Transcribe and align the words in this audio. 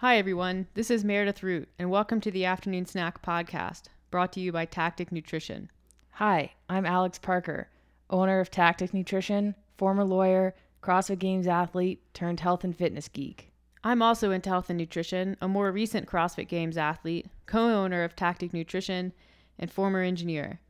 Hi, 0.00 0.18
everyone. 0.18 0.66
This 0.74 0.90
is 0.90 1.06
Meredith 1.06 1.42
Root, 1.42 1.70
and 1.78 1.90
welcome 1.90 2.20
to 2.20 2.30
the 2.30 2.44
Afternoon 2.44 2.84
Snack 2.84 3.22
Podcast, 3.22 3.84
brought 4.10 4.30
to 4.34 4.40
you 4.40 4.52
by 4.52 4.66
Tactic 4.66 5.10
Nutrition. 5.10 5.70
Hi, 6.10 6.52
I'm 6.68 6.84
Alex 6.84 7.18
Parker, 7.18 7.70
owner 8.10 8.38
of 8.38 8.50
Tactic 8.50 8.92
Nutrition, 8.92 9.54
former 9.78 10.04
lawyer, 10.04 10.54
CrossFit 10.82 11.18
Games 11.18 11.46
athlete, 11.46 12.02
turned 12.12 12.40
health 12.40 12.62
and 12.62 12.76
fitness 12.76 13.08
geek. 13.08 13.50
I'm 13.82 14.02
also 14.02 14.32
into 14.32 14.50
health 14.50 14.68
and 14.68 14.76
nutrition, 14.76 15.38
a 15.40 15.48
more 15.48 15.72
recent 15.72 16.06
CrossFit 16.06 16.46
Games 16.46 16.76
athlete, 16.76 17.28
co 17.46 17.66
owner 17.66 18.04
of 18.04 18.14
Tactic 18.14 18.52
Nutrition, 18.52 19.14
and 19.58 19.72
former 19.72 20.02
engineer. 20.02 20.60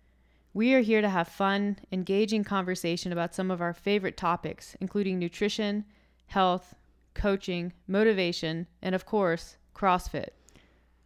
We 0.54 0.72
are 0.74 0.82
here 0.82 1.00
to 1.00 1.08
have 1.08 1.26
fun, 1.26 1.80
engaging 1.90 2.44
conversation 2.44 3.10
about 3.10 3.34
some 3.34 3.50
of 3.50 3.60
our 3.60 3.74
favorite 3.74 4.16
topics, 4.16 4.76
including 4.80 5.18
nutrition, 5.18 5.84
health, 6.28 6.76
coaching, 7.16 7.72
motivation, 7.88 8.66
and 8.82 8.94
of 8.94 9.04
course, 9.06 9.56
CrossFit. 9.74 10.28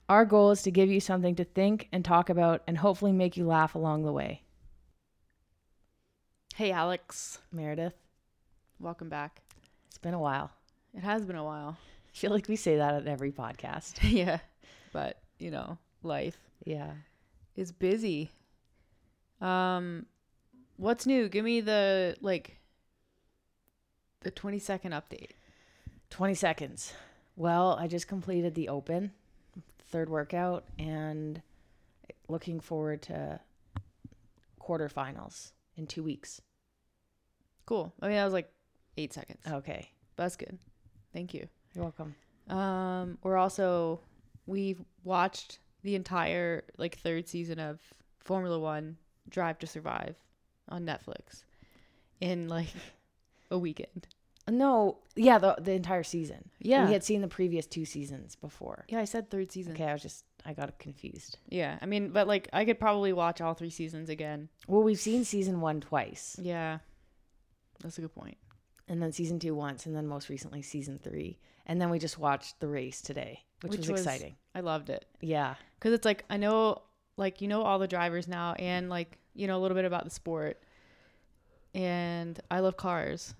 Our 0.08 0.24
goal 0.24 0.50
is 0.50 0.62
to 0.62 0.70
give 0.70 0.90
you 0.90 1.00
something 1.00 1.36
to 1.36 1.44
think 1.44 1.88
and 1.92 2.04
talk 2.04 2.28
about 2.28 2.62
and 2.66 2.76
hopefully 2.78 3.12
make 3.12 3.36
you 3.36 3.46
laugh 3.46 3.74
along 3.74 4.02
the 4.04 4.12
way. 4.12 4.42
Hey, 6.56 6.72
Alex. 6.72 7.38
Meredith, 7.52 7.94
Welcome 8.78 9.08
back. 9.08 9.40
it's 9.88 9.98
been 9.98 10.14
a 10.14 10.18
while. 10.20 10.50
It 10.94 11.02
has 11.02 11.24
been 11.24 11.36
a 11.36 11.44
while. 11.44 11.78
I 12.12 12.16
feel 12.16 12.30
like 12.32 12.48
we 12.48 12.56
say 12.56 12.76
that 12.76 12.94
at 12.94 13.06
every 13.06 13.30
podcast. 13.30 13.98
yeah, 14.02 14.38
but, 14.92 15.18
you 15.38 15.50
know, 15.50 15.78
life 16.02 16.36
Yeah. 16.64 16.90
is 17.56 17.70
busy. 17.72 18.30
Um, 19.40 20.06
what's 20.76 21.06
new? 21.06 21.28
Give 21.28 21.44
me 21.44 21.60
the, 21.60 22.16
like, 22.20 22.56
the 24.22 24.30
20 24.30 24.58
second 24.58 24.92
update. 24.92 25.30
20 26.10 26.34
seconds. 26.34 26.92
Well, 27.36 27.76
I 27.80 27.86
just 27.86 28.08
completed 28.08 28.54
the 28.54 28.68
open, 28.68 29.12
third 29.88 30.10
workout, 30.10 30.64
and 30.78 31.40
looking 32.28 32.60
forward 32.60 33.02
to 33.02 33.40
quarterfinals 34.60 35.52
in 35.76 35.86
two 35.86 36.02
weeks. 36.02 36.42
Cool. 37.66 37.92
I 38.00 38.06
mean, 38.06 38.16
that 38.16 38.24
was 38.24 38.32
like 38.32 38.52
eight 38.96 39.12
seconds. 39.12 39.40
Okay. 39.48 39.90
That's 40.16 40.36
good. 40.36 40.58
Thank 41.12 41.34
you. 41.34 41.48
You're 41.74 41.84
welcome. 41.84 42.14
Um, 42.48 43.18
we're 43.22 43.36
also 43.36 44.00
we've 44.46 44.82
watched 45.04 45.60
the 45.82 45.94
entire 45.94 46.64
like 46.76 46.98
third 46.98 47.28
season 47.28 47.58
of 47.58 47.80
Formula 48.18 48.58
One 48.58 48.96
Drive 49.28 49.58
to 49.60 49.66
Survive 49.66 50.16
on 50.68 50.84
Netflix 50.84 51.44
in 52.20 52.48
like 52.48 52.68
a 53.50 53.58
weekend. 53.58 54.08
No, 54.48 54.98
yeah, 55.16 55.38
the 55.38 55.56
the 55.60 55.72
entire 55.72 56.02
season. 56.02 56.50
Yeah. 56.58 56.86
we 56.86 56.92
had 56.92 57.04
seen 57.04 57.20
the 57.20 57.28
previous 57.28 57.66
two 57.66 57.84
seasons 57.84 58.34
before. 58.36 58.84
Yeah, 58.88 58.98
I 59.00 59.04
said 59.04 59.30
third 59.30 59.52
season. 59.52 59.72
Okay, 59.74 59.84
I 59.84 59.92
was 59.92 60.02
just 60.02 60.24
I 60.44 60.54
got 60.54 60.78
confused. 60.78 61.38
Yeah, 61.48 61.78
I 61.80 61.86
mean, 61.86 62.10
but 62.10 62.26
like 62.26 62.48
I 62.52 62.64
could 62.64 62.80
probably 62.80 63.12
watch 63.12 63.40
all 63.40 63.54
three 63.54 63.70
seasons 63.70 64.08
again. 64.08 64.48
Well, 64.66 64.82
we've 64.82 64.98
seen 64.98 65.24
season 65.24 65.60
one 65.60 65.80
twice, 65.80 66.36
Yeah, 66.40 66.78
that's 67.82 67.98
a 67.98 68.00
good 68.00 68.14
point. 68.14 68.38
and 68.88 69.00
then 69.02 69.12
season 69.12 69.38
two 69.38 69.54
once, 69.54 69.86
and 69.86 69.94
then 69.94 70.06
most 70.06 70.28
recently 70.28 70.62
season 70.62 70.98
three, 70.98 71.38
and 71.66 71.80
then 71.80 71.90
we 71.90 71.98
just 72.00 72.18
watched 72.18 72.58
the 72.60 72.66
race 72.68 73.00
today, 73.02 73.44
which, 73.62 73.72
Which 73.72 73.80
was, 73.80 73.90
was- 73.90 74.00
exciting. 74.00 74.36
I 74.54 74.60
loved 74.60 74.90
it 74.90 75.04
Yeah, 75.20 75.54
because 75.78 75.92
it's 75.92 76.04
like 76.06 76.24
I 76.30 76.38
know, 76.38 76.82
like 77.16 77.40
you 77.40 77.46
know, 77.46 77.62
all 77.62 77.78
the 77.78 77.86
drivers 77.86 78.26
now, 78.26 78.54
and 78.54 78.88
like 78.88 79.18
you 79.34 79.46
know 79.46 79.58
a 79.58 79.60
little 79.60 79.76
bit 79.76 79.84
about 79.84 80.04
the 80.04 80.10
sport, 80.10 80.60
and 81.74 82.40
I 82.50 82.60
love 82.60 82.76
cars, 82.76 83.34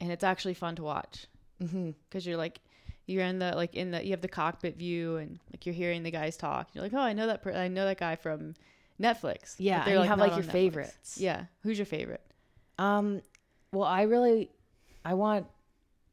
and 0.00 0.10
it's 0.12 0.24
actually 0.24 0.54
fun 0.54 0.76
to 0.76 0.82
watch. 0.82 1.26
mm-hmm. 1.62 1.90
because 2.08 2.26
you're 2.26 2.36
like 2.36 2.60
you're 3.06 3.24
in 3.24 3.38
the 3.38 3.52
like 3.56 3.74
in 3.74 3.90
the 3.90 4.04
you 4.04 4.10
have 4.10 4.20
the 4.20 4.28
cockpit 4.28 4.76
view 4.76 5.16
and 5.16 5.38
like 5.52 5.64
you're 5.66 5.74
hearing 5.74 6.02
the 6.02 6.10
guys 6.10 6.36
talk. 6.36 6.68
You're 6.74 6.84
like, 6.84 6.94
oh, 6.94 6.98
I 7.00 7.12
know 7.14 7.26
that 7.26 7.42
per- 7.42 7.54
I 7.54 7.68
know 7.68 7.84
that 7.86 7.98
guy 7.98 8.16
from 8.16 8.54
Netflix. 9.00 9.54
Yeah. 9.58 9.84
they're, 9.84 9.94
you 9.94 10.00
have 10.02 10.18
like 10.18 10.32
your 10.36 10.42
Netflix. 10.44 10.52
favorites. 10.52 11.18
Yeah, 11.18 11.44
who's 11.62 11.78
your 11.78 11.86
favorite? 11.86 12.20
Um, 12.78 13.22
well, 13.72 13.84
I 13.84 14.02
really, 14.02 14.50
I 15.04 15.14
want, 15.14 15.46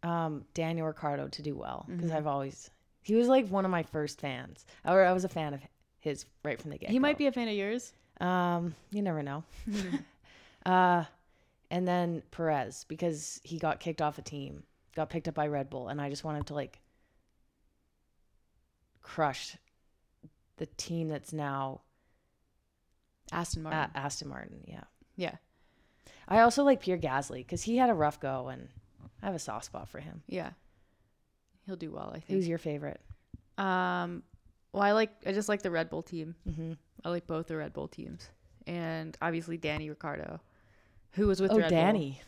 um, 0.03 0.46
Daniel 0.53 0.88
Ricciardo 0.88 1.28
to 1.28 1.41
do 1.41 1.56
well 1.56 1.85
because 1.88 2.12
Mhm. 2.12 2.16
I've 2.16 2.28
always 2.28 2.69
he 3.02 3.13
was 3.16 3.28
like 3.28 3.47
one 3.50 3.66
of 3.66 3.72
my 3.72 3.84
first 3.84 4.19
fans, 4.22 4.66
or 4.84 5.03
I 5.03 5.13
was 5.13 5.23
a 5.25 5.29
fan 5.29 5.53
of 5.53 5.62
his 6.00 6.25
right 6.44 6.59
from 6.62 6.72
the 6.72 6.78
get. 6.78 6.90
He 6.90 6.97
might 7.00 7.17
be 7.17 7.28
a 7.28 7.31
fan 7.31 7.47
of 7.47 7.53
yours. 7.56 7.91
Um, 8.22 8.73
you 8.91 9.02
never 9.02 9.22
know. 9.22 9.44
Uh, 10.66 11.03
and 11.72 11.88
then 11.88 12.24
Perez 12.31 12.86
because 12.88 13.40
he 13.44 13.58
got 13.59 13.80
kicked 13.80 14.02
off 14.02 14.18
a 14.18 14.22
team, 14.22 14.64
got 14.96 15.09
picked 15.09 15.28
up 15.28 15.34
by 15.36 15.48
Red 15.48 15.70
Bull, 15.70 15.88
and 15.88 16.02
I 16.02 16.09
just 16.09 16.24
wanted 16.24 16.48
to 16.48 16.53
like 16.53 16.81
crush 19.02 19.58
the 20.58 20.66
team 20.66 21.09
that's 21.09 21.34
now 21.34 21.81
Aston 23.31 23.64
Martin. 23.64 23.92
Aston 23.96 24.30
Martin. 24.30 24.62
Yeah. 24.66 24.84
yeah, 25.16 25.36
I 26.28 26.40
also 26.42 26.64
like 26.64 26.81
Pierre 26.81 26.98
Gasly 26.98 27.38
because 27.38 27.64
he 27.64 27.78
had 27.78 27.90
a 27.90 27.94
rough 27.94 28.20
go, 28.20 28.47
and 28.47 28.70
I 29.22 29.26
have 29.28 29.36
a 29.36 29.40
soft 29.40 29.66
spot 29.66 29.90
for 29.90 30.00
him. 30.00 30.24
yeah. 30.28 30.52
He'll 31.66 31.76
do 31.76 31.92
well, 31.92 32.12
I 32.14 32.20
think. 32.20 32.38
Who's 32.38 32.47
your 32.47 32.59
favorite? 32.59 33.02
um, 33.58 34.22
well, 34.72 34.84
I 34.84 34.92
like 34.92 35.09
I 35.26 35.32
just 35.32 35.50
like 35.50 35.64
the 35.64 35.72
Red 35.72 35.90
Bull 35.90 36.03
team. 36.03 36.36
Mm-hmm. 36.47 36.74
I 37.03 37.09
like 37.09 37.26
both 37.26 37.47
the 37.47 37.58
Red 37.58 37.74
Bull 37.74 37.88
teams, 37.88 38.30
and 38.68 39.18
obviously 39.20 39.58
Danny 39.58 39.90
Ricciardo, 39.90 40.42
who 41.16 41.28
was 41.28 41.42
with 41.42 41.52
Oh, 41.52 41.58
Red 41.58 41.70
Bull. 41.70 41.78
Danny. 41.80 42.22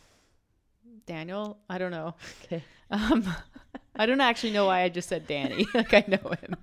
Daniel. 1.06 1.58
I 1.68 1.78
don't 1.78 1.90
know. 1.90 2.14
Okay. 2.44 2.62
Um, 2.90 3.28
I 3.96 4.06
don't 4.06 4.20
actually 4.20 4.52
know 4.52 4.66
why 4.66 4.82
I 4.82 4.88
just 4.88 5.08
said 5.08 5.26
Danny. 5.26 5.66
like 5.74 5.92
I 5.92 6.04
know 6.08 6.30
him. 6.40 6.56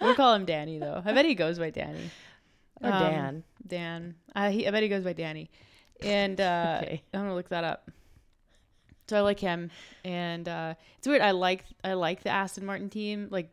we'll 0.00 0.14
call 0.14 0.34
him 0.34 0.44
Danny 0.44 0.78
though. 0.78 1.00
I 1.04 1.12
bet 1.12 1.24
he 1.24 1.34
goes 1.34 1.58
by 1.58 1.70
Danny. 1.70 2.10
Or 2.82 2.92
Um, 2.92 3.00
Dan. 3.02 3.44
Dan. 3.66 4.14
Uh, 4.34 4.50
he, 4.50 4.66
I 4.66 4.70
bet 4.70 4.82
he 4.82 4.88
goes 4.88 5.04
by 5.04 5.12
Danny. 5.14 5.50
And 6.02 6.40
uh, 6.40 6.80
Okay. 6.82 7.02
I'm 7.14 7.20
gonna 7.20 7.34
look 7.34 7.48
that 7.50 7.64
up. 7.64 7.90
So 9.08 9.16
I 9.16 9.20
like 9.20 9.40
him, 9.40 9.70
and 10.04 10.48
uh, 10.48 10.74
it's 10.98 11.06
weird. 11.08 11.20
I 11.22 11.30
like 11.32 11.64
I 11.82 11.94
like 11.94 12.22
the 12.22 12.30
Aston 12.30 12.64
Martin 12.66 12.90
team, 12.90 13.28
like 13.30 13.50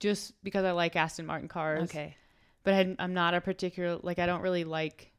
just 0.00 0.32
because 0.44 0.64
I 0.64 0.70
like 0.72 0.96
Aston 0.96 1.26
Martin 1.26 1.48
cars. 1.48 1.84
Okay. 1.84 2.16
But 2.62 2.74
I, 2.74 2.96
I'm 2.98 3.14
not 3.14 3.34
a 3.34 3.40
particular 3.40 3.98
like 4.02 4.18
I 4.18 4.26
don't 4.26 4.42
really 4.42 4.64
like 4.64 5.10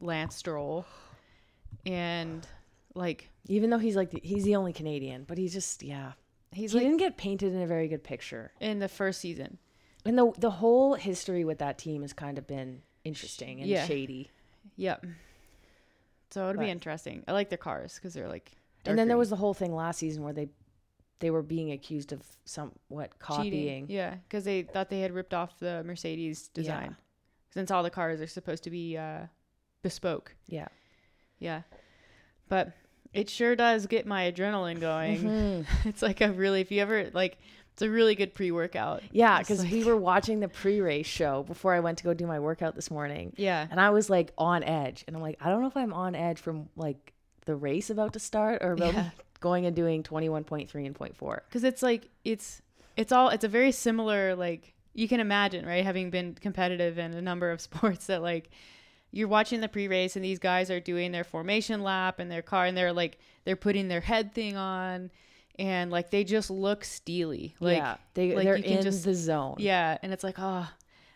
Lance 0.00 0.34
Stroll, 0.36 0.84
and 1.84 2.46
like 2.94 3.28
Even 3.48 3.70
though 3.70 3.78
he's 3.78 3.96
like 3.96 4.10
the, 4.10 4.20
he's 4.22 4.44
the 4.44 4.56
only 4.56 4.72
Canadian, 4.72 5.24
but 5.24 5.38
he's 5.38 5.52
just 5.52 5.82
yeah. 5.82 6.12
he's 6.52 6.72
he 6.72 6.78
like 6.78 6.86
didn't 6.86 6.98
get 6.98 7.16
painted 7.16 7.52
in 7.52 7.60
a 7.62 7.66
very 7.66 7.88
good 7.88 8.02
picture. 8.04 8.52
in 8.60 8.78
the 8.78 8.88
first 8.88 9.20
season. 9.20 9.58
And 10.04 10.16
the 10.18 10.32
the 10.38 10.50
whole 10.50 10.94
history 10.94 11.44
with 11.44 11.58
that 11.58 11.78
team 11.78 12.02
has 12.02 12.12
kind 12.12 12.38
of 12.38 12.46
been 12.46 12.82
interesting 13.04 13.60
and 13.60 13.68
Yeah. 13.68 13.86
shady. 13.86 14.30
Yep. 14.76 15.06
So 16.30 16.48
it'll 16.50 16.60
be 16.60 16.66
But- 16.66 16.70
interesting. 16.70 17.24
I 17.28 17.32
like 17.32 17.48
their 17.48 17.58
cars 17.58 17.94
because 17.94 18.14
they're 18.14 18.28
like. 18.28 18.52
and 18.84 18.98
then 18.98 19.08
there 19.08 19.16
was 19.16 19.30
the 19.30 19.36
whole 19.36 19.54
thing 19.54 19.74
last 19.74 19.98
season 19.98 20.22
where 20.22 20.32
they 20.32 20.48
they 21.18 21.30
were 21.30 21.42
being 21.42 21.72
accused 21.72 22.12
of 22.12 22.22
somewhat 22.44 23.18
green. 23.18 23.42
Cheating. 23.42 23.50
copying. 23.86 23.86
Yeah, 23.88 24.16
because 24.28 24.44
they 24.44 24.62
thought 24.62 24.90
they 24.90 25.00
had 25.00 25.12
ripped 25.12 25.32
off 25.32 25.58
the 25.58 25.82
Mercedes 25.84 26.48
design. 26.48 26.94
Since 27.50 27.70
all 27.70 27.82
the 27.82 27.90
cars 27.90 28.20
are 28.20 28.26
supposed 28.26 28.64
to 28.64 28.70
be 28.70 28.98
uh, 28.98 29.26
bespoke. 29.82 30.34
Yeah. 30.48 30.68
Yeah. 31.38 31.62
But 32.48 32.72
it 33.12 33.28
sure 33.30 33.56
does 33.56 33.86
get 33.86 34.06
my 34.06 34.30
adrenaline 34.30 34.80
going. 34.80 35.22
Mhm. 35.22 35.66
it's 35.84 36.02
like 36.02 36.20
a 36.20 36.32
really, 36.32 36.60
if 36.60 36.70
you 36.70 36.80
ever, 36.82 37.10
like, 37.12 37.38
it's 37.72 37.82
a 37.82 37.90
really 37.90 38.14
good 38.14 38.34
pre 38.34 38.50
workout. 38.52 39.02
Yeah, 39.12 39.38
because 39.38 39.62
we 39.66 39.84
were 39.84 39.96
watching 39.96 40.40
the 40.40 40.48
pre-race 40.48 41.06
show 41.06 41.42
before 41.42 41.74
I 41.74 41.80
went 41.80 41.98
to 41.98 42.04
go 42.04 42.14
do 42.14 42.26
my 42.26 42.40
workout 42.40 42.74
this 42.74 42.90
morning, 42.90 43.34
Yeah. 43.36 43.66
and 43.70 43.78
I 43.78 43.90
was 43.90 44.08
like 44.08 44.32
on 44.38 44.62
edge, 44.62 45.04
and 45.06 45.14
I'm 45.14 45.20
like, 45.20 45.36
I 45.42 45.50
don't 45.50 45.60
know 45.60 45.68
if 45.68 45.76
I'm 45.76 45.92
on 45.92 46.14
edge 46.14 46.40
from 46.40 46.70
like 46.74 47.12
the 47.44 47.54
race 47.54 47.90
about 47.90 48.14
to 48.14 48.18
start 48.18 48.62
or 48.62 48.72
about 48.72 48.94
Yeah. 48.94 49.10
going 49.40 49.66
and 49.66 49.76
doing 49.76 50.02
21.3 50.02 50.86
and 50.86 50.94
0.4. 50.98 51.40
because 51.46 51.64
it's 51.64 51.82
like 51.82 52.08
it's 52.24 52.62
it's 52.96 53.12
all 53.12 53.28
it's 53.28 53.44
a 53.44 53.48
very 53.48 53.70
similar 53.70 54.34
like 54.34 54.72
you 54.94 55.06
can 55.06 55.20
imagine 55.20 55.66
right 55.66 55.84
having 55.84 56.08
been 56.08 56.34
competitive 56.34 56.96
in 56.98 57.12
a 57.12 57.20
number 57.20 57.50
of 57.50 57.60
sports 57.68 58.06
that 58.06 58.22
like 58.22 58.48
you're 59.16 59.28
watching 59.28 59.62
the 59.62 59.68
pre-race 59.68 60.14
and 60.14 60.24
these 60.24 60.38
guys 60.38 60.70
are 60.70 60.78
doing 60.78 61.10
their 61.10 61.24
formation 61.24 61.82
lap 61.82 62.20
in 62.20 62.28
their 62.28 62.42
car 62.42 62.66
and 62.66 62.76
they're 62.76 62.92
like 62.92 63.18
they're 63.44 63.56
putting 63.56 63.88
their 63.88 64.02
head 64.02 64.34
thing 64.34 64.56
on 64.56 65.10
and 65.58 65.90
like 65.90 66.10
they 66.10 66.22
just 66.22 66.50
look 66.50 66.84
steely. 66.84 67.54
Like 67.58 67.78
yeah, 67.78 67.96
they 68.12 68.34
like, 68.34 68.44
they're 68.44 68.56
you 68.58 68.62
can 68.62 68.72
in 68.72 68.82
just- 68.82 69.04
the 69.04 69.14
zone. 69.14 69.56
yeah. 69.58 69.96
And 70.02 70.12
it's 70.12 70.22
like 70.22 70.36
oh 70.38 70.68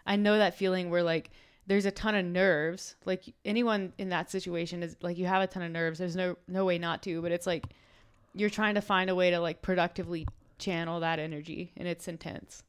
i 0.06 0.16
know 0.16 0.38
that 0.38 0.54
feeling 0.56 0.88
where 0.88 1.02
like 1.02 1.30
there's 1.66 1.84
a 1.84 1.90
ton 1.90 2.14
of 2.14 2.24
nerves. 2.24 2.96
Like 3.04 3.22
anyone 3.44 3.92
in 3.98 4.08
that 4.08 4.30
situation 4.30 4.82
is 4.82 4.96
like 5.02 5.18
you 5.18 5.26
have 5.26 5.42
a 5.42 5.46
ton 5.46 5.62
of 5.62 5.70
nerves. 5.70 5.98
There's 5.98 6.16
no 6.16 6.36
no 6.48 6.64
way 6.64 6.78
not 6.78 7.02
to 7.02 7.20
but 7.20 7.32
it's 7.32 7.46
like 7.46 7.64
you're 8.34 8.48
trying 8.48 8.76
to 8.76 8.80
find 8.80 9.10
a 9.10 9.14
way 9.14 9.30
to 9.30 9.40
like 9.40 9.60
productively 9.60 10.26
channel 10.58 11.00
that 11.00 11.18
energy 11.18 11.72
and 11.76 11.86
it's 11.86 12.08
intense 12.08 12.62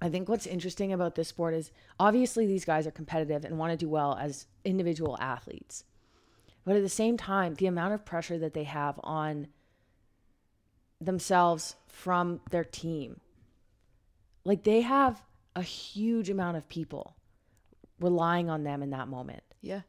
I 0.00 0.08
think 0.08 0.28
what's 0.28 0.46
interesting 0.46 0.92
about 0.92 1.14
this 1.14 1.28
sport 1.28 1.54
is 1.54 1.70
obviously 1.98 2.46
these 2.46 2.64
guys 2.64 2.86
are 2.86 2.90
competitive 2.90 3.44
and 3.44 3.58
want 3.58 3.72
to 3.72 3.76
do 3.76 3.88
well 3.88 4.18
as 4.20 4.46
individual 4.64 5.16
athletes. 5.20 5.84
But 6.64 6.76
at 6.76 6.82
the 6.82 6.88
same 6.88 7.16
time, 7.16 7.54
the 7.54 7.66
amount 7.66 7.94
of 7.94 8.04
pressure 8.04 8.38
that 8.38 8.54
they 8.54 8.64
have 8.64 8.98
on 9.04 9.48
themselves 11.00 11.76
from 11.86 12.40
their 12.50 12.64
team. 12.64 13.20
Like 14.44 14.64
they 14.64 14.80
have 14.80 15.22
a 15.56 15.62
huge 15.62 16.30
amount 16.30 16.56
of 16.56 16.68
people 16.68 17.14
relying 18.00 18.50
on 18.50 18.64
them 18.64 18.82
in 18.82 18.90
that 18.90 19.08
moment. 19.08 19.42
Yeah. 19.60 19.82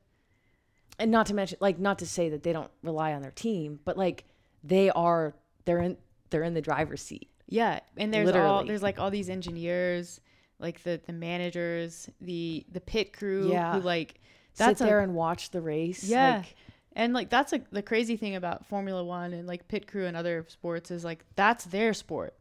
And 1.00 1.12
not 1.12 1.26
to 1.28 1.34
mention 1.34 1.58
like 1.60 1.80
not 1.80 2.00
to 2.00 2.06
say 2.06 2.30
that 2.30 2.44
they 2.44 2.54
don't 2.54 2.72
rely 2.82 3.14
on 3.14 3.22
their 3.22 3.32
team, 3.32 3.80
but 3.84 3.98
like 3.98 4.26
they 4.64 4.90
are 4.92 5.34
they're 5.66 5.80
in 5.80 5.98
they're 6.30 6.44
in 6.44 6.54
the 6.54 6.62
driver's 6.62 7.02
seat. 7.02 7.30
Yeah, 7.48 7.80
and 7.98 8.14
there's 8.14 8.32
all 8.32 8.66
there's 8.66 8.84
like 8.84 9.00
all 9.00 9.12
these 9.12 9.30
engineers, 9.30 10.20
like 10.60 10.84
the 10.84 11.00
the 11.06 11.14
managers, 11.14 12.10
the 12.22 12.66
the 12.72 12.82
pit 12.82 13.14
crew 13.14 13.52
Yeah. 13.52 13.74
who 13.74 13.82
like 13.82 14.20
That's 14.58 14.80
Sit 14.80 14.86
there 14.86 15.02
and 15.02 15.14
watch 15.14 15.52
the 15.52 15.62
race. 15.62 16.04
Yeah. 16.04 16.38
Like, 16.38 16.56
and 16.94 17.14
like 17.14 17.30
that's 17.30 17.52
like 17.52 17.70
the 17.72 17.82
crazy 17.82 18.18
thing 18.18 18.36
about 18.36 18.66
Formula 18.66 19.04
1 19.04 19.34
and 19.34 19.48
like 19.48 19.68
pit 19.68 19.86
crew 19.88 20.06
and 20.06 20.16
other 20.16 20.46
sports 20.48 20.92
is 20.92 21.04
like 21.04 21.24
that's 21.36 21.66
their 21.66 21.94
sport. 21.94 22.34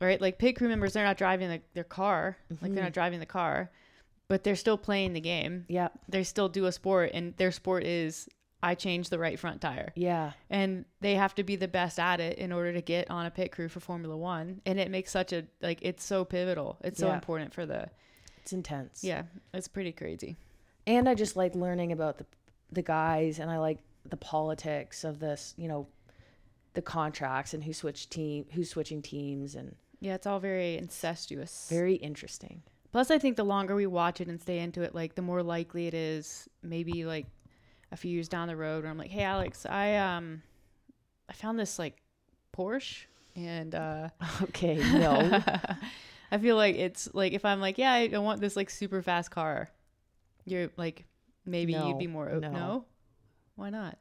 Right? 0.00 0.20
Like 0.20 0.38
pit 0.38 0.56
crew 0.56 0.68
members 0.68 0.94
they're 0.94 1.04
not 1.04 1.18
driving 1.18 1.48
the, 1.48 1.60
their 1.74 1.84
car, 1.84 2.36
like 2.48 2.60
they're 2.60 2.70
mm-hmm. 2.70 2.84
not 2.84 2.92
driving 2.92 3.20
the 3.20 3.26
car, 3.26 3.70
but 4.28 4.44
they're 4.44 4.56
still 4.56 4.78
playing 4.78 5.12
the 5.12 5.20
game. 5.20 5.66
yeah. 5.68 5.88
They 6.08 6.22
still 6.24 6.48
do 6.48 6.64
a 6.64 6.72
sport 6.72 7.10
and 7.12 7.36
their 7.36 7.52
sport 7.52 7.84
is 7.84 8.28
I 8.62 8.74
changed 8.74 9.10
the 9.10 9.18
right 9.18 9.38
front 9.38 9.60
tire. 9.60 9.92
Yeah. 9.96 10.32
and 10.50 10.84
they 11.00 11.14
have 11.14 11.34
to 11.36 11.42
be 11.44 11.56
the 11.56 11.68
best 11.68 11.98
at 11.98 12.20
it 12.20 12.38
in 12.38 12.52
order 12.52 12.72
to 12.74 12.82
get 12.82 13.10
on 13.10 13.24
a 13.26 13.30
pit 13.30 13.52
crew 13.52 13.68
for 13.68 13.80
Formula 13.80 14.16
One. 14.16 14.60
And 14.66 14.78
it 14.78 14.90
makes 14.90 15.10
such 15.10 15.32
a 15.32 15.44
like 15.62 15.78
it's 15.82 16.04
so 16.04 16.24
pivotal. 16.24 16.76
It's 16.82 16.98
so 17.00 17.06
Yeah. 17.08 17.14
important 17.14 17.54
for 17.54 17.64
the 17.64 17.88
It's 18.42 18.52
intense. 18.52 19.02
yeah. 19.02 19.22
It's 19.54 19.68
pretty 19.68 19.92
crazy. 19.92 20.36
and 20.86 21.08
I 21.08 21.14
just 21.14 21.36
like 21.36 21.54
learning 21.54 21.92
about 21.92 22.18
the 22.18 22.26
the 22.72 22.82
guys, 22.82 23.38
and 23.40 23.50
I 23.50 23.58
like 23.58 23.78
the 24.08 24.16
politics 24.16 25.02
of 25.04 25.18
this. 25.18 25.54
You 25.56 25.66
know, 25.68 25.86
the 26.74 26.82
contracts 26.82 27.52
and 27.54 27.64
who 27.64 27.72
switch 27.72 28.08
team, 28.10 28.46
who's 28.52 28.70
switching 28.70 29.02
teams, 29.02 29.54
and 29.56 29.74
Yeah, 30.00 30.14
it's 30.14 30.26
all 30.26 30.38
very 30.38 30.76
incestuous. 30.78 31.66
very 31.68 31.94
interesting. 31.94 32.62
Plus, 32.92 33.10
I 33.10 33.18
think 33.18 33.36
the 33.36 33.44
longer 33.44 33.74
we 33.74 33.86
watch 33.86 34.20
it 34.20 34.28
and 34.28 34.40
stay 34.40 34.58
into 34.60 34.82
it, 34.82 34.94
like 34.94 35.14
the 35.16 35.22
more 35.22 35.42
likely 35.42 35.86
it 35.86 35.94
is 35.94 36.48
maybe 36.62 37.04
like 37.04 37.26
a 37.92 37.96
few 37.96 38.10
years 38.10 38.28
down 38.28 38.48
the 38.48 38.56
road 38.56 38.82
where 38.84 38.90
I'm 38.90 38.98
like, 38.98 39.10
hey 39.10 39.22
Alex, 39.24 39.66
I 39.66 39.96
um 39.96 40.42
I 41.28 41.32
found 41.32 41.58
this 41.58 41.78
like 41.78 41.96
Porsche 42.56 43.04
and 43.36 43.74
uh 43.74 44.08
Okay, 44.42 44.76
no, 44.92 45.42
I 46.32 46.38
feel 46.38 46.56
like 46.56 46.76
it's 46.76 47.08
like 47.14 47.32
if 47.32 47.44
I'm 47.44 47.60
like, 47.60 47.78
yeah, 47.78 47.92
I 47.92 48.10
I 48.14 48.18
want 48.18 48.40
this 48.40 48.56
like 48.56 48.70
super 48.70 49.02
fast 49.02 49.30
car, 49.30 49.70
you're 50.44 50.70
like, 50.76 51.04
maybe 51.44 51.72
No, 51.72 51.88
you'd 51.88 51.98
be 51.98 52.06
more 52.06 52.28
open. 52.28 52.52
no. 52.52 52.58
No. 52.58 52.84
why 53.56 53.70
not? 53.70 53.98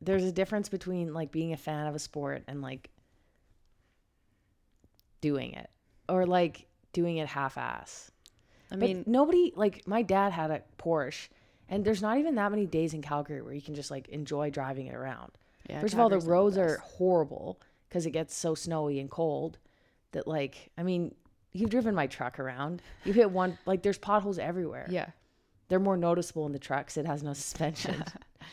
there's 0.00 0.24
a 0.24 0.32
difference 0.32 0.68
between 0.68 1.14
like 1.14 1.32
being 1.32 1.54
a 1.54 1.56
fan 1.56 1.86
of 1.86 1.94
a 1.94 1.98
sport 1.98 2.42
and 2.46 2.60
like 2.60 2.90
doing 5.22 5.52
it, 5.52 5.70
or 6.08 6.26
like 6.26 6.66
doing 6.92 7.16
it 7.16 7.26
half-ass. 7.28 8.10
I 8.70 8.76
But 8.76 8.80
mean, 8.80 9.04
nobody 9.06 9.52
like 9.56 9.86
my 9.86 10.02
dad 10.02 10.32
had 10.32 10.50
a 10.50 10.62
Porsche, 10.78 11.28
and 11.68 11.84
there's 11.84 12.02
not 12.02 12.18
even 12.18 12.34
that 12.36 12.50
many 12.50 12.66
days 12.66 12.94
in 12.94 13.02
Calgary 13.02 13.42
where 13.42 13.54
you 13.54 13.62
can 13.62 13.74
just 13.74 13.90
like 13.90 14.08
enjoy 14.08 14.50
driving 14.50 14.86
it 14.86 14.94
around. 14.94 15.32
yeah, 15.68 15.80
First 15.80 15.94
of 15.94 16.00
all, 16.00 16.08
the 16.08 16.16
Calgary's 16.16 16.28
roads 16.30 16.58
are 16.58 16.78
horrible 16.78 17.60
because 17.88 18.06
it 18.06 18.10
gets 18.10 18.34
so 18.34 18.54
snowy 18.54 18.98
and 19.00 19.10
cold 19.10 19.58
that, 20.12 20.26
like, 20.26 20.70
I 20.76 20.82
mean, 20.82 21.14
you've 21.52 21.70
driven 21.70 21.94
my 21.94 22.06
truck 22.06 22.38
around. 22.38 22.82
You 23.04 23.12
hit 23.12 23.30
one, 23.30 23.58
like, 23.66 23.82
there's 23.82 23.98
potholes 23.98 24.38
everywhere. 24.38 24.86
yeah, 24.90 25.06
They're 25.68 25.78
more 25.80 25.96
noticeable 25.96 26.46
in 26.46 26.52
the 26.52 26.58
trucks. 26.58 26.96
It 26.96 27.06
has 27.06 27.22
no 27.22 27.32
suspension. 27.32 28.04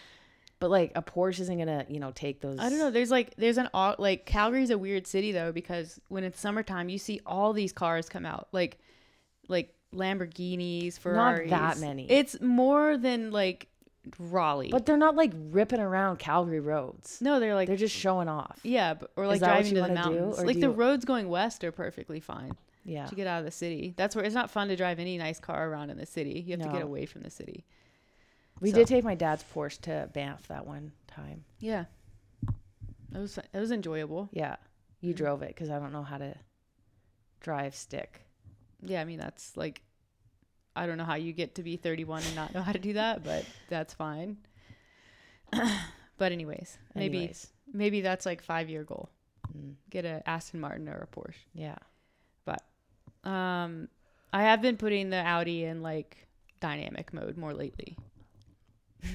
but, 0.60 0.70
like, 0.70 0.92
a 0.96 1.02
Porsche 1.02 1.40
isn't 1.42 1.56
going 1.58 1.68
to, 1.68 1.86
you 1.92 2.00
know, 2.00 2.12
take 2.12 2.40
those. 2.42 2.60
I 2.60 2.70
don't 2.70 2.80
know. 2.80 2.92
There's 2.92 3.12
like 3.12 3.36
there's 3.36 3.58
an 3.58 3.70
like 3.74 4.26
Calgary's 4.26 4.70
a 4.70 4.78
weird 4.78 5.08
city 5.08 5.32
though 5.32 5.52
because 5.52 6.00
when 6.08 6.24
it's 6.24 6.40
summertime, 6.40 6.90
you 6.90 6.98
see 7.00 7.20
all 7.26 7.52
these 7.54 7.74
cars 7.74 8.08
come 8.10 8.26
out 8.26 8.48
like 8.52 8.80
like 9.48 9.74
Lamborghinis, 9.96 10.98
Ferraris. 10.98 11.50
Not 11.50 11.76
that 11.76 11.80
many. 11.80 12.10
It's 12.10 12.40
more 12.42 12.98
than 12.98 13.32
like 13.32 13.68
Raleigh. 14.18 14.70
But 14.72 14.86
they're 14.86 14.98
not, 14.98 15.16
like, 15.16 15.32
ripping 15.36 15.80
around 15.80 16.18
Calgary 16.18 16.60
roads. 16.60 17.20
no, 17.22 17.40
they're 17.40 17.54
like 17.56 17.68
They're 17.68 17.78
just 17.78 17.96
showing 17.96 18.28
off. 18.28 18.60
yeah, 18.64 18.96
but, 18.96 19.12
or 19.16 19.28
like 19.28 19.40
driving 19.40 19.76
to 19.76 19.76
the 19.76 19.82
wanna 19.82 20.04
do, 20.04 20.10
mountains. 20.10 20.44
like 20.44 20.56
the 20.60 20.68
you- 20.68 20.72
roads 20.72 21.06
going 21.06 21.30
west 21.30 21.64
are 21.64 21.72
perfectly 21.72 22.20
fine 22.20 22.54
Yeah. 22.84 23.06
to 23.06 23.16
get 23.16 23.28
out 23.28 23.40
of 23.40 23.46
the 23.46 23.52
city. 23.52 23.94
That's 23.96 24.16
where 24.16 24.26
it's 24.26 24.34
not 24.34 24.50
fun 24.50 24.70
to 24.70 24.76
drive 24.76 24.98
any 25.00 25.18
nice 25.20 25.40
car 25.40 25.70
around 25.70 25.92
in 25.92 25.98
the 25.98 26.06
city. 26.08 26.44
You 26.46 26.58
have 26.58 26.66
to 26.66 26.74
get 26.74 26.82
away 26.82 27.06
from 27.06 27.22
the 27.22 27.30
city. 27.30 27.64
We 28.60 28.72
So- 28.72 28.78
did 28.78 28.88
take 28.88 29.04
my 29.04 29.16
dad's 29.16 29.44
Porsche 29.44 29.82
to 29.82 30.10
Banff 30.14 30.48
that 30.48 30.66
one 30.66 30.94
time. 31.08 31.44
Yeah, 31.60 31.86
it 33.14 33.18
was 33.18 33.38
it 33.38 33.60
was 33.60 33.72
enjoyable. 33.72 34.30
Yeah. 34.32 34.56
You 35.00 35.14
mm. 35.14 35.18
drove 35.18 35.42
it 35.44 35.50
because 35.50 35.70
I 35.70 35.78
don't 35.80 35.92
know 35.92 36.04
how 36.04 36.18
to 36.18 36.36
drive 37.40 37.76
stick. 37.76 38.22
Yeah, 38.84 39.02
I 39.02 39.06
mean 39.06 39.20
that's 39.20 39.56
like 39.58 39.82
I 40.76 40.86
don't 40.86 40.98
know 40.98 41.04
how 41.06 41.16
you 41.16 41.34
get 41.34 41.56
to 41.56 41.64
be 41.64 41.76
31 41.78 42.24
and 42.24 42.36
not 42.36 42.54
know 42.54 42.62
how 42.62 42.72
to 42.72 42.80
do 42.80 42.94
that, 42.94 43.24
but 43.24 43.46
that's 43.70 43.94
fine. 43.94 44.38
but 46.18 46.32
anyways, 46.32 46.78
maybe 46.96 47.18
Anyways. 47.18 47.48
maybe 47.74 48.02
that's 48.02 48.26
like 48.26 48.46
5-year 48.46 48.84
goal. 48.84 49.10
Mm, 49.58 49.74
Get 49.90 50.06
a 50.06 50.24
Aston 50.28 50.60
Martin 50.62 50.88
or 50.88 51.08
a 51.12 51.16
Porsche. 51.16 51.36
yeah. 51.54 51.76
But 52.46 52.64
um 53.30 53.88
I 54.34 54.44
have 54.44 54.62
been 54.62 54.78
putting 54.78 55.10
the 55.10 55.18
Audi 55.18 55.66
in 55.66 55.82
like 55.82 56.26
dynamic 56.62 57.14
mode 57.14 57.38
more 57.38 57.54
lately. 57.54 57.98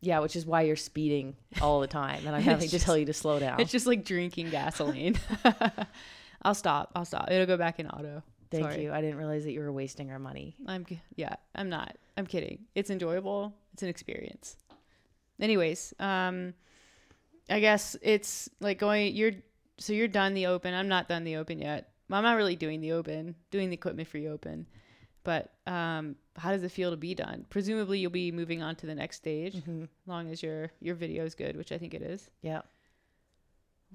Yeah, 0.00 0.18
which 0.18 0.36
is 0.36 0.44
why 0.44 0.60
you're 0.62 0.76
speeding 0.76 1.34
all 1.62 1.80
the 1.80 1.86
time, 1.86 2.26
and 2.26 2.36
I'm 2.36 2.42
having 2.42 2.68
to 2.76 2.78
tell 2.78 2.94
you 2.94 3.06
to 3.06 3.14
slow 3.14 3.38
down. 3.38 3.58
It's 3.58 3.72
just 3.72 3.86
like 3.86 4.04
drinking 4.04 4.50
gasoline. 4.50 5.18
I'll 6.42 6.54
stop. 6.54 6.90
I'll 6.94 7.06
stop. 7.06 7.30
It'll 7.30 7.46
go 7.46 7.56
back 7.56 7.80
in 7.80 7.88
auto. 7.88 8.22
Thank 8.50 8.64
sorry. 8.64 8.82
you. 8.82 8.92
I 8.92 9.00
didn't 9.00 9.16
realize 9.16 9.44
that 9.44 9.52
you 9.52 9.60
were 9.60 9.72
wasting 9.72 10.10
our 10.10 10.18
money. 10.18 10.56
I'm 10.66 10.86
yeah, 11.16 11.34
I'm 11.54 11.68
not. 11.68 11.96
I'm 12.16 12.26
kidding. 12.26 12.66
It's 12.74 12.90
enjoyable. 12.90 13.54
It's 13.72 13.82
an 13.82 13.88
experience. 13.88 14.56
Anyways, 15.40 15.94
um 15.98 16.54
I 17.50 17.60
guess 17.60 17.96
it's 18.02 18.48
like 18.60 18.78
going 18.78 19.14
you're 19.14 19.32
so 19.78 19.92
you're 19.92 20.08
done 20.08 20.34
the 20.34 20.46
open. 20.46 20.72
I'm 20.74 20.88
not 20.88 21.08
done 21.08 21.24
the 21.24 21.36
open 21.36 21.58
yet. 21.58 21.90
I'm 22.10 22.22
not 22.22 22.36
really 22.36 22.54
doing 22.56 22.80
the 22.80 22.92
open, 22.92 23.34
doing 23.50 23.70
the 23.70 23.74
equipment 23.74 24.08
free 24.08 24.28
open. 24.28 24.66
But 25.24 25.52
um 25.66 26.16
how 26.36 26.50
does 26.52 26.62
it 26.62 26.70
feel 26.70 26.90
to 26.90 26.96
be 26.96 27.14
done? 27.14 27.46
Presumably 27.50 27.98
you'll 27.98 28.10
be 28.10 28.30
moving 28.32 28.62
on 28.62 28.76
to 28.76 28.86
the 28.86 28.94
next 28.94 29.16
stage 29.16 29.54
Mm-hmm. 29.54 29.82
as 29.82 29.88
long 30.06 30.30
as 30.30 30.42
your 30.42 30.70
your 30.80 30.94
video 30.94 31.24
is 31.24 31.34
good, 31.34 31.56
which 31.56 31.72
I 31.72 31.78
think 31.78 31.94
it 31.94 32.02
is. 32.02 32.30
Yeah. 32.42 32.62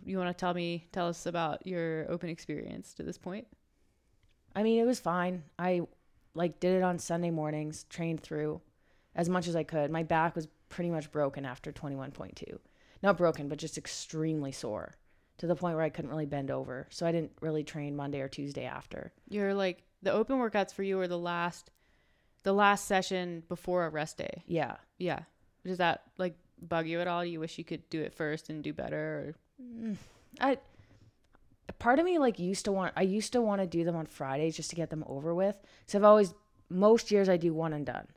You 0.05 0.17
want 0.17 0.29
to 0.29 0.39
tell 0.39 0.53
me 0.53 0.87
tell 0.91 1.07
us 1.07 1.25
about 1.25 1.65
your 1.67 2.09
open 2.09 2.29
experience 2.29 2.93
to 2.95 3.03
this 3.03 3.17
point? 3.17 3.47
I 4.55 4.63
mean, 4.63 4.79
it 4.79 4.85
was 4.85 4.99
fine. 4.99 5.43
I 5.57 5.81
like 6.33 6.59
did 6.59 6.75
it 6.75 6.83
on 6.83 6.99
Sunday 6.99 7.31
mornings, 7.31 7.85
trained 7.89 8.21
through 8.21 8.61
as 9.15 9.29
much 9.29 9.47
as 9.47 9.55
I 9.55 9.63
could. 9.63 9.91
My 9.91 10.03
back 10.03 10.35
was 10.35 10.47
pretty 10.69 10.89
much 10.89 11.11
broken 11.11 11.45
after 11.45 11.71
21.2. 11.71 12.57
Not 13.01 13.17
broken, 13.17 13.47
but 13.47 13.57
just 13.57 13.77
extremely 13.77 14.51
sore 14.51 14.97
to 15.37 15.47
the 15.47 15.55
point 15.55 15.75
where 15.75 15.85
I 15.85 15.89
couldn't 15.89 16.11
really 16.11 16.25
bend 16.25 16.51
over. 16.51 16.87
So 16.89 17.05
I 17.05 17.11
didn't 17.11 17.31
really 17.41 17.63
train 17.63 17.95
Monday 17.95 18.19
or 18.21 18.27
Tuesday 18.27 18.65
after. 18.65 19.13
You're 19.27 19.53
like 19.53 19.83
the 20.01 20.11
open 20.11 20.37
workouts 20.37 20.73
for 20.73 20.83
you 20.83 20.97
were 20.97 21.07
the 21.07 21.17
last 21.17 21.71
the 22.43 22.53
last 22.53 22.85
session 22.85 23.43
before 23.49 23.85
a 23.85 23.89
rest 23.89 24.17
day. 24.17 24.43
Yeah. 24.47 24.77
Yeah. 24.97 25.19
Does 25.65 25.77
that 25.79 26.03
like 26.17 26.35
bug 26.61 26.87
you 26.87 27.01
at 27.01 27.07
all? 27.07 27.23
You 27.23 27.39
wish 27.39 27.57
you 27.57 27.63
could 27.63 27.89
do 27.89 28.01
it 28.01 28.13
first 28.13 28.49
and 28.49 28.63
do 28.63 28.73
better 28.73 28.97
or 28.97 29.35
mm, 29.61 29.95
I 30.39 30.57
part 31.79 31.99
of 31.99 32.05
me 32.05 32.19
like 32.19 32.39
used 32.39 32.65
to 32.65 32.71
want 32.71 32.93
I 32.95 33.01
used 33.01 33.33
to 33.33 33.41
want 33.41 33.61
to 33.61 33.67
do 33.67 33.83
them 33.83 33.95
on 33.95 34.05
Fridays 34.05 34.55
just 34.55 34.69
to 34.69 34.75
get 34.75 34.89
them 34.89 35.03
over 35.07 35.33
with. 35.33 35.57
So 35.87 35.97
I've 35.97 36.03
always 36.03 36.33
most 36.69 37.09
years 37.09 37.29
I 37.29 37.37
do 37.37 37.53
one 37.53 37.73
and 37.73 37.85
done. 37.85 38.07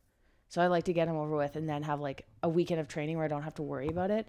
So 0.48 0.60
I 0.60 0.66
like 0.66 0.84
to 0.84 0.92
get 0.92 1.06
them 1.06 1.16
over 1.16 1.34
with 1.34 1.56
and 1.56 1.68
then 1.68 1.82
have 1.84 2.00
like 2.00 2.26
a 2.42 2.48
weekend 2.48 2.80
of 2.80 2.88
training 2.88 3.16
where 3.16 3.24
I 3.24 3.28
don't 3.28 3.42
have 3.42 3.54
to 3.54 3.62
worry 3.62 3.88
about 3.88 4.10
it. 4.10 4.28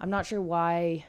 I'm 0.00 0.10
not 0.10 0.26
sure 0.26 0.40
why 0.40 1.04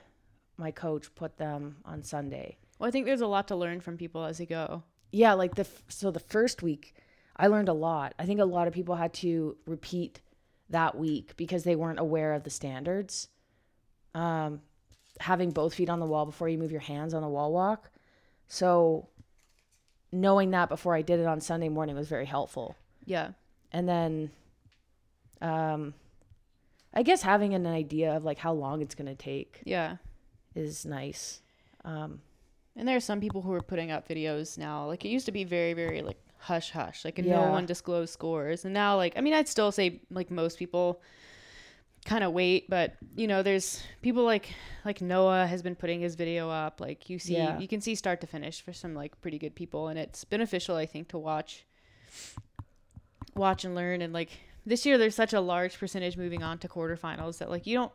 my 0.58 0.70
coach 0.70 1.14
put 1.16 1.38
them 1.38 1.78
on 1.86 2.04
Sunday. 2.04 2.58
Well, 2.78 2.88
I 2.88 2.92
think 2.92 3.06
there's 3.06 3.22
a 3.22 3.28
lot 3.28 3.48
to 3.48 3.56
learn 3.56 3.82
from 3.82 3.98
people 3.98 4.24
as 4.24 4.38
they 4.38 4.46
go. 4.46 4.84
Yeah, 5.12 5.34
like 5.34 5.56
the 5.56 5.68
so 5.88 6.12
the 6.12 6.20
first 6.20 6.62
week 6.62 6.96
I 7.38 7.48
learned 7.48 7.70
a 7.70 7.74
lot. 7.74 8.14
I 8.20 8.26
think 8.26 8.40
a 8.40 8.46
lot 8.46 8.68
of 8.68 8.74
people 8.74 8.96
had 8.96 9.14
to 9.16 9.58
repeat 9.66 10.22
that 10.70 10.98
week 10.98 11.36
because 11.38 11.64
they 11.64 11.76
weren't 11.76 12.00
aware 12.00 12.34
of 12.34 12.44
the 12.44 12.50
standards. 12.50 13.30
Um, 14.14 14.62
having 15.20 15.52
both 15.52 15.74
feet 15.74 15.90
on 15.90 16.00
the 16.00 16.06
wall 16.06 16.26
before 16.26 16.50
you 16.50 16.58
move 16.58 16.72
your 16.72 16.82
hands 16.82 17.14
on 17.14 17.22
the 17.22 17.28
wall 17.30 17.52
walk. 17.52 17.90
So 18.48 19.08
knowing 20.12 20.52
that 20.52 20.70
before 20.70 20.96
I 20.96 21.02
did 21.02 21.20
it 21.20 21.26
on 21.26 21.40
Sunday 21.42 21.70
morning 21.70 21.96
was 21.96 22.08
very 22.10 22.26
helpful. 22.26 22.76
Yeah. 23.06 23.32
And 23.72 23.88
then 23.88 24.32
um 25.42 25.94
I 26.94 27.04
guess 27.04 27.22
having 27.22 27.54
an 27.54 27.66
idea 27.66 28.16
of 28.16 28.24
like 28.26 28.38
how 28.38 28.52
long 28.54 28.82
it's 28.82 28.96
going 28.96 29.08
to 29.08 29.16
take 29.16 29.62
Yeah. 29.66 29.98
is 30.56 30.86
nice. 30.86 31.42
Um 31.86 32.22
And 32.76 32.88
there 32.88 32.96
are 32.98 33.02
some 33.02 33.20
people 33.20 33.42
who 33.42 33.54
are 33.54 33.62
putting 33.62 33.92
up 33.92 34.08
videos 34.08 34.58
now. 34.58 34.86
Like 34.88 35.06
it 35.06 35.10
used 35.10 35.26
to 35.28 35.32
be 35.32 35.44
very, 35.44 35.74
very 35.74 36.02
like 36.02 36.20
hush 36.38 36.72
hush, 36.72 37.06
like 37.06 37.18
no 37.20 37.24
Yeah. 37.24 37.52
one 37.52 37.66
disclosed 37.66 38.12
scores. 38.14 38.66
And 38.66 38.74
now 38.74 38.98
like 38.98 39.14
I 39.18 39.22
mean 39.22 39.34
I'd 39.34 39.48
still 39.48 39.72
say 39.72 40.02
like 40.10 40.30
most 40.32 40.58
people 40.60 41.02
kind 42.06 42.24
of 42.24 42.32
wait. 42.34 42.70
But 42.70 42.96
you 43.16 43.28
know, 43.28 43.44
there's 43.44 43.82
people 44.02 44.24
like 44.24 44.54
like 44.86 45.02
Noah 45.02 45.46
has 45.48 45.62
been 45.62 45.76
putting 45.76 46.02
his 46.02 46.16
video 46.16 46.50
up. 46.50 46.80
Like 46.82 47.10
you 47.10 47.20
see, 47.20 47.36
Yeah. 47.36 47.60
you 47.60 47.68
can 47.68 47.82
see 47.82 47.96
start 47.96 48.22
to 48.22 48.28
finish 48.28 48.62
for 48.62 48.74
some 48.74 48.94
like 48.94 49.20
pretty 49.22 49.38
good 49.38 49.56
people, 49.56 49.88
and 49.88 49.98
it's 50.00 50.24
beneficial, 50.24 50.76
I 50.76 50.86
think, 50.86 51.08
to 51.10 51.18
watch, 51.18 51.66
watch 53.36 53.66
and 53.66 53.76
learn. 53.76 54.02
And 54.02 54.14
like 54.14 54.30
this 54.66 54.86
year, 54.86 54.98
there's 54.98 55.16
such 55.16 55.34
a 55.34 55.42
large 55.42 55.78
percentage 55.78 56.18
moving 56.18 56.44
on 56.44 56.58
to 56.60 56.68
quarterfinals 56.68 57.38
that 57.40 57.50
like 57.50 57.66
you 57.68 57.76
don't 57.78 57.92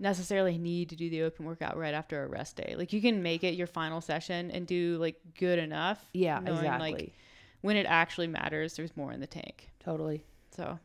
necessarily 0.00 0.56
need 0.58 0.88
to 0.90 0.96
do 0.96 1.10
the 1.10 1.22
open 1.22 1.44
workout 1.44 1.76
right 1.76 1.94
after 1.94 2.22
a 2.22 2.28
rest 2.28 2.56
day. 2.56 2.74
Like 2.78 2.92
you 2.92 3.00
can 3.00 3.22
make 3.22 3.42
it 3.42 3.54
your 3.54 3.66
final 3.66 4.00
session 4.00 4.50
and 4.50 4.66
do 4.66 4.96
like 4.98 5.16
good 5.38 5.58
enough. 5.58 5.98
Yeah, 6.12 6.38
knowing, 6.40 6.58
exactly. 6.58 6.92
Like 6.92 7.12
when 7.62 7.76
it 7.76 7.86
actually 7.86 8.28
matters, 8.28 8.76
there's 8.76 8.96
more 8.96 9.12
in 9.12 9.20
the 9.20 9.26
tank. 9.26 9.70
totally. 9.84 10.24
So, 10.56 10.78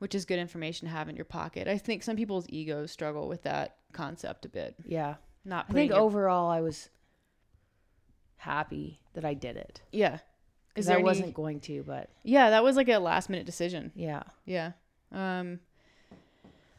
which 0.00 0.14
is 0.14 0.24
good 0.26 0.38
information 0.38 0.86
to 0.88 0.92
have 0.92 1.08
in 1.08 1.14
your 1.16 1.24
pocket. 1.24 1.66
I 1.68 1.78
think 1.78 2.02
some 2.02 2.16
people's 2.16 2.46
egos 2.50 2.90
struggle 2.90 3.28
with 3.28 3.42
that 3.44 3.76
concept 3.92 4.44
a 4.44 4.48
bit. 4.48 4.74
Yeah. 4.84 5.14
Not 5.44 5.66
I 5.70 5.72
think 5.72 5.92
your- 5.92 6.00
overall 6.00 6.50
I 6.50 6.60
was 6.60 6.90
happy 8.38 9.00
that 9.14 9.24
I 9.24 9.34
did 9.34 9.56
it. 9.56 9.80
yeah. 9.92 10.18
Because 10.68 10.88
I 10.88 10.94
any- 10.94 11.02
wasn't 11.02 11.34
going 11.34 11.60
to, 11.62 11.82
but 11.82 12.10
Yeah, 12.22 12.50
that 12.50 12.62
was 12.62 12.76
like 12.76 12.88
a 12.88 12.98
last 12.98 13.28
minute 13.28 13.44
decision. 13.46 13.90
yeah. 13.94 14.22
Yeah. 14.44 14.72
Um. 15.12 15.60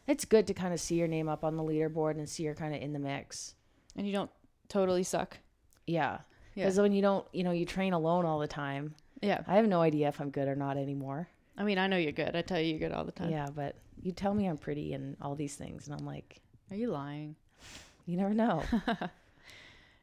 It's 0.08 0.25
good 0.25 0.48
to 0.48 0.54
kind 0.54 0.74
of 0.74 0.80
see 0.80 0.96
your 0.96 1.08
name 1.08 1.30
up 1.30 1.44
on 1.44 1.58
the 1.58 1.63
leaderboard 1.63 2.12
and 2.18 2.28
see 2.28 2.44
you're 2.44 2.56
kind 2.56 2.74
of 2.74 2.82
in 2.82 2.92
the 2.94 3.00
mix. 3.00 3.54
And 3.96 4.08
you 4.08 4.13
don't 4.13 4.32
totally 4.68 5.04
suck. 5.04 5.38
Yeah. 5.86 6.20
Yeah. 6.56 6.66
Because 6.66 6.80
when 6.80 6.92
you 6.94 7.01
don't, 7.01 7.25
you 7.34 7.44
know, 7.44 7.51
you 7.51 7.66
train 7.66 7.94
alone 7.94 8.25
all 8.25 8.40
the 8.40 8.48
time. 8.48 8.96
Yeah. 9.22 9.44
I 9.48 9.56
have 9.58 9.68
no 9.68 9.82
idea 9.82 10.08
if 10.08 10.20
I'm 10.20 10.32
good 10.32 10.48
or 10.48 10.56
not 10.56 10.75
anymore. 10.78 11.28
I 11.62 11.63
mean, 11.63 11.77
I 11.77 11.88
know 11.88 11.98
you're 11.98 12.12
good. 12.12 12.36
I 12.36 12.41
tell 12.41 12.60
you, 12.60 12.72
you're 12.72 12.89
good 12.89 12.91
all 12.91 13.06
the 13.06 13.12
time. 13.12 13.30
Yeah, 13.30 13.48
but 13.53 13.75
you 14.01 14.12
tell 14.12 14.34
me 14.34 14.48
I'm 14.48 14.58
pretty 14.58 14.94
and 14.94 15.15
all 15.22 15.36
these 15.36 15.56
things, 15.56 15.88
and 15.88 15.96
I'm 15.98 16.06
like, 16.06 16.41
Are 16.72 16.75
you 16.75 16.89
lying? 16.89 17.36
you 18.06 18.18
never 18.18 18.34
know. 18.34 18.63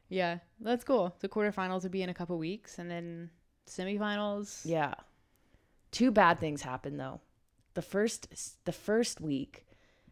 Yeah, 0.09 0.39
that's 0.59 0.83
cool. 0.83 1.15
The 1.19 1.29
quarterfinals 1.29 1.83
will 1.83 1.91
be 1.91 2.01
in 2.01 2.09
a 2.09 2.13
couple 2.15 2.37
weeks, 2.39 2.79
and 2.79 2.89
then 2.89 3.29
semifinals. 3.67 4.61
yeah. 4.65 4.95
Two 5.91 6.11
bad 6.11 6.39
things 6.39 6.61
happened 6.61 6.99
though. 6.99 7.19
The 7.75 7.81
first, 7.81 8.27
the 8.65 8.71
first 8.71 9.21
week. 9.21 9.65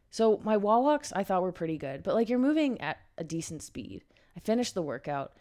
So 0.10 0.40
my 0.44 0.58
wall 0.58 0.84
walks 0.84 1.12
I 1.14 1.24
thought 1.24 1.42
were 1.42 1.52
pretty 1.52 1.78
good, 1.78 2.04
but 2.04 2.14
like 2.14 2.30
you're 2.30 2.40
moving 2.40 2.80
at 2.82 2.98
a 3.18 3.24
decent 3.24 3.62
speed. 3.62 4.04
I 4.36 4.40
finished 4.40 4.74
the 4.76 4.82
workout 4.82 5.34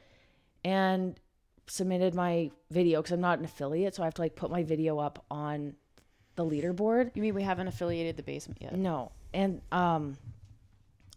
and 0.64 1.18
submitted 1.66 2.14
my 2.14 2.50
video 2.70 3.00
because 3.00 3.12
I'm 3.12 3.20
not 3.20 3.38
an 3.38 3.44
affiliate, 3.44 3.94
so 3.94 4.02
I 4.02 4.06
have 4.06 4.14
to 4.14 4.22
like 4.22 4.36
put 4.36 4.50
my 4.50 4.62
video 4.62 4.98
up 4.98 5.24
on 5.30 5.74
the 6.36 6.44
leaderboard. 6.44 7.10
You 7.14 7.22
mean 7.22 7.34
we 7.34 7.42
haven't 7.42 7.68
affiliated 7.68 8.16
the 8.16 8.22
basement 8.22 8.60
yet? 8.60 8.74
No. 8.76 9.12
And 9.34 9.60
um 9.72 10.16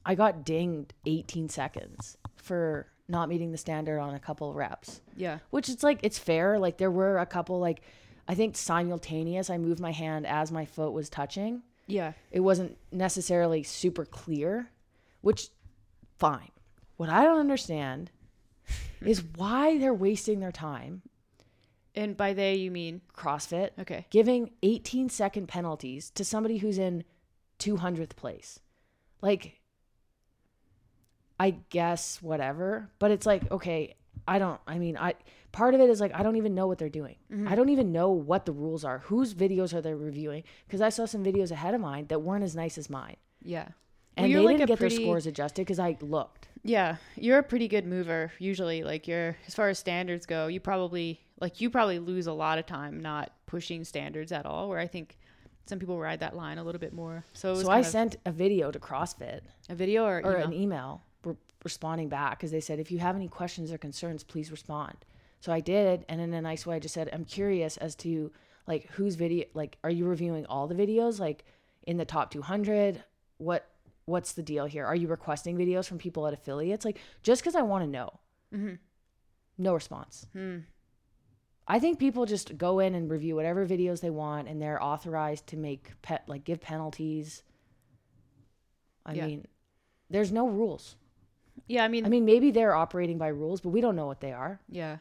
I 0.05 0.15
got 0.15 0.43
dinged 0.45 0.93
18 1.05 1.49
seconds 1.49 2.17
for 2.38 2.88
not 3.07 3.27
meeting 3.29 3.51
the 3.51 3.57
standard 3.57 3.99
on 3.99 4.13
a 4.13 4.19
couple 4.19 4.53
reps. 4.53 5.01
Yeah. 5.15 5.39
Which 5.49 5.69
it's 5.69 5.83
like 5.83 5.99
it's 6.03 6.17
fair. 6.17 6.57
Like 6.57 6.77
there 6.77 6.91
were 6.91 7.17
a 7.17 7.25
couple 7.25 7.59
like 7.59 7.81
I 8.27 8.35
think 8.35 8.55
simultaneous 8.55 9.49
I 9.49 9.57
moved 9.57 9.79
my 9.79 9.91
hand 9.91 10.25
as 10.25 10.51
my 10.51 10.65
foot 10.65 10.93
was 10.93 11.09
touching. 11.09 11.63
Yeah. 11.88 12.13
It 12.31 12.41
wasn't 12.41 12.77
necessarily 12.91 13.63
super 13.63 14.05
clear, 14.05 14.69
which 15.21 15.49
fine. 16.17 16.51
What 16.97 17.09
I 17.09 17.23
don't 17.23 17.39
understand 17.39 18.11
is 19.01 19.23
why 19.35 19.79
they're 19.79 19.93
wasting 19.93 20.39
their 20.39 20.51
time 20.51 21.01
And 21.96 22.15
by 22.15 22.34
they, 22.34 22.55
you 22.55 22.72
mean 22.72 23.01
CrossFit 23.15 23.72
okay. 23.79 24.05
giving 24.10 24.51
18 24.63 25.10
second 25.10 25.48
penalties 25.48 26.10
to 26.12 26.24
somebody 26.24 26.58
who's 26.60 26.77
in 26.77 27.03
200th 27.60 28.15
place. 28.15 28.60
Like, 29.22 29.60
I 31.39 31.51
guess 31.69 32.22
whatever, 32.22 32.89
but 33.00 33.12
it's 33.12 33.25
like, 33.25 33.50
okay, 33.51 33.96
I 34.27 34.39
don't, 34.39 34.60
I 34.67 34.77
mean, 34.77 34.98
I, 34.98 35.15
part 35.51 35.74
of 35.74 35.81
it 35.81 35.89
is 35.89 36.00
like, 36.01 36.13
I 36.13 36.22
don't 36.22 36.36
even 36.36 36.53
know 36.53 36.67
what 36.67 36.77
they're 36.77 36.89
doing. 36.89 37.15
Mm-hmm. 37.31 37.48
I 37.48 37.55
don't 37.55 37.69
even 37.69 37.91
know 37.91 38.12
what 38.12 38.46
the 38.46 38.51
rules 38.51 38.84
are. 38.84 39.00
Whose 39.00 39.34
videos 39.34 39.74
are 39.74 39.81
they 39.81 39.93
reviewing? 39.93 40.43
Because 40.67 40.81
I 40.81 40.89
saw 40.89 41.05
some 41.05 41.24
videos 41.24 41.51
ahead 41.51 41.74
of 41.74 41.81
mine 41.81 42.08
that 42.08 42.22
weren't 42.22 42.43
as 42.43 42.55
nice 42.55 42.77
as 42.77 42.89
mine. 42.89 43.15
Yeah. 43.41 43.69
And 44.17 44.31
Well, 44.34 44.41
they 44.41 44.46
like 44.48 44.58
didn't 44.58 44.67
get 44.67 44.79
pretty- 44.79 44.98
their 44.98 45.05
scores 45.05 45.25
adjusted 45.27 45.62
because 45.62 45.79
I 45.79 45.98
looked. 46.01 46.50
Yeah, 46.62 46.98
you're 47.15 47.39
a 47.39 47.43
pretty 47.43 47.69
good 47.69 47.86
mover 47.86 48.34
usually. 48.38 48.84
Like 48.84 49.08
you're 49.08 49.38
as 49.48 49.55
far 49.55 49.69
as 49.69 49.79
standards 49.79 50.25
go, 50.25 50.48
you 50.48 50.60
probably 50.60 51.22
like 51.41 51.62
you 51.62 51.69
probably 51.69 52.00
lose 52.00 52.27
a 52.27 52.34
lot 52.34 52.58
of 52.60 52.65
time 52.65 53.00
not 53.01 53.31
pushing 53.46 53.84
standards 53.84 54.31
at 54.31 54.46
all. 54.46 54.69
Where 54.69 54.79
I 54.79 54.88
think 54.88 55.17
some 55.65 55.79
people 55.79 56.00
ride 56.00 56.19
that 56.22 56.36
line 56.36 56.58
a 56.58 56.63
little 56.63 56.79
bit 56.79 56.93
more. 56.93 57.24
So, 57.34 57.55
So 57.62 57.69
I 57.69 57.81
sent 57.84 58.15
a 58.25 58.31
video 58.31 58.72
to 58.72 58.79
CrossFit 58.79 59.41
a 59.69 59.75
video 59.75 60.05
or, 60.05 60.17
or 60.24 60.31
email? 60.34 60.43
an 60.48 60.53
email 60.53 61.01
re- 61.24 61.36
responding 61.63 62.10
back 62.10 62.38
because 62.39 62.51
they 62.51 62.60
said 62.62 62.79
if 62.79 62.91
you 62.91 63.00
have 63.00 63.15
any 63.15 63.27
questions 63.27 63.72
or 63.72 63.77
concerns 63.77 64.24
please 64.24 64.50
respond 64.51 64.96
so 65.41 65.51
i 65.53 65.60
did 65.60 66.05
and 66.10 66.19
in 66.19 66.34
a 66.34 66.41
nice 66.41 66.65
way 66.65 66.75
i 66.75 66.79
just 66.79 66.93
said 66.96 67.10
i'm 67.13 67.24
curious 67.25 67.77
as 67.77 67.93
to 67.96 68.31
like 68.65 68.88
whose 68.91 69.15
video 69.15 69.46
like 69.53 69.77
are 69.84 69.89
you 69.91 70.05
reviewing 70.05 70.46
all 70.48 70.67
the 70.67 70.74
videos 70.75 71.19
like 71.19 71.43
in 71.84 71.98
the 71.98 72.05
top 72.05 72.31
200 72.31 73.03
what 73.38 73.67
what's 74.05 74.31
the 74.34 74.41
deal 74.41 74.65
here 74.65 74.86
are 74.86 74.96
you 74.96 75.08
requesting 75.08 75.55
videos 75.58 75.86
from 75.88 75.98
people 75.98 76.25
at 76.27 76.34
affiliates 76.34 76.84
like 76.86 76.98
just 77.24 77.41
because 77.41 77.55
i 77.55 77.62
want 77.62 77.84
to 77.84 77.89
know 77.89 78.10
Mm-hmm. 78.55 78.74
no 79.60 79.74
response 79.74 80.25
Hmm. 80.34 80.60
I 81.69 81.79
think 81.79 81.99
people 81.99 82.25
just 82.25 82.57
go 82.57 82.79
in 82.79 82.95
and 82.95 83.09
review 83.09 83.35
whatever 83.35 83.65
videos 83.65 84.01
they 84.01 84.09
want 84.09 84.47
and 84.47 84.61
they're 84.61 84.81
authorized 84.83 85.45
to 85.47 85.55
make 85.57 85.91
pet 86.01 86.23
like 86.27 86.43
give 86.43 86.59
penalties 86.59 87.43
i 89.05 89.13
Yeah. 89.13 89.27
mean 89.27 89.45
there's 90.09 90.31
no 90.31 90.47
rules 90.47 90.95
Yeah, 91.67 91.83
I 91.83 91.88
mean, 91.88 92.05
I 92.05 92.09
mean, 92.09 92.25
maybe 92.25 92.49
they're 92.51 92.73
operating 92.73 93.17
by 93.19 93.27
rules, 93.27 93.61
but 93.61 93.69
we 93.69 93.81
don't 93.81 93.95
know 93.95 94.07
what 94.07 94.21
they 94.21 94.31
are. 94.33 94.59
yeah, 94.69 94.97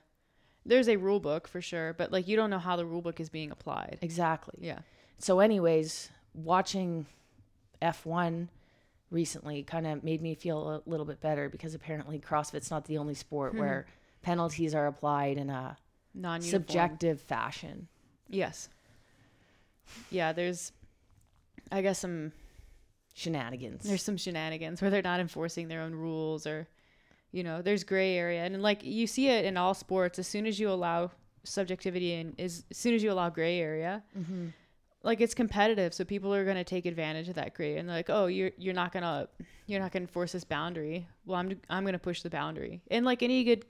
there's 0.66 0.88
a 0.88 0.96
rule 0.96 1.20
book 1.20 1.48
for 1.48 1.62
sure, 1.62 1.94
but 1.94 2.12
like 2.12 2.28
you 2.28 2.36
don't 2.36 2.50
know 2.50 2.58
how 2.58 2.76
the 2.76 2.84
rule 2.84 3.00
book 3.00 3.20
is 3.20 3.30
being 3.30 3.50
applied. 3.50 3.98
Exactly. 4.02 4.58
Yeah. 4.60 4.80
So, 5.18 5.40
anyways, 5.40 6.10
watching 6.34 7.06
F1 7.80 8.48
recently 9.10 9.62
kind 9.62 9.86
of 9.86 10.04
made 10.04 10.20
me 10.20 10.34
feel 10.34 10.58
a 10.68 10.82
little 10.84 11.06
bit 11.06 11.20
better 11.22 11.48
because 11.48 11.74
apparently 11.74 12.18
CrossFit's 12.18 12.70
not 12.70 12.84
the 12.84 12.98
only 12.98 13.14
sport 13.14 13.52
Hmm. 13.52 13.58
where 13.60 13.86
penalties 14.20 14.74
are 14.74 14.86
applied 14.88 15.38
in 15.38 15.48
a 15.48 15.78
Non 16.18 16.40
subjective 16.42 17.20
fashion. 17.20 17.88
Yes. 18.28 18.68
Yeah, 20.10 20.32
there's, 20.32 20.72
I 21.72 21.80
guess 21.80 21.98
some 22.00 22.32
Shenanigans. 23.14 23.82
there's 23.84 24.02
some 24.02 24.16
shenanigans 24.16 24.80
where 24.80 24.90
they're 24.92 25.02
not 25.02 25.18
enforcing 25.18 25.66
their 25.68 25.80
own 25.80 25.92
rules 25.92 26.46
or 26.46 26.68
you 27.32 27.42
know 27.42 27.62
there's 27.62 27.82
gray 27.82 28.16
area 28.16 28.44
and 28.44 28.62
like 28.62 28.84
you 28.84 29.08
see 29.08 29.26
it 29.28 29.44
in 29.44 29.56
all 29.56 29.74
sports 29.74 30.20
as 30.20 30.28
soon 30.28 30.46
as 30.46 30.60
you 30.60 30.70
allow 30.70 31.10
subjectivity 31.42 32.14
and 32.14 32.34
is 32.38 32.62
as 32.70 32.76
soon 32.76 32.94
as 32.94 33.02
you 33.02 33.10
allow 33.10 33.28
gray 33.28 33.58
area 33.58 34.04
Mhm. 34.16 34.52
like 35.02 35.20
it's 35.20 35.34
competitive 35.34 35.92
so 35.94 36.04
people 36.04 36.32
are 36.32 36.44
going 36.44 36.56
to 36.58 36.62
take 36.64 36.86
advantage 36.86 37.28
of 37.28 37.34
that 37.34 37.54
gray 37.54 37.76
and 37.76 37.88
they're 37.88 37.96
like 37.96 38.08
oh 38.08 38.26
you're 38.26 38.52
you're 38.56 38.72
not 38.72 38.92
going 38.92 39.02
to 39.02 39.28
you're 39.66 39.80
not 39.80 39.90
going 39.90 40.02
to 40.04 40.08
enforce 40.08 40.30
this 40.30 40.44
boundary 40.44 41.08
well 41.26 41.40
i'm 41.40 41.60
i'm 41.70 41.82
going 41.82 41.94
to 41.94 41.98
push 41.98 42.22
the 42.22 42.30
boundary 42.30 42.80
and 42.88 43.04
like 43.04 43.24
any 43.24 43.42
good 43.42 43.64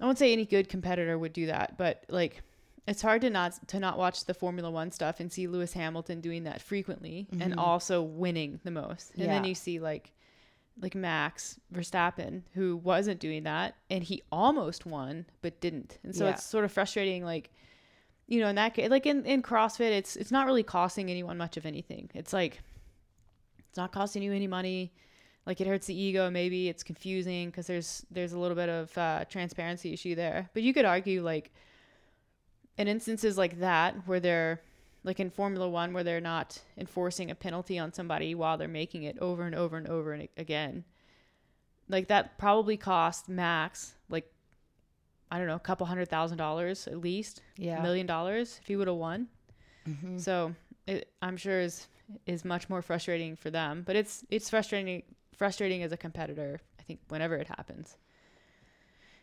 i 0.00 0.04
won't 0.04 0.18
say 0.18 0.32
any 0.32 0.44
good 0.44 0.68
competitor 0.68 1.18
would 1.18 1.32
do 1.32 1.46
that 1.46 1.76
but 1.78 2.04
like 2.08 2.42
it's 2.86 3.00
hard 3.00 3.22
to 3.22 3.30
not 3.30 3.66
to 3.68 3.80
not 3.80 3.96
watch 3.96 4.26
the 4.26 4.34
Formula 4.34 4.70
One 4.70 4.90
stuff 4.90 5.18
and 5.18 5.32
see 5.32 5.46
Lewis 5.46 5.72
Hamilton 5.72 6.20
doing 6.20 6.44
that 6.44 6.60
frequently 6.60 7.26
and 7.40 7.54
Mhm. 7.54 7.58
also 7.58 8.02
winning 8.02 8.60
the 8.62 8.70
most. 8.70 9.14
And 9.16 9.24
then 9.30 9.44
you 9.44 9.54
see 9.54 9.80
like 9.80 10.12
like 10.78 10.94
Max 10.94 11.58
Verstappen 11.72 12.42
who 12.52 12.76
wasn't 12.76 13.20
doing 13.20 13.44
that 13.44 13.76
and 13.88 14.04
he 14.04 14.22
almost 14.30 14.84
won 14.84 15.24
but 15.40 15.62
didn't. 15.62 15.96
And 16.02 16.14
so 16.14 16.26
Yeah. 16.26 16.32
it's 16.32 16.44
sort 16.44 16.66
of 16.66 16.72
frustrating 16.72 17.24
like 17.24 17.50
you 18.26 18.40
know 18.40 18.48
in 18.48 18.56
that 18.56 18.74
case 18.74 18.90
like 18.90 19.06
in, 19.06 19.24
in 19.24 19.40
CrossFit 19.42 19.92
it's 19.92 20.14
it's 20.14 20.30
not 20.30 20.44
really 20.46 20.62
costing 20.62 21.10
anyone 21.10 21.38
much 21.38 21.56
of 21.56 21.64
anything. 21.64 22.10
It's 22.12 22.34
like 22.34 22.60
it's 23.70 23.78
not 23.78 23.92
costing 23.92 24.22
you 24.22 24.34
any 24.34 24.46
money. 24.46 24.92
Like 25.46 25.60
it 25.60 25.66
hurts 25.66 25.86
the 25.86 25.94
ego 25.94 26.30
maybe 26.30 26.68
it's 26.68 26.82
confusing 26.82 27.50
because 27.50 27.66
there's 27.66 28.06
there's 28.10 28.32
a 28.32 28.38
little 28.38 28.56
bit 28.56 28.68
of 28.68 28.96
uh, 28.96 29.24
transparency 29.26 29.92
issue 29.92 30.14
there. 30.14 30.48
But 30.54 30.62
you 30.62 30.72
could 30.72 30.84
argue 30.84 31.22
like 31.22 31.52
in 32.78 32.88
instances 32.88 33.36
like 33.36 33.60
that 33.60 33.94
where 34.06 34.20
they're 34.20 34.60
like 35.04 35.20
in 35.20 35.30
Formula 35.30 35.68
One 35.68 35.92
where 35.92 36.02
they're 36.02 36.20
not 36.20 36.60
enforcing 36.78 37.30
a 37.30 37.34
penalty 37.34 37.78
on 37.78 37.92
somebody 37.92 38.34
while 38.34 38.56
they're 38.56 38.68
making 38.68 39.02
it 39.02 39.18
over 39.18 39.44
and 39.44 39.54
over 39.54 39.76
and 39.76 39.86
over 39.88 40.12
and 40.12 40.28
again, 40.38 40.84
like 41.88 42.08
that 42.08 42.38
probably 42.38 42.76
cost 42.76 43.28
Max 43.28 43.94
like 44.08 44.30
I 45.30 45.38
don't 45.38 45.46
know 45.46 45.56
a 45.56 45.60
couple 45.60 45.86
hundred 45.86 46.08
thousand 46.08 46.38
dollars 46.38 46.86
at 46.86 46.98
least, 47.00 47.42
yeah. 47.56 47.80
a 47.80 47.82
million 47.82 48.06
dollars 48.06 48.58
if 48.62 48.66
he 48.66 48.76
would 48.76 48.88
have 48.88 48.96
won. 48.96 49.28
Mhm. 49.86 50.18
So 50.20 50.54
it, 50.86 51.10
I'm 51.20 51.36
sure 51.36 51.60
is 51.60 51.88
is 52.26 52.44
much 52.44 52.68
more 52.68 52.82
frustrating 52.82 53.36
for 53.36 53.50
them, 53.50 53.82
but 53.86 53.96
it's 53.96 54.24
it's 54.30 54.48
frustrating 54.50 55.02
frustrating 55.34 55.82
as 55.82 55.92
a 55.92 55.96
competitor. 55.96 56.60
I 56.78 56.82
think 56.82 57.00
whenever 57.08 57.36
it 57.36 57.48
happens, 57.48 57.96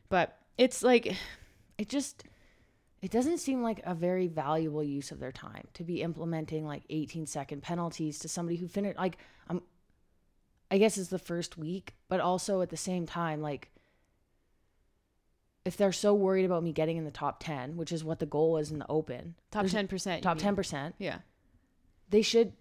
but 0.09 0.37
it's 0.57 0.83
like 0.83 1.15
It 1.77 1.89
just 1.89 2.23
it 3.01 3.09
doesn't 3.09 3.39
seem 3.39 3.63
like 3.63 3.81
a 3.83 3.95
very 3.95 4.27
valuable 4.27 4.83
use 4.83 5.09
of 5.11 5.19
their 5.19 5.31
time 5.31 5.67
to 5.73 5.83
be 5.83 6.03
implementing 6.03 6.67
like 6.67 6.83
18 6.91 7.25
second 7.25 7.63
penalties 7.63 8.19
to 8.19 8.29
somebody 8.29 8.57
who 8.57 8.67
finished 8.67 8.97
like 8.99 9.17
I'm 9.49 9.61
I 10.69 10.77
guess 10.77 10.97
it's 10.97 11.09
the 11.09 11.19
first 11.19 11.57
week, 11.57 11.95
but 12.07 12.19
also 12.19 12.61
at 12.61 12.69
the 12.69 12.77
same 12.77 13.05
time 13.07 13.41
like 13.41 13.71
if 15.65 15.77
they're 15.77 15.91
so 15.91 16.13
worried 16.13 16.45
about 16.45 16.63
me 16.63 16.71
getting 16.73 16.97
in 16.97 17.03
the 17.05 17.11
top 17.11 17.39
10, 17.43 17.77
which 17.77 17.91
is 17.91 18.03
what 18.03 18.19
the 18.19 18.25
goal 18.25 18.57
is 18.57 18.71
in 18.71 18.79
the 18.79 18.87
open, 18.89 19.35
Top 19.51 19.67
ten 19.67 19.87
percent. 19.87 20.23
top 20.23 20.39
10%, 20.39 20.93
Yeah. 20.97 21.19
they 22.09 22.21
should 22.23 22.53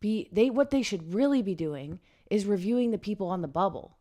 be 0.00 0.28
they 0.32 0.50
what 0.50 0.70
they 0.70 0.82
should 0.82 1.14
really 1.14 1.42
be 1.42 1.54
doing 1.54 2.00
is 2.32 2.46
reviewing 2.46 2.90
the 2.90 2.98
people 2.98 3.28
on 3.28 3.42
the 3.42 3.48
bubble 3.60 3.98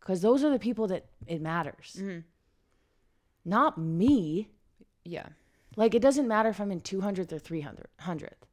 cuz 0.00 0.20
those 0.22 0.42
are 0.44 0.50
the 0.50 0.58
people 0.58 0.86
that 0.88 1.06
it 1.26 1.40
matters. 1.40 1.96
Mhm. 1.98 2.24
Not 3.44 3.78
me. 3.78 4.50
Yeah. 5.04 5.28
Like 5.76 5.94
it 5.94 6.02
doesn't 6.02 6.26
matter 6.28 6.48
if 6.48 6.60
I'm 6.60 6.72
in 6.72 6.80
200th 6.80 7.32
or 7.32 7.38
300th. 7.38 8.48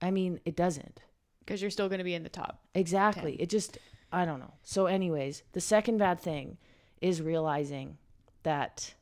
I 0.00 0.10
mean, 0.10 0.40
it 0.44 0.56
doesn't. 0.56 1.02
Because 1.40 1.60
you're 1.60 1.70
still 1.70 1.88
going 1.88 1.98
to 1.98 2.04
be 2.04 2.14
in 2.14 2.22
the 2.22 2.28
top. 2.30 2.64
Exactly. 2.74 3.34
It 3.40 3.50
just 3.50 3.78
I 4.10 4.24
don't 4.24 4.40
know. 4.40 4.54
So 4.62 4.86
anyways, 4.86 5.42
the 5.52 5.60
second 5.60 5.98
bad 5.98 6.20
thing 6.20 6.56
is 7.00 7.20
realizing 7.20 7.98
that 8.44 8.94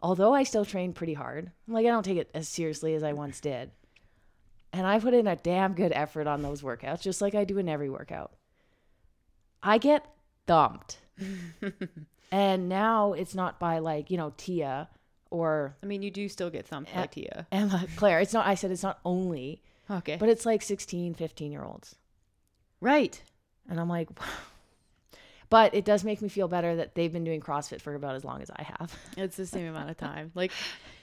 although 0.00 0.32
I 0.32 0.44
still 0.44 0.64
train 0.64 0.92
pretty 0.92 1.14
hard, 1.14 1.52
like 1.66 1.84
I 1.84 1.90
don't 1.90 2.04
take 2.04 2.18
it 2.18 2.30
as 2.34 2.48
seriously 2.48 2.94
as 2.94 3.02
I 3.02 3.12
once 3.12 3.40
did. 3.40 3.70
And 4.76 4.86
I 4.88 4.98
put 4.98 5.14
in 5.14 5.28
a 5.28 5.36
damn 5.36 5.74
good 5.74 5.92
effort 5.92 6.26
on 6.26 6.42
those 6.42 6.60
workouts, 6.62 7.00
just 7.00 7.22
like 7.22 7.36
I 7.36 7.44
do 7.44 7.58
in 7.58 7.68
every 7.68 7.88
workout. 7.88 8.32
I 9.62 9.78
get 9.78 10.04
thumped. 10.48 10.98
and 12.32 12.68
now 12.68 13.12
it's 13.12 13.36
not 13.36 13.60
by 13.60 13.78
like, 13.78 14.10
you 14.10 14.16
know, 14.16 14.32
Tia 14.36 14.88
or 15.30 15.76
I 15.80 15.86
mean, 15.86 16.02
you 16.02 16.10
do 16.10 16.28
still 16.28 16.50
get 16.50 16.66
thumped 16.66 16.92
by 16.92 17.06
Tia. 17.06 17.46
Emma 17.52 17.86
Claire. 17.96 18.18
It's 18.20 18.32
not 18.32 18.46
I 18.46 18.56
said 18.56 18.72
it's 18.72 18.82
not 18.82 18.98
only, 19.04 19.62
Okay. 19.88 20.16
but 20.18 20.28
it's 20.28 20.44
like 20.44 20.60
16, 20.60 21.14
15 21.14 21.52
year 21.52 21.62
olds. 21.62 21.94
right. 22.80 23.22
And 23.70 23.78
I'm 23.80 23.88
like, 23.88 24.08
but 25.50 25.72
it 25.74 25.84
does 25.84 26.02
make 26.04 26.20
me 26.20 26.28
feel 26.28 26.48
better 26.48 26.76
that 26.76 26.94
they've 26.96 27.12
been 27.12 27.24
doing 27.24 27.40
CrossFit 27.40 27.80
for 27.80 27.94
about 27.94 28.14
as 28.16 28.24
long 28.24 28.42
as 28.42 28.50
I 28.50 28.62
have. 28.78 28.92
It's 29.16 29.36
the 29.36 29.46
same 29.46 29.66
amount 29.68 29.88
of 29.90 29.96
time. 29.96 30.32
Like 30.34 30.50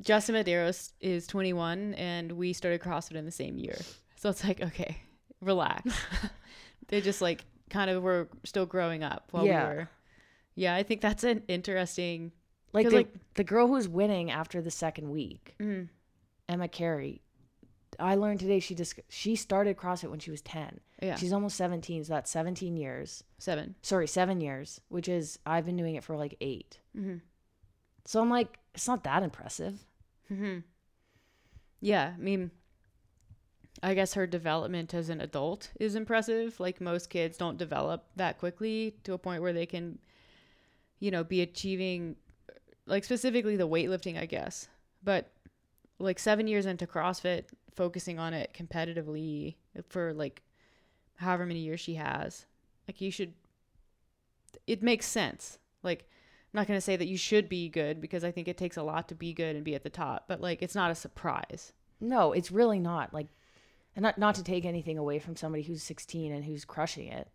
Justin 0.00 0.34
Medeiros 0.34 0.92
is 1.00 1.26
21 1.26 1.94
and 1.94 2.32
we 2.32 2.52
started 2.52 2.80
CrossFit 2.80 3.16
in 3.16 3.24
the 3.24 3.30
same 3.30 3.56
year. 3.58 3.76
So 4.16 4.28
it's 4.30 4.44
like, 4.44 4.60
okay, 4.60 4.98
relax. 5.40 5.94
they 6.88 7.00
just 7.00 7.20
like 7.22 7.44
kind 7.70 7.90
of 7.90 8.02
were 8.02 8.28
still 8.44 8.66
growing 8.66 9.02
up 9.02 9.28
while 9.30 9.44
Yeah. 9.46 9.68
we 9.70 9.74
were. 9.76 9.88
Yeah, 10.54 10.74
I 10.74 10.82
think 10.82 11.00
that's 11.00 11.24
an 11.24 11.42
interesting. 11.48 12.32
Like 12.72 12.88
the, 12.88 12.96
like- 12.96 13.14
the 13.34 13.44
girl 13.44 13.66
who's 13.68 13.88
winning 13.88 14.30
after 14.30 14.60
the 14.62 14.70
second 14.70 15.10
week, 15.10 15.54
Mm, 15.60 15.88
Emma 16.48 16.68
Carey. 16.68 17.22
I 17.98 18.16
learned 18.16 18.40
today 18.40 18.60
she 18.60 18.74
just 18.74 19.00
she 19.08 19.36
started 19.36 19.76
CrossFit 19.78 20.10
when 20.10 20.18
she 20.18 20.30
was 20.30 20.42
10. 20.42 20.80
yeah, 21.02 21.14
She's 21.16 21.32
almost 21.32 21.56
17, 21.56 22.04
so 22.04 22.12
that's 22.12 22.30
17 22.30 22.76
years. 22.76 23.24
seven. 23.38 23.74
Sorry, 23.82 24.06
7 24.06 24.40
years, 24.42 24.80
which 24.88 25.08
is 25.08 25.38
I've 25.46 25.64
been 25.64 25.76
doing 25.78 25.94
it 25.94 26.04
for 26.04 26.16
like 26.16 26.36
8. 26.42 26.78
Mm-hmm. 26.96 27.16
So 28.06 28.20
I'm 28.20 28.30
like 28.30 28.58
it's 28.74 28.88
not 28.88 29.04
that 29.04 29.22
impressive. 29.22 29.84
Mm-hmm. 30.30 30.58
Yeah, 31.80 32.12
I 32.14 32.20
mean, 32.20 32.50
I 33.82 33.94
guess 33.94 34.14
her 34.14 34.26
development 34.26 34.94
as 34.94 35.08
an 35.08 35.20
adult 35.20 35.70
is 35.78 35.94
impressive. 35.94 36.58
Like 36.60 36.80
most 36.80 37.10
kids 37.10 37.36
don't 37.36 37.58
develop 37.58 38.04
that 38.16 38.38
quickly 38.38 38.96
to 39.04 39.12
a 39.12 39.18
point 39.18 39.42
where 39.42 39.52
they 39.52 39.66
can, 39.66 39.98
you 40.98 41.10
know, 41.10 41.24
be 41.24 41.42
achieving, 41.42 42.16
like 42.86 43.04
specifically 43.04 43.56
the 43.56 43.68
weightlifting, 43.68 44.18
I 44.18 44.26
guess. 44.26 44.68
But 45.02 45.30
like 45.98 46.18
seven 46.18 46.46
years 46.46 46.66
into 46.66 46.86
CrossFit, 46.86 47.44
focusing 47.74 48.18
on 48.18 48.34
it 48.34 48.56
competitively 48.56 49.56
for 49.88 50.12
like 50.12 50.42
however 51.16 51.46
many 51.46 51.60
years 51.60 51.80
she 51.80 51.94
has, 51.94 52.46
like 52.88 53.00
you 53.00 53.10
should, 53.10 53.34
it 54.66 54.82
makes 54.82 55.06
sense. 55.06 55.58
Like, 55.82 56.08
I'm 56.56 56.62
not 56.62 56.68
going 56.68 56.78
to 56.78 56.84
say 56.84 56.96
that 56.96 57.06
you 57.06 57.18
should 57.18 57.50
be 57.50 57.68
good 57.68 58.00
because 58.00 58.24
I 58.24 58.30
think 58.30 58.48
it 58.48 58.56
takes 58.56 58.78
a 58.78 58.82
lot 58.82 59.08
to 59.08 59.14
be 59.14 59.34
good 59.34 59.56
and 59.56 59.62
be 59.62 59.74
at 59.74 59.82
the 59.82 59.90
top, 59.90 60.24
but 60.26 60.40
like 60.40 60.62
it's 60.62 60.74
not 60.74 60.90
a 60.90 60.94
surprise. 60.94 61.74
No, 62.00 62.32
it's 62.32 62.50
really 62.50 62.78
not. 62.78 63.12
Like 63.12 63.26
and 63.94 64.02
not 64.02 64.16
not 64.16 64.36
to 64.36 64.42
take 64.42 64.64
anything 64.64 64.96
away 64.96 65.18
from 65.18 65.36
somebody 65.36 65.62
who's 65.62 65.82
16 65.82 66.32
and 66.32 66.46
who's 66.46 66.64
crushing 66.64 67.08
it. 67.08 67.28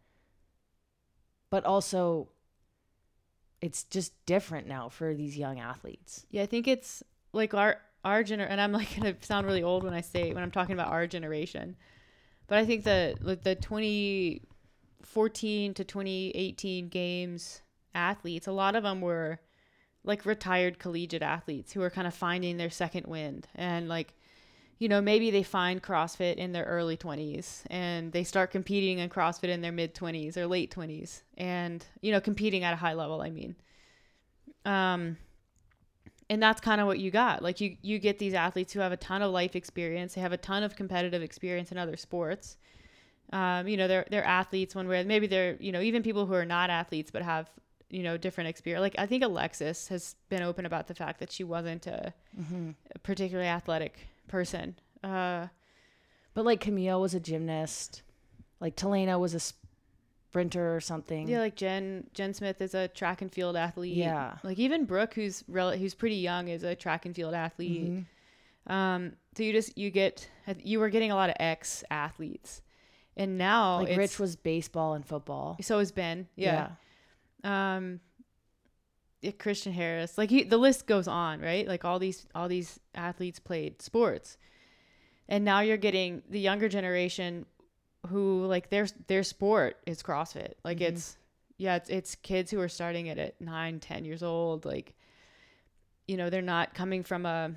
But 1.51 1.65
also 1.65 2.29
it's 3.62 3.84
just 3.84 4.13
different 4.25 4.65
now 4.65 4.89
for 4.89 5.13
these 5.13 5.38
young 5.38 5.60
athletes. 5.60 6.25
Yeah, 6.31 6.41
I 6.41 6.47
think 6.47 6.67
it's 6.67 7.03
like 7.31 7.53
our 7.53 7.77
our 8.03 8.23
gener 8.23 8.47
and 8.49 8.60
I'm 8.60 8.71
like 8.71 8.95
going 8.99 9.13
to 9.13 9.23
sound 9.23 9.45
really 9.45 9.62
old 9.62 9.84
when 9.84 9.93
I 9.93 10.01
say 10.01 10.34
when 10.34 10.41
I'm 10.41 10.49
talking 10.49 10.73
about 10.73 10.88
our 10.88 11.05
generation. 11.05 11.75
But 12.47 12.57
I 12.57 12.65
think 12.65 12.86
the 12.86 13.15
like 13.21 13.43
the 13.43 13.53
2014 13.53 15.75
to 15.75 15.84
2018 15.84 16.89
games 16.89 17.62
athletes, 17.93 18.47
a 18.47 18.51
lot 18.51 18.75
of 18.75 18.84
them 18.84 19.01
were 19.01 19.39
like 20.04 20.25
retired 20.25 20.80
collegiate 20.80 21.21
athletes 21.21 21.73
who 21.73 21.82
are 21.82 21.89
kind 21.89 22.08
of 22.08 22.13
finding 22.13 22.58
their 22.58 22.69
second 22.69 23.06
wind 23.06 23.47
and 23.56 23.88
like 23.88 24.15
you 24.82 24.89
know, 24.89 24.99
maybe 24.99 25.30
they 25.30 25.43
find 25.43 25.84
CrossFit 25.84 26.38
in 26.38 26.54
their 26.54 26.63
early 26.63 26.97
20s 26.97 27.62
and 27.69 28.12
they 28.12 28.23
start 28.23 28.49
competing 28.49 28.97
in 28.97 29.10
CrossFit 29.10 29.49
in 29.49 29.62
their 29.62 29.71
mid 29.71 29.93
20s 29.93 30.38
or 30.38 30.47
late 30.47 30.73
20s 30.73 31.21
and, 31.38 31.86
you 32.01 32.12
know, 32.12 32.19
competing 32.19 32.63
at 32.63 32.73
a 32.73 32.77
high 32.77 32.93
level, 32.93 33.21
I 33.21 33.30
mean. 33.30 33.56
Um, 34.65 35.17
and 36.32 36.41
that's 36.41 36.60
kind 36.62 36.82
of 36.82 36.88
what 36.88 36.97
you 36.97 37.12
got. 37.12 37.43
Like 37.43 37.62
you, 37.62 37.77
you 37.84 37.99
get 37.99 38.17
these 38.17 38.34
athletes 38.34 38.73
who 38.73 38.80
have 38.80 38.91
a 38.91 38.97
ton 38.97 39.21
of 39.21 39.32
life 39.32 39.56
experience. 39.56 40.15
They 40.15 40.21
have 40.21 40.32
a 40.32 40.38
ton 40.38 40.63
of 40.63 40.75
competitive 40.75 41.21
experience 41.21 41.71
in 41.71 41.77
other 41.77 41.95
sports. 41.95 42.58
Um, 43.32 43.67
you 43.67 43.77
know, 43.77 43.88
they're, 43.88 44.08
they're 44.10 44.25
athletes 44.25 44.73
one 44.73 44.88
way, 44.88 45.04
maybe 45.04 45.27
they're, 45.27 45.58
you 45.60 45.71
know, 45.71 45.82
even 45.82 46.01
people 46.01 46.25
who 46.25 46.34
are 46.34 46.43
not 46.43 46.71
athletes, 46.71 47.12
but 47.12 47.21
have, 47.21 47.51
you 47.91 48.01
know, 48.04 48.17
different 48.17 48.49
experience. 48.49 48.82
Like 48.82 48.95
I 48.97 49.06
think 49.06 49.23
Alexis 49.23 49.88
has 49.89 50.15
been 50.30 50.41
open 50.41 50.65
about 50.65 50.88
the 50.88 50.95
fact 50.95 51.19
that 51.19 51.32
she 51.32 51.43
wasn't 51.43 51.86
a, 51.88 52.13
a 52.95 52.99
particularly 52.99 53.49
athletic 53.49 54.08
person. 54.27 54.75
Uh, 55.04 55.47
But 56.34 56.45
like 56.45 56.60
Camille 56.62 56.99
was 57.01 57.13
a 57.13 57.19
gymnast, 57.19 58.01
like 58.60 58.75
Telena 58.75 59.19
was 59.19 59.34
a 59.36 59.39
sprinter 59.41 60.73
or 60.75 60.80
something. 60.80 61.27
yeah, 61.27 61.39
like 61.39 61.56
Jen 61.56 62.08
Jen 62.13 62.34
Smith 62.34 62.62
is 62.62 62.73
a 62.73 62.88
track 62.88 63.21
and 63.21 63.32
field 63.32 63.56
athlete. 63.58 63.97
Yeah. 63.97 64.38
Like 64.43 64.58
even 64.60 64.86
Brooke, 64.86 65.13
who's 65.13 65.43
rel- 65.49 65.71
who's 65.77 65.93
pretty 65.93 66.15
young, 66.15 66.47
is 66.47 66.63
a 66.63 66.73
track 66.75 67.06
and 67.06 67.13
field 67.15 67.34
athlete. 67.34 68.06
Um, 68.67 69.13
so 69.36 69.43
you 69.43 69.51
just 69.54 69.77
you 69.77 69.89
get 69.89 70.30
you 70.63 70.80
were 70.80 70.89
getting 70.89 71.12
a 71.12 71.15
lot 71.15 71.30
of 71.30 71.36
ex 71.39 71.84
athletes, 71.91 72.62
and 73.17 73.38
now 73.38 73.82
like 73.82 73.97
Rich 73.97 74.19
was 74.19 74.36
baseball 74.36 74.93
and 74.93 75.06
football. 75.06 75.58
so 75.62 75.80
is 75.80 75.91
Ben. 75.91 76.27
Yeah. 76.36 76.69
Um, 77.43 77.99
yeah, 79.21 79.32
Christian 79.32 79.73
Harris. 79.73 80.17
Like 80.17 80.30
he, 80.30 80.43
the 80.43 80.58
list 80.58 80.88
goes 80.88 81.08
on, 81.08 81.41
right? 81.41 81.67
Like 81.67 81.86
all 81.86 81.99
these 81.99 82.25
all 82.34 82.47
these 82.47 82.80
athletes 82.95 83.39
played 83.39 83.82
sports, 83.82 84.38
and 85.30 85.45
now 85.45 85.60
you're 85.60 85.77
getting 85.77 86.23
the 86.30 86.39
younger 86.39 86.67
generation 86.69 87.45
who 88.08 88.45
like 88.47 88.69
their 88.69 88.88
their 89.08 89.23
sport 89.23 89.77
is 89.86 90.01
CrossFit. 90.01 90.54
Like 90.63 90.80
Mhm. 90.80 90.89
it's 90.89 91.17
yeah, 91.58 91.75
it's 91.75 91.89
it's 91.89 92.15
kids 92.15 92.49
who 92.49 92.60
are 92.60 92.69
starting 92.69 93.06
it 93.08 93.19
at 93.19 93.39
nine, 93.39 93.80
ten 93.80 94.06
years 94.06 94.23
old. 94.23 94.65
Like 94.65 94.95
you 96.08 96.17
know, 96.17 96.30
they're 96.30 96.41
not 96.41 96.73
coming 96.73 97.04
from 97.04 97.25
a 97.25 97.51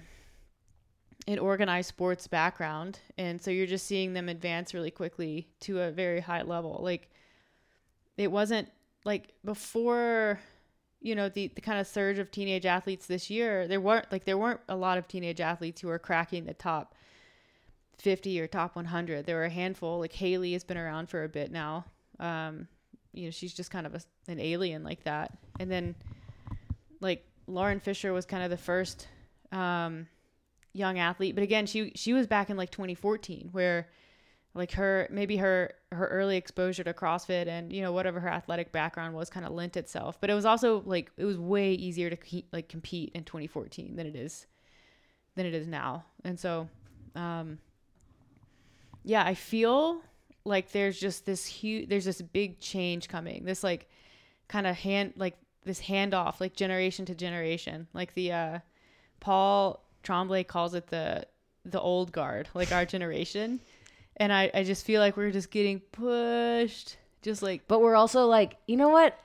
an 1.27 1.39
organized 1.39 1.89
sports 1.89 2.27
background, 2.27 2.99
and 3.17 3.41
so 3.41 3.51
you're 3.51 3.67
just 3.67 3.87
seeing 3.87 4.13
them 4.13 4.29
advance 4.29 4.75
really 4.75 4.91
quickly 4.91 5.49
to 5.61 5.81
a 5.81 5.91
very 5.91 6.21
high 6.21 6.43
level. 6.43 6.81
Like 6.83 7.09
it 8.19 8.31
wasn't 8.31 8.69
like 9.05 9.35
before 9.45 10.41
you 11.01 11.15
know 11.15 11.29
the, 11.29 11.49
the 11.55 11.61
kind 11.61 11.79
of 11.79 11.87
surge 11.87 12.19
of 12.19 12.31
teenage 12.31 12.67
athletes 12.67 13.07
this 13.07 13.31
year 13.31 13.69
there 13.69 13.81
weren't 13.81 14.11
like 14.11 14.25
there 14.25 14.39
weren't 14.39 14.61
a 14.69 14.77
lot 14.77 14.99
of 14.99 15.07
teenage 15.07 15.41
athletes 15.41 15.81
who 15.81 15.89
were 15.89 15.99
cracking 15.99 16.47
the 16.47 16.55
top 16.55 16.95
50 17.99 18.41
or 18.41 18.47
top 18.47 18.75
100 18.75 19.27
there 19.27 19.37
were 19.37 19.45
a 19.45 19.51
handful 19.51 20.01
like 20.01 20.13
haley 20.13 20.53
has 20.55 20.65
been 20.65 20.79
around 20.79 21.09
for 21.09 21.23
a 21.25 21.29
bit 21.29 21.53
now. 21.53 21.85
Um 22.19 22.67
you 23.13 23.27
know 23.27 23.31
she's 23.31 23.55
just 23.55 23.71
kind 23.71 23.87
of 23.87 23.95
a, 23.95 24.01
an 24.27 24.41
alien 24.41 24.83
like 24.83 25.05
that. 25.05 25.37
And 25.61 25.71
then 25.71 25.95
like 27.01 27.25
lauren 27.47 27.81
fisher 27.81 28.13
was 28.13 28.25
kind 28.25 28.43
of 28.43 28.51
the 28.51 28.57
first 28.57 29.07
um 29.53 30.09
young 30.73 30.99
athlete. 30.99 31.35
But 31.35 31.45
again 31.45 31.67
she 31.67 31.93
she 31.95 32.13
was 32.13 32.27
back 32.27 32.51
in 32.51 32.57
like 32.57 32.71
2014 32.71 33.51
where 33.53 33.89
like 34.55 34.73
her 34.73 35.07
maybe 35.11 35.37
her 35.37 35.75
her 35.95 36.07
early 36.09 36.37
exposure 36.37 36.85
to 36.85 36.93
CrossFit 36.93 37.47
and 37.47 37.73
you 37.73 37.83
know 37.83 37.93
whatever 37.93 38.21
her 38.21 38.29
athletic 38.29 38.73
background 38.73 39.15
was 39.15 39.31
kind 39.31 39.47
of 39.47 39.53
lent 39.53 39.77
itself 39.77 40.19
but 40.21 40.31
it 40.31 40.35
was 40.35 40.45
also 40.45 40.83
like 40.87 41.11
it 41.17 41.25
was 41.25 41.39
way 41.39 41.73
easier 41.73 42.11
to 42.11 42.17
ke- 42.17 42.47
like 42.53 42.69
compete 42.69 43.11
in 43.15 43.25
2014 43.25 43.97
than 43.97 44.07
it 44.07 44.17
is 44.17 44.47
than 45.37 45.47
it 45.47 45.55
is 45.55 45.67
now 45.67 46.05
and 46.25 46.39
so 46.39 46.69
um 47.15 47.59
yeah 49.03 49.25
I 49.25 49.35
feel 49.35 50.03
like 50.45 50.73
there's 50.73 50.99
just 50.99 51.27
this 51.27 51.47
huge 51.47 51.89
there's 51.89 52.05
this 52.05 52.21
big 52.21 52.61
change 52.61 53.09
coming 53.09 53.45
this 53.45 53.65
like 53.65 53.89
kind 54.49 54.67
of 54.67 54.77
hand 54.77 55.15
like 55.17 55.37
this 55.65 55.81
handoff 55.81 56.41
like 56.41 56.55
generation 56.55 57.07
to 57.07 57.15
generation 57.15 57.87
like 57.95 58.13
the 58.15 58.33
uh 58.33 58.59
Paul 59.21 59.83
Tremblay 60.03 60.45
calls 60.45 60.75
it 60.75 60.89
the 60.89 61.27
the 61.65 61.81
old 61.81 62.13
guard, 62.13 62.49
like 62.55 62.73
our 62.73 62.85
generation. 62.85 63.61
And 64.17 64.33
I, 64.33 64.51
I 64.55 64.63
just 64.65 64.85
feel 64.87 65.01
like 65.01 65.17
we're 65.17 65.31
just 65.33 65.51
getting 65.51 65.81
pushed, 65.81 66.97
just 67.23 67.43
like 67.43 67.67
But 67.67 67.81
we're 67.81 67.97
also 67.97 68.27
like, 68.27 68.57
you 68.67 68.77
know 68.77 68.91
what? 68.91 69.19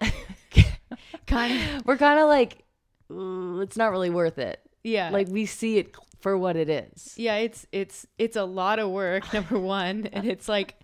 kind 1.28 1.54
of 1.78 1.86
we're 1.86 1.98
kind 1.98 2.20
of 2.20 2.28
like, 2.28 2.64
"Ooh, 3.12 3.62
it's 3.62 3.78
not 3.78 3.92
really 3.92 4.10
worth 4.10 4.38
it. 4.40 4.60
yeah, 4.84 5.10
Like 5.12 5.28
we 5.28 5.46
see 5.46 5.78
it 5.78 5.96
for 6.22 6.38
what 6.38 6.56
it 6.56 6.70
is. 6.70 7.14
yeah. 7.18 7.36
It's 7.36 7.66
it's 7.72 8.08
it's 8.18 8.36
a 8.36 8.44
lot 8.46 8.80
of 8.80 8.90
work, 8.90 9.32
number 9.34 9.60
one, 9.60 10.08
and 10.12 10.26
it's 10.26 10.50
like 10.50 10.76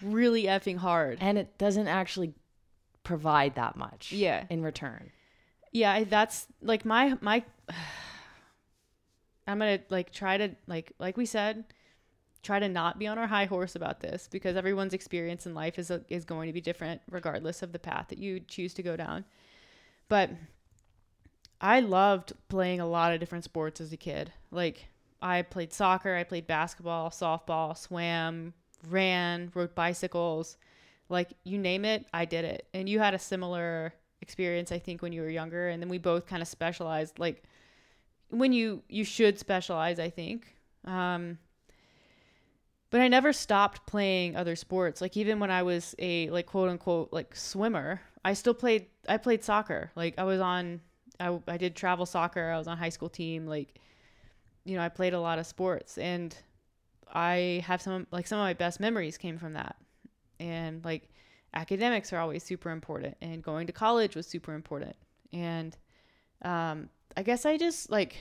really 0.00 0.44
effing 0.44 0.76
hard. 0.78 1.18
And 1.20 1.36
it 1.36 1.58
doesn't 1.58 1.88
actually 1.88 2.34
provide 3.02 3.56
that 3.56 3.74
much 3.76 4.12
Yeah, 4.12 4.44
in 4.50 4.62
return. 4.62 5.10
yeah. 5.72 6.04
That's 6.04 6.46
like 6.62 6.84
my 6.84 7.18
my. 7.20 7.42
I'm 9.46 9.58
gonna 9.58 9.80
like 9.88 10.12
try 10.12 10.36
to 10.36 10.50
like 10.66 10.92
like 10.98 11.16
we 11.16 11.24
said, 11.26 11.64
try 12.42 12.58
to 12.58 12.68
not 12.68 12.98
be 12.98 13.06
on 13.06 13.18
our 13.18 13.26
high 13.26 13.46
horse 13.46 13.74
about 13.74 14.00
this 14.00 14.28
because 14.30 14.56
everyone's 14.56 14.94
experience 14.94 15.46
in 15.46 15.54
life 15.54 15.78
is 15.78 15.90
is 16.08 16.24
going 16.24 16.46
to 16.46 16.52
be 16.52 16.60
different 16.60 17.00
regardless 17.10 17.62
of 17.62 17.72
the 17.72 17.78
path 17.78 18.08
that 18.08 18.18
you 18.18 18.40
choose 18.40 18.74
to 18.74 18.82
go 18.82 18.96
down. 18.96 19.24
But 20.08 20.30
I 21.60 21.80
loved 21.80 22.32
playing 22.48 22.80
a 22.80 22.86
lot 22.86 23.12
of 23.12 23.20
different 23.20 23.44
sports 23.44 23.80
as 23.80 23.92
a 23.92 23.96
kid. 23.96 24.32
Like 24.50 24.88
I 25.20 25.42
played 25.42 25.72
soccer, 25.72 26.14
I 26.14 26.24
played 26.24 26.46
basketball, 26.46 27.10
softball, 27.10 27.76
swam, 27.76 28.54
ran, 28.88 29.50
rode 29.54 29.74
bicycles. 29.74 30.56
Like 31.08 31.32
you 31.44 31.58
name 31.58 31.84
it, 31.84 32.06
I 32.12 32.24
did 32.24 32.44
it. 32.44 32.68
And 32.72 32.88
you 32.88 33.00
had 33.00 33.14
a 33.14 33.18
similar 33.18 33.94
experience 34.20 34.72
I 34.72 34.78
think 34.80 35.00
when 35.00 35.12
you 35.12 35.22
were 35.22 35.28
younger 35.28 35.68
and 35.68 35.80
then 35.80 35.88
we 35.88 35.96
both 35.96 36.26
kind 36.26 36.42
of 36.42 36.48
specialized 36.48 37.20
like 37.20 37.44
when 38.30 38.52
you 38.52 38.82
you 38.88 39.04
should 39.04 39.38
specialize, 39.38 39.98
I 39.98 40.10
think. 40.10 40.54
Um 40.84 41.38
but 42.90 43.00
I 43.00 43.08
never 43.08 43.32
stopped 43.32 43.86
playing 43.86 44.36
other 44.36 44.56
sports. 44.56 45.00
Like 45.00 45.16
even 45.16 45.38
when 45.40 45.50
I 45.50 45.62
was 45.62 45.94
a 45.98 46.30
like 46.30 46.46
quote 46.46 46.70
unquote 46.70 47.12
like 47.12 47.36
swimmer, 47.36 48.00
I 48.24 48.32
still 48.34 48.54
played 48.54 48.86
I 49.08 49.18
played 49.18 49.44
soccer. 49.44 49.90
Like 49.94 50.14
I 50.18 50.24
was 50.24 50.40
on 50.40 50.80
I 51.20 51.38
I 51.46 51.56
did 51.56 51.76
travel 51.76 52.06
soccer. 52.06 52.50
I 52.50 52.58
was 52.58 52.66
on 52.66 52.78
high 52.78 52.88
school 52.88 53.08
team 53.08 53.46
like 53.46 53.78
you 54.64 54.76
know, 54.76 54.82
I 54.82 54.88
played 54.88 55.14
a 55.14 55.20
lot 55.20 55.38
of 55.38 55.46
sports 55.46 55.98
and 55.98 56.36
I 57.12 57.62
have 57.66 57.82
some 57.82 58.06
like 58.10 58.26
some 58.26 58.38
of 58.38 58.44
my 58.44 58.54
best 58.54 58.80
memories 58.80 59.18
came 59.18 59.38
from 59.38 59.54
that. 59.54 59.76
And 60.40 60.84
like 60.84 61.10
academics 61.54 62.12
are 62.12 62.20
always 62.20 62.42
super 62.42 62.70
important 62.70 63.16
and 63.20 63.42
going 63.42 63.66
to 63.66 63.72
college 63.72 64.16
was 64.16 64.26
super 64.26 64.54
important. 64.54 64.96
And 65.32 65.76
um 66.42 66.88
I 67.16 67.22
guess 67.22 67.44
I 67.44 67.58
just 67.58 67.90
like 67.90 68.16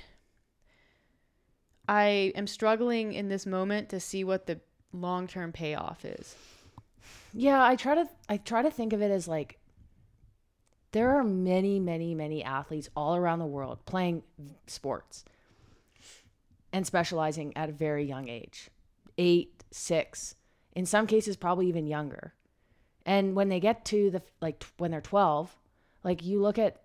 I 1.88 2.34
am 2.36 2.48
struggling 2.48 3.14
in 3.14 3.30
this 3.30 3.46
moment 3.46 3.90
to 3.90 4.00
see 4.00 4.24
what 4.24 4.46
the 4.46 4.60
long-term 4.92 5.54
payoff 5.54 6.04
is. 6.04 6.36
Yeah, 7.34 7.64
I 7.64 7.76
try 7.76 7.96
to 7.96 8.10
I 8.28 8.38
try 8.38 8.62
to 8.62 8.72
think 8.72 8.94
of 8.94 9.02
it 9.02 9.12
as 9.12 9.28
like 9.28 9.60
there 10.92 11.12
are 11.18 11.24
many, 11.24 11.80
many, 11.80 12.16
many 12.16 12.44
athletes 12.44 12.90
all 12.96 13.16
around 13.16 13.40
the 13.40 13.46
world 13.46 13.86
playing 13.86 14.24
sports 14.66 15.24
and 16.74 16.86
specializing 16.86 17.56
at 17.56 17.70
a 17.70 17.74
very 17.74 18.06
young 18.06 18.28
age. 18.28 18.70
Eight, 19.18 19.64
six, 19.72 20.36
in 20.76 20.86
some 20.86 21.08
cases 21.08 21.36
probably 21.36 21.68
even 21.68 21.88
younger. 21.88 22.34
And 23.06 23.36
when 23.36 23.50
they 23.50 23.60
get 23.60 23.86
to 23.86 24.10
the 24.10 24.22
like 24.42 24.66
when 24.78 24.92
they're 24.92 25.02
12, 25.02 25.56
like 26.04 26.24
you 26.24 26.42
look 26.42 26.58
at 26.58 26.82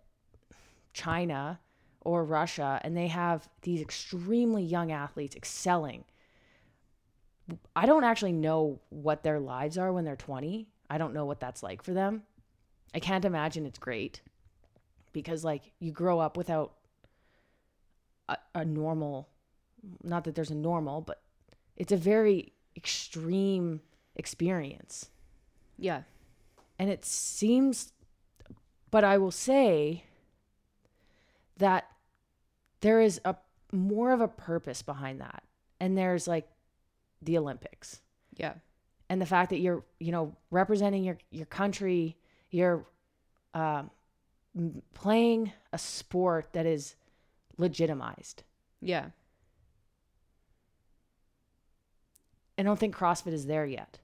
China 0.93 1.59
or 2.05 2.25
Russia 2.25 2.81
and 2.83 2.97
they 2.97 3.09
have 3.09 3.49
these 3.63 3.81
extremely 3.81 4.63
young 4.63 4.93
athletes 4.93 5.35
excelling 5.37 6.05
I 7.75 7.87
don't 7.87 8.05
actually 8.05 8.33
know 8.33 8.81
what 8.91 9.23
their 9.23 9.41
lives 9.41 9.79
are 9.79 9.93
when 9.93 10.05
they're 10.05 10.17
20. 10.17 10.69
I 10.89 10.99
don't 10.99 11.15
know 11.15 11.25
what 11.25 11.41
that's 11.41 11.63
like 11.63 11.83
for 11.83 11.93
them. 11.93 12.23
I 12.95 13.01
can't 13.01 13.25
imagine 13.25 13.67
it's 13.67 13.79
great 13.79 14.21
because, 15.13 15.45
like, 15.45 15.73
you 15.79 15.93
grow 15.93 16.21
up 16.21 16.37
without 16.37 16.75
a, 18.29 18.37
a 18.55 18.65
normal, 18.65 19.29
not 20.03 20.25
that 20.25 20.35
there's 20.35 20.51
a 20.51 20.55
normal, 20.55 21.01
but 21.01 21.23
it's 21.77 21.93
a 21.93 21.97
very 21.97 22.53
extreme 22.77 23.81
experience. 24.15 25.09
Yeah. 25.79 26.03
And 26.79 26.91
it 26.91 27.05
seems, 27.05 27.93
but 28.91 29.05
I 29.05 29.19
will 29.19 29.31
say 29.31 30.05
that 31.59 31.87
there 32.81 33.01
is 33.01 33.21
a 33.25 33.37
more 33.73 34.13
of 34.13 34.21
a 34.21 34.29
purpose 34.29 34.83
behind 34.83 35.21
that. 35.21 35.43
And 35.81 35.97
there's 35.97 36.27
like 36.29 36.49
the 37.23 37.39
Olympics 37.39 38.01
Yeah. 38.37 38.55
and 39.09 39.21
the 39.21 39.27
fact 39.27 39.51
that 39.51 39.59
you're 39.61 39.85
you 40.01 40.11
know 40.13 40.37
representing 40.51 41.05
your 41.05 41.19
your 41.31 41.47
country 41.47 42.17
you're 42.51 42.85
um, 43.55 43.91
playing 44.95 45.53
a 45.73 45.79
sport 45.79 46.53
that 46.53 46.67
is 46.67 46.97
legitimized 47.59 48.43
Yeah. 48.81 49.07
i 52.59 52.63
don't 52.63 52.79
think 52.79 52.97
crossfit 52.97 53.33
is 53.33 53.47
there 53.47 53.67
yet 53.67 53.99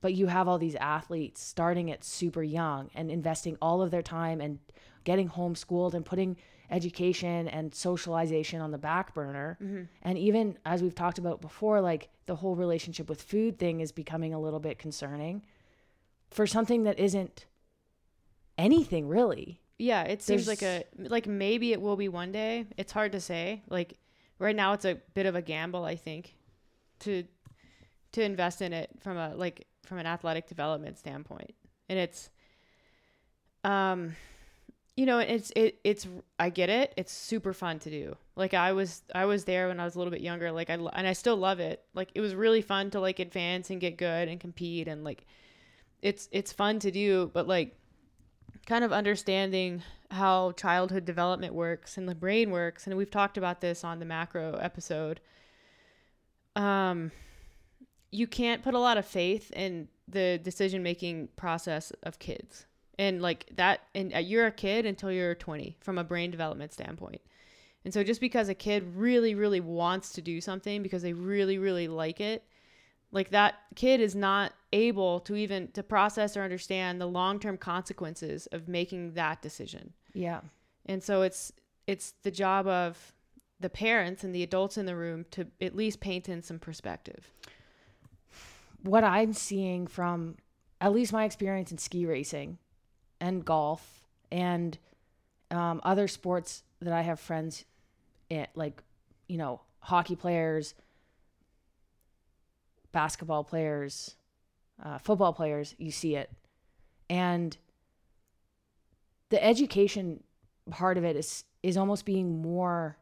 but 0.00 0.14
you 0.14 0.26
have 0.28 0.48
all 0.48 0.58
these 0.58 0.74
athletes 0.76 1.42
starting 1.42 1.90
at 1.90 2.02
super 2.04 2.42
young 2.42 2.90
and 2.94 3.10
investing 3.10 3.56
all 3.60 3.82
of 3.82 3.90
their 3.90 4.02
time 4.02 4.40
and 4.40 4.58
getting 5.04 5.28
homeschooled 5.28 5.92
and 5.94 6.04
putting 6.06 6.36
education 6.70 7.48
and 7.48 7.74
socialization 7.74 8.60
on 8.60 8.70
the 8.70 8.78
back 8.78 9.12
burner 9.14 9.58
and 10.02 10.16
even 10.18 10.56
as 10.64 10.82
we've 10.82 10.94
talked 10.94 11.18
about 11.18 11.40
before 11.40 11.80
like 11.80 12.08
the 12.26 12.36
whole 12.36 12.54
relationship 12.56 13.08
with 13.08 13.20
food 13.20 13.58
thing 13.58 13.80
is 13.80 13.92
becoming 13.92 14.32
a 14.34 14.40
little 14.40 14.60
bit 14.60 14.78
concerning 14.78 15.42
for 16.30 16.46
something 16.46 16.84
that 16.84 16.98
isn't 16.98 17.46
anything 18.58 19.08
really 19.08 19.60
Yeah, 19.78 20.02
it 20.02 20.22
seems 20.22 20.46
like 20.46 20.62
a 20.62 20.84
like 20.98 21.26
maybe 21.26 21.72
it 21.72 21.80
will 21.80 21.96
be 21.96 22.08
one 22.08 22.32
day. 22.32 22.66
It's 22.76 22.92
hard 22.92 23.12
to 23.12 23.20
say. 23.20 23.62
Like 23.70 23.94
right 24.38 24.54
now 24.54 24.74
it's 24.74 24.84
a 24.84 24.96
bit 25.14 25.24
of 25.24 25.34
a 25.34 25.40
gamble, 25.40 25.84
I 25.86 25.96
think, 25.96 26.34
to 27.00 27.24
to 28.12 28.22
invest 28.22 28.60
in 28.60 28.72
it 28.74 28.90
from 29.00 29.16
a 29.16 29.34
like 29.34 29.66
from 29.86 29.96
an 29.98 30.06
athletic 30.06 30.46
development 30.46 30.98
standpoint. 30.98 31.54
And 31.88 31.98
it's 31.98 32.28
um 33.64 34.14
you 35.00 35.06
know, 35.06 35.18
it's 35.18 35.50
it 35.56 35.80
it's 35.82 36.06
I 36.38 36.50
get 36.50 36.68
it. 36.68 36.92
It's 36.94 37.10
super 37.10 37.54
fun 37.54 37.78
to 37.78 37.90
do. 37.90 38.16
Like 38.36 38.52
I 38.52 38.72
was 38.72 39.00
I 39.14 39.24
was 39.24 39.46
there 39.46 39.68
when 39.68 39.80
I 39.80 39.84
was 39.86 39.94
a 39.94 39.98
little 39.98 40.10
bit 40.10 40.20
younger. 40.20 40.52
Like 40.52 40.68
I 40.68 40.74
and 40.74 41.06
I 41.06 41.14
still 41.14 41.38
love 41.38 41.58
it. 41.58 41.82
Like 41.94 42.10
it 42.14 42.20
was 42.20 42.34
really 42.34 42.60
fun 42.60 42.90
to 42.90 43.00
like 43.00 43.18
advance 43.18 43.70
and 43.70 43.80
get 43.80 43.96
good 43.96 44.28
and 44.28 44.38
compete 44.38 44.88
and 44.88 45.02
like 45.02 45.24
it's 46.02 46.28
it's 46.32 46.52
fun 46.52 46.80
to 46.80 46.90
do, 46.90 47.30
but 47.32 47.48
like 47.48 47.78
kind 48.66 48.84
of 48.84 48.92
understanding 48.92 49.82
how 50.10 50.52
childhood 50.52 51.06
development 51.06 51.54
works 51.54 51.96
and 51.96 52.06
the 52.06 52.14
brain 52.14 52.50
works 52.50 52.86
and 52.86 52.94
we've 52.94 53.10
talked 53.10 53.38
about 53.38 53.62
this 53.62 53.84
on 53.84 54.00
the 54.00 54.04
macro 54.04 54.58
episode 54.60 55.18
um 56.56 57.10
you 58.10 58.26
can't 58.26 58.62
put 58.62 58.74
a 58.74 58.78
lot 58.78 58.98
of 58.98 59.06
faith 59.06 59.50
in 59.52 59.88
the 60.08 60.38
decision 60.42 60.82
making 60.82 61.28
process 61.36 61.90
of 62.02 62.18
kids 62.18 62.66
and 63.00 63.22
like 63.22 63.46
that 63.56 63.80
and 63.94 64.14
uh, 64.14 64.18
you're 64.18 64.46
a 64.46 64.52
kid 64.52 64.84
until 64.84 65.10
you're 65.10 65.34
20 65.34 65.78
from 65.80 65.96
a 65.96 66.04
brain 66.04 66.30
development 66.30 66.72
standpoint. 66.72 67.22
And 67.82 67.94
so 67.94 68.04
just 68.04 68.20
because 68.20 68.50
a 68.50 68.54
kid 68.54 68.94
really 68.94 69.34
really 69.34 69.60
wants 69.60 70.12
to 70.12 70.22
do 70.22 70.40
something 70.40 70.82
because 70.82 71.02
they 71.02 71.14
really 71.14 71.56
really 71.56 71.88
like 71.88 72.20
it 72.20 72.44
like 73.10 73.30
that 73.30 73.54
kid 73.74 74.00
is 74.00 74.14
not 74.14 74.52
able 74.72 75.18
to 75.20 75.34
even 75.34 75.68
to 75.72 75.82
process 75.82 76.36
or 76.36 76.42
understand 76.42 77.00
the 77.00 77.06
long-term 77.06 77.56
consequences 77.56 78.46
of 78.52 78.68
making 78.68 79.14
that 79.14 79.42
decision. 79.42 79.94
Yeah. 80.12 80.42
And 80.84 81.02
so 81.02 81.22
it's 81.22 81.52
it's 81.86 82.12
the 82.22 82.30
job 82.30 82.66
of 82.66 83.14
the 83.58 83.70
parents 83.70 84.24
and 84.24 84.34
the 84.34 84.42
adults 84.42 84.76
in 84.76 84.84
the 84.84 84.94
room 84.94 85.24
to 85.30 85.46
at 85.60 85.74
least 85.74 86.00
paint 86.00 86.28
in 86.28 86.42
some 86.42 86.58
perspective. 86.58 87.32
What 88.82 89.04
i'm 89.04 89.32
seeing 89.32 89.86
from 89.86 90.36
at 90.82 90.92
least 90.92 91.12
my 91.12 91.24
experience 91.24 91.70
in 91.72 91.78
ski 91.78 92.06
racing 92.06 92.58
and 93.20 93.44
golf 93.44 94.04
and 94.30 94.78
um, 95.50 95.80
other 95.84 96.08
sports 96.08 96.62
that 96.80 96.92
i 96.92 97.02
have 97.02 97.20
friends 97.20 97.64
in 98.28 98.46
like 98.54 98.82
you 99.28 99.36
know 99.36 99.60
hockey 99.80 100.16
players 100.16 100.74
basketball 102.92 103.44
players 103.44 104.16
uh, 104.82 104.98
football 104.98 105.32
players 105.32 105.74
you 105.78 105.90
see 105.90 106.16
it. 106.16 106.30
And 107.08 107.56
the 109.28 109.42
education 109.42 110.22
part 110.70 110.96
of 110.96 111.04
it 111.04 111.16
is 111.16 111.44
is 111.62 111.76
almost 111.76 112.04
being 112.04 112.40
more 112.40 112.96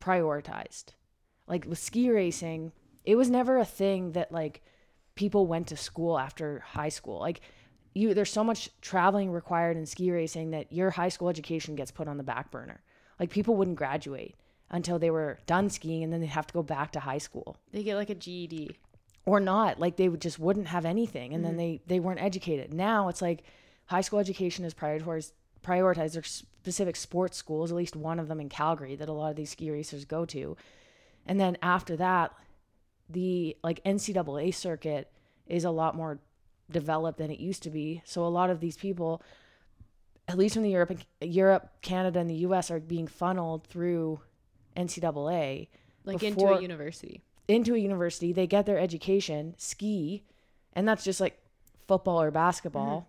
prioritized. 0.00 0.86
Like 1.46 1.64
with 1.66 1.78
ski 1.78 2.10
racing 2.10 2.72
it 3.04 3.16
was 3.16 3.30
never 3.30 3.56
a 3.56 3.64
thing 3.64 4.12
that 4.12 4.30
like 4.30 4.62
people 5.14 5.46
went 5.46 5.68
to 5.68 5.76
school 5.76 6.18
after 6.18 6.60
high 6.60 6.90
school. 6.90 7.18
Like 7.20 7.40
you 7.94 8.14
there's 8.14 8.32
so 8.32 8.44
much 8.44 8.70
traveling 8.80 9.30
required 9.30 9.76
in 9.76 9.86
ski 9.86 10.10
racing 10.10 10.50
that 10.50 10.72
your 10.72 10.90
high 10.90 11.08
school 11.08 11.28
education 11.28 11.74
gets 11.74 11.90
put 11.90 12.08
on 12.08 12.16
the 12.16 12.22
back 12.22 12.50
burner. 12.50 12.80
Like 13.18 13.30
people 13.30 13.56
wouldn't 13.56 13.76
graduate 13.76 14.36
until 14.70 14.98
they 14.98 15.10
were 15.10 15.38
done 15.46 15.70
skiing 15.70 16.04
and 16.04 16.12
then 16.12 16.20
they'd 16.20 16.26
have 16.26 16.46
to 16.46 16.54
go 16.54 16.62
back 16.62 16.92
to 16.92 17.00
high 17.00 17.18
school. 17.18 17.56
They 17.72 17.82
get 17.82 17.96
like 17.96 18.10
a 18.10 18.14
GED. 18.14 18.76
or 19.26 19.40
not. 19.40 19.78
Like 19.78 19.96
they 19.96 20.08
would 20.08 20.20
just 20.20 20.38
wouldn't 20.38 20.68
have 20.68 20.84
anything 20.84 21.34
and 21.34 21.44
then 21.44 21.52
mm-hmm. 21.52 21.58
they 21.58 21.80
they 21.86 22.00
weren't 22.00 22.22
educated. 22.22 22.72
Now 22.72 23.08
it's 23.08 23.22
like 23.22 23.42
high 23.86 24.02
school 24.02 24.18
education 24.18 24.64
is 24.64 24.74
prioritized 24.74 25.32
prioritized 25.64 26.12
there's 26.12 26.44
specific 26.60 26.96
sports 26.96 27.36
schools 27.36 27.70
at 27.70 27.76
least 27.76 27.96
one 27.96 28.20
of 28.20 28.28
them 28.28 28.40
in 28.40 28.48
calgary 28.48 28.94
that 28.94 29.08
a 29.08 29.12
lot 29.12 29.30
of 29.30 29.36
these 29.36 29.50
ski 29.50 29.70
racers 29.70 30.04
go 30.04 30.24
to. 30.26 30.56
And 31.26 31.40
then 31.40 31.58
after 31.62 31.96
that 31.96 32.32
the 33.10 33.56
like 33.62 33.82
ncaa 33.84 34.54
circuit 34.54 35.10
is 35.46 35.64
a 35.64 35.70
lot 35.70 35.96
more 35.96 36.20
developed 36.70 37.18
than 37.18 37.30
it 37.30 37.40
used 37.40 37.62
to 37.62 37.70
be 37.70 38.02
so 38.04 38.24
a 38.24 38.28
lot 38.28 38.50
of 38.50 38.60
these 38.60 38.76
people 38.76 39.22
at 40.26 40.36
least 40.36 40.54
from 40.54 40.62
the 40.62 40.70
europe 40.70 40.92
europe 41.20 41.70
canada 41.82 42.18
and 42.20 42.28
the 42.28 42.34
us 42.34 42.70
are 42.70 42.80
being 42.80 43.06
funneled 43.06 43.64
through 43.64 44.20
ncaa 44.76 45.66
Like 46.04 46.22
into 46.22 46.46
a 46.46 46.60
university. 46.60 47.22
into 47.48 47.74
a 47.74 47.78
university, 47.78 48.32
they 48.32 48.46
get 48.46 48.66
their 48.66 48.78
education, 48.78 49.54
ski, 49.58 50.22
and 50.72 50.86
that's 50.88 51.04
just 51.04 51.20
like 51.20 51.38
football 51.86 52.20
or 52.20 52.30
basketball. 52.30 53.00
Mm-hmm. 53.00 53.08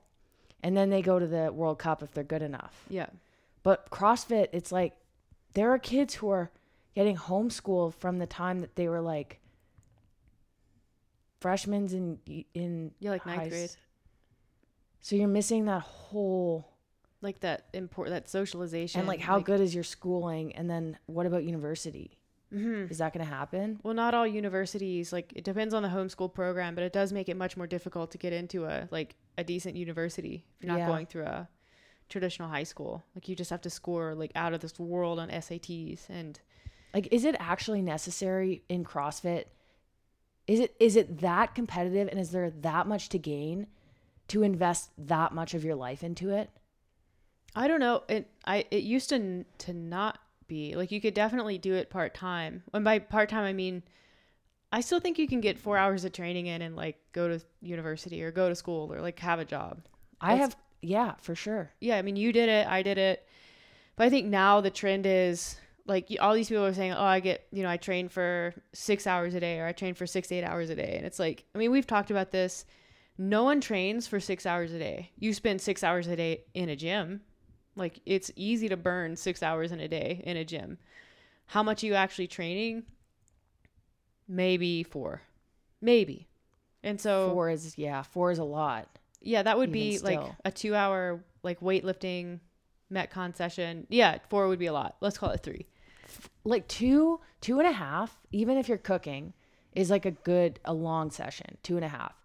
And 0.62 0.76
then 0.76 0.90
they 0.90 1.02
go 1.02 1.20
to 1.20 1.28
the 1.28 1.54
World 1.54 1.80
Cup 1.80 2.04
if 2.04 2.14
they're 2.14 2.24
good 2.24 2.42
enough. 2.42 2.86
Yeah. 2.90 3.08
But 3.64 3.90
CrossFit, 3.90 4.48
it's 4.52 4.72
like 4.72 4.94
there 5.54 5.72
are 5.72 5.80
kids 5.80 6.16
who 6.16 6.30
are 6.30 6.52
getting 6.96 7.16
homeschooled 7.16 7.94
from 7.94 8.18
the 8.18 8.28
time 8.28 8.60
that 8.60 8.76
they 8.76 8.90
were 8.90 9.00
like 9.00 9.40
freshmen 11.40 11.88
in 12.28 12.44
in 12.54 12.92
Yeah, 13.00 13.12
like 13.12 13.26
ninth 13.26 13.50
grade. 13.50 13.64
s- 13.66 13.78
So 15.02 15.16
you're 15.16 15.28
missing 15.28 15.66
that 15.66 15.82
whole 15.82 16.66
Like 17.22 17.40
that 17.42 17.66
import 17.74 18.10
that 18.10 18.30
socialization. 18.30 19.00
and 19.00 19.08
like 19.08 19.20
how 19.22 19.40
good 19.40 19.60
is 19.62 19.74
your 19.76 19.84
schooling 19.84 20.56
and 20.56 20.70
then 20.70 20.98
what 21.06 21.26
about 21.26 21.44
university? 21.44 22.18
Mhm. 22.54 22.90
Is 22.90 22.98
that 22.98 23.14
going 23.14 23.24
to 23.24 23.32
happen? 23.32 23.80
Well, 23.84 23.94
not 23.94 24.14
all 24.16 24.26
universities. 24.26 25.14
Like 25.14 25.32
it 25.36 25.44
depends 25.44 25.74
on 25.74 25.84
the 25.84 25.90
homeschool 25.90 26.34
program, 26.34 26.74
but 26.76 26.84
it 26.84 26.92
does 26.94 27.14
make 27.14 27.30
it 27.30 27.38
much 27.38 27.56
more 27.56 27.68
difficult 27.68 28.10
to 28.12 28.18
get 28.18 28.34
into 28.34 28.66
a 28.66 28.88
like 28.92 29.16
a 29.38 29.44
decent 29.44 29.76
university 29.78 30.46
if 30.58 30.64
you're 30.64 30.72
not 30.72 30.80
Yeah. 30.80 30.88
going 30.88 31.06
through 31.06 31.26
a 31.26 31.48
traditional 32.10 32.50
high 32.50 32.64
school. 32.64 33.04
Like 33.16 33.30
you 33.30 33.36
just 33.36 33.52
have 33.52 33.62
to 33.62 33.70
score 33.70 34.16
like 34.16 34.32
out 34.36 34.54
of 34.54 34.62
this 34.62 34.80
world 34.80 35.20
on 35.20 35.30
SATs 35.30 36.10
and 36.10 36.40
Like 36.94 37.08
is 37.12 37.24
it 37.24 37.36
actually 37.40 37.84
necessary 37.84 38.64
in 38.68 38.84
CrossFit? 38.84 39.46
Is 40.50 40.60
it 40.60 40.76
is 40.80 40.96
it 40.96 41.20
that 41.20 41.54
competitive 41.54 42.08
and 42.08 42.20
is 42.20 42.32
there 42.32 42.50
that 42.50 42.88
much 42.88 43.10
to 43.10 43.20
gain 43.20 43.68
to 44.30 44.42
invest 44.42 44.90
that 44.98 45.32
much 45.32 45.54
of 45.54 45.64
your 45.64 45.76
life 45.76 46.04
into 46.04 46.32
it? 46.32 46.50
I 47.56 47.68
don't 47.68 47.80
know. 47.80 48.02
It 48.10 48.32
I 48.46 48.66
it 48.72 48.82
used 48.82 49.10
to 49.10 49.46
to 49.60 49.74
not 49.74 50.18
be 50.48 50.76
like 50.76 50.92
you 50.92 51.00
could 51.00 51.14
definitely 51.14 51.60
do 51.60 51.76
it 51.76 51.92
part 51.92 52.16
time. 52.16 52.64
And 52.74 52.84
by 52.84 52.98
part 52.98 53.30
time 53.30 53.44
I 53.44 53.54
mean 53.54 53.84
I 54.72 54.82
still 54.82 55.00
think 55.00 55.20
you 55.20 55.28
can 55.28 55.40
get 55.40 55.60
four 55.60 55.78
hours 55.78 56.04
of 56.04 56.14
training 56.14 56.48
in 56.48 56.64
and 56.64 56.76
like 56.76 56.98
go 57.12 57.28
to 57.28 57.40
university 57.62 58.24
or 58.24 58.32
go 58.32 58.50
to 58.50 58.56
school 58.56 58.92
or 58.92 59.02
like 59.02 59.20
have 59.20 59.38
a 59.38 59.46
job. 59.46 59.84
I 60.20 60.30
That's- 60.30 60.54
have 60.54 60.58
yeah, 60.82 61.14
for 61.22 61.36
sure. 61.36 61.70
Yeah, 61.80 61.98
I 61.98 62.02
mean 62.02 62.16
you 62.16 62.34
did 62.34 62.50
it, 62.50 62.66
I 62.66 62.82
did 62.82 62.98
it, 62.98 63.24
but 63.96 64.08
I 64.08 64.10
think 64.10 64.26
now 64.26 64.62
the 64.62 64.72
trend 64.72 65.06
is 65.06 65.60
like 65.90 66.16
all 66.22 66.34
these 66.36 66.48
people 66.48 66.66
are 66.66 66.74
saying, 66.74 66.94
oh, 66.94 67.04
I 67.04 67.20
get 67.20 67.48
you 67.52 67.64
know 67.64 67.70
I 67.70 67.78
train 67.78 68.08
for 68.08 68.54
six 68.72 69.08
hours 69.08 69.34
a 69.34 69.40
day 69.40 69.60
or 69.60 69.66
I 69.66 69.74
train 69.74 69.96
for 69.96 70.06
six 70.06 70.30
to 70.30 70.36
eight 70.36 70.44
hours 70.44 70.70
a 70.70 70.76
day, 70.76 70.94
and 70.96 71.06
it's 71.06 71.20
like 71.20 71.44
I 71.54 71.58
mean 71.58 71.72
we've 71.72 71.88
talked 71.88 72.12
about 72.12 72.32
this. 72.32 72.66
No 73.18 73.44
one 73.44 73.60
trains 73.60 74.08
for 74.08 74.20
six 74.22 74.46
hours 74.46 74.72
a 74.72 74.80
day. 74.80 75.12
You 75.18 75.34
spend 75.34 75.60
six 75.60 75.84
hours 75.84 76.08
a 76.08 76.16
day 76.16 76.46
in 76.54 76.70
a 76.70 76.76
gym. 76.76 77.22
Like 77.76 78.00
it's 78.06 78.32
easy 78.36 78.70
to 78.70 78.78
burn 78.78 79.16
six 79.16 79.44
hours 79.44 79.72
in 79.72 79.82
a 79.82 79.88
day 79.88 80.22
in 80.24 80.38
a 80.38 80.46
gym. 80.46 80.78
How 81.48 81.64
much 81.64 81.84
are 81.84 81.88
you 81.88 81.96
actually 81.96 82.28
training? 82.28 82.84
Maybe 84.28 84.84
four, 84.84 85.24
maybe. 85.82 86.28
And 86.84 87.02
so 87.02 87.32
4 87.34 87.50
is 87.50 87.78
yeah, 87.78 88.04
4 88.04 88.32
is 88.32 88.40
a 88.40 88.44
lot. 88.44 88.88
yeah, 89.22 89.44
that 89.44 89.58
would 89.58 89.72
be 89.72 90.00
like 90.00 90.22
a 90.46 90.52
two 90.52 90.76
hour 90.76 91.22
like 91.44 91.60
weightlifting 91.60 92.40
metcon 92.92 93.36
session. 93.36 93.88
Yeah, 93.90 94.18
four 94.30 94.48
would 94.48 94.60
be 94.60 94.68
a 94.68 94.74
lot. 94.74 94.98
Let's 95.02 95.18
call 95.18 95.30
it 95.32 95.42
three. 95.44 95.68
Like 96.44 96.68
two, 96.68 97.20
two 97.42 97.60
and 97.60 97.68
a 97.68 97.72
half, 97.72 98.20
even 98.32 98.58
if 98.58 98.68
you're 98.68 98.78
cooking, 98.78 99.34
is 99.74 99.90
like 99.90 100.06
a 100.06 100.12
good 100.12 100.60
a 100.66 100.74
long 100.74 101.12
session, 101.12 101.58
two 101.64 101.76
and 101.76 101.86
a 101.86 101.90
half. 101.90 102.16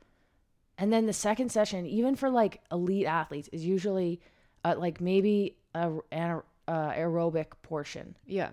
And 0.79 0.93
then 0.93 1.07
the 1.07 1.13
second 1.13 1.53
session, 1.53 1.87
even 1.87 2.17
for 2.17 2.31
like 2.31 2.61
elite 2.73 3.07
athletes, 3.07 3.49
is 3.53 3.65
usually 3.65 4.21
uh, 4.65 4.75
like 4.77 5.01
maybe 5.01 5.57
a, 5.75 5.93
an 6.11 6.41
uh, 6.67 6.91
aerobic 6.93 7.47
portion. 7.63 8.17
Yeah. 8.27 8.51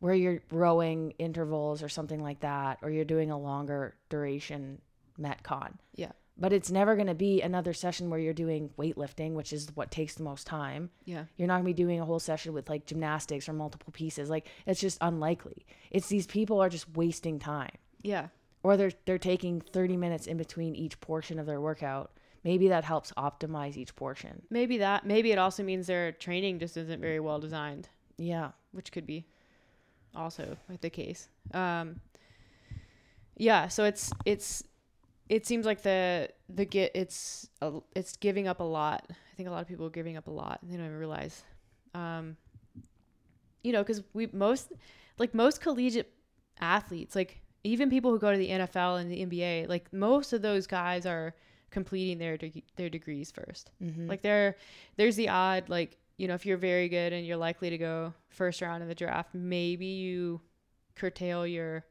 where 0.00 0.14
you're 0.14 0.42
rowing 0.50 1.12
intervals 1.18 1.82
or 1.82 1.88
something 1.88 2.20
like 2.20 2.40
that, 2.40 2.78
or 2.82 2.90
you're 2.90 3.04
doing 3.04 3.30
a 3.30 3.38
longer 3.38 3.94
duration 4.08 4.80
metcon. 5.18 5.74
Yeah. 5.94 6.10
But 6.42 6.52
it's 6.52 6.72
never 6.72 6.96
going 6.96 7.06
to 7.06 7.14
be 7.14 7.40
another 7.40 7.72
session 7.72 8.10
where 8.10 8.18
you're 8.18 8.32
doing 8.34 8.70
weightlifting, 8.76 9.34
which 9.34 9.52
is 9.52 9.68
what 9.76 9.92
takes 9.92 10.16
the 10.16 10.24
most 10.24 10.44
time. 10.44 10.90
Yeah. 11.04 11.26
You're 11.36 11.46
not 11.46 11.54
going 11.62 11.66
to 11.66 11.68
be 11.76 11.82
doing 11.84 12.00
a 12.00 12.04
whole 12.04 12.18
session 12.18 12.52
with 12.52 12.68
like 12.68 12.84
gymnastics 12.84 13.48
or 13.48 13.52
multiple 13.52 13.92
pieces. 13.92 14.28
Like 14.28 14.48
it's 14.66 14.80
just 14.80 14.98
unlikely. 15.00 15.64
It's 15.92 16.08
these 16.08 16.26
people 16.26 16.60
are 16.60 16.68
just 16.68 16.96
wasting 16.96 17.38
time. 17.38 17.70
Yeah. 18.02 18.26
Or 18.64 18.76
they're 18.76 18.90
they're 19.04 19.18
taking 19.18 19.60
30 19.60 19.96
minutes 19.96 20.26
in 20.26 20.36
between 20.36 20.74
each 20.74 21.00
portion 21.00 21.38
of 21.38 21.46
their 21.46 21.60
workout. 21.60 22.10
Maybe 22.42 22.66
that 22.70 22.82
helps 22.82 23.12
optimize 23.12 23.76
each 23.76 23.94
portion. 23.94 24.42
Maybe 24.50 24.78
that. 24.78 25.06
Maybe 25.06 25.30
it 25.30 25.38
also 25.38 25.62
means 25.62 25.86
their 25.86 26.10
training 26.10 26.58
just 26.58 26.76
isn't 26.76 27.00
very 27.00 27.20
well 27.20 27.38
designed, 27.38 27.88
Yeah. 28.18 28.50
which 28.72 28.90
could 28.90 29.06
be 29.06 29.26
also 30.12 30.56
the 30.80 30.90
case. 30.90 31.28
Um, 31.54 32.00
yeah. 33.36 33.68
So 33.68 33.84
it's 33.84 34.10
it's 34.24 34.64
it 35.32 35.46
seems 35.46 35.64
like 35.64 35.80
the 35.80 36.28
the 36.50 36.66
get 36.66 36.92
it's 36.94 37.48
a, 37.62 37.80
it's 37.96 38.16
giving 38.18 38.46
up 38.46 38.60
a 38.60 38.64
lot. 38.64 39.06
I 39.08 39.34
think 39.34 39.48
a 39.48 39.52
lot 39.52 39.62
of 39.62 39.66
people 39.66 39.86
are 39.86 39.90
giving 39.90 40.18
up 40.18 40.26
a 40.26 40.30
lot. 40.30 40.58
and 40.60 40.70
They 40.70 40.76
don't 40.76 40.84
even 40.84 40.98
realize. 40.98 41.42
Um, 41.94 42.36
you 43.62 43.72
know, 43.72 43.82
because 43.82 44.02
we 44.12 44.28
most 44.34 44.72
like 45.18 45.34
most 45.34 45.62
collegiate 45.62 46.12
athletes, 46.60 47.16
like 47.16 47.40
even 47.64 47.88
people 47.88 48.10
who 48.10 48.18
go 48.18 48.30
to 48.30 48.36
the 48.36 48.50
NFL 48.50 49.00
and 49.00 49.10
the 49.10 49.24
NBA, 49.24 49.70
like 49.70 49.90
most 49.90 50.34
of 50.34 50.42
those 50.42 50.66
guys 50.66 51.06
are 51.06 51.34
completing 51.70 52.18
their 52.18 52.36
deg- 52.36 52.64
their 52.76 52.90
degrees 52.90 53.32
1st 53.32 53.64
Mm-hmm. 53.82 54.08
Like 54.08 54.20
there, 54.20 54.56
there's 54.98 55.16
the 55.16 55.30
odd 55.30 55.70
like 55.70 55.96
you 56.18 56.28
know 56.28 56.34
if 56.34 56.44
you're 56.44 56.58
very 56.58 56.90
good 56.90 57.14
and 57.14 57.26
you're 57.26 57.38
likely 57.38 57.70
to 57.70 57.78
go 57.78 58.12
first 58.28 58.60
round 58.60 58.82
in 58.82 58.88
the 58.88 58.94
draft, 58.94 59.30
maybe 59.32 59.86
you 59.86 60.42
curtail 60.94 61.46
your 61.46 61.86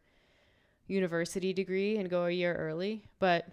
university 0.92 1.54
degree 1.54 1.98
and 1.98 2.10
go 2.10 2.26
a 2.26 2.32
year 2.32 2.54
early. 2.56 3.04
But 3.20 3.48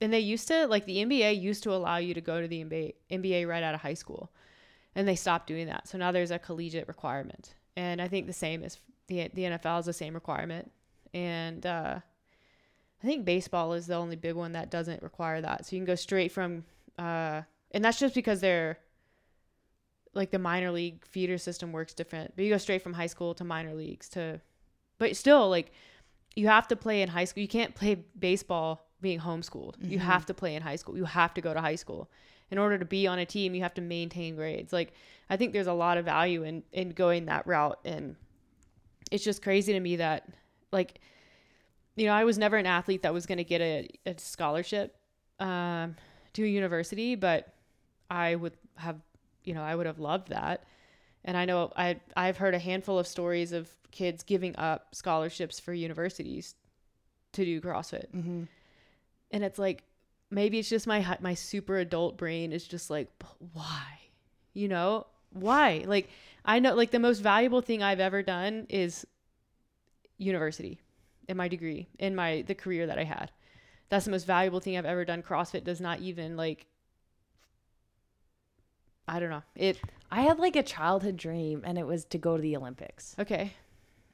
and 0.00 0.12
they 0.12 0.20
used 0.20 0.48
to 0.48 0.66
like 0.66 0.84
the 0.84 0.96
NBA 1.04 1.40
used 1.40 1.62
to 1.62 1.72
allow 1.72 1.98
you 1.98 2.12
to 2.14 2.20
go 2.20 2.40
to 2.40 2.48
the 2.48 2.64
NBA 2.64 2.94
NBA 3.10 3.48
right 3.48 3.62
out 3.62 3.74
of 3.74 3.80
high 3.80 3.94
school, 3.94 4.30
and 4.94 5.06
they 5.06 5.16
stopped 5.16 5.46
doing 5.46 5.68
that. 5.68 5.88
So 5.88 5.96
now 5.96 6.12
there's 6.12 6.30
a 6.30 6.38
collegiate 6.38 6.88
requirement, 6.88 7.54
and 7.76 8.02
I 8.02 8.08
think 8.08 8.26
the 8.26 8.32
same 8.32 8.64
is 8.64 8.78
the 9.06 9.28
the 9.32 9.42
NFL 9.42 9.80
is 9.80 9.86
the 9.86 9.92
same 9.92 10.14
requirement, 10.14 10.70
and 11.14 11.64
uh, 11.64 12.00
I 13.02 13.06
think 13.06 13.24
baseball 13.24 13.72
is 13.74 13.86
the 13.86 13.94
only 13.94 14.16
big 14.16 14.34
one 14.34 14.52
that 14.52 14.70
doesn't 14.70 15.02
require 15.02 15.40
that. 15.40 15.66
So 15.66 15.76
you 15.76 15.80
can 15.80 15.86
go 15.86 15.94
straight 15.94 16.32
from, 16.32 16.64
uh, 16.98 17.42
and 17.70 17.84
that's 17.84 17.98
just 17.98 18.14
because 18.14 18.40
they're 18.40 18.78
like 20.14 20.30
the 20.30 20.38
minor 20.38 20.70
league 20.70 21.04
feeder 21.06 21.38
system 21.38 21.72
works 21.72 21.94
different. 21.94 22.34
But 22.36 22.44
you 22.44 22.50
go 22.50 22.58
straight 22.58 22.82
from 22.82 22.92
high 22.92 23.06
school 23.06 23.34
to 23.34 23.44
minor 23.44 23.74
leagues 23.74 24.08
to, 24.10 24.40
but 24.98 25.16
still 25.16 25.48
like 25.48 25.72
you 26.36 26.48
have 26.48 26.68
to 26.68 26.76
play 26.76 27.02
in 27.02 27.08
high 27.08 27.24
school. 27.24 27.42
You 27.42 27.48
can't 27.48 27.74
play 27.74 27.96
baseball 28.18 28.88
being 29.00 29.20
homeschooled. 29.20 29.74
You 29.80 29.98
Mhm. 29.98 30.02
have 30.02 30.26
to 30.26 30.34
play 30.34 30.54
in 30.54 30.62
high 30.62 30.76
school. 30.76 30.96
You 30.96 31.04
have 31.04 31.34
to 31.34 31.40
go 31.40 31.52
to 31.52 31.60
high 31.60 31.74
school. 31.74 32.10
In 32.50 32.58
order 32.58 32.78
to 32.78 32.84
be 32.84 33.06
on 33.06 33.18
a 33.18 33.26
team, 33.26 33.54
you 33.54 33.62
have 33.62 33.74
to 33.74 33.80
maintain 33.80 34.36
grades. 34.36 34.72
Like 34.72 34.92
I 35.30 35.36
think 35.36 35.52
there's 35.52 35.66
a 35.66 35.72
lot 35.72 35.98
of 35.98 36.04
value 36.04 36.42
in 36.44 36.62
in 36.72 36.90
going 36.90 37.26
that 37.26 37.46
route 37.46 37.78
and 37.84 38.16
it's 39.10 39.24
just 39.24 39.42
crazy 39.42 39.72
to 39.72 39.80
me 39.80 39.96
that 39.96 40.28
like 40.70 41.00
you 41.96 42.06
know, 42.06 42.12
I 42.14 42.24
was 42.24 42.38
never 42.38 42.56
an 42.56 42.64
athlete 42.64 43.02
that 43.02 43.12
was 43.12 43.26
going 43.26 43.36
to 43.38 43.44
get 43.44 43.60
a, 43.60 43.86
a 44.06 44.18
scholarship 44.18 44.96
um, 45.40 45.94
to 46.32 46.42
a 46.42 46.46
university, 46.46 47.14
but 47.16 47.52
I 48.10 48.34
would 48.34 48.56
have, 48.76 48.96
you 49.44 49.52
know, 49.52 49.62
I 49.62 49.74
would 49.74 49.84
have 49.84 49.98
loved 49.98 50.28
that. 50.28 50.64
And 51.24 51.36
I 51.36 51.44
know 51.44 51.72
I 51.76 52.00
I've 52.16 52.36
heard 52.36 52.54
a 52.54 52.58
handful 52.58 52.98
of 52.98 53.06
stories 53.06 53.52
of 53.52 53.70
kids 53.90 54.22
giving 54.22 54.56
up 54.56 54.94
scholarships 54.94 55.60
for 55.60 55.72
universities 55.72 56.54
to 57.32 57.44
do 57.44 57.60
CrossFit. 57.60 58.10
Mm-hmm. 58.14 58.44
And 59.30 59.44
it's 59.44 59.58
like 59.58 59.84
maybe 60.30 60.58
it's 60.58 60.68
just 60.68 60.86
my 60.86 61.16
my 61.20 61.34
super 61.34 61.78
adult 61.78 62.16
brain 62.16 62.52
is 62.52 62.66
just 62.66 62.90
like 62.90 63.08
why? 63.52 63.84
You 64.54 64.68
know? 64.68 65.06
Why? 65.30 65.84
Like 65.86 66.08
I 66.44 66.58
know 66.58 66.74
like 66.74 66.90
the 66.90 66.98
most 66.98 67.20
valuable 67.20 67.60
thing 67.60 67.82
I've 67.82 68.00
ever 68.00 68.22
done 68.22 68.66
is 68.68 69.06
university 70.18 70.80
in 71.28 71.36
my 71.36 71.48
degree 71.48 71.88
in 71.98 72.14
my 72.14 72.42
the 72.46 72.54
career 72.54 72.86
that 72.86 72.98
I 72.98 73.04
had. 73.04 73.30
That's 73.88 74.06
the 74.06 74.10
most 74.10 74.26
valuable 74.26 74.60
thing 74.60 74.76
I've 74.76 74.86
ever 74.86 75.04
done. 75.04 75.22
CrossFit 75.22 75.64
does 75.64 75.80
not 75.80 76.00
even 76.00 76.36
like 76.36 76.66
I 79.08 79.18
don't 79.20 79.30
know. 79.30 79.42
It 79.54 79.80
I 80.10 80.22
had 80.22 80.38
like 80.38 80.56
a 80.56 80.62
childhood 80.62 81.16
dream 81.16 81.62
and 81.64 81.78
it 81.78 81.86
was 81.86 82.04
to 82.06 82.18
go 82.18 82.36
to 82.36 82.42
the 82.42 82.56
Olympics. 82.56 83.14
okay. 83.18 83.52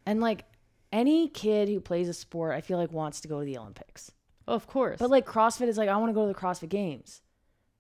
And 0.07 0.21
like 0.21 0.45
any 0.93 1.29
kid 1.29 1.69
who 1.69 1.81
plays 1.81 2.09
a 2.09 2.15
sport, 2.15 2.55
I 2.55 2.61
feel 2.63 2.79
like 2.79 2.93
wants 2.93 3.21
to 3.21 3.29
go 3.29 3.41
to 3.41 3.45
the 3.45 3.59
Olympics. 3.59 4.11
Oh, 4.47 4.55
of 4.55 4.67
course. 4.67 4.99
But 4.99 5.11
like 5.11 5.27
CrossFit 5.27 5.69
is 5.69 5.77
like 5.77 5.89
I 5.89 5.97
want 5.97 6.11
to 6.11 6.15
go 6.15 6.27
to 6.27 6.33
the 6.33 6.39
CrossFit 6.39 6.71
Games. 6.71 7.21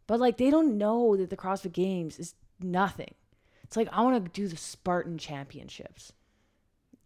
But 0.06 0.20
like 0.20 0.36
they 0.36 0.50
don't 0.50 0.76
know 0.78 1.16
that 1.16 1.30
the 1.30 1.36
CrossFit 1.36 1.72
Games 1.72 2.18
is 2.18 2.34
nothing. 2.60 3.14
It's 3.64 3.76
like 3.76 3.88
I 3.92 4.02
want 4.02 4.22
to 4.24 4.30
do 4.30 4.48
the 4.48 4.56
Spartan 4.56 5.18
Championships. 5.18 6.12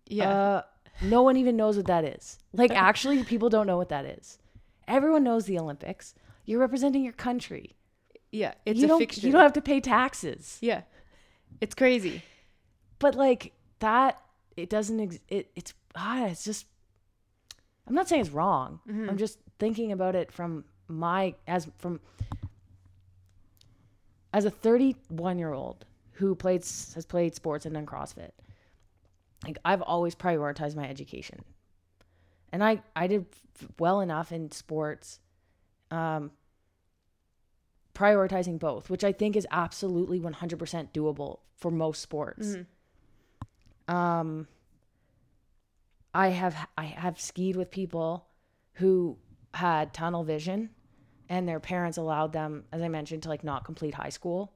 yeah. 0.06 0.30
Uh, 0.30 0.62
no 1.00 1.22
one 1.22 1.36
even 1.36 1.56
knows 1.56 1.76
what 1.76 1.86
that 1.86 2.04
is. 2.04 2.38
Like 2.52 2.70
actually 2.74 3.22
people 3.24 3.48
don't 3.48 3.66
know 3.66 3.76
what 3.76 3.88
that 3.90 4.04
is. 4.04 4.38
Everyone 4.86 5.24
knows 5.24 5.46
the 5.46 5.58
Olympics. 5.58 6.14
You're 6.44 6.60
representing 6.60 7.04
your 7.04 7.12
country. 7.12 7.76
Yeah. 8.32 8.54
It's 8.66 8.80
you 8.80 8.86
a 8.86 8.88
don't 8.88 8.98
fixture. 8.98 9.26
you 9.26 9.32
don't 9.32 9.42
have 9.42 9.52
to 9.52 9.62
pay 9.62 9.80
taxes. 9.80 10.58
yeah. 10.60 10.82
It's 11.60 11.74
crazy. 11.74 12.22
But 12.98 13.14
like 13.14 13.52
that 13.78 14.20
it 14.56 14.68
doesn't 14.70 15.00
ex- 15.00 15.18
it 15.28 15.50
it's 15.54 15.74
ah 15.94 16.26
it's 16.26 16.44
just 16.44 16.66
I'm 17.86 17.94
not 17.94 18.08
saying 18.08 18.22
it's 18.22 18.30
wrong. 18.30 18.80
Mm-hmm. 18.88 19.10
I'm 19.10 19.18
just 19.18 19.38
thinking 19.58 19.92
about 19.92 20.14
it 20.14 20.32
from 20.32 20.64
my 20.88 21.34
as 21.46 21.68
from 21.78 22.00
as 24.32 24.44
a 24.44 24.50
31 24.50 25.38
year 25.38 25.52
old 25.52 25.84
who 26.12 26.34
played 26.34 26.62
has 26.62 27.06
played 27.06 27.34
sports 27.34 27.66
and 27.66 27.74
done 27.74 27.86
CrossFit. 27.86 28.30
Like 29.44 29.58
I've 29.64 29.82
always 29.82 30.14
prioritized 30.14 30.76
my 30.76 30.88
education, 30.88 31.40
and 32.52 32.62
I 32.62 32.82
I 32.94 33.08
did 33.08 33.26
well 33.78 34.00
enough 34.00 34.30
in 34.32 34.50
sports, 34.52 35.18
um, 35.90 36.30
prioritizing 37.94 38.58
both, 38.58 38.88
which 38.90 39.04
I 39.04 39.12
think 39.12 39.36
is 39.36 39.46
absolutely 39.50 40.20
100% 40.20 40.92
doable 40.92 41.40
for 41.56 41.70
most 41.70 42.00
sports. 42.00 42.56
Um, 43.88 44.48
I 46.14 46.28
have 46.28 46.68
I 46.76 46.84
have 46.84 47.20
skied 47.20 47.56
with 47.56 47.70
people 47.70 48.26
who 48.74 49.18
had 49.54 49.92
tunnel 49.94 50.24
vision 50.24 50.70
and 51.28 51.48
their 51.48 51.60
parents 51.60 51.98
allowed 51.98 52.32
them 52.32 52.64
as 52.72 52.82
I 52.82 52.88
mentioned 52.88 53.22
to 53.24 53.28
like 53.28 53.44
not 53.44 53.64
complete 53.64 53.94
high 53.94 54.10
school. 54.10 54.52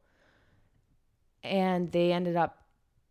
And 1.43 1.93
they 1.93 2.13
ended 2.13 2.37
up 2.37 2.65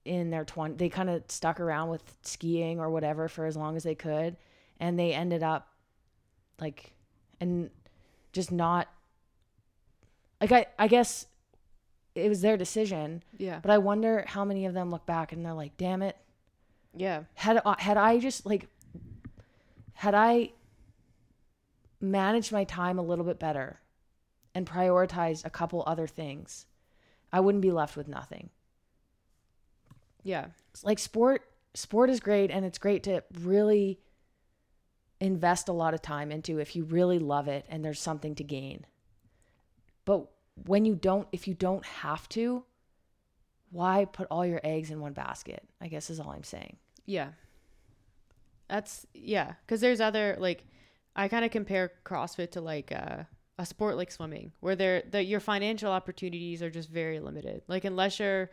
in 0.04 0.30
their 0.30 0.46
20 0.46 0.76
they 0.76 0.90
kind 0.90 1.10
of 1.10 1.24
stuck 1.30 1.60
around 1.60 1.90
with 1.90 2.04
skiing 2.22 2.80
or 2.80 2.90
whatever 2.90 3.28
for 3.28 3.46
as 3.46 3.58
long 3.58 3.76
as 3.76 3.84
they 3.84 3.96
could 3.96 4.38
and 4.80 5.00
they 5.00 5.14
ended 5.14 5.42
up 5.42 5.70
like 6.60 6.94
and 7.42 7.72
just 8.32 8.52
not 8.52 8.88
like 10.42 10.52
I 10.52 10.66
I 10.78 10.88
guess 10.88 11.26
it 12.16 12.30
was 12.30 12.42
their 12.42 12.56
decision, 12.58 13.24
Yeah. 13.38 13.60
but 13.62 13.72
I 13.72 13.78
wonder 13.78 14.24
how 14.28 14.46
many 14.46 14.66
of 14.66 14.74
them 14.74 14.90
look 14.90 15.06
back 15.06 15.32
and 15.34 15.46
they're 15.46 15.54
like, 15.54 15.76
"Damn 15.78 16.02
it, 16.02 16.16
Yeah. 16.94 17.24
had 17.36 17.62
uh, 17.66 17.76
had 17.78 17.98
I 17.98 18.20
just 18.20 18.46
like 18.46 18.68
had 19.94 20.14
I 20.16 20.52
managed 22.02 22.52
my 22.52 22.64
time 22.64 23.00
a 23.00 23.02
little 23.02 23.26
bit 23.26 23.40
better 23.40 23.80
and 24.54 24.66
prioritized 24.68 25.46
a 25.46 25.50
couple 25.50 25.84
other 25.86 26.08
things, 26.08 26.66
I 27.34 27.40
wouldn't 27.40 27.62
be 27.62 27.72
left 27.72 27.98
with 27.98 28.08
nothing. 28.08 28.50
Yeah. 30.24 30.48
Like 30.84 31.00
sport 31.00 31.44
sport 31.74 32.10
is 32.10 32.20
great 32.20 32.52
and 32.52 32.66
it's 32.66 32.78
great 32.78 33.04
to 33.04 33.24
really 33.42 34.00
invest 35.20 35.68
a 35.70 35.74
lot 35.74 35.94
of 35.94 36.02
time 36.02 36.32
into 36.32 36.60
if 36.60 36.76
you 36.76 36.84
really 36.84 37.20
love 37.20 37.48
it 37.48 37.66
and 37.70 37.84
there's 37.84 38.00
something 38.00 38.36
to 38.36 38.44
gain. 38.44 38.86
But 40.06 40.28
when 40.66 40.86
you 40.86 40.96
don't 40.96 41.28
if 41.32 41.48
you 41.48 41.54
don't 41.54 41.86
have 41.86 42.30
to, 42.30 42.64
why 43.72 44.06
put 44.06 44.28
all 44.32 44.46
your 44.46 44.62
eggs 44.64 44.92
in 44.92 45.00
one 45.00 45.14
basket? 45.14 45.68
I 45.82 45.88
guess 45.88 46.10
is 46.10 46.20
all 46.20 46.32
I'm 46.32 46.44
saying. 46.44 46.78
Yeah. 47.06 47.30
That's 48.70 49.06
yeah, 49.14 49.54
cuz 49.68 49.82
there's 49.82 50.02
other 50.02 50.38
like 50.40 50.66
I 51.16 51.28
kind 51.28 51.46
of 51.46 51.52
compare 51.52 51.92
CrossFit 52.04 52.52
to 52.52 52.62
like 52.62 52.92
uh, 52.92 53.24
a 53.58 53.66
sport 53.66 53.96
like 53.96 54.12
swimming 54.12 54.52
where 54.60 54.76
there 54.76 55.04
the 55.10 55.24
your 55.24 55.40
financial 55.40 55.92
opportunities 55.92 56.62
are 56.62 56.70
just 56.70 56.90
very 56.90 57.20
limited. 57.20 57.64
Like 57.68 57.86
unless 57.86 58.20
you're 58.20 58.50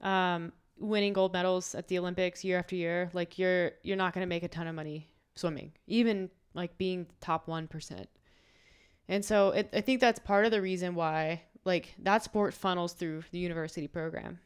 um 0.00 0.52
winning 0.78 1.12
gold 1.12 1.32
medals 1.32 1.74
at 1.74 1.88
the 1.88 1.98
Olympics 1.98 2.44
year 2.44 2.58
after 2.58 2.76
year, 2.76 3.10
like 3.12 3.38
you're 3.38 3.72
you're 3.82 3.96
not 3.96 4.12
going 4.14 4.22
to 4.22 4.28
make 4.28 4.42
a 4.42 4.48
ton 4.48 4.66
of 4.66 4.74
money 4.74 5.08
swimming, 5.34 5.72
even 5.86 6.30
like 6.54 6.76
being 6.78 7.06
top 7.20 7.46
1%. 7.46 8.06
And 9.08 9.24
so 9.24 9.50
it, 9.50 9.68
I 9.72 9.80
think 9.80 10.00
that's 10.00 10.18
part 10.18 10.44
of 10.44 10.50
the 10.50 10.60
reason 10.60 10.94
why 10.94 11.42
like 11.64 11.94
that 11.98 12.22
sport 12.22 12.54
funnels 12.54 12.92
through 12.92 13.24
the 13.30 13.38
university 13.38 13.88
program. 13.88 14.38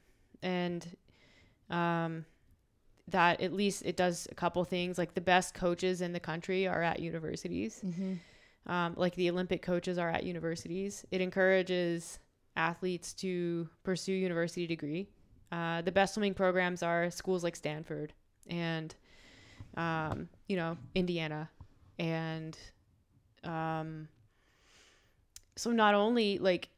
And 0.42 0.86
um 1.70 2.24
that 3.08 3.40
at 3.40 3.52
least 3.52 3.82
it 3.84 3.96
does 3.96 4.28
a 4.30 4.34
couple 4.34 4.62
things 4.64 4.96
like 4.96 5.14
the 5.14 5.20
best 5.20 5.52
coaches 5.54 6.00
in 6.00 6.12
the 6.12 6.20
country 6.20 6.66
are 6.68 6.82
at 6.82 7.00
universities. 7.00 7.80
Um, 8.66 8.94
like 8.96 9.14
the 9.16 9.30
olympic 9.30 9.62
coaches 9.62 9.98
are 9.98 10.08
at 10.10 10.22
universities. 10.24 11.04
It 11.10 11.20
encourages 11.20 12.18
athletes 12.56 13.12
to 13.14 13.68
pursue 13.82 14.12
university 14.12 14.66
degree. 14.66 15.08
Uh, 15.50 15.82
the 15.82 15.90
best 15.92 16.14
swimming 16.14 16.34
programs 16.34 16.82
are 16.82 17.10
schools 17.10 17.42
like 17.42 17.56
stanford 17.56 18.12
and 18.48 18.94
um, 19.76 20.28
you 20.48 20.56
know 20.56 20.76
indiana 20.94 21.50
and 21.98 22.56
um, 23.44 24.08
so 25.56 25.70
not 25.70 25.94
only 25.94 26.38
like 26.38 26.68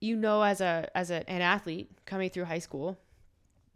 you 0.00 0.16
know 0.16 0.42
as 0.42 0.60
a 0.60 0.88
as 0.94 1.10
a, 1.10 1.28
an 1.30 1.42
athlete 1.42 1.90
coming 2.06 2.30
through 2.30 2.44
high 2.44 2.58
school 2.58 2.98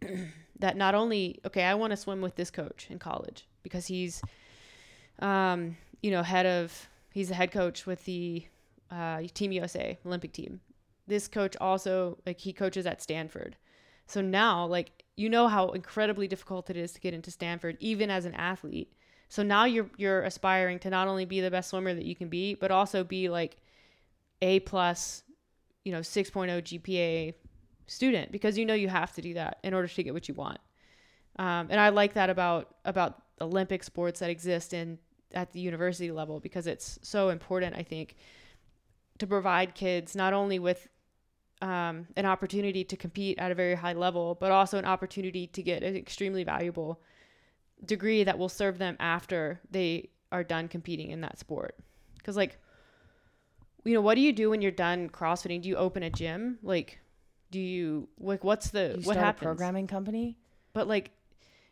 that 0.59 0.77
not 0.77 0.95
only 0.95 1.39
okay 1.45 1.63
i 1.63 1.73
want 1.73 1.91
to 1.91 1.97
swim 1.97 2.21
with 2.21 2.35
this 2.35 2.51
coach 2.51 2.87
in 2.89 2.99
college 2.99 3.47
because 3.63 3.87
he's 3.87 4.21
um 5.19 5.75
you 6.01 6.11
know 6.11 6.23
head 6.23 6.45
of 6.45 6.87
he's 7.11 7.29
the 7.29 7.35
head 7.35 7.51
coach 7.51 7.85
with 7.85 8.05
the 8.05 8.45
uh, 8.91 9.21
team 9.33 9.51
usa 9.51 9.97
olympic 10.05 10.33
team. 10.33 10.61
This 11.07 11.27
coach 11.27 11.55
also 11.59 12.17
like 12.25 12.39
he 12.39 12.53
coaches 12.53 12.85
at 12.85 13.01
stanford. 13.01 13.55
So 14.07 14.21
now 14.21 14.65
like 14.65 15.03
you 15.15 15.29
know 15.29 15.47
how 15.47 15.69
incredibly 15.69 16.27
difficult 16.27 16.69
it 16.69 16.77
is 16.77 16.91
to 16.93 16.99
get 16.99 17.13
into 17.13 17.31
stanford 17.31 17.77
even 17.79 18.09
as 18.09 18.25
an 18.25 18.33
athlete. 18.33 18.93
So 19.27 19.43
now 19.43 19.65
you're 19.65 19.89
you're 19.97 20.23
aspiring 20.23 20.79
to 20.79 20.89
not 20.89 21.07
only 21.07 21.25
be 21.25 21.41
the 21.41 21.51
best 21.51 21.69
swimmer 21.69 21.93
that 21.93 22.05
you 22.05 22.15
can 22.15 22.29
be 22.29 22.55
but 22.55 22.71
also 22.71 23.03
be 23.03 23.29
like 23.29 23.57
a 24.41 24.59
plus 24.61 25.23
you 25.83 25.91
know 25.91 25.99
6.0 25.99 26.61
gpa 26.63 27.33
student 27.87 28.31
because 28.31 28.57
you 28.57 28.65
know 28.65 28.73
you 28.73 28.87
have 28.87 29.13
to 29.13 29.21
do 29.21 29.33
that 29.33 29.57
in 29.63 29.73
order 29.73 29.87
to 29.87 30.03
get 30.03 30.13
what 30.13 30.27
you 30.27 30.33
want. 30.33 30.59
Um, 31.37 31.67
and 31.69 31.79
I 31.79 31.89
like 31.89 32.13
that 32.13 32.29
about 32.29 32.75
about 32.85 33.21
Olympic 33.41 33.83
sports 33.83 34.19
that 34.19 34.29
exist 34.29 34.73
in 34.73 34.99
at 35.33 35.51
the 35.53 35.59
university 35.59 36.11
level 36.11 36.39
because 36.39 36.67
it's 36.67 36.99
so 37.01 37.29
important. 37.29 37.75
I 37.75 37.83
think 37.83 38.15
to 39.19 39.27
provide 39.27 39.75
kids 39.75 40.15
not 40.15 40.33
only 40.33 40.59
with 40.59 40.87
um, 41.61 42.07
an 42.15 42.25
opportunity 42.25 42.83
to 42.85 42.95
compete 42.95 43.37
at 43.37 43.51
a 43.51 43.55
very 43.55 43.75
high 43.75 43.93
level, 43.93 44.37
but 44.39 44.51
also 44.51 44.77
an 44.77 44.85
opportunity 44.85 45.47
to 45.47 45.61
get 45.61 45.83
an 45.83 45.95
extremely 45.95 46.43
valuable 46.43 47.01
degree 47.85 48.23
that 48.23 48.37
will 48.37 48.49
serve 48.49 48.77
them 48.77 48.95
after 48.99 49.59
they 49.69 50.09
are 50.31 50.43
done 50.43 50.67
competing 50.67 51.11
in 51.11 51.21
that 51.21 51.37
sport. 51.37 51.75
Because 52.17 52.37
like, 52.37 52.59
you 53.85 53.93
know, 53.93 54.01
what 54.01 54.15
do 54.15 54.21
you 54.21 54.33
do 54.33 54.49
when 54.49 54.61
you're 54.61 54.71
done 54.71 55.09
CrossFitting? 55.09 55.61
Do 55.61 55.69
you 55.69 55.75
open 55.77 56.03
a 56.03 56.09
gym? 56.09 56.59
Like, 56.63 56.99
do 57.51 57.59
you 57.59 58.07
like 58.19 58.43
what's 58.43 58.69
the 58.69 58.95
You 58.99 59.07
what 59.07 59.17
happens? 59.17 59.43
programming 59.45 59.87
company. 59.87 60.37
But 60.73 60.87
like, 60.87 61.11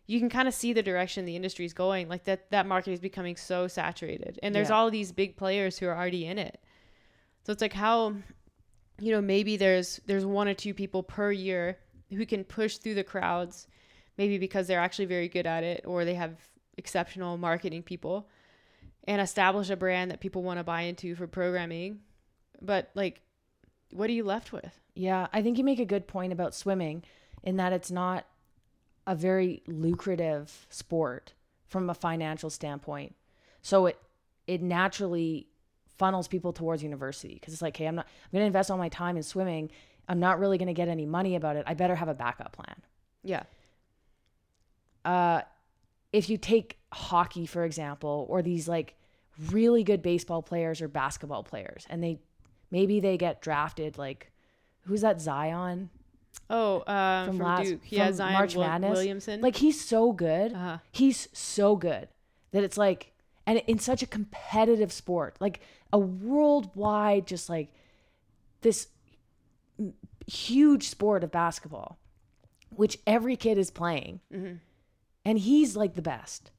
you 0.07 0.19
can 0.19 0.29
kind 0.29 0.47
of 0.47 0.53
see 0.53 0.73
the 0.73 0.81
direction 0.81 1.25
the 1.25 1.35
industry 1.35 1.65
is 1.65 1.73
going. 1.73 2.07
Like 2.07 2.23
that 2.25 2.49
that 2.51 2.65
market 2.65 2.91
is 2.91 2.99
becoming 2.99 3.35
so 3.35 3.67
saturated, 3.67 4.39
and 4.41 4.55
there's 4.55 4.69
Yeah. 4.69 4.75
all 4.75 4.89
these 4.89 5.11
big 5.11 5.35
players 5.37 5.77
who 5.77 5.87
are 5.87 5.95
already 5.95 6.25
in 6.25 6.37
it. 6.37 6.59
So 7.43 7.51
it's 7.53 7.61
like 7.61 7.73
how, 7.73 8.15
you 8.99 9.11
know, 9.11 9.21
maybe 9.21 9.57
there's 9.57 9.99
there's 10.05 10.25
one 10.25 10.47
or 10.47 10.53
two 10.53 10.73
people 10.73 11.03
per 11.03 11.31
year 11.31 11.77
who 12.09 12.25
can 12.25 12.43
push 12.43 12.77
through 12.77 12.95
the 12.95 13.03
crowds, 13.03 13.67
maybe 14.17 14.37
because 14.37 14.65
they're 14.67 14.79
actually 14.79 15.05
very 15.05 15.27
good 15.27 15.45
at 15.45 15.63
it 15.63 15.83
or 15.85 16.05
they 16.05 16.15
have 16.15 16.37
exceptional 16.77 17.37
marketing 17.37 17.83
people, 17.83 18.29
and 19.07 19.21
establish 19.21 19.69
a 19.69 19.75
brand 19.75 20.11
that 20.11 20.19
people 20.19 20.43
want 20.43 20.59
to 20.59 20.63
buy 20.63 20.81
into 20.81 21.15
for 21.15 21.27
programming. 21.27 21.99
But 22.61 22.91
like, 22.93 23.21
what 23.91 24.09
are 24.09 24.13
you 24.13 24.23
left 24.23 24.51
with? 24.51 24.79
Yeah, 24.93 25.27
I 25.31 25.41
think 25.41 25.57
you 25.57 25.63
make 25.63 25.79
a 25.79 25.85
good 25.85 26.07
point 26.07 26.33
about 26.33 26.53
swimming 26.53 27.03
in 27.43 27.57
that 27.57 27.73
it's 27.73 27.91
not 27.91 28.25
a 29.05 29.15
very 29.15 29.63
lucrative 29.67 30.67
sport 30.69 31.33
from 31.65 31.89
a 31.89 31.93
financial 31.93 32.49
standpoint. 32.49 33.15
So 33.61 33.85
it 33.85 33.99
it 34.47 34.61
naturally 34.61 35.47
funnels 35.97 36.27
people 36.27 36.53
towards 36.53 36.83
university 36.83 37.33
because 37.35 37.53
it's 37.53 37.61
like, 37.61 37.77
hey, 37.77 37.85
I'm 37.87 37.95
not 37.95 38.07
I'm 38.25 38.31
going 38.31 38.43
to 38.43 38.47
invest 38.47 38.69
all 38.69 38.77
my 38.77 38.89
time 38.89 39.17
in 39.17 39.23
swimming. 39.23 39.71
I'm 40.09 40.19
not 40.19 40.39
really 40.39 40.57
going 40.57 40.67
to 40.67 40.73
get 40.73 40.87
any 40.87 41.05
money 41.05 41.35
about 41.35 41.55
it. 41.55 41.63
I 41.67 41.73
better 41.73 41.95
have 41.95 42.07
a 42.07 42.13
backup 42.13 42.51
plan. 42.53 42.75
Yeah. 43.23 43.43
uh, 45.05 45.41
if 46.17 46.29
you 46.29 46.37
take 46.37 46.77
hockey 46.93 47.45
for 47.45 47.63
example 47.63 48.25
or 48.29 48.41
these 48.41 48.67
like 48.67 48.95
really 49.51 49.83
good 49.83 50.01
baseball 50.01 50.41
players 50.41 50.81
or 50.81 50.87
basketball 50.87 51.43
players 51.43 51.85
and 51.89 52.03
they 52.03 52.19
maybe 52.71 52.99
they 52.99 53.17
get 53.17 53.41
drafted 53.41 53.97
like 53.97 54.31
who's 54.81 55.01
that 55.01 55.19
Zion? 55.21 55.89
Oh, 56.49 56.79
uh, 56.79 57.25
From 57.25 57.37
from, 57.37 57.45
last- 57.45 57.63
Duke. 57.67 57.85
From 57.87 57.97
has 57.97 58.15
Zion 58.15 58.33
March 58.33 58.55
Madness. 58.55 58.91
Williamson. 58.97 59.41
Like 59.41 59.57
he's 59.57 59.79
so 59.83 60.11
good. 60.13 60.53
uh-huh. 60.53 60.77
He's 60.91 61.27
so 61.33 61.75
good 61.75 62.07
that 62.51 62.63
it's 62.63 62.77
like, 62.77 63.11
and 63.45 63.61
in 63.67 63.79
such 63.79 64.01
a 64.01 64.07
competitive 64.07 64.93
sport, 64.93 65.35
like 65.41 65.59
a 65.91 65.99
worldwide, 65.99 67.27
just 67.27 67.49
like 67.49 67.69
this 68.61 68.87
huge 70.27 70.87
sport 70.89 71.23
of 71.23 71.31
basketball, 71.31 71.97
which 72.69 72.97
every 73.05 73.35
kid 73.35 73.57
is 73.57 73.69
playing, 73.71 74.19
Mm-hmm. 74.33 74.55
And 75.27 75.37
he's 75.37 75.75
like 75.75 75.93
the 75.93 76.01
best. 76.01 76.51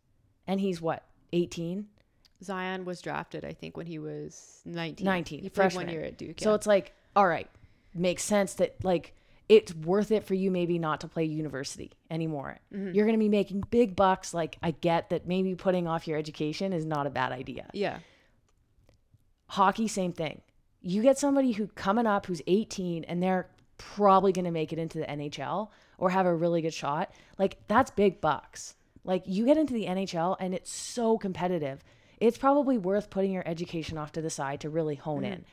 And 0.46 0.60
he's 0.60 0.80
what, 0.80 1.02
18? 1.32 1.86
Zion 2.44 2.84
was 2.84 3.00
drafted, 3.00 3.42
I 3.44 3.54
think, 3.54 3.78
when 3.78 3.86
he 3.86 3.98
was 3.98 4.60
19. 4.66 5.04
19, 5.04 5.38
He 5.38 5.48
played 5.48 5.54
freshman. 5.54 5.86
one 5.86 5.94
year 5.94 6.04
at 6.04 6.18
Duke. 6.18 6.38
So 6.38 6.52
it's 6.52 6.66
like, 6.66 6.92
all 7.16 7.26
right, 7.26 7.48
makes 7.94 8.22
sense 8.22 8.54
that 8.54 8.76
like 8.84 9.14
it's 9.48 9.74
worth 9.74 10.12
it 10.12 10.24
for 10.24 10.34
you 10.34 10.50
maybe 10.50 10.78
not 10.78 11.00
to 11.00 11.08
play 11.08 11.24
university 11.24 11.92
anymore. 12.10 12.58
Mm-hmm. 12.72 12.94
You're 12.94 13.06
going 13.06 13.18
to 13.18 13.24
be 13.24 13.30
making 13.30 13.62
big 13.70 13.96
bucks. 13.96 14.34
Like 14.34 14.58
I 14.62 14.72
get 14.72 15.08
that 15.08 15.26
maybe 15.26 15.54
putting 15.54 15.86
off 15.88 16.06
your 16.06 16.18
education 16.18 16.74
is 16.74 16.84
not 16.84 17.06
a 17.06 17.10
bad 17.10 17.32
idea. 17.32 17.70
yeah. 17.72 17.98
Hockey, 19.52 19.88
same 19.88 20.12
thing. 20.12 20.42
You 20.82 21.00
get 21.00 21.18
somebody 21.18 21.52
who 21.52 21.68
coming 21.68 22.06
up 22.06 22.26
who's 22.26 22.42
18 22.46 23.04
and 23.04 23.22
they're 23.22 23.48
probably 23.78 24.30
going 24.30 24.44
to 24.44 24.50
make 24.50 24.74
it 24.74 24.78
into 24.78 24.98
the 24.98 25.06
NHL 25.06 25.68
or 25.98 26.10
have 26.10 26.26
a 26.26 26.34
really 26.34 26.62
good 26.62 26.72
shot. 26.72 27.12
Like 27.36 27.58
that's 27.68 27.90
big 27.90 28.20
bucks. 28.20 28.74
Like 29.04 29.24
you 29.26 29.44
get 29.44 29.58
into 29.58 29.74
the 29.74 29.86
NHL 29.86 30.36
and 30.40 30.54
it's 30.54 30.70
so 30.70 31.18
competitive. 31.18 31.84
It's 32.18 32.38
probably 32.38 32.78
worth 32.78 33.10
putting 33.10 33.32
your 33.32 33.46
education 33.46 33.98
off 33.98 34.12
to 34.12 34.22
the 34.22 34.30
side 34.30 34.60
to 34.60 34.70
really 34.70 34.94
hone 34.94 35.22
mm-hmm. 35.22 35.32
in. 35.34 35.44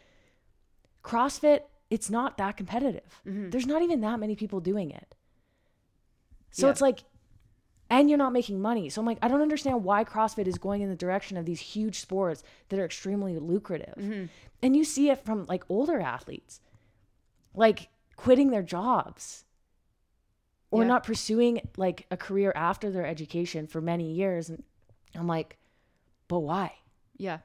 CrossFit, 1.03 1.61
it's 1.89 2.09
not 2.09 2.37
that 2.37 2.57
competitive. 2.57 3.21
Mm-hmm. 3.27 3.49
There's 3.49 3.67
not 3.67 3.81
even 3.81 4.01
that 4.01 4.19
many 4.19 4.35
people 4.35 4.59
doing 4.59 4.91
it. 4.91 5.15
So 6.51 6.67
Yeah. 6.67 6.71
it's 6.71 6.81
like 6.81 7.03
and 7.87 8.09
you're 8.09 8.17
not 8.17 8.33
making 8.33 8.59
money. 8.59 8.89
So 8.89 8.99
I'm 8.99 9.05
like, 9.05 9.19
I 9.21 9.27
don't 9.27 9.43
understand 9.43 9.83
why 9.83 10.03
CrossFit 10.03 10.47
is 10.47 10.57
going 10.57 10.81
in 10.81 10.89
the 10.89 10.95
direction 10.95 11.37
of 11.37 11.45
these 11.45 11.59
huge 11.59 11.99
sports 11.99 12.43
that 12.69 12.79
are 12.79 12.85
extremely 12.85 13.37
lucrative. 13.37 13.93
Mm-hmm. 13.95 14.25
And 14.63 14.75
you 14.75 14.83
see 14.83 15.11
it 15.11 15.23
from 15.23 15.45
like 15.45 15.63
older 15.69 15.99
athletes, 15.99 16.61
like 17.53 17.89
quitting 18.15 18.49
their 18.49 18.63
jobs 18.63 19.45
or 20.71 20.81
Yeah. 20.83 20.87
not 20.87 21.03
pursuing 21.03 21.61
like 21.77 22.05
a 22.11 22.17
career 22.17 22.51
after 22.55 22.89
their 22.91 23.05
education 23.05 23.67
for 23.67 23.81
many 23.81 24.11
years. 24.13 24.49
And 24.49 24.63
I'm 25.13 25.27
like, 25.27 25.57
but 26.27 26.39
why? 26.39 26.73
Yeah. 27.17 27.39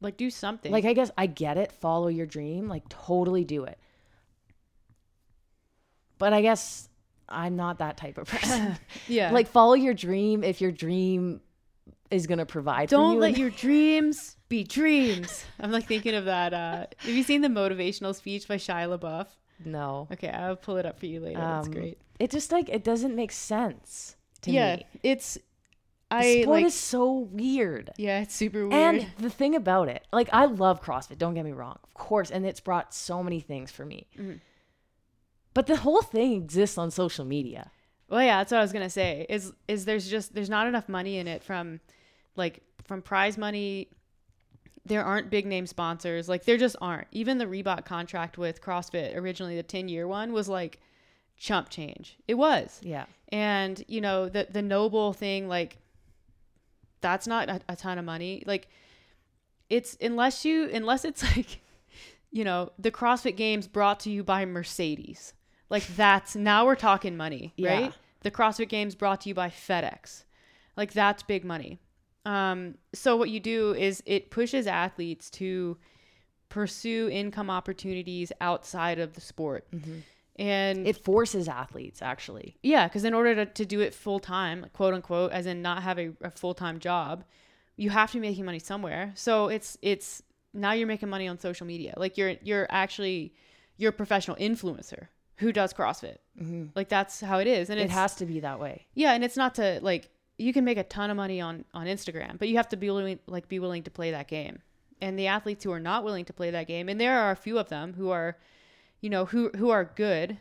Like 0.00 0.16
do 0.16 0.30
something. 0.30 0.70
Like, 0.72 0.84
I 0.84 0.92
guess 0.94 1.10
I 1.18 1.26
get 1.26 1.58
it. 1.58 1.72
Follow 1.72 2.08
your 2.08 2.26
dream. 2.26 2.68
Like, 2.68 2.88
totally 2.88 3.44
do 3.44 3.64
it. 3.64 3.78
But 6.18 6.32
I 6.32 6.42
guess 6.42 6.88
I'm 7.28 7.56
not 7.56 7.78
that 7.78 7.96
type 7.96 8.18
of 8.18 8.26
person. 8.28 8.76
yeah. 9.08 9.30
like, 9.32 9.48
follow 9.48 9.74
your 9.74 9.94
dream 9.94 10.44
if 10.44 10.60
your 10.60 10.72
dream 10.72 11.40
is 12.10 12.26
going 12.26 12.38
to 12.38 12.46
provide 12.46 12.88
don't 12.88 13.14
you. 13.14 13.20
let 13.20 13.28
and- 13.30 13.38
your 13.42 13.50
dreams 13.50 14.36
be 14.48 14.64
dreams. 14.64 15.44
I'm 15.60 15.70
like 15.70 15.86
thinking 15.86 16.14
of 16.14 16.24
that. 16.26 16.52
Uh, 16.52 16.86
have 16.98 17.14
you 17.14 17.22
seen 17.22 17.40
the 17.40 17.48
motivational 17.48 18.14
speech 18.14 18.48
by 18.48 18.56
Shia 18.56 18.98
LaBeouf? 18.98 19.26
No. 19.64 20.08
Okay, 20.12 20.28
I'll 20.28 20.56
pull 20.56 20.76
it 20.78 20.86
up 20.86 20.98
for 20.98 21.06
you 21.06 21.20
later. 21.20 21.38
That's 21.40 21.66
Um, 21.68 21.72
great. 21.72 21.98
It 22.20 22.30
just, 22.30 22.52
like, 22.52 22.68
it 22.68 22.84
doesn't 22.84 23.16
make 23.16 23.32
sense 23.32 24.14
to 24.42 24.50
Yeah, 24.52 24.76
me. 24.76 24.86
it's 25.02 25.34
The 25.34 26.16
I 26.16 26.42
sport 26.42 26.48
like. 26.58 26.66
is 26.66 26.74
so 26.74 27.12
weird. 27.12 27.90
yeah, 27.96 28.20
it's 28.20 28.34
super 28.34 28.68
weird. 28.68 28.72
And 28.96 29.06
the 29.18 29.30
thing 29.30 29.54
about 29.56 29.88
it, 29.88 30.06
like 30.12 30.28
I 30.32 30.44
love 30.44 30.82
CrossFit, 30.82 31.18
don't 31.18 31.34
get 31.34 31.44
me 31.44 31.52
wrong, 31.52 31.78
of 31.82 31.94
course, 31.94 32.30
and 32.30 32.44
it's 32.46 32.60
brought 32.60 32.92
so 32.94 33.22
many 33.22 33.40
things 33.40 33.70
for 33.72 33.84
me. 33.84 34.06
Mm-hmm. 34.18 34.34
But 35.54 35.66
the 35.66 35.76
whole 35.76 36.02
thing 36.02 36.32
exists 36.34 36.78
on 36.78 36.90
social 36.90 37.24
media. 37.24 37.70
Well, 38.08 38.22
yeah, 38.22 38.38
that's 38.38 38.50
what 38.52 38.58
I 38.58 38.62
was 38.62 38.72
gonna 38.72 38.90
say. 38.90 39.24
Is 39.28 39.52
is 39.68 39.84
there's 39.84 40.08
just 40.08 40.34
there's 40.34 40.50
not 40.50 40.66
enough 40.66 40.88
money 40.88 41.18
in 41.18 41.26
it 41.28 41.42
from, 41.44 41.80
like 42.36 42.60
from 42.84 43.02
prize 43.02 43.38
money. 43.38 43.88
There 44.84 45.04
aren't 45.04 45.30
big 45.30 45.46
name 45.46 45.66
sponsors. 45.66 46.28
Like 46.28 46.44
there 46.44 46.56
just 46.56 46.76
aren't. 46.80 47.06
Even 47.12 47.38
the 47.38 47.46
Reebok 47.46 47.84
contract 47.84 48.36
with 48.38 48.60
CrossFit 48.60 49.14
originally, 49.16 49.54
the 49.56 49.62
ten 49.62 49.88
year 49.88 50.08
one 50.08 50.32
was 50.32 50.48
like 50.48 50.80
chump 51.40 51.68
change. 51.70 52.16
It 52.28 52.34
was, 52.34 52.78
Yeah. 52.84 53.06
and 53.30 53.82
you 53.88 54.00
know 54.00 54.28
the 54.28 54.46
the 54.48 54.62
NOBULL 54.62 55.12
thing 55.14 55.48
like 55.48 55.78
that's 57.00 57.26
not 57.26 57.48
a, 57.48 57.60
a 57.68 57.74
ton 57.74 57.98
of 57.98 58.04
money. 58.04 58.44
Like 58.46 58.68
it's 59.68 59.96
unless 60.00 60.44
you 60.44 60.68
unless 60.72 61.04
it's 61.04 61.22
like 61.36 61.60
you 62.30 62.44
know 62.44 62.70
the 62.78 62.90
CrossFit 62.92 63.36
Games 63.36 63.66
brought 63.66 63.98
to 64.00 64.10
you 64.10 64.22
by 64.22 64.44
Mercedes. 64.44 65.32
Like 65.68 65.86
that's 65.96 66.36
now 66.36 66.66
we're 66.66 66.76
talking 66.76 67.16
money, 67.16 67.52
Yeah. 67.56 67.72
right? 67.80 67.92
The 68.22 68.30
CrossFit 68.30 68.68
Games 68.68 68.94
brought 68.94 69.22
to 69.22 69.28
you 69.30 69.34
by 69.34 69.48
FedEx. 69.48 70.24
Like 70.76 70.92
that's 70.92 71.22
big 71.22 71.44
money. 71.44 71.80
Um, 72.26 72.74
so 72.92 73.16
what 73.16 73.30
you 73.30 73.40
do 73.40 73.72
is 73.74 74.02
it 74.04 74.30
pushes 74.30 74.66
athletes 74.66 75.30
to 75.30 75.78
pursue 76.50 77.08
income 77.08 77.48
opportunities 77.48 78.30
outside 78.42 78.98
of 78.98 79.14
the 79.14 79.20
sport. 79.22 79.66
And 80.40 80.86
It 80.86 80.96
forces 81.04 81.48
athletes 81.48 82.00
actually. 82.02 82.56
yeah, 82.62 82.88
because 82.88 83.04
in 83.04 83.14
order 83.14 83.34
to, 83.34 83.46
to 83.46 83.64
do 83.66 83.80
it 83.80 83.94
full 83.94 84.18
time, 84.20 84.66
quote 84.72 84.94
unquote, 84.94 85.32
as 85.32 85.44
in 85.46 85.60
not 85.62 85.82
have 85.82 85.98
a, 85.98 86.12
a 86.22 86.30
full 86.30 86.54
time 86.54 86.78
job, 86.78 87.24
you 87.76 87.90
have 87.90 88.10
to 88.12 88.16
be 88.20 88.28
making 88.28 88.44
money 88.46 88.58
somewhere. 88.58 89.12
So 89.14 89.48
it's 89.48 89.76
it's 89.82 90.22
now 90.52 90.72
you're 90.72 90.86
making 90.88 91.08
money 91.10 91.28
on 91.28 91.38
social 91.38 91.66
media. 91.66 91.94
Like 91.96 92.16
you're 92.18 92.34
you're 92.42 92.66
actually 92.70 93.34
you're 93.76 93.90
a 93.90 93.92
professional 93.92 94.36
influencer 94.38 95.08
who 95.36 95.52
does 95.52 95.72
CrossFit. 95.72 96.18
Mm-hmm. 96.40 96.66
Like 96.74 96.88
that's 96.88 97.20
how 97.20 97.38
it 97.38 97.46
is, 97.46 97.70
and 97.70 97.78
It 97.80 97.90
has 97.90 98.14
to 98.16 98.26
be 98.26 98.40
that 98.40 98.58
way. 98.60 98.86
yeah, 98.94 99.12
and 99.12 99.22
it's 99.24 99.36
not 99.36 99.54
to 99.56 99.78
like 99.82 100.08
you 100.38 100.52
can 100.54 100.64
make 100.64 100.78
a 100.78 100.84
ton 100.84 101.10
of 101.10 101.16
money 101.16 101.40
on 101.40 101.64
on 101.74 101.86
Instagram, 101.86 102.38
but 102.38 102.48
you 102.48 102.56
have 102.56 102.68
to 102.70 102.76
be 102.76 102.88
willing 102.88 103.18
like 103.26 103.46
be 103.48 103.58
willing 103.58 103.82
to 103.84 103.90
play 103.90 104.10
that 104.12 104.26
game. 104.28 104.60
And 105.02 105.18
the 105.18 105.26
athletes 105.28 105.64
who 105.64 105.72
are 105.72 105.80
not 105.80 106.02
willing 106.04 106.24
to 106.26 106.32
play 106.32 106.50
that 106.50 106.66
game, 106.66 106.88
and 106.88 106.98
there 107.00 107.18
are 107.18 107.30
a 107.30 107.36
few 107.36 107.58
of 107.58 107.68
them 107.70 107.94
who 107.94 108.10
are, 108.10 108.36
you 109.00 109.10
know, 109.10 109.24
who 109.24 109.50
who 109.56 109.70
are 109.70 109.84
good, 109.84 110.38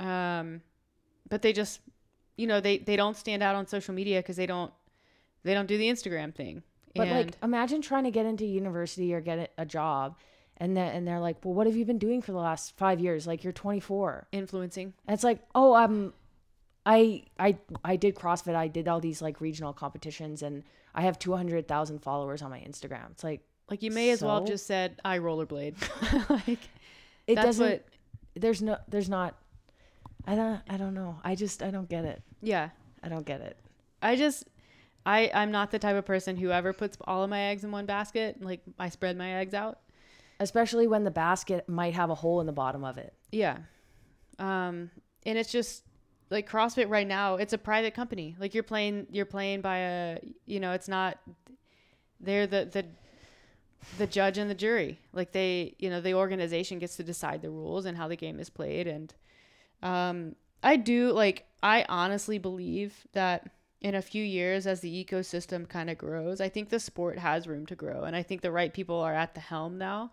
um, 0.00 0.62
but 1.28 1.42
they 1.42 1.52
just, 1.52 1.80
you 2.36 2.46
know, 2.46 2.60
they 2.60 2.78
they 2.78 2.96
don't 2.96 3.16
stand 3.16 3.42
out 3.42 3.54
on 3.54 3.66
social 3.66 3.94
media 3.94 4.20
because 4.20 4.36
they 4.36 4.46
don't 4.46 4.72
they 5.42 5.54
don't 5.54 5.66
do 5.66 5.78
the 5.78 5.88
Instagram 5.88 6.34
thing. 6.34 6.62
But 6.94 7.08
and 7.08 7.16
like 7.16 7.34
imagine 7.42 7.82
trying 7.82 8.04
to 8.04 8.10
get 8.10 8.26
into 8.26 8.46
university 8.46 9.12
or 9.12 9.20
get 9.20 9.52
a 9.58 9.66
job 9.66 10.16
and 10.58 10.76
then 10.76 10.94
and 10.94 11.06
they're 11.06 11.20
like, 11.20 11.44
"Well, 11.44 11.54
what 11.54 11.66
have 11.66 11.76
you 11.76 11.84
been 11.84 11.98
doing 11.98 12.22
for 12.22 12.32
the 12.32 12.38
last 12.38 12.76
5 12.76 13.00
years? 13.00 13.26
Like 13.26 13.44
you're 13.44 13.52
24." 13.52 14.28
influencing. 14.32 14.94
And 15.06 15.14
it's 15.14 15.24
like, 15.24 15.40
"Oh, 15.54 15.74
I'm 15.74 16.12
I 16.84 17.24
I 17.38 17.58
I 17.84 17.96
did 17.96 18.14
CrossFit. 18.14 18.54
I 18.54 18.68
did 18.68 18.88
all 18.88 19.00
these 19.00 19.20
like 19.20 19.40
regional 19.40 19.72
competitions 19.72 20.42
and 20.42 20.62
I 20.94 21.02
have 21.02 21.18
200,000 21.18 21.98
followers 22.00 22.42
on 22.42 22.50
my 22.50 22.60
Instagram." 22.60 23.10
It's 23.10 23.24
like 23.24 23.42
Like 23.70 23.82
you 23.82 23.90
may 23.90 24.10
as 24.10 24.22
well 24.22 24.40
have 24.40 24.48
just 24.48 24.66
said 24.66 25.00
I 25.04 25.18
rollerblade. 25.18 25.76
like 26.46 26.60
it 27.26 27.34
doesn't 27.34 27.70
what 27.70 27.84
there's 28.36 28.62
no 28.62 28.76
there's 28.88 29.08
not 29.08 29.34
I 30.26 30.34
don't 30.34 30.60
I 30.68 30.76
don't 30.76 30.94
know. 30.94 31.18
I 31.24 31.34
just 31.34 31.62
I 31.62 31.70
don't 31.70 31.88
get 31.88 32.04
it. 32.04 32.22
yeah. 32.42 32.70
I 33.02 33.08
don't 33.08 33.26
get 33.26 33.40
it. 33.40 33.56
I 34.02 34.16
just 34.16 34.44
I 35.04 35.30
I'm 35.32 35.52
not 35.52 35.70
the 35.70 35.78
type 35.78 35.96
of 35.96 36.04
person 36.04 36.36
who 36.36 36.50
ever 36.50 36.72
puts 36.72 36.96
all 37.04 37.22
of 37.22 37.30
my 37.30 37.40
eggs 37.40 37.62
in 37.62 37.70
one 37.70 37.86
basket. 37.86 38.42
Like 38.42 38.60
I 38.78 38.88
spread 38.88 39.16
my 39.16 39.34
eggs 39.34 39.54
out. 39.54 39.78
Especially 40.40 40.86
when 40.86 41.04
the 41.04 41.10
basket 41.10 41.68
might 41.68 41.94
have 41.94 42.10
a 42.10 42.14
hole 42.14 42.40
in 42.40 42.46
the 42.46 42.52
bottom 42.52 42.84
of 42.84 42.98
it. 42.98 43.14
Yeah. 43.30 43.58
Um 44.38 44.90
and 45.24 45.38
it's 45.38 45.52
just 45.52 45.84
like 46.30 46.50
CrossFit 46.50 46.88
right 46.88 47.06
now, 47.06 47.36
it's 47.36 47.52
a 47.52 47.58
private 47.58 47.94
company. 47.94 48.34
Like 48.40 48.54
you're 48.54 48.64
playing 48.64 49.06
you're 49.10 49.26
playing 49.26 49.60
by 49.60 49.78
a 49.78 50.18
you 50.46 50.58
know, 50.58 50.72
it's 50.72 50.88
not 50.88 51.18
they're 52.20 52.46
the 52.46 52.68
the 52.72 52.84
the 53.98 54.06
judge 54.06 54.38
and 54.38 54.50
the 54.50 54.54
jury. 54.54 54.98
Like 55.12 55.32
they, 55.32 55.74
you 55.78 55.90
know, 55.90 56.00
the 56.00 56.14
organization 56.14 56.78
gets 56.78 56.96
to 56.96 57.04
decide 57.04 57.42
the 57.42 57.50
rules 57.50 57.84
and 57.84 57.96
how 57.96 58.08
the 58.08 58.16
game 58.16 58.40
is 58.40 58.50
played 58.50 58.86
and 58.86 59.14
um 59.82 60.34
I 60.62 60.76
do 60.76 61.12
like 61.12 61.46
I 61.62 61.84
honestly 61.88 62.38
believe 62.38 63.06
that 63.12 63.50
in 63.80 63.94
a 63.94 64.02
few 64.02 64.24
years 64.24 64.66
as 64.66 64.80
the 64.80 65.04
ecosystem 65.04 65.68
kind 65.68 65.90
of 65.90 65.98
grows, 65.98 66.40
I 66.40 66.48
think 66.48 66.70
the 66.70 66.80
sport 66.80 67.18
has 67.18 67.46
room 67.46 67.66
to 67.66 67.74
grow 67.74 68.04
and 68.04 68.16
I 68.16 68.22
think 68.22 68.40
the 68.40 68.50
right 68.50 68.72
people 68.72 68.98
are 69.00 69.14
at 69.14 69.34
the 69.34 69.40
helm 69.40 69.78
now 69.78 70.12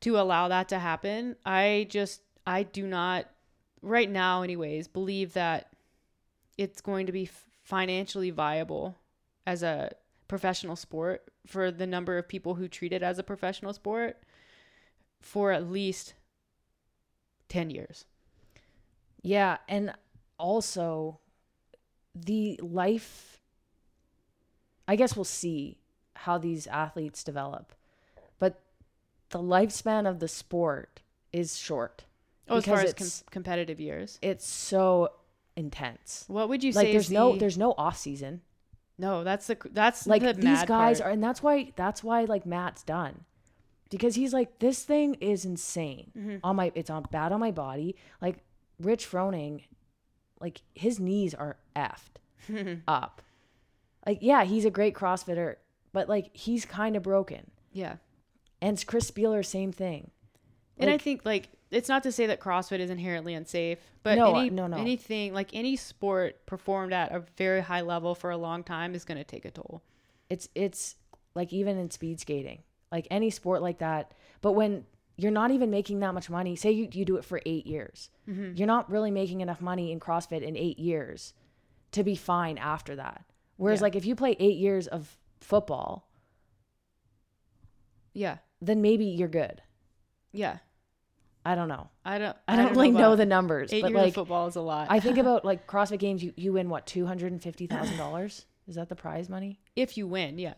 to 0.00 0.18
allow 0.18 0.48
that 0.48 0.68
to 0.70 0.78
happen. 0.78 1.36
I 1.44 1.86
just 1.90 2.22
I 2.46 2.64
do 2.64 2.86
not 2.86 3.26
right 3.82 4.10
now 4.10 4.42
anyways 4.42 4.88
believe 4.88 5.32
that 5.34 5.68
it's 6.58 6.80
going 6.80 7.06
to 7.06 7.12
be 7.12 7.28
financially 7.62 8.30
viable 8.30 8.96
as 9.46 9.62
a 9.62 9.92
professional 10.32 10.76
sport 10.76 11.30
for 11.46 11.70
the 11.70 11.86
number 11.86 12.16
of 12.16 12.26
people 12.26 12.54
who 12.54 12.66
treat 12.66 12.90
it 12.90 13.02
as 13.02 13.18
a 13.18 13.22
professional 13.22 13.74
sport 13.74 14.16
for 15.20 15.52
at 15.52 15.68
least 15.70 16.14
10 17.50 17.68
years. 17.68 18.06
Yeah, 19.20 19.58
and 19.68 19.92
also 20.38 21.20
the 22.14 22.58
life 22.62 23.42
I 24.88 24.96
guess 24.96 25.14
we'll 25.14 25.24
see 25.24 25.76
how 26.16 26.38
these 26.38 26.66
athletes 26.66 27.22
develop. 27.22 27.74
But 28.38 28.62
the 29.28 29.38
lifespan 29.38 30.08
of 30.08 30.18
the 30.18 30.28
sport 30.28 31.02
is 31.30 31.58
short. 31.58 32.04
Oh, 32.48 32.56
as 32.56 32.64
far 32.64 32.80
as 32.80 32.94
com- 32.94 33.26
competitive 33.30 33.78
years, 33.78 34.18
it's 34.22 34.46
so 34.46 35.10
intense. 35.56 36.24
what 36.26 36.48
would 36.48 36.64
you 36.64 36.72
say? 36.72 36.78
Like 36.78 36.86
say? 36.86 36.92
there's 36.92 37.10
no 37.10 37.32
the- 37.34 37.38
there's 37.38 37.58
no 37.58 37.74
off 37.76 37.98
season. 37.98 38.40
No. 39.02 39.22
That's 39.24 39.46
the 39.48 39.56
that's 39.72 40.06
Like 40.06 40.22
the 40.22 40.32
these 40.32 40.64
guys 40.64 41.00
part. 41.00 41.10
are, 41.10 41.12
and 41.12 41.22
that's 41.22 41.42
why 41.42 41.72
that's 41.76 42.02
why 42.02 42.24
like 42.24 42.46
Matt's 42.46 42.82
done, 42.82 43.24
because 43.90 44.14
he's 44.14 44.32
like 44.32 44.58
this 44.60 44.84
thing 44.84 45.14
is 45.20 45.44
insane 45.44 46.10
Mm-hmm. 46.16 46.36
on 46.42 46.56
my 46.56 46.72
it's 46.74 46.88
on 46.88 47.02
bad 47.10 47.32
on 47.32 47.40
my 47.40 47.50
body. 47.50 47.96
Like 48.20 48.38
Rich 48.80 49.10
Froning, 49.10 49.64
like 50.40 50.62
his 50.74 50.98
knees 50.98 51.34
are 51.34 51.56
effed 51.76 52.16
up. 52.88 53.20
Like 54.06 54.18
yeah, 54.22 54.44
he's 54.44 54.64
a 54.64 54.70
great 54.70 54.94
CrossFitter, 54.94 55.56
but 55.92 56.08
like 56.08 56.30
he's 56.34 56.64
kind 56.64 56.96
of 56.96 57.02
broken. 57.02 57.50
yeah. 57.72 57.96
And 58.60 58.84
Chris 58.86 59.10
Spealler, 59.10 59.44
same 59.44 59.72
thing. 59.72 60.12
And 60.78 60.88
I 60.88 60.96
think 60.96 61.22
like 61.24 61.48
it's 61.72 61.88
not 61.88 62.02
to 62.04 62.12
say 62.12 62.26
that 62.26 62.38
CrossFit 62.40 62.78
is 62.80 62.90
inherently 62.90 63.34
unsafe, 63.34 63.78
but 64.02 64.16
No, 64.18 64.36
any, 64.36 64.50
no, 64.50 64.66
no. 64.66 64.76
anything 64.76 65.32
like 65.34 65.50
any 65.52 65.74
sport 65.76 66.44
performed 66.46 66.92
at 66.92 67.12
a 67.12 67.24
very 67.36 67.60
high 67.62 67.80
level 67.80 68.14
for 68.14 68.30
a 68.30 68.36
long 68.36 68.62
time 68.62 68.94
is 68.94 69.04
going 69.04 69.18
to 69.18 69.24
take 69.24 69.44
a 69.44 69.50
toll. 69.50 69.82
It's 70.28 70.48
it's 70.54 70.96
like 71.34 71.52
even 71.52 71.78
in 71.78 71.90
speed 71.90 72.20
skating, 72.20 72.62
like 72.90 73.06
any 73.10 73.30
sport 73.30 73.62
like 73.62 73.78
that. 73.78 74.12
But 74.40 74.52
when 74.52 74.84
you're 75.16 75.30
not 75.30 75.50
even 75.50 75.70
making 75.70 76.00
that 76.00 76.14
much 76.14 76.28
money, 76.30 76.56
say 76.56 76.70
you, 76.70 76.88
you 76.92 77.04
do 77.04 77.16
it 77.16 77.24
for 77.24 77.40
eight 77.46 77.66
years, 77.66 78.10
Mm-hmm. 78.28 78.56
you're 78.56 78.66
not 78.66 78.90
really 78.90 79.10
making 79.10 79.40
enough 79.40 79.60
money 79.60 79.92
in 79.92 79.98
CrossFit 80.00 80.42
in 80.42 80.56
eight 80.56 80.78
years 80.78 81.34
to 81.92 82.02
be 82.04 82.14
fine 82.16 82.56
after 82.58 82.96
that. 82.96 83.24
Whereas 83.56 83.80
Yeah. 83.80 83.84
like 83.84 83.96
if 83.96 84.04
you 84.06 84.14
play 84.14 84.36
eight 84.38 84.56
years 84.58 84.86
of 84.86 85.16
football, 85.40 86.08
Yeah, 88.14 88.38
then 88.60 88.82
maybe 88.82 89.04
you're 89.04 89.28
good. 89.28 89.62
yeah. 90.32 90.58
I 91.44 91.54
don't 91.54 91.68
know. 91.68 91.88
I 92.04 92.18
don't. 92.18 92.36
I 92.46 92.56
don't, 92.56 92.70
really 92.72 92.90
know, 92.92 93.08
about- 93.08 93.16
the 93.16 93.26
numbers, 93.26 93.72
Eight 93.72 93.82
but 93.82 93.90
years 93.92 94.06
of 94.08 94.14
football 94.14 94.46
is 94.46 94.56
a 94.56 94.60
lot. 94.60 94.86
I 94.90 95.00
think 95.00 95.18
about 95.18 95.44
like 95.50 95.66
CrossFit 95.66 95.98
games, 95.98 96.22
you, 96.22 96.32
you 96.36 96.52
win 96.52 96.68
what 96.68 96.86
two 96.86 97.04
hundred 97.06 97.32
and 97.32 97.42
fifty 97.42 97.66
thousand 97.66 97.96
dollars? 97.96 98.46
Is 98.68 98.76
that 98.76 98.88
the 98.88 98.94
prize 98.96 99.28
money? 99.28 99.58
if 99.74 99.96
you 99.96 100.06
win, 100.06 100.38
yeah, 100.38 100.54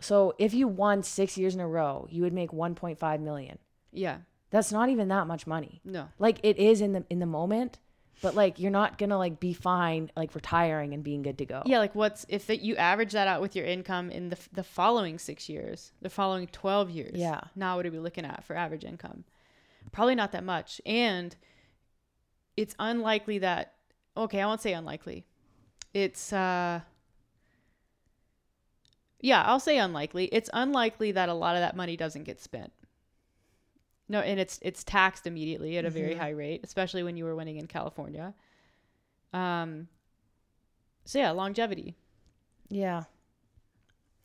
So 0.00 0.34
if 0.38 0.52
you 0.54 0.66
won 0.66 1.02
six 1.02 1.38
years 1.38 1.54
in 1.54 1.60
a 1.60 1.68
row, 1.68 2.08
you 2.10 2.22
would 2.22 2.32
make 2.32 2.50
1.5 2.50 3.20
million. 3.20 3.58
yeah, 3.92 4.18
That's 4.50 4.72
not 4.72 4.88
even 4.88 5.08
that 5.08 5.26
much 5.28 5.46
money. 5.46 5.80
no, 5.84 6.08
Like 6.18 6.40
it 6.42 6.58
is 6.58 6.80
in 6.80 6.92
the 6.92 7.04
in 7.10 7.20
the 7.20 7.26
moment, 7.26 7.78
but 8.22 8.34
like 8.34 8.58
you're 8.58 8.70
not 8.72 8.98
gonna 8.98 9.18
like 9.18 9.38
be 9.38 9.52
fine 9.52 10.10
like 10.16 10.34
retiring 10.34 10.92
and 10.94 11.04
being 11.04 11.22
good 11.22 11.38
to 11.38 11.46
go. 11.46 11.62
yeah. 11.64 11.78
Like 11.78 11.94
what's 11.94 12.26
if 12.28 12.46
that 12.48 12.60
you 12.62 12.74
average 12.76 13.12
that 13.12 13.28
out 13.28 13.40
with 13.40 13.54
your 13.54 13.66
income 13.66 14.10
in 14.10 14.28
the 14.30 14.38
the 14.52 14.64
following 14.64 15.18
six 15.18 15.48
years, 15.48 15.92
the 16.02 16.10
following 16.10 16.48
twelve 16.48 16.90
years? 16.90 17.12
Yeah. 17.14 17.40
Now 17.54 17.76
what 17.76 17.86
are 17.86 17.90
we 17.92 17.98
looking 18.00 18.24
at 18.24 18.42
for 18.44 18.56
average 18.56 18.84
income? 18.84 19.22
Probably 19.90 20.14
not 20.14 20.32
that 20.32 20.44
much, 20.44 20.80
and 20.86 21.34
it's 22.56 22.74
unlikely 22.78 23.38
that. 23.40 23.74
Okay, 24.16 24.40
I 24.40 24.46
won't 24.46 24.60
say 24.60 24.72
unlikely. 24.72 25.26
It's 25.92 26.32
uh. 26.32 26.80
Yeah, 29.20 29.42
I'll 29.44 29.60
say 29.60 29.78
unlikely. 29.78 30.24
It's 30.26 30.50
unlikely 30.52 31.12
that 31.12 31.28
a 31.28 31.34
lot 31.34 31.54
of 31.54 31.60
that 31.60 31.76
money 31.76 31.96
doesn't 31.96 32.24
get 32.24 32.40
spent. 32.40 32.72
No, 34.08 34.20
and 34.20 34.40
it's 34.40 34.58
it's 34.62 34.82
taxed 34.84 35.26
immediately 35.26 35.76
at 35.78 35.84
a 35.84 35.90
very 35.90 36.14
Mhm. 36.14 36.18
high 36.18 36.30
rate, 36.30 36.60
especially 36.64 37.02
when 37.02 37.16
you 37.16 37.24
were 37.24 37.36
winning 37.36 37.56
in 37.56 37.66
California. 37.66 38.34
Um. 39.32 39.88
So 41.04 41.18
yeah, 41.18 41.30
longevity. 41.30 41.96
Yeah. 42.68 43.04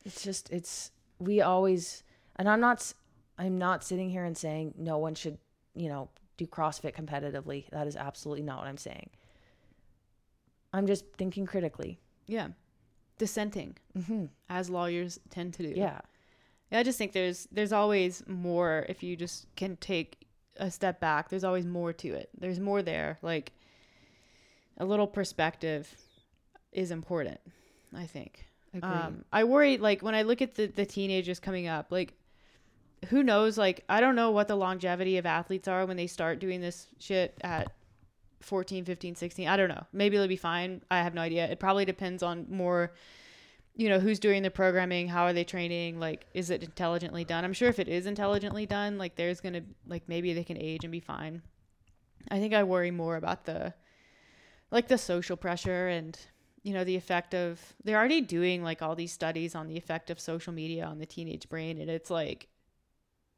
It's 0.05 0.23
just 0.23 0.49
it's 0.51 0.91
we 1.19 1.41
always 1.41 2.03
and 2.37 2.47
I'm 2.49 2.59
not 2.59 2.93
I'm 3.37 3.57
not 3.57 3.83
sitting 3.83 4.09
here 4.09 4.23
and 4.25 4.37
saying 4.37 4.73
no 4.77 4.97
one 4.97 5.13
should, 5.15 5.37
you 5.77 5.89
know, 5.89 6.09
do 6.37 6.45
CrossFit 6.45 6.93
competitively. 6.95 7.69
That 7.71 7.87
is 7.87 7.95
absolutely 7.95 8.43
not 8.43 8.59
what 8.59 8.67
I'm 8.67 8.77
saying. 8.77 9.09
I'm 10.73 10.87
just 10.87 11.05
thinking 11.17 11.45
critically. 11.45 11.99
Yeah, 12.27 12.49
dissenting 13.17 13.77
Mhm. 13.97 14.29
as 14.49 14.69
lawyers 14.69 15.19
tend 15.29 15.53
to 15.55 15.63
do. 15.63 15.79
Yeah. 15.79 15.99
I 16.71 16.83
just 16.83 16.97
think 16.97 17.13
there's 17.13 17.47
there's 17.51 17.71
always 17.71 18.27
more 18.27 18.85
if 18.89 19.01
you 19.01 19.15
just 19.15 19.47
can 19.55 19.77
take 19.77 20.27
a 20.57 20.69
step 20.69 20.99
back. 20.99 21.29
There's 21.29 21.45
always 21.45 21.65
more 21.65 21.93
to 21.93 22.09
it. 22.09 22.29
There's 22.37 22.59
more 22.59 22.81
there. 22.81 23.17
Like 23.21 23.53
a 24.77 24.85
little 24.85 25.07
perspective 25.07 25.95
is 26.73 26.91
important, 26.91 27.39
I 27.95 28.05
think. 28.05 28.45
Um, 28.83 29.23
I 29.31 29.43
worry 29.45 29.77
like 29.77 30.01
when 30.03 30.13
I 30.13 30.23
look 30.23 30.41
at 30.41 30.55
the 30.55 30.67
the 30.67 30.85
teenagers 30.85 31.39
coming 31.39 31.67
up, 31.67 31.89
like 31.91 32.13
who 33.09 33.23
knows 33.23 33.57
like 33.57 33.83
I 33.87 33.99
don't 33.99 34.15
know 34.15 34.31
what 34.31 34.47
the 34.47 34.55
longevity 34.55 35.17
of 35.17 35.25
athletes 35.25 35.67
are 35.67 35.85
when 35.85 35.97
they 35.97 36.07
start 36.07 36.39
doing 36.39 36.61
this 36.61 36.87
shit 36.99 37.37
at 37.41 37.71
14, 38.41 38.85
15, 38.85 39.15
16. 39.15 39.47
I 39.47 39.57
don't 39.57 39.69
know. 39.69 39.85
Maybe 39.93 40.15
it'll 40.15 40.27
be 40.27 40.35
fine. 40.35 40.81
I 40.89 41.01
have 41.01 41.13
no 41.13 41.21
idea. 41.21 41.45
It 41.45 41.59
probably 41.59 41.85
depends 41.85 42.23
on 42.23 42.47
more 42.49 42.93
you 43.77 43.89
know 43.89 43.99
who's 43.99 44.19
doing 44.19 44.41
the 44.41 44.49
programming 44.49 45.07
how 45.07 45.23
are 45.23 45.33
they 45.33 45.43
training 45.43 45.99
like 45.99 46.25
is 46.33 46.49
it 46.49 46.63
intelligently 46.63 47.23
done 47.23 47.45
i'm 47.45 47.53
sure 47.53 47.69
if 47.69 47.77
it 47.77 47.87
is 47.87 48.07
intelligently 48.07 48.65
done 48.65 48.97
like 48.97 49.15
there's 49.15 49.39
gonna 49.39 49.61
like 49.85 50.01
maybe 50.07 50.33
they 50.33 50.43
can 50.43 50.57
age 50.57 50.83
and 50.83 50.91
be 50.91 50.99
fine 50.99 51.43
i 52.31 52.39
think 52.39 52.55
i 52.55 52.63
worry 52.63 52.89
more 52.89 53.15
about 53.15 53.45
the 53.45 53.71
like 54.71 54.87
the 54.87 54.97
social 54.97 55.37
pressure 55.37 55.87
and 55.87 56.17
you 56.63 56.73
know 56.73 56.83
the 56.83 56.95
effect 56.95 57.35
of 57.35 57.61
they're 57.83 57.97
already 57.97 58.19
doing 58.19 58.63
like 58.63 58.81
all 58.81 58.95
these 58.95 59.13
studies 59.13 59.53
on 59.53 59.67
the 59.67 59.77
effect 59.77 60.09
of 60.09 60.19
social 60.19 60.51
media 60.51 60.83
on 60.83 60.97
the 60.97 61.05
teenage 61.05 61.47
brain 61.47 61.79
and 61.79 61.89
it's 61.89 62.09
like 62.09 62.47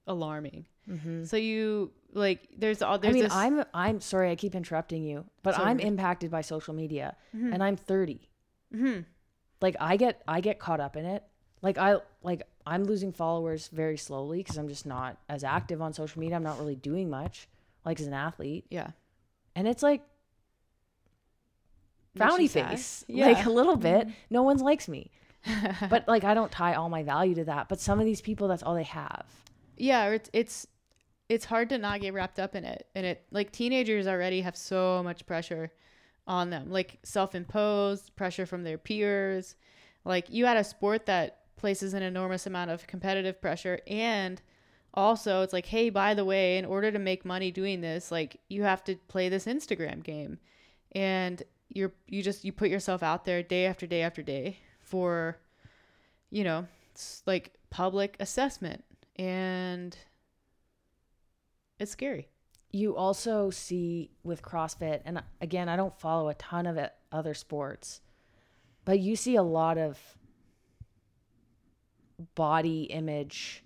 alarming 0.08 0.66
Mhm. 0.90 1.28
so 1.28 1.38
you 1.38 1.92
like 2.14 2.48
there's 2.58 2.82
all 2.82 2.96
I 2.96 2.98
there's 2.98 3.14
mean, 3.14 3.24
this, 3.24 3.34
I'm 3.34 3.64
I'm 3.74 4.02
sorry 4.02 4.32
I 4.32 4.36
keep 4.36 4.56
interrupting 4.56 5.04
you, 5.04 5.26
but 5.44 5.54
all 5.60 5.66
I'm 5.66 5.80
impacted 5.80 6.32
by 6.32 6.42
social 6.42 6.74
media 6.74 7.16
Mhm. 7.36 7.54
and 7.54 7.64
I'm 7.64 7.76
30. 7.76 8.28
Mhm. 8.74 9.06
Like 9.62 9.76
I 9.80 9.98
get 9.98 10.24
I 10.28 10.42
get 10.42 10.58
caught 10.58 10.80
up 10.80 10.96
in 10.96 11.06
it. 11.06 11.24
Like 11.62 11.78
I 11.78 11.98
like 12.24 12.42
I'm 12.66 12.86
losing 12.86 13.12
followers 13.12 13.68
very 13.68 13.98
slowly 13.98 14.44
cuz 14.44 14.58
I'm 14.58 14.68
just 14.68 14.86
not 14.88 15.18
as 15.30 15.44
active 15.44 15.80
on 15.82 15.94
social 15.94 16.20
media. 16.20 16.36
I'm 16.38 16.44
not 16.44 16.58
really 16.58 16.76
doing 16.76 17.08
much 17.10 17.48
like 17.86 18.00
as 18.00 18.08
an 18.08 18.14
athlete. 18.14 18.66
yeah 18.72 18.92
And 19.56 19.68
it's 19.68 19.84
like 19.84 20.02
frowny 22.18 22.50
face. 22.50 23.06
Yeah. 23.08 23.28
Like 23.28 23.46
a 23.46 23.50
little 23.52 23.76
bit. 23.78 24.08
No 24.30 24.44
one 24.44 24.58
likes 24.58 24.88
me. 24.88 25.12
but 25.90 26.08
like 26.08 26.24
I 26.24 26.34
don't 26.34 26.52
tie 26.52 26.74
all 26.74 26.90
my 26.90 27.04
value 27.04 27.36
to 27.36 27.46
that, 27.46 27.70
but 27.70 27.80
some 27.80 28.00
of 28.00 28.06
these 28.06 28.22
people 28.22 28.48
that's 28.48 28.64
all 28.64 28.74
they 28.76 28.84
have. 28.84 29.26
Yeah 29.80 30.10
it's 30.10 30.30
it's 30.34 30.68
it's 31.30 31.46
hard 31.46 31.70
to 31.70 31.78
not 31.78 32.02
get 32.02 32.14
wrapped 32.14 32.40
up 32.40 32.56
in 32.56 32.66
it 32.66 32.88
and 32.96 33.06
it 33.06 33.24
like 33.32 33.52
teenagers 33.52 34.08
already 34.08 34.42
have 34.42 34.58
so 34.58 35.02
much 35.04 35.26
pressure 35.26 35.72
on 36.30 36.52
them 36.52 36.70
like 36.70 37.00
self-imposed 37.04 38.16
pressure 38.16 38.46
from 38.46 38.64
their 38.64 38.78
peers. 38.78 39.56
Like 40.06 40.30
you 40.30 40.46
had 40.46 40.58
a 40.58 40.64
sport 40.64 41.08
that 41.08 41.40
places 41.58 41.94
an 41.94 42.04
enormous 42.04 42.46
amount 42.46 42.72
of 42.72 42.88
competitive 42.88 43.42
pressure 43.42 43.80
and 43.88 44.42
also 44.94 45.42
it's 45.42 45.52
like 45.54 45.66
hey 45.66 45.90
by 45.90 46.14
the 46.14 46.24
way 46.24 46.58
in 46.58 46.66
order 46.66 46.92
to 46.92 46.98
make 46.98 47.26
money 47.26 47.52
doing 47.52 47.82
this 47.82 48.12
like 48.12 48.40
you 48.48 48.64
have 48.64 48.84
to 48.84 48.96
play 49.08 49.28
this 49.28 49.46
instagram 49.46 50.04
game. 50.04 50.38
And 50.94 51.42
you're 51.70 51.92
you 52.08 52.22
just 52.24 52.46
you 52.46 52.52
put 52.52 52.70
yourself 52.70 53.04
out 53.04 53.26
there 53.26 53.44
day 53.44 53.66
after 53.66 53.86
day 53.88 54.02
after 54.02 54.22
day 54.22 54.60
for 54.80 55.38
you 56.30 56.44
know 56.44 56.68
like 57.26 57.54
public 57.70 58.16
assessment 58.20 58.84
and 59.20 59.96
it's 61.78 61.92
scary 61.92 62.28
you 62.72 62.96
also 62.96 63.50
see 63.50 64.12
with 64.24 64.44
CrossFit, 64.44 65.02
and 65.04 65.24
again, 65.42 65.68
I 65.70 65.76
don't 65.76 66.00
follow 66.00 66.30
a 66.30 66.36
ton 66.36 66.68
of 66.68 66.78
it, 66.78 66.94
other 67.12 67.34
sports, 67.34 68.00
but 68.86 69.00
you 69.00 69.16
see 69.16 69.36
a 69.36 69.42
lot 69.44 69.78
of 69.80 69.98
body 72.36 72.84
image 72.84 73.64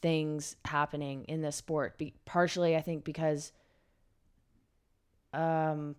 things 0.00 0.56
happening 0.64 1.24
in 1.24 1.42
this 1.42 1.56
sport. 1.56 1.98
Be, 1.98 2.14
partially, 2.24 2.76
I 2.76 2.80
think, 2.80 3.04
because 3.04 3.52
um, 5.34 5.96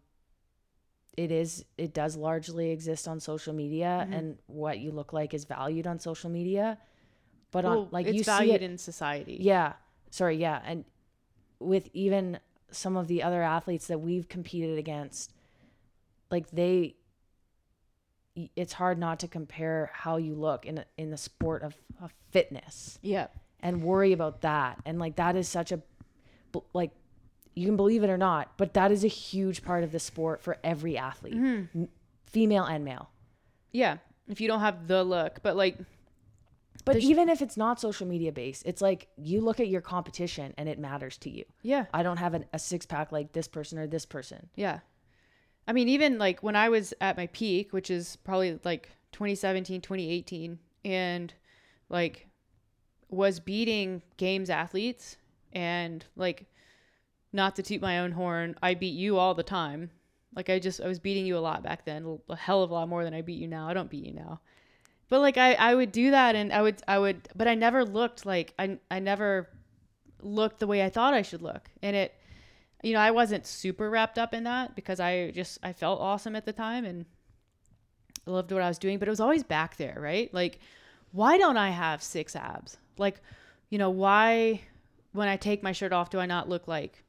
it 1.16 1.32
is 1.32 1.64
it 1.78 1.94
does 1.94 2.16
largely 2.16 2.72
exist 2.72 3.08
on 3.08 3.20
social 3.20 3.54
media, 3.54 4.08
Mhm. 4.10 4.18
and 4.18 4.38
what 4.48 4.80
you 4.80 4.92
look 4.92 5.14
like 5.14 5.36
is 5.36 5.46
valued 5.46 5.86
on 5.86 6.00
social 6.00 6.32
media. 6.32 6.80
But 7.52 7.64
well, 7.66 7.80
on 7.82 7.88
like 7.92 8.06
it's 8.08 8.18
you 8.18 8.24
see 8.24 8.52
it, 8.52 8.62
in 8.62 8.78
society 8.78 9.38
yeah. 9.40 9.74
Sorry, 10.12 10.38
yeah. 10.38 10.62
And 10.66 10.86
with 11.60 11.90
even 11.94 12.40
some 12.72 12.96
of 12.98 13.08
the 13.08 13.22
other 13.24 13.42
athletes 13.44 13.88
that 13.88 14.00
we've 14.00 14.28
competed 14.28 14.78
against, 14.78 15.34
like 16.32 16.50
they 16.52 16.96
it's 18.56 18.74
hard 18.74 18.98
not 18.98 19.20
to 19.20 19.28
compare 19.28 19.90
how 19.94 20.18
you 20.18 20.34
look 20.36 20.66
in 20.66 20.84
in 20.98 21.10
the 21.10 21.18
sport 21.18 21.62
of, 21.64 21.76
of 22.02 22.14
fitness 22.32 22.98
yeah 23.02 23.28
and 23.62 23.84
worry 23.84 24.14
about 24.14 24.40
that. 24.42 24.80
And 24.86 25.00
like 25.00 25.18
that 25.18 25.36
is 25.36 25.48
such 25.50 25.72
a 25.74 25.82
like 26.74 26.92
you 27.56 27.66
can 27.66 27.76
believe 27.76 28.04
it 28.04 28.10
or 28.10 28.18
not, 28.18 28.54
but 28.58 28.74
that 28.76 28.92
is 28.92 29.04
a 29.04 29.08
huge 29.10 29.64
part 29.64 29.84
of 29.84 29.92
the 29.92 30.00
sport 30.00 30.42
for 30.42 30.58
every 30.64 30.98
athlete, 30.98 31.34
Mm-hmm. 31.36 31.86
female 32.26 32.64
and 32.64 32.86
male. 32.86 33.10
yeah 33.72 33.98
if 34.30 34.40
you 34.40 34.48
don't 34.48 34.60
have 34.62 34.88
the 34.88 35.04
look 35.04 35.40
but 35.42 35.56
like 35.58 35.76
But 36.86 36.98
even 36.98 37.30
if 37.30 37.42
it's 37.42 37.58
not 37.58 37.80
social 37.80 38.08
media 38.08 38.32
based, 38.32 38.64
it's 38.66 38.82
like 38.82 39.10
you 39.18 39.42
look 39.42 39.60
at 39.60 39.68
your 39.68 39.82
competition 39.82 40.54
and 40.58 40.70
it 40.70 40.80
matters 40.80 41.18
to 41.20 41.30
you. 41.30 41.46
yeah. 41.62 41.86
I 41.94 42.04
don't 42.04 42.18
have 42.18 42.34
an, 42.34 42.46
a 42.54 42.60
six 42.60 42.86
pack 42.86 43.12
like 43.12 43.34
this 43.34 43.48
person 43.48 43.78
or 43.78 43.88
this 43.88 44.06
person. 44.06 44.50
Yeah. 44.56 44.80
I 45.68 45.74
mean, 45.74 45.90
even 45.90 46.18
like 46.18 46.42
when 46.42 46.56
I 46.56 46.70
was 46.70 46.94
at 47.00 47.18
my 47.18 47.28
peak, 47.28 47.74
which 47.74 47.92
is 47.92 48.16
probably 48.18 48.60
like 48.64 48.90
2017, 49.12 49.82
2018, 49.82 50.58
and 50.86 51.34
like 51.90 52.28
was 53.10 53.40
beating 53.40 54.02
games 54.18 54.50
athletes 54.50 55.18
and 55.54 56.06
like 56.16 56.46
not 57.34 57.56
to 57.56 57.64
toot 57.64 57.82
my 57.82 58.00
own 58.00 58.12
horn, 58.12 58.56
I 58.64 58.74
beat 58.74 58.96
you 58.96 59.18
all 59.18 59.36
the 59.36 59.44
time. 59.44 59.92
Like 60.36 60.50
I 60.50 60.60
just 60.60 60.82
I 60.82 60.88
was 60.88 61.00
beating 61.00 61.26
you 61.26 61.38
a 61.38 61.40
lot 61.40 61.64
back 61.64 61.86
then, 61.86 62.20
a 62.30 62.36
hell 62.36 62.64
of 62.64 62.72
a 62.72 62.74
lot 62.74 62.90
more 62.90 63.04
than 63.04 63.14
I 63.14 63.22
beat 63.22 63.40
you 63.40 63.48
now. 63.48 63.68
I 63.68 63.74
don't 63.74 63.90
beat 63.90 64.06
you 64.06 64.14
now. 64.14 64.42
But 65.10 65.22
like 65.22 65.38
I 65.38 65.54
I 65.56 65.76
would 65.76 65.92
do 65.92 66.12
that 66.12 66.36
and 66.36 66.54
I 66.54 66.62
would 66.62 66.82
I 66.88 67.00
would 67.00 67.28
but 67.36 67.48
I 67.48 67.56
never 67.56 67.84
looked 67.84 68.26
like 68.26 68.54
I 68.60 68.78
I 68.90 69.00
never 69.00 69.50
looked 70.22 70.60
the 70.60 70.68
way 70.68 70.84
I 70.84 70.90
thought 70.90 71.14
I 71.14 71.24
should 71.24 71.42
look. 71.42 71.70
And 71.82 71.96
it 71.96 72.14
you 72.82 72.94
know, 72.94 73.00
I 73.00 73.12
wasn't 73.12 73.46
super 73.46 73.90
wrapped 73.90 74.18
up 74.18 74.34
in 74.34 74.44
that 74.46 74.76
because 74.76 75.00
I 75.00 75.32
just 75.32 75.58
I 75.64 75.74
felt 75.74 76.00
awesome 76.00 76.36
at 76.36 76.46
the 76.46 76.54
time 76.54 76.86
and 76.86 77.06
I 78.28 78.32
loved 78.32 78.52
what 78.52 78.62
I 78.62 78.68
was 78.68 78.78
doing, 78.78 79.00
but 79.00 79.08
it 79.08 79.12
was 79.12 79.20
always 79.20 79.44
back 79.44 79.78
there, 79.78 79.98
right? 80.00 80.32
Like 80.34 80.60
why 81.12 81.40
don't 81.40 81.58
I 81.58 81.72
have 81.72 82.04
six 82.04 82.36
abs? 82.36 82.78
Like, 83.00 83.20
you 83.70 83.80
know, 83.80 83.90
why 83.90 84.62
when 85.14 85.28
I 85.28 85.38
take 85.38 85.64
my 85.64 85.72
shirt 85.72 85.92
off 85.92 86.12
do 86.12 86.20
I 86.20 86.28
not 86.28 86.48
look 86.48 86.68
like 86.68 87.04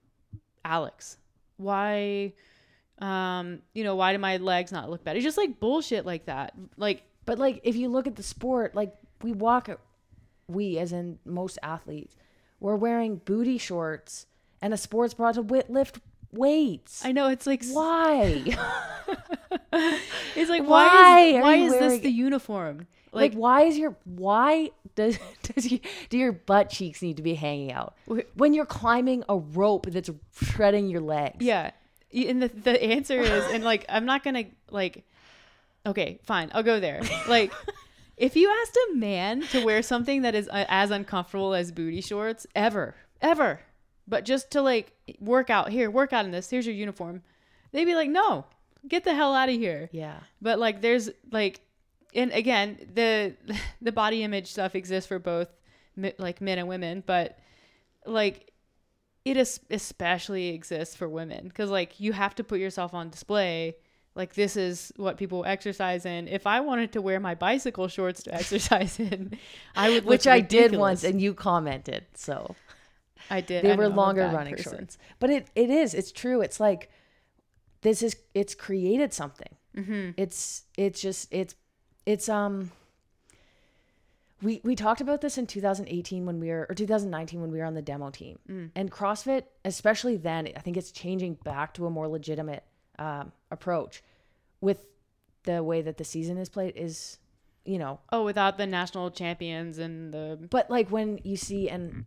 Alex? 0.64 1.18
Why 1.58 2.32
um, 3.00 3.60
you 3.74 3.84
know, 3.84 3.94
why 3.94 4.12
do 4.12 4.18
my 4.18 4.36
legs 4.38 4.72
not 4.72 4.90
look 4.90 5.04
better? 5.04 5.18
It's 5.18 5.24
just 5.24 5.38
like 5.38 5.60
bullshit 5.60 6.04
like 6.06 6.26
that. 6.26 6.54
Like 6.76 7.02
But 7.30 7.38
like 7.38 7.60
if 7.62 7.76
you 7.76 7.88
look 7.88 8.08
at 8.08 8.16
the 8.16 8.24
sport, 8.24 8.74
like 8.74 8.92
we 9.22 9.32
walk, 9.32 9.70
we 10.48 10.78
as 10.78 10.90
in 10.90 11.20
most 11.24 11.60
athletes, 11.62 12.16
we're 12.58 12.74
wearing 12.74 13.18
booty 13.24 13.56
shorts 13.56 14.26
and 14.60 14.74
a 14.74 14.76
sports 14.76 15.14
bra 15.14 15.30
to 15.30 15.40
lift 15.40 16.00
weights. 16.32 17.04
I 17.04 17.12
know 17.12 17.28
it's 17.28 17.46
like 17.46 17.62
Why? 17.70 18.42
it's 20.34 20.50
like 20.50 20.64
Why 20.64 20.64
why 20.66 21.20
is, 21.20 21.40
why 21.40 21.54
is 21.54 21.72
this 21.74 22.00
the 22.00 22.10
uniform? 22.10 22.88
like, 23.12 23.30
Like, 23.30 23.34
why 23.34 23.62
is 23.62 23.78
your 23.78 23.96
why 24.04 24.72
does 24.96 25.16
does 25.44 25.70
you, 25.70 25.78
do 26.08 26.18
your 26.18 26.32
butt 26.32 26.68
cheeks 26.68 27.00
need 27.00 27.18
to 27.18 27.22
be 27.22 27.34
hanging 27.34 27.70
out 27.70 27.94
when 28.34 28.54
you're 28.54 28.66
climbing 28.66 29.22
a 29.28 29.36
rope 29.36 29.86
that's 29.86 30.10
shredding 30.34 30.88
your 30.88 31.00
legs? 31.00 31.46
yeah. 31.46 31.70
And 32.12 32.42
the 32.42 32.48
the 32.48 32.82
answer 32.82 33.20
is 33.20 33.44
and 33.52 33.62
like 33.62 33.86
I'm 33.88 34.04
not 34.04 34.24
going 34.24 34.34
to 34.34 34.50
like 34.72 35.04
okay, 35.86 36.20
fine. 36.24 36.50
I'll 36.54 36.62
go 36.62 36.80
there. 36.80 37.02
Like 37.28 37.52
if 38.16 38.36
you 38.36 38.50
asked 38.62 38.78
a 38.90 38.94
man 38.96 39.42
to 39.48 39.64
wear 39.64 39.82
something 39.82 40.22
that 40.22 40.34
is 40.34 40.48
uh, 40.48 40.64
as 40.68 40.90
uncomfortable 40.90 41.54
as 41.54 41.72
booty 41.72 42.00
shorts 42.00 42.46
ever, 42.54 42.94
ever, 43.20 43.60
but 44.06 44.24
just 44.24 44.50
to 44.52 44.62
like 44.62 44.92
work 45.20 45.50
out 45.50 45.70
here, 45.70 45.90
work 45.90 46.12
out 46.12 46.24
in 46.24 46.30
this, 46.30 46.50
here's 46.50 46.66
your 46.66 46.74
uniform. 46.74 47.22
They'd 47.72 47.84
be 47.84 47.94
like, 47.94 48.10
"No. 48.10 48.46
Get 48.88 49.04
the 49.04 49.14
hell 49.14 49.34
out 49.34 49.48
of 49.48 49.54
here." 49.54 49.88
Yeah. 49.92 50.20
But 50.40 50.58
like 50.58 50.80
there's 50.80 51.10
like 51.30 51.60
and 52.14 52.32
again, 52.32 52.78
the 52.94 53.36
the 53.80 53.92
body 53.92 54.22
image 54.22 54.48
stuff 54.48 54.74
exists 54.74 55.08
for 55.08 55.18
both 55.18 55.48
like 56.18 56.40
men 56.40 56.58
and 56.58 56.68
women, 56.68 57.02
but 57.06 57.38
like 58.06 58.50
it 59.24 59.36
is 59.36 59.60
especially 59.70 60.48
exists 60.48 60.96
for 60.96 61.06
women 61.06 61.50
cuz 61.50 61.68
like 61.68 62.00
you 62.00 62.12
have 62.12 62.34
to 62.34 62.44
put 62.44 62.60
yourself 62.60 62.94
on 62.94 63.10
display. 63.10 63.76
Like 64.20 64.34
this 64.34 64.54
is 64.54 64.92
what 64.96 65.16
people 65.16 65.46
exercise 65.46 66.04
in. 66.04 66.28
If 66.28 66.46
I 66.46 66.60
wanted 66.60 66.92
to 66.92 67.00
wear 67.00 67.18
my 67.18 67.34
bicycle 67.34 67.88
shorts 67.88 68.22
to 68.24 68.34
exercise 68.40 69.00
in, 69.00 69.38
I 69.74 69.88
would 69.88 70.04
Which 70.04 70.26
I 70.26 70.40
did 70.40 70.76
once 70.76 71.04
and 71.04 71.18
you 71.22 71.32
commented. 71.32 72.04
So 72.14 72.54
I 73.30 73.40
did. 73.40 73.64
they 73.64 73.72
I 73.72 73.76
were 73.76 73.88
longer 73.88 74.28
running 74.28 74.56
person. 74.56 74.72
shorts. 74.72 74.98
But 75.20 75.30
it, 75.30 75.48
it 75.54 75.70
is. 75.70 75.94
It's 75.94 76.12
true. 76.12 76.42
It's 76.42 76.60
like 76.60 76.90
this 77.80 78.02
is 78.02 78.14
it's 78.34 78.54
created 78.54 79.14
something. 79.14 79.54
Mhm. 79.74 80.12
It's 80.18 80.64
it's 80.76 81.00
just 81.00 81.32
it's 81.32 81.54
it's 82.04 82.28
um 82.28 82.70
we 84.42 84.60
we 84.64 84.76
talked 84.76 85.00
about 85.00 85.22
this 85.22 85.38
in 85.38 85.46
2018 85.46 86.26
when 86.26 86.40
we 86.40 86.50
were 86.50 86.66
or 86.68 86.74
2019 86.74 87.40
when 87.40 87.50
we 87.50 87.58
were 87.58 87.64
on 87.64 87.72
the 87.72 87.80
demo 87.80 88.10
team. 88.10 88.38
Mm. 88.50 88.70
And 88.74 88.90
CrossFit, 88.92 89.44
especially 89.64 90.18
then, 90.18 90.50
I 90.54 90.60
think 90.60 90.76
it's 90.76 90.90
changing 90.90 91.38
back 91.42 91.72
to 91.74 91.86
a 91.86 91.90
more 91.90 92.06
legitimate 92.06 92.64
um, 92.98 93.32
approach 93.50 94.02
with 94.60 94.84
the 95.44 95.62
way 95.62 95.82
that 95.82 95.96
the 95.96 96.04
season 96.04 96.36
is 96.36 96.48
played 96.48 96.74
is 96.76 97.18
you 97.64 97.78
know 97.78 98.00
Oh, 98.12 98.24
without 98.24 98.58
the 98.58 98.66
national 98.66 99.10
champions 99.10 99.78
and 99.78 100.12
the 100.12 100.38
but 100.50 100.70
like 100.70 100.90
when 100.90 101.18
you 101.24 101.36
see 101.36 101.68
and 101.68 102.04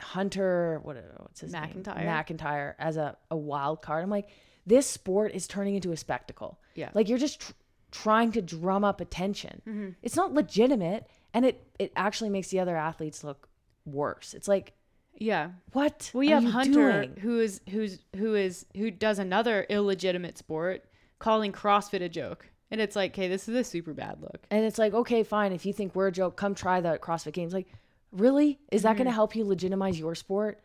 Hunter, 0.00 0.80
what 0.82 0.96
what's 1.18 1.40
his 1.40 1.52
McIntyre. 1.52 1.96
name? 1.96 2.06
McIntyre 2.06 2.74
as 2.78 2.96
a, 2.96 3.16
a 3.30 3.36
wild 3.36 3.82
card. 3.82 4.02
I'm 4.02 4.10
like, 4.10 4.28
this 4.66 4.86
sport 4.86 5.32
is 5.32 5.46
turning 5.46 5.76
into 5.76 5.92
a 5.92 5.96
spectacle. 5.96 6.58
Yeah. 6.74 6.90
Like 6.94 7.08
you're 7.08 7.18
just 7.18 7.40
tr- 7.40 7.52
trying 7.92 8.32
to 8.32 8.42
drum 8.42 8.84
up 8.84 9.00
attention. 9.00 9.62
Mm-hmm. 9.66 9.88
It's 10.02 10.16
not 10.16 10.32
legitimate, 10.32 11.06
and 11.34 11.44
it 11.44 11.64
it 11.78 11.92
actually 11.94 12.30
makes 12.30 12.48
the 12.48 12.58
other 12.58 12.76
athletes 12.76 13.22
look 13.22 13.48
worse. 13.84 14.34
It's 14.34 14.48
like, 14.48 14.72
yeah. 15.14 15.50
what? 15.72 16.10
Well, 16.12 16.24
you 16.24 16.34
have 16.34 16.44
Hunter, 16.44 17.02
doing? 17.04 17.16
who 17.20 17.38
is 17.38 17.60
who's 17.70 17.98
who 18.16 18.34
is 18.34 18.66
who 18.76 18.90
does 18.90 19.20
another 19.20 19.66
illegitimate 19.68 20.36
sport, 20.36 20.84
calling 21.22 21.52
CrossFit 21.52 22.02
a 22.02 22.08
joke, 22.08 22.48
and 22.70 22.80
it's 22.80 22.96
like, 22.96 23.12
okay, 23.12 23.28
this 23.28 23.48
is 23.48 23.54
a 23.56 23.64
super 23.64 23.94
bad 23.94 24.18
look. 24.20 24.44
And 24.50 24.64
it's 24.64 24.78
like, 24.78 24.92
okay, 24.92 25.22
fine. 25.22 25.52
If 25.52 25.64
you 25.64 25.72
think 25.72 25.94
we're 25.94 26.08
a 26.08 26.12
joke, 26.12 26.36
come 26.36 26.54
try 26.54 26.80
the 26.80 26.98
CrossFit 26.98 27.32
Games. 27.32 27.54
Like, 27.54 27.68
really? 28.10 28.58
Is 28.70 28.82
that 28.82 28.90
Mm-hmm. 28.90 28.98
going 28.98 29.06
to 29.06 29.12
help 29.14 29.34
you 29.36 29.44
legitimize 29.44 29.98
your 29.98 30.14
sport 30.14 30.60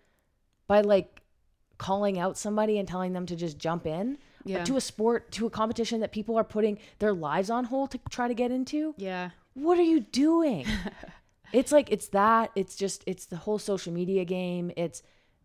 by 0.68 0.82
like 0.82 1.22
calling 1.78 2.18
out 2.20 2.38
somebody 2.38 2.78
and 2.80 2.88
telling 2.88 3.14
them 3.14 3.26
to 3.28 3.36
just 3.36 3.58
jump 3.60 3.86
in 3.86 4.18
Yeah. 4.44 4.64
to 4.66 4.76
a 4.78 4.82
sport, 4.82 5.32
to 5.34 5.46
a 5.46 5.50
competition 5.50 6.00
that 6.02 6.12
people 6.12 6.36
are 6.38 6.44
putting 6.44 6.80
their 7.00 7.14
lives 7.14 7.50
on 7.50 7.66
hold 7.66 7.92
to 7.92 8.00
try 8.10 8.28
to 8.28 8.34
get 8.34 8.52
into? 8.52 8.96
Yeah, 8.98 9.30
What 9.54 9.78
are 9.78 9.84
you 9.84 10.00
doing? 10.00 10.66
it's 11.54 11.72
like, 11.72 11.92
it's 11.92 12.08
that. 12.10 12.52
It's 12.56 12.76
just, 12.76 13.04
it's 13.06 13.26
the 13.28 13.38
whole 13.38 13.60
social 13.60 13.94
media 13.94 14.26
game. 14.26 14.72
It's 14.76 15.04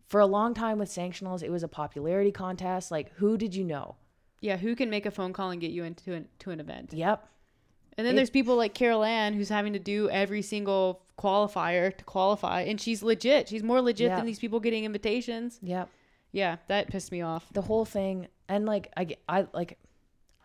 for 0.08 0.20
a 0.20 0.26
long 0.26 0.54
time 0.54 0.78
with 0.78 0.88
sanctionals, 0.88 1.42
it 1.42 1.50
was 1.50 1.62
a 1.62 1.68
popularity 1.68 2.32
contest. 2.32 2.90
Like, 2.90 3.12
who 3.16 3.36
did 3.36 3.54
you 3.54 3.64
know? 3.64 3.96
Yeah. 4.42 4.58
Who 4.58 4.76
can 4.76 4.90
make 4.90 5.06
a 5.06 5.10
phone 5.10 5.32
call 5.32 5.50
and 5.50 5.60
get 5.60 5.70
you 5.70 5.84
into 5.84 6.12
an, 6.12 6.28
to 6.40 6.50
an 6.50 6.60
event? 6.60 6.92
Yep. 6.92 7.26
And 7.96 8.06
then 8.06 8.14
It- 8.14 8.16
there's 8.16 8.30
people 8.30 8.56
like 8.56 8.74
Carol 8.74 9.02
Ann 9.04 9.32
who's 9.32 9.48
having 9.48 9.72
to 9.72 9.78
do 9.78 10.10
every 10.10 10.42
single 10.42 11.00
qualifier 11.18 11.96
to 11.96 12.04
qualify, 12.04 12.62
and 12.62 12.78
she's 12.80 13.02
legit. 13.02 13.48
She's 13.48 13.62
more 13.62 13.80
legit 13.80 14.10
Yeah. 14.10 14.16
than 14.16 14.26
these 14.26 14.38
people 14.38 14.60
getting 14.60 14.84
invitations. 14.84 15.58
Yep. 15.62 15.88
Yeah, 16.32 16.56
that 16.68 16.88
pissed 16.88 17.12
me 17.12 17.20
off. 17.22 17.50
The 17.52 17.62
whole 17.62 17.84
thing. 17.84 18.28
And 18.48 18.66
like, 18.66 18.90
I, 18.96 19.16
I 19.28 19.46
like, 19.52 19.78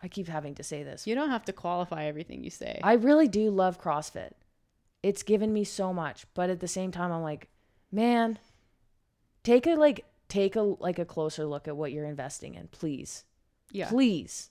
I 0.02 0.08
keep 0.08 0.28
having 0.28 0.54
to 0.56 0.62
say 0.62 0.82
this. 0.82 1.06
You 1.06 1.14
don't 1.14 1.30
have 1.30 1.44
to 1.46 1.52
qualify 1.52 2.04
everything 2.04 2.44
you 2.44 2.50
say. 2.50 2.80
I 2.82 2.92
really 2.94 3.26
do 3.28 3.50
love 3.50 3.80
CrossFit. 3.80 4.32
It's 5.02 5.22
given 5.22 5.52
me 5.52 5.64
so 5.64 5.92
much, 5.94 6.26
but 6.34 6.50
at 6.50 6.60
the 6.60 6.68
same 6.68 6.90
time 6.92 7.10
I'm 7.10 7.22
like, 7.22 7.48
man, 7.90 8.38
take 9.42 9.66
a 9.66 9.74
like 9.74 10.04
take 10.28 10.56
a 10.56 10.60
like 10.60 10.98
a 10.98 11.04
closer 11.04 11.46
look 11.46 11.66
at 11.66 11.76
what 11.76 11.92
you're 11.92 12.04
investing 12.04 12.54
in, 12.54 12.68
please. 12.68 13.24
Yeah. 13.72 13.88
Please. 13.88 14.50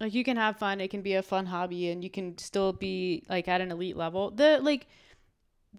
like 0.00 0.14
you 0.14 0.24
can 0.24 0.36
have 0.36 0.58
fun 0.58 0.80
it 0.80 0.88
can 0.90 1.02
be 1.02 1.14
a 1.14 1.22
fun 1.22 1.46
hobby 1.46 1.88
and 1.90 2.02
you 2.04 2.10
can 2.10 2.36
still 2.38 2.72
be 2.72 3.22
like 3.28 3.48
at 3.48 3.60
an 3.60 3.70
elite 3.70 3.96
level 3.96 4.30
the 4.30 4.58
like 4.62 4.86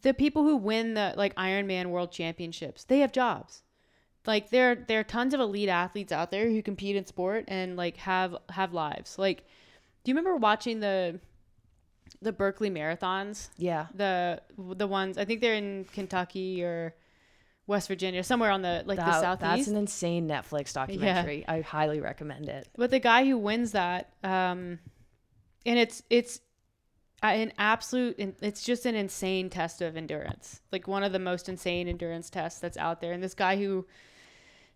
the 0.01 0.13
people 0.13 0.43
who 0.43 0.55
win 0.57 0.93
the 0.93 1.13
like 1.17 1.33
ironman 1.35 1.87
world 1.87 2.11
championships 2.11 2.83
they 2.85 2.99
have 2.99 3.11
jobs 3.11 3.63
like 4.25 4.49
there 4.49 4.75
there 4.75 4.99
are 4.99 5.03
tons 5.03 5.33
of 5.33 5.39
elite 5.39 5.69
athletes 5.69 6.11
out 6.11 6.31
there 6.31 6.49
who 6.49 6.61
compete 6.61 6.95
in 6.95 7.05
sport 7.05 7.45
and 7.47 7.75
like 7.77 7.97
have 7.97 8.35
have 8.49 8.73
lives 8.73 9.17
like 9.19 9.43
do 10.03 10.11
you 10.11 10.15
remember 10.15 10.35
watching 10.37 10.79
the 10.79 11.19
the 12.21 12.31
Barkley 12.31 12.69
Marathons 12.71 13.49
Yeah. 13.57 13.87
the 13.93 14.41
the 14.57 14.87
ones 14.87 15.17
i 15.17 15.25
think 15.25 15.41
they're 15.41 15.53
in 15.55 15.85
kentucky 15.93 16.63
or 16.63 16.95
west 17.67 17.87
virginia 17.89 18.23
somewhere 18.23 18.49
on 18.49 18.61
the 18.61 18.81
like 18.85 18.97
the 18.97 19.03
That- 19.05 19.21
southeast 19.21 19.55
that's 19.57 19.67
an 19.67 19.75
insane 19.75 20.27
Netflix 20.27 20.73
documentary. 20.73 21.45
I 21.47 21.61
highly 21.61 21.99
recommend 21.99 22.47
it. 22.49 22.67
But 22.75 22.89
the 22.91 22.99
guy 22.99 23.25
who 23.25 23.37
wins 23.37 23.73
that, 23.73 24.09
um, 24.23 24.79
and 25.65 25.77
it's 25.77 26.01
it's 26.09 26.39
an 27.23 27.51
absolute, 27.57 28.15
it's 28.41 28.63
just 28.63 28.85
an 28.85 28.95
insane 28.95 29.49
test 29.49 29.81
of 29.81 29.97
endurance, 29.97 30.61
like 30.71 30.87
one 30.87 31.03
of 31.03 31.11
the 31.11 31.19
most 31.19 31.49
insane 31.49 31.87
endurance 31.87 32.29
tests 32.29 32.59
that's 32.59 32.77
out 32.77 33.01
there. 33.01 33.11
And 33.11 33.21
this 33.23 33.33
guy 33.33 33.57
who, 33.57 33.85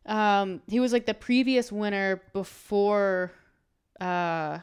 um, 0.08 0.62
he 0.68 0.80
was 0.80 0.92
like 0.92 1.06
the 1.06 1.14
previous 1.14 1.72
winner 1.72 2.22
before, 2.34 3.32
uh, 4.02 4.58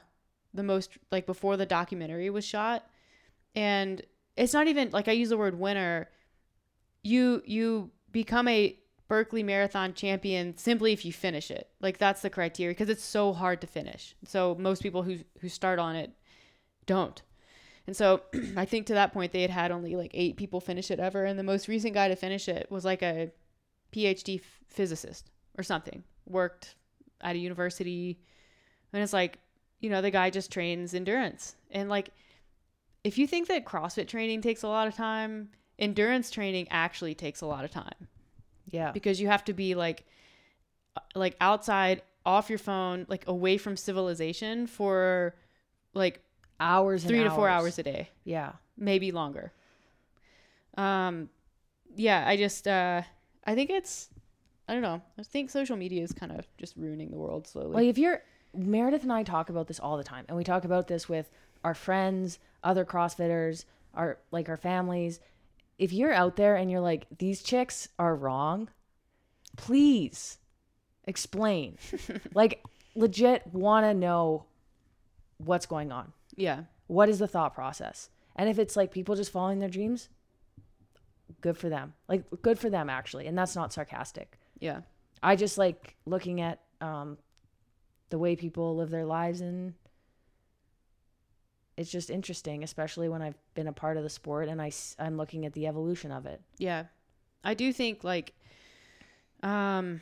the 0.52 0.62
most 0.64 0.90
like 1.12 1.24
before 1.24 1.56
the 1.56 1.66
documentary 1.66 2.28
was 2.30 2.44
shot, 2.44 2.84
and 3.54 4.02
it's 4.36 4.52
not 4.52 4.66
even 4.66 4.90
like 4.90 5.08
I 5.08 5.12
use 5.12 5.28
the 5.30 5.38
word 5.38 5.58
winner. 5.58 6.08
You 7.04 7.42
you 7.46 7.90
become 8.12 8.48
a 8.48 8.78
Barkley 9.08 9.42
Marathon 9.42 9.94
champion 9.94 10.56
simply 10.56 10.92
if 10.92 11.04
you 11.04 11.12
finish 11.12 11.50
it. 11.50 11.70
Like 11.80 11.98
that's 11.98 12.20
the 12.20 12.30
criteria 12.30 12.74
because 12.74 12.90
it's 12.90 13.04
so 13.04 13.32
hard 13.32 13.60
to 13.62 13.66
finish. 13.66 14.14
So 14.24 14.54
most 14.58 14.82
people 14.82 15.02
who 15.02 15.18
who 15.40 15.48
start 15.48 15.78
on 15.78 15.96
it 15.96 16.12
don't. 16.86 17.20
And 17.86 17.96
so 17.96 18.22
I 18.56 18.66
think 18.66 18.86
to 18.86 18.94
that 18.94 19.12
point 19.12 19.32
they 19.32 19.42
had 19.42 19.50
had 19.50 19.70
only 19.72 19.96
like 19.96 20.10
eight 20.12 20.36
people 20.36 20.60
finish 20.60 20.90
it 20.90 21.00
ever, 21.00 21.24
and 21.24 21.38
the 21.38 21.42
most 21.42 21.68
recent 21.68 21.94
guy 21.94 22.08
to 22.08 22.16
finish 22.16 22.48
it 22.48 22.66
was 22.70 22.84
like 22.84 23.02
a 23.02 23.32
PhD 23.92 24.40
physicist 24.68 25.30
or 25.56 25.64
something. 25.64 26.04
Worked 26.26 26.76
at 27.22 27.34
a 27.34 27.38
university, 27.38 28.20
and 28.92 29.02
it's 29.02 29.14
like, 29.14 29.38
you 29.80 29.88
know, 29.88 30.02
the 30.02 30.10
guy 30.10 30.28
just 30.28 30.52
trains 30.52 30.92
endurance, 30.92 31.56
and 31.70 31.88
like, 31.88 32.10
if 33.04 33.16
you 33.16 33.26
think 33.26 33.48
that 33.48 33.64
CrossFit 33.64 34.06
training 34.06 34.42
takes 34.42 34.62
a 34.62 34.68
lot 34.68 34.86
of 34.86 34.94
time, 34.94 35.48
endurance 35.78 36.30
training 36.30 36.66
actually 36.70 37.14
takes 37.14 37.40
a 37.40 37.46
lot 37.46 37.64
of 37.64 37.70
time 37.70 38.08
Yeah. 38.70 38.92
because 38.92 39.20
you 39.20 39.28
have 39.28 39.44
to 39.44 39.52
be 39.52 39.74
like 39.74 40.04
uh, 40.96 41.00
like 41.14 41.36
outside 41.40 42.02
off 42.26 42.48
your 42.50 42.58
phone 42.58 43.06
like 43.08 43.26
away 43.26 43.58
from 43.58 43.76
civilization 43.76 44.66
for 44.66 45.34
like 45.94 46.20
Hours 46.60 47.04
and 47.04 47.10
three 47.10 47.22
to 47.22 47.30
four 47.30 47.48
hours 47.48 47.78
a 47.78 47.82
day 47.84 48.10
Yeah. 48.24 48.52
maybe 48.76 49.12
longer 49.12 49.52
um 50.76 51.28
yeah 51.96 52.24
i 52.26 52.36
just 52.36 52.66
uh 52.68 53.02
i 53.46 53.54
think 53.54 53.70
it's 53.70 54.10
i 54.68 54.72
don't 54.72 54.82
know 54.82 55.00
i 55.18 55.22
think 55.22 55.50
social 55.50 55.76
media 55.76 56.02
is 56.02 56.12
kind 56.12 56.32
of 56.32 56.46
just 56.58 56.76
ruining 56.76 57.10
the 57.10 57.16
world 57.16 57.46
slowly 57.46 57.74
Like 57.74 57.86
if 57.88 57.98
you're 57.98 58.22
Meredith 58.54 59.02
and 59.02 59.12
I 59.12 59.22
talk 59.24 59.50
about 59.50 59.68
this 59.68 59.78
all 59.78 59.98
the 59.98 60.02
time, 60.02 60.24
and 60.26 60.36
we 60.36 60.42
talk 60.42 60.64
about 60.64 60.88
this 60.88 61.06
with 61.06 61.30
our 61.62 61.74
friends, 61.74 62.38
other 62.64 62.84
CrossFitters, 62.84 63.66
our 63.94 64.18
like 64.30 64.48
our 64.48 64.56
families. 64.56 65.20
If 65.78 65.92
you're 65.92 66.12
out 66.12 66.36
there 66.36 66.56
and 66.56 66.70
you're 66.70 66.80
like, 66.80 67.06
these 67.18 67.42
chicks 67.42 67.88
are 67.98 68.14
wrong, 68.14 68.68
please 69.56 70.38
explain. 71.04 71.78
like 72.34 72.62
legit 72.94 73.46
want 73.52 73.86
to 73.86 73.94
know 73.94 74.44
what's 75.38 75.66
going 75.66 75.92
on. 75.92 76.12
yeah 76.36 76.62
What 76.88 77.08
is 77.08 77.18
the 77.18 77.28
thought 77.28 77.54
process? 77.54 78.10
And 78.36 78.48
if 78.48 78.58
it's 78.58 78.76
like 78.76 78.90
people 78.92 79.14
just 79.16 79.32
following 79.32 79.58
their 79.58 79.68
dreams, 79.68 80.08
good 81.40 81.56
for 81.56 81.68
them. 81.68 81.94
Like 82.08 82.24
good 82.42 82.58
for 82.58 82.70
them 82.70 82.90
actually, 82.90 83.26
and 83.26 83.36
that's 83.36 83.56
not 83.56 83.72
sarcastic. 83.72 84.38
yeah 84.58 84.80
I 85.22 85.36
just 85.36 85.58
like 85.58 85.96
looking 86.06 86.40
at 86.40 86.60
um, 86.80 87.18
the 88.10 88.18
way 88.18 88.36
people 88.36 88.76
live 88.76 88.90
their 88.90 89.04
lives, 89.06 89.40
and 89.40 89.74
it's 91.78 91.90
just 91.90 92.10
interesting, 92.10 92.64
especially 92.64 93.08
when 93.08 93.22
I've 93.22 93.38
been 93.54 93.68
a 93.68 93.72
part 93.72 93.96
of 93.96 94.02
the 94.02 94.10
sport 94.10 94.48
and 94.48 94.60
I, 94.60 94.72
I'm 94.98 95.16
looking 95.16 95.46
at 95.46 95.52
the 95.52 95.68
evolution 95.68 96.10
of 96.10 96.26
it. 96.26 96.42
Yeah. 96.58 96.84
I 97.44 97.54
do 97.54 97.72
think 97.72 98.02
like 98.02 98.34
um 99.44 100.00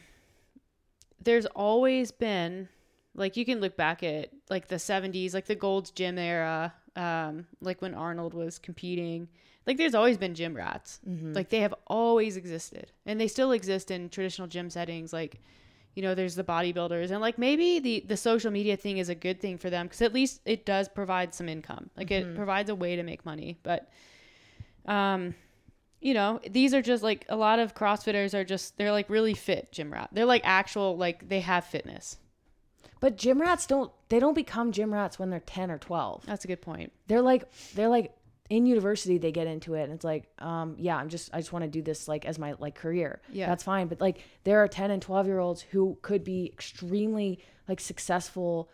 there's 1.22 1.44
always 1.46 2.10
been 2.10 2.68
like 3.14 3.36
you 3.36 3.44
can 3.44 3.60
look 3.60 3.76
back 3.76 4.02
at 4.02 4.30
like 4.48 4.68
the 4.68 4.76
70s, 4.76 5.34
like 5.34 5.44
the 5.44 5.54
Gold's 5.54 5.90
Gym 5.90 6.18
era, 6.18 6.72
um 6.96 7.46
like 7.60 7.82
when 7.82 7.94
Arnold 7.94 8.32
was 8.32 8.58
competing. 8.58 9.28
Like 9.66 9.76
there's 9.76 9.94
always 9.94 10.16
been 10.16 10.34
gym 10.34 10.56
rats. 10.56 11.00
Like 11.34 11.50
they 11.50 11.60
have 11.60 11.74
always 11.88 12.38
existed. 12.38 12.92
And 13.04 13.20
they 13.20 13.28
still 13.28 13.52
exist 13.52 13.90
in 13.90 14.08
traditional 14.08 14.48
gym 14.48 14.70
settings 14.70 15.12
like 15.12 15.42
you 15.96 16.02
know, 16.02 16.14
there's 16.14 16.36
the 16.36 16.44
bodybuilders 16.44 17.10
and 17.10 17.20
like 17.20 17.38
maybe 17.38 17.80
the 17.80 18.04
the 18.06 18.16
social 18.16 18.50
media 18.50 18.76
thing 18.76 18.98
is 18.98 19.08
a 19.08 19.14
good 19.14 19.40
thing 19.40 19.58
for 19.58 19.70
them 19.70 19.88
cuz 19.88 20.02
at 20.02 20.12
least 20.12 20.40
it 20.44 20.64
does 20.64 20.88
provide 20.88 21.34
some 21.34 21.48
income. 21.48 21.90
Like 21.96 22.10
it 22.10 22.36
provides 22.36 22.70
a 22.70 22.74
way 22.74 22.94
to 22.96 23.02
make 23.02 23.24
money. 23.24 23.58
But 23.62 23.90
um 24.84 25.34
you 26.00 26.12
know, 26.14 26.40
these 26.48 26.74
are 26.74 26.82
just 26.82 27.02
like 27.02 27.24
a 27.28 27.36
lot 27.36 27.58
of 27.58 27.74
CrossFitters 27.74 28.34
are 28.34 28.44
just 28.44 28.76
they're 28.76 28.92
like 28.92 29.08
really 29.08 29.34
fit 29.34 29.72
gym 29.72 29.92
rat. 29.92 30.10
They're 30.12 30.26
like 30.26 30.42
actual 30.44 30.96
like 30.96 31.28
they 31.28 31.40
have 31.40 31.64
fitness. 31.64 32.18
But 33.00 33.16
gym 33.16 33.40
rats 33.40 33.66
don't 33.66 33.90
they 34.08 34.20
don't 34.20 34.34
become 34.34 34.72
gym 34.72 34.92
rats 34.92 35.18
when 35.18 35.30
they're 35.30 35.40
10 35.40 35.70
or 35.70 35.78
12. 35.78 36.26
That's 36.26 36.44
a 36.44 36.48
good 36.48 36.62
point. 36.62 36.92
They're 37.06 37.22
like 37.22 37.50
they're 37.74 37.88
like 37.88 38.15
in 38.48 38.64
university 38.66 39.18
they 39.18 39.32
get 39.32 39.46
into 39.46 39.74
it 39.74 39.82
and 39.84 39.92
it's 39.92 40.04
like 40.04 40.28
um 40.38 40.76
yeah, 40.78 40.96
I'm 40.96 41.08
just 41.08 41.30
I 41.32 41.38
just 41.38 41.52
want 41.52 41.64
to 41.64 41.70
do 41.70 41.82
this 41.82 42.06
like 42.08 42.24
as 42.24 42.38
my 42.38 42.54
like 42.58 42.74
career. 42.74 43.20
Yeah. 43.32 43.46
That's 43.46 43.62
fine, 43.64 43.88
but 43.88 44.00
like 44.00 44.18
there 44.44 44.62
are 44.62 44.68
10 44.68 44.90
and 44.90 45.02
12 45.02 45.26
year 45.26 45.38
olds 45.38 45.62
who 45.62 45.98
could 46.02 46.22
be 46.24 46.46
extremely 46.52 47.40
like 47.68 47.80
successful 47.80 48.70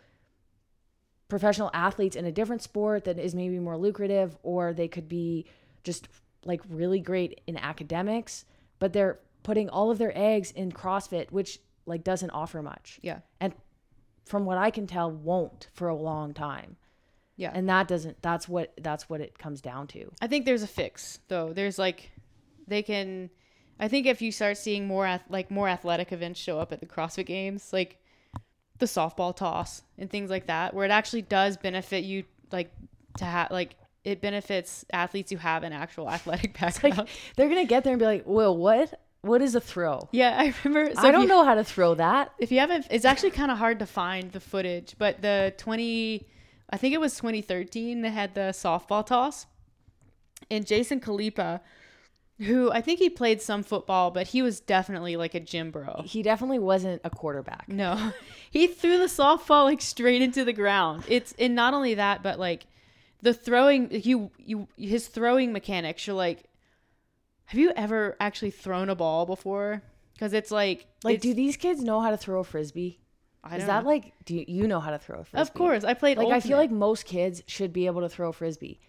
professional 1.29 1.71
athletes 1.73 2.15
in 2.15 2.25
a 2.25 2.31
different 2.31 2.61
sport 2.61 3.05
that 3.05 3.17
is 3.17 3.33
maybe 3.33 3.57
more 3.59 3.77
lucrative 3.77 4.37
or 4.43 4.73
they 4.73 4.87
could 4.87 5.09
be 5.09 5.45
just 5.83 6.07
like 6.45 6.61
really 6.69 6.99
great 6.99 7.41
in 7.47 7.57
academics, 7.57 8.45
but 8.79 8.93
they're 8.93 9.19
putting 9.43 9.69
all 9.69 9.89
of 9.89 9.97
their 9.97 10.15
eggs 10.17 10.51
in 10.51 10.71
CrossFit 10.71 11.31
which 11.31 11.59
like 11.85 12.03
doesn't 12.03 12.29
offer 12.29 12.61
much 12.61 12.99
Yeah. 13.01 13.19
and 13.41 13.53
from 14.25 14.45
what 14.45 14.57
I 14.57 14.69
can 14.71 14.87
tell 14.87 15.11
won't 15.11 15.67
for 15.73 15.87
a 15.89 15.95
long 15.95 16.33
time. 16.33 16.77
Yeah. 17.35 17.51
And 17.53 17.67
that 17.69 17.87
doesn't 17.87 18.21
that's 18.21 18.47
what 18.47 18.73
that's 18.81 19.09
what 19.09 19.21
it 19.21 19.37
comes 19.39 19.61
down 19.61 19.87
to. 19.87 20.11
I 20.21 20.27
think 20.27 20.45
there's 20.45 20.63
a 20.63 20.67
fix 20.67 21.19
though. 21.27 21.53
There's 21.53 21.79
like 21.79 22.11
they 22.67 22.83
can 22.83 23.29
I 23.79 23.87
think 23.87 24.05
if 24.05 24.21
you 24.21 24.31
start 24.31 24.57
seeing 24.57 24.85
more 24.87 25.05
ath- 25.05 25.23
like 25.29 25.49
more 25.49 25.67
athletic 25.67 26.11
events 26.11 26.39
show 26.39 26.59
up 26.59 26.71
at 26.71 26.79
the 26.79 26.85
CrossFit 26.85 27.25
games, 27.25 27.73
like 27.73 27.97
the 28.79 28.85
softball 28.85 29.35
toss 29.35 29.81
and 29.97 30.09
things 30.09 30.29
like 30.29 30.47
that, 30.47 30.73
where 30.73 30.85
it 30.85 30.91
actually 30.91 31.23
does 31.23 31.57
benefit 31.57 32.03
you 32.03 32.23
like 32.51 32.71
to 33.17 33.25
have 33.25 33.49
like 33.51 33.75
it 34.03 34.21
benefits 34.21 34.85
athletes 34.91 35.31
who 35.31 35.37
have 35.37 35.63
an 35.63 35.73
actual 35.73 36.09
athletic 36.09 36.53
background. 36.59 36.97
Like 36.97 37.07
they're 37.35 37.49
going 37.49 37.61
to 37.63 37.67
get 37.67 37.83
there 37.83 37.93
and 37.93 37.99
be 37.99 38.05
like, 38.05 38.23
"Well, 38.25 38.55
what? 38.55 38.99
What 39.21 39.41
is 39.41 39.55
a 39.55 39.61
throw?" 39.61 40.07
yeah, 40.11 40.35
I 40.37 40.53
remember. 40.63 40.93
So 40.93 41.01
I 41.07 41.11
don't 41.11 41.23
you- 41.23 41.27
know 41.29 41.43
how 41.43 41.55
to 41.55 41.63
throw 41.63 41.95
that. 41.95 42.31
if 42.37 42.51
you 42.51 42.59
haven't 42.59 42.85
it's 42.91 43.05
actually 43.05 43.31
kind 43.31 43.49
of 43.51 43.57
hard 43.57 43.79
to 43.79 43.85
find 43.85 44.31
the 44.33 44.39
footage 44.39 44.95
but 44.99 45.21
the 45.21 45.53
20 45.57 46.27
i 46.73 46.77
think 46.77 46.93
it 46.93 46.99
was 46.99 47.15
2013 47.15 48.01
they 48.01 48.09
had 48.09 48.35
the 48.35 48.51
softball 48.51 49.05
toss. 49.05 49.45
And 50.51 50.67
Jason 50.67 50.99
Khalipa 50.99 51.61
who 52.39 52.71
i 52.71 52.81
think 52.81 52.99
he 52.99 53.09
played 53.09 53.41
some 53.41 53.63
football 53.63 54.11
but 54.11 54.27
he 54.27 54.41
was 54.41 54.59
definitely 54.59 55.15
like 55.15 55.35
a 55.35 55.39
gym 55.39 55.71
bro. 55.71 56.01
He 56.03 56.21
definitely 56.23 56.59
wasn't 56.59 57.01
a 57.03 57.09
quarterback. 57.09 57.69
no. 57.69 58.11
He 58.51 58.67
threw 58.67 58.97
the 58.99 59.05
softball 59.05 59.63
like 59.63 59.81
straight 59.81 60.21
into 60.21 60.43
the 60.45 60.53
ground. 60.53 61.05
It's 61.07 61.33
and 61.39 61.55
not 61.55 61.73
only 61.73 61.93
that 61.95 62.21
but 62.21 62.37
like 62.39 62.65
the 63.21 63.33
throwing 63.33 63.89
you 63.91 64.31
you 64.37 64.67
his 64.77 65.07
throwing 65.07 65.53
mechanics 65.53 66.05
you're 66.05 66.15
like 66.15 66.43
have 67.45 67.59
you 67.59 67.71
ever 67.75 68.15
actually 68.19 68.51
thrown 68.51 68.89
a 68.89 68.95
ball 68.95 69.25
before? 69.25 69.83
Because 70.13 70.33
it's 70.33 70.51
like 70.51 70.87
Like, 71.03 71.15
it's, 71.15 71.23
do 71.23 71.33
these 71.33 71.57
kids 71.57 71.81
know 71.81 72.01
how 72.01 72.11
to 72.11 72.17
throw 72.17 72.39
a 72.39 72.43
frisbee? 72.43 72.99
I 73.43 73.57
Is 73.57 73.65
that 73.65 73.83
know. 73.83 73.89
like 73.89 74.13
do 74.25 74.35
you, 74.35 74.45
you 74.47 74.67
know 74.67 74.79
how 74.79 74.91
to 74.91 74.97
throw 74.97 75.19
a 75.19 75.23
frisbee? 75.23 75.41
of 75.41 75.53
course 75.53 75.83
i 75.83 75.93
played 75.93 76.17
Like 76.17 76.29
I 76.29 76.39
feel 76.39 76.57
like 76.57 76.71
most 76.71 77.05
kids 77.05 77.43
should 77.47 77.73
be 77.73 77.85
able 77.87 78.01
to 78.01 78.09
throw 78.09 78.29
a 78.29 78.33
frisbee. 78.33 78.79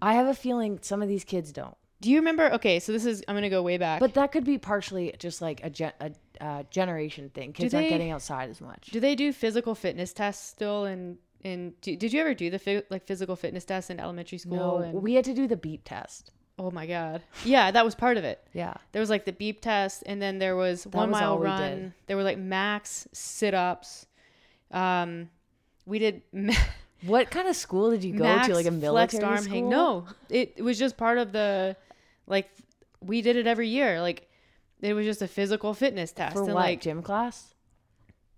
I 0.00 0.14
have 0.14 0.26
a 0.26 0.34
feeling 0.34 0.78
some 0.82 1.02
of 1.02 1.08
these 1.08 1.24
kids 1.24 1.52
don't. 1.52 1.76
Do 2.00 2.10
you 2.10 2.18
remember? 2.18 2.52
Okay, 2.52 2.78
so 2.78 2.92
this 2.92 3.04
is 3.04 3.24
I'm 3.26 3.34
gonna 3.34 3.50
go 3.50 3.62
way 3.62 3.76
back. 3.76 4.00
But 4.00 4.14
that 4.14 4.30
could 4.30 4.44
be 4.44 4.56
partially 4.56 5.14
just 5.18 5.42
like 5.42 5.60
a, 5.64 5.70
gen, 5.70 5.92
a 6.00 6.12
uh, 6.40 6.62
generation 6.70 7.30
thing. 7.30 7.52
Kids 7.52 7.74
aren't 7.74 7.88
getting 7.88 8.12
outside 8.12 8.50
as 8.50 8.60
much. 8.60 8.86
do 8.92 9.00
they 9.00 9.14
do 9.14 9.32
physical 9.32 9.74
fitness 9.74 10.12
tests 10.12 10.48
still? 10.48 10.84
And 10.84 11.18
and 11.42 11.80
did 11.80 12.12
you 12.12 12.20
ever 12.20 12.34
do 12.34 12.50
the 12.50 12.58
phy- 12.58 12.84
like 12.90 13.04
physical 13.04 13.36
fitness 13.36 13.64
tests 13.64 13.90
in 13.90 13.98
elementary 13.98 14.38
school? 14.38 14.56
No, 14.56 14.76
and, 14.78 15.02
we 15.02 15.14
had 15.14 15.24
to 15.24 15.34
do 15.34 15.46
the 15.46 15.56
beep 15.56 15.82
test. 15.84 16.30
Oh 16.58 16.70
my 16.70 16.86
god, 16.86 17.22
yeah, 17.44 17.70
that 17.70 17.84
was 17.84 17.94
part 17.94 18.16
of 18.16 18.24
it. 18.24 18.42
Yeah. 18.52 18.74
There 18.92 19.00
was 19.00 19.10
like 19.10 19.24
the 19.24 19.32
beep 19.32 19.60
test, 19.60 20.02
and 20.06 20.20
then 20.20 20.38
there 20.38 20.56
was 20.56 20.86
one 20.86 21.10
was 21.10 21.20
mile 21.20 21.32
all 21.32 21.38
we 21.38 21.46
run. 21.46 21.94
There 22.06 22.16
were 22.16 22.22
like 22.22 22.38
max 22.38 23.06
sit 23.12 23.54
ups. 23.54 24.06
Um, 24.70 25.30
we 25.86 25.98
did 25.98 26.22
ma- 26.32 26.52
What 27.02 27.30
kind 27.30 27.48
of 27.48 27.56
school 27.56 27.90
did 27.90 28.04
you 28.04 28.14
go 28.14 28.24
max 28.24 28.48
to? 28.48 28.54
Like 28.54 28.66
a 28.66 28.70
military 28.70 29.24
arm 29.24 29.38
school? 29.38 29.52
hang. 29.52 29.68
No, 29.68 30.06
it, 30.28 30.54
it 30.56 30.62
was 30.62 30.78
just 30.78 30.96
part 30.96 31.18
of 31.18 31.32
the 31.32 31.76
like 32.26 32.50
we 33.00 33.22
did 33.22 33.36
it 33.36 33.46
every 33.46 33.68
year. 33.68 34.00
Like 34.00 34.28
it 34.80 34.94
was 34.94 35.06
just 35.06 35.22
a 35.22 35.28
physical 35.28 35.74
fitness 35.74 36.12
test. 36.12 36.34
For 36.34 36.42
and 36.42 36.54
what? 36.54 36.60
like 36.60 36.80
gym 36.80 37.02
class? 37.02 37.54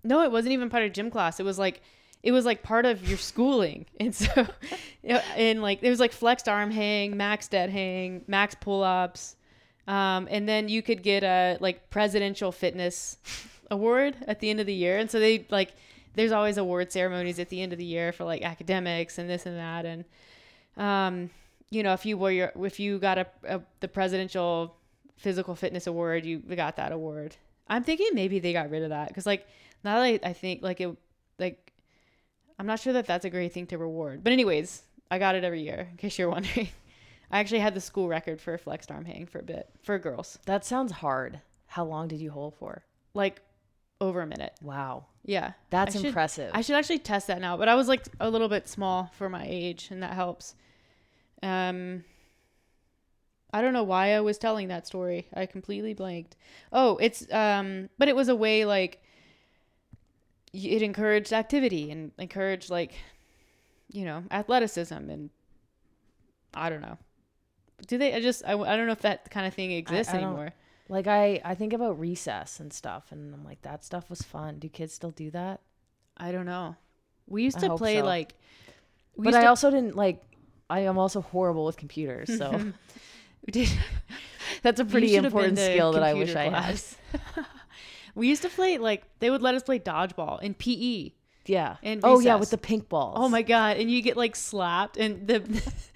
No, 0.02 0.22
it 0.22 0.30
wasn't 0.32 0.52
even 0.52 0.70
part 0.70 0.84
of 0.84 0.92
gym 0.92 1.10
class. 1.10 1.40
It 1.40 1.44
was 1.44 1.58
like 1.58 1.82
it 2.22 2.32
was 2.32 2.44
like 2.44 2.62
part 2.62 2.86
of 2.86 3.08
your 3.08 3.18
schooling. 3.18 3.86
And 4.00 4.14
so 4.14 4.46
and 5.02 5.62
like 5.62 5.80
there 5.80 5.90
was 5.90 6.00
like 6.00 6.12
flexed 6.12 6.48
arm 6.48 6.70
hang, 6.70 7.16
max 7.16 7.48
dead 7.48 7.70
hang, 7.70 8.24
max 8.26 8.54
pull 8.54 8.82
ups. 8.82 9.36
Um, 9.86 10.28
and 10.30 10.48
then 10.48 10.68
you 10.68 10.82
could 10.82 11.02
get 11.02 11.22
a 11.24 11.58
like 11.60 11.90
presidential 11.90 12.52
fitness 12.52 13.16
award 13.70 14.16
at 14.26 14.40
the 14.40 14.50
end 14.50 14.60
of 14.60 14.66
the 14.66 14.74
year. 14.74 14.98
And 14.98 15.10
so 15.10 15.18
they 15.18 15.46
like 15.50 15.72
there's 16.14 16.32
always 16.32 16.58
award 16.58 16.92
ceremonies 16.92 17.38
at 17.38 17.48
the 17.48 17.62
end 17.62 17.72
of 17.72 17.78
the 17.78 17.84
year 17.84 18.12
for 18.12 18.24
like 18.24 18.42
academics 18.42 19.18
and 19.18 19.28
this 19.28 19.46
and 19.46 19.56
that 19.56 19.84
and 19.86 20.04
um 20.76 21.30
you 21.70 21.82
know 21.82 21.92
if 21.92 22.04
you 22.04 22.16
were 22.18 22.30
your 22.30 22.52
if 22.56 22.80
you 22.80 22.98
got 22.98 23.18
a, 23.18 23.26
a 23.44 23.60
the 23.80 23.88
presidential 23.88 24.76
physical 25.16 25.54
fitness 25.54 25.86
award 25.86 26.24
you 26.24 26.38
got 26.38 26.76
that 26.76 26.92
award 26.92 27.36
i'm 27.68 27.82
thinking 27.82 28.08
maybe 28.12 28.38
they 28.38 28.52
got 28.52 28.70
rid 28.70 28.82
of 28.82 28.90
that 28.90 29.08
because 29.08 29.26
like 29.26 29.46
now 29.84 29.96
that 29.96 30.04
I, 30.04 30.20
I 30.22 30.32
think 30.32 30.62
like 30.62 30.80
it 30.80 30.94
like 31.38 31.69
i'm 32.60 32.66
not 32.66 32.78
sure 32.78 32.92
that 32.92 33.06
that's 33.06 33.24
a 33.24 33.30
great 33.30 33.52
thing 33.52 33.66
to 33.66 33.76
reward 33.78 34.22
but 34.22 34.32
anyways 34.32 34.82
i 35.10 35.18
got 35.18 35.34
it 35.34 35.42
every 35.44 35.62
year 35.62 35.88
in 35.90 35.96
case 35.96 36.18
you're 36.18 36.28
wondering 36.36 36.68
i 37.30 37.38
actually 37.40 37.58
had 37.60 37.74
the 37.74 37.80
school 37.80 38.06
record 38.08 38.40
for 38.40 38.54
a 38.54 38.58
flexed 38.58 38.90
arm 38.90 39.04
hang 39.04 39.26
for 39.26 39.38
a 39.40 39.42
bit 39.42 39.68
for 39.82 39.98
girls 39.98 40.38
That 40.46 40.64
sounds 40.64 40.92
hard. 40.92 41.40
How 41.66 41.84
long 41.84 42.06
did 42.08 42.20
you 42.20 42.30
hold 42.30 42.54
for? 42.54 42.84
like 43.14 43.40
over 44.00 44.20
a 44.22 44.26
minute 44.26 44.52
Wow. 44.62 45.06
yeah 45.24 45.52
That's 45.70 45.94
I 45.96 45.98
should- 45.98 46.06
impressive. 46.08 46.50
I 46.54 46.60
should 46.60 46.76
actually 46.76 46.98
test 47.00 47.26
that 47.28 47.40
now, 47.40 47.56
but 47.56 47.68
I 47.68 47.74
was 47.74 47.88
like 47.88 48.04
a 48.20 48.28
little 48.30 48.48
bit 48.48 48.68
small 48.68 49.10
for 49.18 49.28
my 49.28 49.44
age, 49.46 49.88
and 49.90 50.02
that 50.02 50.12
helps. 50.14 50.54
Um, 51.42 52.04
I 53.52 53.60
don't 53.62 53.72
know 53.72 53.82
why 53.82 54.14
I 54.14 54.20
was 54.20 54.38
telling 54.38 54.68
that 54.68 54.86
story. 54.86 55.26
I 55.34 55.46
completely 55.46 55.92
blanked. 55.94 56.36
Oh, 56.72 56.96
it's 56.98 57.30
um, 57.32 57.88
but 57.98 58.08
it 58.08 58.14
was 58.16 58.28
a 58.28 58.34
way 58.36 58.64
like 58.64 59.02
it 60.52 60.82
encouraged 60.82 61.32
activity 61.32 61.90
and 61.90 62.12
encouraged 62.18 62.70
like, 62.70 62.92
you 63.90 64.04
know, 64.04 64.24
athleticism 64.30 64.94
and 64.94 65.30
I 66.54 66.68
don't 66.70 66.80
know. 66.80 66.98
Do 67.86 67.96
they? 67.98 68.14
I 68.14 68.20
just 68.20 68.42
I, 68.44 68.52
I 68.58 68.76
don't 68.76 68.86
know 68.86 68.92
if 68.92 69.02
that 69.02 69.30
kind 69.30 69.46
of 69.46 69.54
thing 69.54 69.72
exists 69.72 70.12
I 70.12 70.18
don't- 70.18 70.28
anymore. 70.28 70.52
Like 70.88 71.06
I, 71.06 71.40
I 71.44 71.54
think 71.54 71.72
about 71.72 72.00
recess 72.00 72.58
and 72.58 72.72
stuff, 72.72 73.12
and 73.12 73.32
I'm 73.32 73.44
like, 73.44 73.62
that 73.62 73.84
stuff 73.84 74.10
was 74.10 74.22
fun. 74.22 74.58
Do 74.58 74.68
kids 74.68 74.92
still 74.92 75.12
do 75.12 75.30
that? 75.30 75.60
I 76.16 76.32
don't 76.32 76.46
know. 76.46 76.74
We 77.28 77.44
used 77.44 77.58
I 77.58 77.68
to 77.68 77.76
play 77.76 78.00
so. 78.00 78.04
like. 78.04 78.34
We 79.14 79.24
but 79.26 79.34
I 79.36 79.42
to- 79.42 79.46
also 79.46 79.70
didn't 79.70 79.94
like. 79.94 80.20
I 80.68 80.80
am 80.80 80.98
also 80.98 81.20
horrible 81.20 81.64
with 81.64 81.76
computers, 81.76 82.36
so 82.36 82.72
did. 83.50 83.68
that's 84.62 84.80
a 84.80 84.84
pretty 84.84 85.14
important 85.14 85.58
skill 85.58 85.92
that 85.92 86.02
I 86.02 86.14
wish 86.14 86.32
computer 86.32 86.56
I 86.56 86.60
had. 86.60 86.80
we 88.14 88.28
used 88.28 88.42
to 88.42 88.48
play 88.48 88.78
like 88.78 89.04
they 89.20 89.30
would 89.30 89.42
let 89.42 89.54
us 89.54 89.62
play 89.62 89.78
dodgeball 89.78 90.40
in 90.42 90.54
PE. 90.54 91.12
Yeah. 91.46 91.76
In 91.82 92.00
oh 92.04 92.20
yeah, 92.20 92.36
with 92.36 92.50
the 92.50 92.58
pink 92.58 92.88
balls. 92.88 93.14
Oh 93.18 93.28
my 93.28 93.42
god! 93.42 93.78
And 93.78 93.90
you 93.90 94.02
get 94.02 94.16
like 94.16 94.36
slapped, 94.36 94.96
and 94.98 95.26
the 95.26 95.40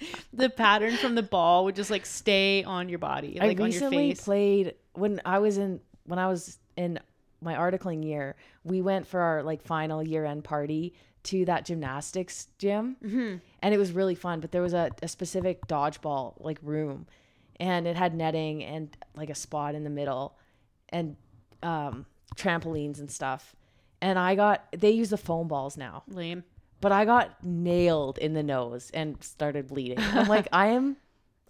the 0.33 0.49
pattern 0.51 0.97
from 0.97 1.15
the 1.15 1.23
ball 1.23 1.65
would 1.67 1.77
just 1.77 1.91
like 1.91 2.07
stay 2.07 2.65
on 2.65 2.89
your 2.89 2.99
body, 2.99 3.39
like 3.39 3.43
I 3.43 3.49
on 3.51 3.57
your 3.57 3.65
recently 3.67 4.11
face. 4.11 4.25
played 4.25 4.75
when 4.95 5.21
I 5.25 5.39
was 5.39 5.59
in 5.59 5.81
when 6.07 6.19
I 6.19 6.27
was 6.29 6.59
in 6.77 6.99
my 7.41 7.55
articling 7.55 8.05
year. 8.05 8.37
We 8.65 8.81
went 8.81 9.07
for 9.07 9.21
our 9.21 9.43
like 9.43 9.63
final 9.63 10.03
year 10.03 10.25
end 10.25 10.45
party 10.45 10.95
to 11.25 11.45
that 11.45 11.65
gymnastics 11.67 12.49
gym, 12.59 12.97
Mm-hmm. 13.05 13.37
and 13.63 13.75
it 13.75 13.79
was 13.79 13.93
really 13.93 14.15
fun. 14.15 14.41
But 14.41 14.51
there 14.51 14.63
was 14.63 14.75
a, 14.75 14.91
a 15.03 15.09
specific 15.09 15.67
dodgeball 15.69 16.35
like 16.41 16.59
room, 16.63 17.07
and 17.61 17.87
it 17.87 17.97
had 17.97 18.15
netting 18.15 18.65
and 18.65 18.97
like 19.15 19.31
a 19.31 19.35
spot 19.35 19.75
in 19.75 19.85
the 19.85 19.91
middle, 19.91 20.37
and 20.89 21.17
um, 21.65 22.07
trampolines 22.37 22.99
and 23.01 23.11
stuff. 23.11 23.57
And 24.01 24.19
I 24.19 24.35
got 24.35 24.65
they 24.77 24.91
use 24.91 25.11
the 25.11 25.17
foam 25.17 25.49
balls 25.49 25.77
now, 25.77 26.03
Lame. 26.09 26.45
but 26.81 26.93
I 26.93 27.05
got 27.05 27.43
nailed 27.43 28.19
in 28.19 28.35
the 28.35 28.43
nose 28.43 28.91
and 28.93 29.17
started 29.23 29.67
bleeding. 29.69 29.99
I'm 29.99 30.29
like, 30.29 30.47
I 30.53 30.67
am, 30.69 30.97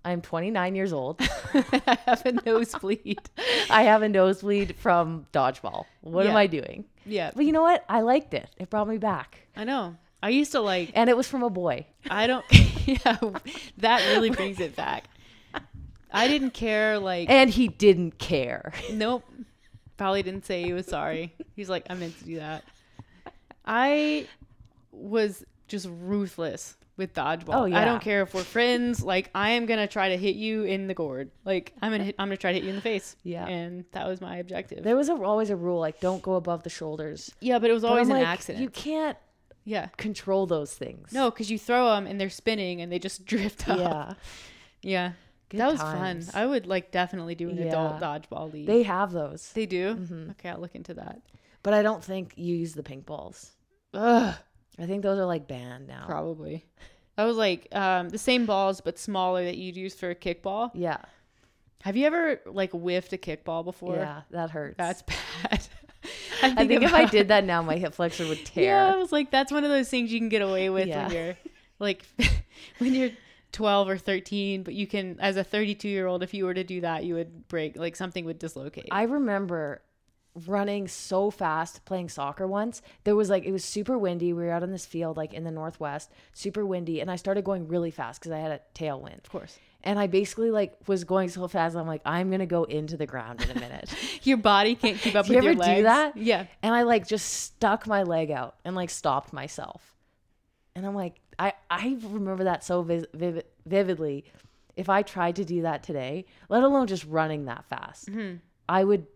I'm 0.04 0.20
29 0.22 0.74
years 0.76 0.92
old. 0.92 1.20
I 1.54 1.98
have 2.06 2.24
a 2.24 2.32
nosebleed. 2.32 3.28
I 3.70 3.82
have 3.82 4.02
a 4.02 4.08
nosebleed 4.08 4.76
from 4.76 5.26
dodgeball. 5.32 5.84
What 6.02 6.26
am 6.26 6.36
I 6.36 6.46
doing? 6.46 6.84
Yeah, 7.06 7.32
But 7.34 7.44
you 7.44 7.52
know 7.52 7.62
what? 7.62 7.84
I 7.88 8.00
liked 8.02 8.32
it. 8.34 8.48
It 8.56 8.70
brought 8.70 8.88
me 8.88 8.98
back. 8.98 9.48
I 9.56 9.64
know. 9.64 9.96
I 10.22 10.28
used 10.30 10.52
to 10.52 10.60
like. 10.60 10.92
And 10.94 11.10
it 11.10 11.16
was 11.16 11.28
from 11.28 11.42
a 11.42 11.50
boy. 11.50 11.86
I 12.08 12.26
don't. 12.26 12.44
yeah, 12.86 13.18
that 13.78 14.14
really 14.14 14.30
brings 14.30 14.60
it 14.60 14.74
back. 14.76 15.04
I 16.10 16.28
didn't 16.28 16.52
care. 16.52 16.98
Like, 16.98 17.28
And 17.28 17.50
he 17.50 17.68
didn't 17.68 18.18
care. 18.18 18.72
Nope. 18.92 19.24
Probably 19.96 20.22
didn't 20.22 20.44
say 20.44 20.62
he 20.62 20.72
was 20.72 20.86
sorry. 20.86 21.34
He's 21.54 21.68
like, 21.68 21.86
I 21.90 21.94
meant 21.94 22.18
to 22.18 22.24
do 22.24 22.36
that. 22.36 22.64
I 23.64 24.26
was 24.90 25.44
just 25.68 25.88
ruthless 25.90 26.76
with 26.96 27.12
dodgeball. 27.12 27.54
Oh, 27.54 27.76
I 27.76 27.84
don't 27.84 28.02
care 28.02 28.22
if 28.22 28.34
we're 28.34 28.44
friends. 28.44 29.02
Like, 29.02 29.30
I 29.34 29.50
am 29.50 29.66
gonna 29.66 29.86
try 29.86 30.10
to 30.10 30.16
hit 30.16 30.36
you 30.36 30.64
in 30.64 30.86
the 30.86 30.94
gourd. 30.94 31.30
Like, 31.44 31.72
I'm 31.82 31.90
gonna 31.90 32.04
hit, 32.04 32.14
I'm 32.18 32.28
gonna 32.28 32.36
try 32.36 32.52
to 32.52 32.58
hit 32.58 32.64
you 32.64 32.70
in 32.70 32.76
the 32.76 32.82
face. 32.82 33.16
Yeah. 33.22 33.46
And 33.46 33.84
that 33.92 34.06
was 34.06 34.20
my 34.20 34.36
objective. 34.36 34.84
There 34.84 34.96
was 34.96 35.08
a, 35.08 35.14
always 35.14 35.50
a 35.50 35.56
rule 35.56 35.80
like 35.80 36.00
don't 36.00 36.22
go 36.22 36.34
above 36.34 36.62
the 36.62 36.70
shoulders. 36.70 37.32
yeah, 37.40 37.58
but 37.58 37.70
it 37.70 37.72
was 37.72 37.84
always 37.84 38.08
an 38.08 38.14
like, 38.14 38.26
accident. 38.26 38.62
You 38.62 38.70
can't 38.70 39.18
yeah. 39.64 39.86
control 39.96 40.46
those 40.46 40.72
things. 40.72 41.12
No, 41.12 41.30
because 41.30 41.50
you 41.50 41.58
throw 41.58 41.90
them 41.90 42.06
and 42.06 42.20
they're 42.20 42.30
spinning 42.30 42.80
and 42.80 42.92
they 42.92 42.98
just 42.98 43.24
drift 43.26 43.68
up. 43.68 43.78
Yeah. 43.78 44.14
Yeah. 44.82 45.12
Good 45.54 45.60
that 45.60 45.70
was 45.72 45.80
times. 45.80 46.30
fun. 46.30 46.42
I 46.42 46.46
would 46.46 46.66
like 46.66 46.90
definitely 46.90 47.34
do 47.34 47.48
an 47.48 47.58
adult 47.58 48.00
dodgeball 48.00 48.52
league. 48.52 48.66
They 48.66 48.82
have 48.84 49.12
those. 49.12 49.50
they 49.54 49.66
do. 49.66 49.94
Mhm. 49.94 50.30
Okay, 50.32 50.48
I'll 50.50 50.60
look 50.60 50.74
into 50.74 50.94
that. 50.94 51.20
But 51.62 51.74
I 51.74 51.82
don't 51.82 52.02
think 52.04 52.34
you 52.36 52.54
use 52.56 52.74
the 52.74 52.82
pink 52.82 53.06
balls. 53.06 53.52
Ugh. 53.94 54.34
I 54.78 54.86
think 54.86 55.02
those 55.02 55.18
are 55.18 55.24
like 55.26 55.46
banned 55.48 55.86
now. 55.86 56.04
Probably. 56.06 56.64
That 57.16 57.24
was 57.24 57.36
like 57.36 57.68
um, 57.72 58.08
the 58.08 58.18
same 58.18 58.44
balls 58.44 58.80
but 58.80 58.98
smaller 58.98 59.44
that 59.44 59.56
you'd 59.56 59.76
use 59.76 59.94
for 59.94 60.10
a 60.10 60.14
kickball. 60.14 60.70
Yeah. 60.74 60.98
Have 61.82 61.96
you 61.96 62.06
ever 62.06 62.40
like 62.46 62.72
whiffed 62.72 63.12
a 63.12 63.16
kickball 63.18 63.64
before? 63.64 63.96
Yeah. 63.96 64.22
That 64.30 64.50
hurts. 64.50 64.76
That's 64.78 65.02
bad. 65.42 65.66
I 66.42 66.66
think 66.66 66.82
if 66.82 66.92
I 66.92 67.06
did 67.06 67.28
that 67.28 67.44
now, 67.44 67.62
my 67.62 67.76
hip 67.76 67.94
flexor 67.94 68.26
would 68.26 68.44
tear. 68.44 68.64
Yeah, 68.64 68.94
I 68.94 68.96
was 68.98 69.12
like, 69.12 69.30
that's 69.30 69.50
one 69.52 69.64
of 69.64 69.70
those 69.70 69.88
things 69.88 70.12
you 70.12 70.18
can 70.18 70.28
get 70.28 70.42
away 70.42 70.68
with 70.70 70.88
Yeah. 70.88 71.06
when 71.06 71.14
you're 71.16 71.36
like 71.78 72.02
when 72.78 72.94
you're 72.94 73.10
12 73.54 73.88
or 73.88 73.96
13, 73.96 74.62
but 74.62 74.74
you 74.74 74.86
can 74.86 75.18
as 75.20 75.36
a 75.38 75.44
32 75.44 75.88
year 75.88 76.06
old, 76.06 76.22
if 76.22 76.34
you 76.34 76.44
were 76.44 76.54
to 76.54 76.64
do 76.64 76.82
that, 76.82 77.04
you 77.04 77.14
would 77.14 77.48
break 77.48 77.76
like 77.76 77.96
something 77.96 78.24
would 78.26 78.38
dislocate. 78.38 78.88
I 78.90 79.04
remember 79.04 79.80
running 80.46 80.88
so 80.88 81.30
fast 81.30 81.84
playing 81.84 82.08
soccer 82.08 82.46
once. 82.46 82.82
There 83.04 83.14
was 83.14 83.30
like 83.30 83.44
it 83.44 83.52
was 83.52 83.64
super 83.64 83.96
windy. 83.96 84.32
We 84.32 84.42
were 84.44 84.50
out 84.50 84.62
on 84.62 84.72
this 84.72 84.84
field 84.84 85.16
like 85.16 85.32
in 85.32 85.44
the 85.44 85.50
northwest, 85.50 86.10
super 86.32 86.66
windy, 86.66 87.00
and 87.00 87.10
I 87.10 87.16
started 87.16 87.44
going 87.44 87.68
really 87.68 87.90
fast 87.90 88.20
because 88.20 88.32
I 88.32 88.38
had 88.38 88.50
a 88.52 88.60
tailwind. 88.74 89.18
of 89.24 89.30
course. 89.30 89.58
And 89.86 89.98
I 89.98 90.06
basically 90.06 90.50
like 90.50 90.76
was 90.86 91.04
going 91.04 91.28
so 91.28 91.46
fast. 91.46 91.76
I'm 91.76 91.86
like, 91.86 92.00
I'm 92.04 92.30
gonna 92.30 92.46
go 92.46 92.64
into 92.64 92.96
the 92.96 93.06
ground 93.06 93.42
in 93.42 93.50
a 93.56 93.60
minute. 93.60 93.94
Your 94.24 94.38
body 94.38 94.74
can't 94.74 94.98
keep 94.98 95.14
up 95.14 95.26
Do 95.26 95.34
you 95.34 95.38
with 95.38 95.60
ever 95.60 95.76
do 95.76 95.82
that? 95.84 96.16
Yeah. 96.16 96.46
and 96.62 96.74
I 96.74 96.82
like 96.82 97.06
just 97.06 97.28
stuck 97.28 97.86
my 97.86 98.02
leg 98.02 98.30
out 98.30 98.56
and 98.64 98.74
like 98.74 98.90
stopped 98.90 99.32
myself. 99.32 99.94
And 100.76 100.84
I'm 100.84 100.94
like, 100.96 101.20
I 101.38 101.52
I 101.70 101.96
remember 102.02 102.44
that 102.44 102.64
so 102.64 102.82
vis- 102.82 103.06
vivid, 103.14 103.44
vividly. 103.66 104.24
If 104.76 104.88
I 104.88 105.02
tried 105.02 105.36
to 105.36 105.44
do 105.44 105.62
that 105.62 105.82
today, 105.84 106.24
let 106.48 106.62
alone 106.64 106.86
just 106.88 107.04
running 107.06 107.44
that 107.44 107.64
fast, 107.66 108.06
Mm-hmm. 108.10 108.36
I 108.68 108.82
would, 108.82 109.06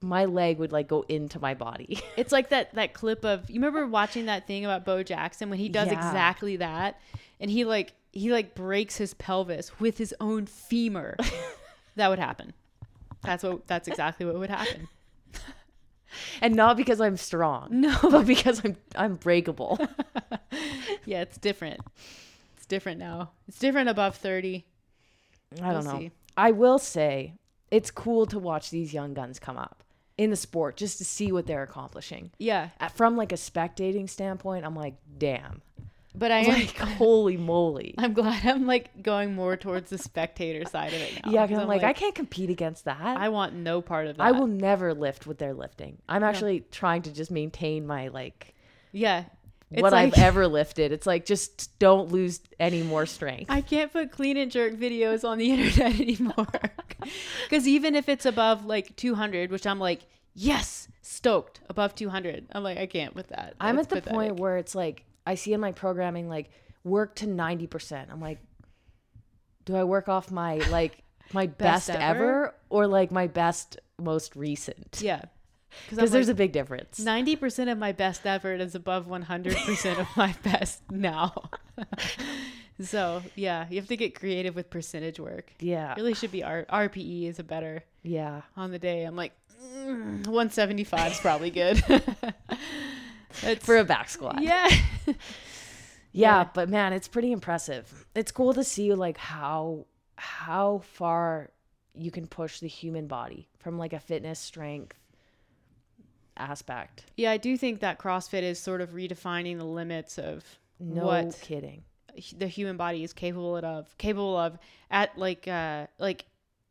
my 0.00 0.24
leg 0.24 0.58
would 0.58 0.72
like 0.72 0.88
go 0.88 1.04
into 1.08 1.38
my 1.38 1.54
body. 1.54 2.00
It's 2.16 2.32
like 2.32 2.48
that 2.48 2.74
that 2.74 2.92
clip 2.94 3.24
of 3.24 3.48
you 3.48 3.56
remember 3.56 3.86
watching 3.86 4.26
that 4.26 4.46
thing 4.46 4.64
about 4.64 4.84
Bo 4.84 5.02
Jackson 5.02 5.48
when 5.50 5.58
he 5.58 5.68
does 5.68 5.86
Yeah. 5.88 5.94
exactly 5.94 6.56
that 6.56 7.00
and 7.40 7.50
he 7.50 7.64
like 7.64 7.92
he 8.12 8.32
like 8.32 8.54
breaks 8.54 8.96
his 8.96 9.14
pelvis 9.14 9.78
with 9.78 9.98
his 9.98 10.14
own 10.20 10.46
femur. 10.46 11.16
that 11.96 12.08
would 12.08 12.18
happen. 12.18 12.52
That's 13.22 13.42
what 13.44 13.66
that's 13.66 13.86
exactly 13.88 14.24
what 14.26 14.36
would 14.38 14.50
happen. 14.50 14.88
and 16.40 16.54
not 16.54 16.76
because 16.76 17.00
I'm 17.00 17.16
strong, 17.16 17.68
No. 17.80 17.96
but 18.02 18.26
because 18.26 18.62
I'm 18.64 18.76
I'm 18.94 19.14
breakable. 19.16 19.78
Yeah, 21.04 21.20
it's 21.22 21.38
different. 21.38 21.80
It's 22.56 22.66
different 22.66 22.98
now. 22.98 23.30
It's 23.46 23.58
different 23.60 23.88
above 23.88 24.16
30. 24.16 24.64
I 25.62 25.62
We'll 25.62 25.72
don't 25.82 25.84
know. 25.84 25.98
see. 26.00 26.10
I 26.36 26.50
will 26.50 26.78
say 26.80 27.34
it's 27.70 27.90
cool 27.92 28.26
to 28.26 28.38
watch 28.40 28.70
these 28.70 28.92
young 28.92 29.14
guns 29.14 29.38
come 29.38 29.56
up 29.56 29.84
in 30.18 30.30
the 30.30 30.36
sport 30.36 30.76
just 30.76 30.98
to 30.98 31.04
see 31.04 31.30
what 31.30 31.46
they're 31.46 31.62
accomplishing. 31.62 32.32
Yeah, 32.38 32.70
From 32.94 33.16
like 33.16 33.30
a 33.30 33.36
spectating 33.36 34.08
standpoint, 34.10 34.64
I'm 34.64 34.74
like, 34.74 34.94
damn. 35.18 35.62
But 36.16 36.30
I 36.30 36.38
am 36.40 36.48
Like 36.48 36.78
holy 36.78 37.36
moly. 37.36 37.94
I'm 37.98 38.12
glad 38.12 38.44
I'm 38.46 38.66
like 38.66 39.02
going 39.02 39.34
more 39.34 39.56
towards 39.56 39.90
the 39.90 39.98
spectator 39.98 40.68
side 40.68 40.92
of 40.92 41.00
it 41.00 41.24
now. 41.24 41.30
Yeah, 41.30 41.46
because 41.46 41.62
I'm 41.62 41.68
like, 41.68 41.82
I 41.82 41.92
can't 41.92 42.14
compete 42.14 42.50
against 42.50 42.86
that. 42.86 43.00
I 43.00 43.28
want 43.28 43.54
no 43.54 43.80
part 43.82 44.06
of 44.06 44.16
that. 44.16 44.22
I 44.22 44.32
will 44.32 44.46
never 44.46 44.94
lift 44.94 45.26
what 45.26 45.38
they're 45.38 45.54
lifting. 45.54 45.98
I'm 46.08 46.24
actually 46.24 46.64
trying 46.70 47.02
to 47.02 47.12
just 47.12 47.30
maintain 47.30 47.86
my 47.86 48.08
like 48.08 48.54
Yeah. 48.92 49.24
It's 49.68 49.82
what 49.82 49.92
like, 49.92 50.16
I've 50.16 50.22
ever 50.22 50.46
lifted. 50.48 50.92
It's 50.92 51.06
like 51.06 51.26
just 51.26 51.76
don't 51.78 52.12
lose 52.12 52.40
any 52.60 52.82
more 52.82 53.04
strength. 53.04 53.50
I 53.50 53.60
can't 53.60 53.92
put 53.92 54.12
clean 54.12 54.36
and 54.36 54.50
jerk 54.50 54.74
videos 54.74 55.28
on 55.28 55.38
the 55.38 55.50
internet 55.50 56.00
anymore. 56.00 56.46
Because 57.44 57.66
even 57.66 57.96
if 57.96 58.08
it's 58.08 58.26
above 58.26 58.64
like 58.64 58.94
200, 58.96 59.50
which 59.50 59.66
I'm 59.66 59.80
like, 59.80 60.02
yes, 60.34 60.86
stoked 61.02 61.60
above 61.68 61.96
200. 61.96 62.46
I'm 62.52 62.62
like, 62.62 62.78
I 62.78 62.86
can't 62.86 63.14
with 63.14 63.28
that. 63.28 63.54
I'm 63.60 63.78
at 63.78 63.88
the 63.88 63.96
pathetic. 63.96 64.14
point 64.14 64.36
where 64.36 64.56
it's 64.56 64.74
like 64.76 65.04
I 65.26 65.34
see 65.34 65.52
in 65.52 65.60
my 65.60 65.72
programming 65.72 66.28
like 66.28 66.50
work 66.84 67.14
to 67.16 67.26
90%. 67.26 68.06
I'm 68.10 68.20
like 68.20 68.38
do 69.64 69.74
I 69.74 69.82
work 69.84 70.08
off 70.08 70.30
my 70.30 70.56
like 70.70 71.02
my 71.32 71.46
Best 71.46 71.88
best, 71.88 71.90
ever? 71.90 72.00
ever? 72.44 72.54
or 72.70 72.86
like 72.86 73.10
my 73.10 73.26
best 73.26 73.78
most 74.00 74.36
recent? 74.36 75.00
yeah. 75.02 75.22
Because 75.90 76.10
there's 76.10 76.28
a 76.30 76.34
big 76.34 76.52
difference. 76.52 77.00
90% 77.04 77.70
of 77.70 77.76
my 77.76 77.92
best 77.92 78.24
effort 78.24 78.60
is 78.62 78.74
above 78.74 79.08
100% 79.08 79.98
of 79.98 80.06
my 80.16 80.34
best 80.42 80.80
now. 80.90 81.50
so, 82.80 83.22
yeah, 83.34 83.66
you 83.68 83.76
have 83.76 83.88
to 83.88 83.96
get 83.96 84.14
creative 84.18 84.54
with 84.54 84.70
percentage 84.70 85.18
work. 85.20 85.52
yeah. 85.58 85.94
Really 85.96 86.14
should 86.14 86.32
be 86.32 86.42
R- 86.42 86.64
RPE 86.72 87.28
is 87.28 87.38
a 87.38 87.44
better 87.44 87.82
Yeah. 88.02 88.42
on 88.56 88.70
the 88.70 88.78
day. 88.78 89.04
I'm 89.04 89.16
like, 89.16 89.32
mm, 89.74 90.26
175 90.26 91.12
is 91.12 91.18
probably 91.20 91.50
good. 91.50 91.82
For 93.60 93.76
a 93.76 93.84
back 93.84 94.08
squat. 94.08 94.42
yeah. 94.42 94.68
Yeah, 96.12 96.38
Yeah. 96.38 96.48
but 96.54 96.70
man, 96.70 96.92
it's 96.94 97.08
pretty 97.08 97.30
impressive. 97.30 98.06
It's 98.14 98.32
cool 98.32 98.54
to 98.54 98.64
see 98.64 98.94
like 98.94 99.18
how 99.18 99.84
how 100.16 100.78
far 100.94 101.50
you 101.94 102.10
can 102.10 102.26
push 102.26 102.60
the 102.60 102.68
human 102.68 103.06
body 103.06 103.48
from 103.58 103.76
like 103.78 103.92
a 103.92 104.00
fitness 104.00 104.38
strength 104.40 104.96
aspect. 106.36 107.04
Yeah, 107.16 107.30
I 107.30 107.36
do 107.36 107.56
think 107.56 107.80
that 107.80 107.98
CrossFit 107.98 108.42
is 108.42 108.58
sort 108.58 108.80
of 108.80 108.90
redefining 108.90 109.58
the 109.58 109.64
limits 109.64 110.18
of 110.18 110.44
No 110.80 111.04
what 111.06 111.38
kidding. 111.42 111.84
the 112.36 112.46
human 112.48 112.76
body 112.78 113.02
is 113.04 113.12
capable 113.12 113.56
of 113.56 113.96
capable 113.98 114.36
of 114.38 114.58
at 114.90 115.16
like 115.18 115.46
uh 115.48 115.86
like 115.98 116.24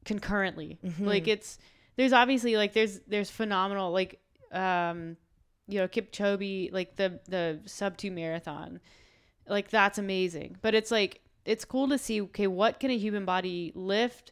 concurrently 0.06 0.80
Mhm. 0.84 1.06
like 1.06 1.28
it's 1.28 1.60
there's 1.98 2.14
obviously 2.14 2.58
like 2.58 2.74
there's 2.74 3.00
there's 3.08 3.30
phenomenal 3.30 3.92
like 3.92 4.20
um 4.52 5.18
you 5.68 5.80
know 5.80 5.88
Kipchoge 5.88 6.72
like 6.72 6.96
the 6.96 7.20
the 7.28 7.60
sub 7.66 7.98
2 7.98 8.12
marathon 8.12 8.80
like 9.48 9.70
that's 9.70 9.98
amazing. 9.98 10.58
But 10.62 10.74
it's 10.74 10.92
like 10.92 11.22
it's 11.46 11.66
cool 11.66 11.88
to 11.90 11.98
see 11.98 12.22
okay 12.22 12.48
what 12.48 12.80
can 12.80 12.92
a 12.92 12.98
human 12.98 13.26
body 13.26 13.72
lift? 13.76 14.32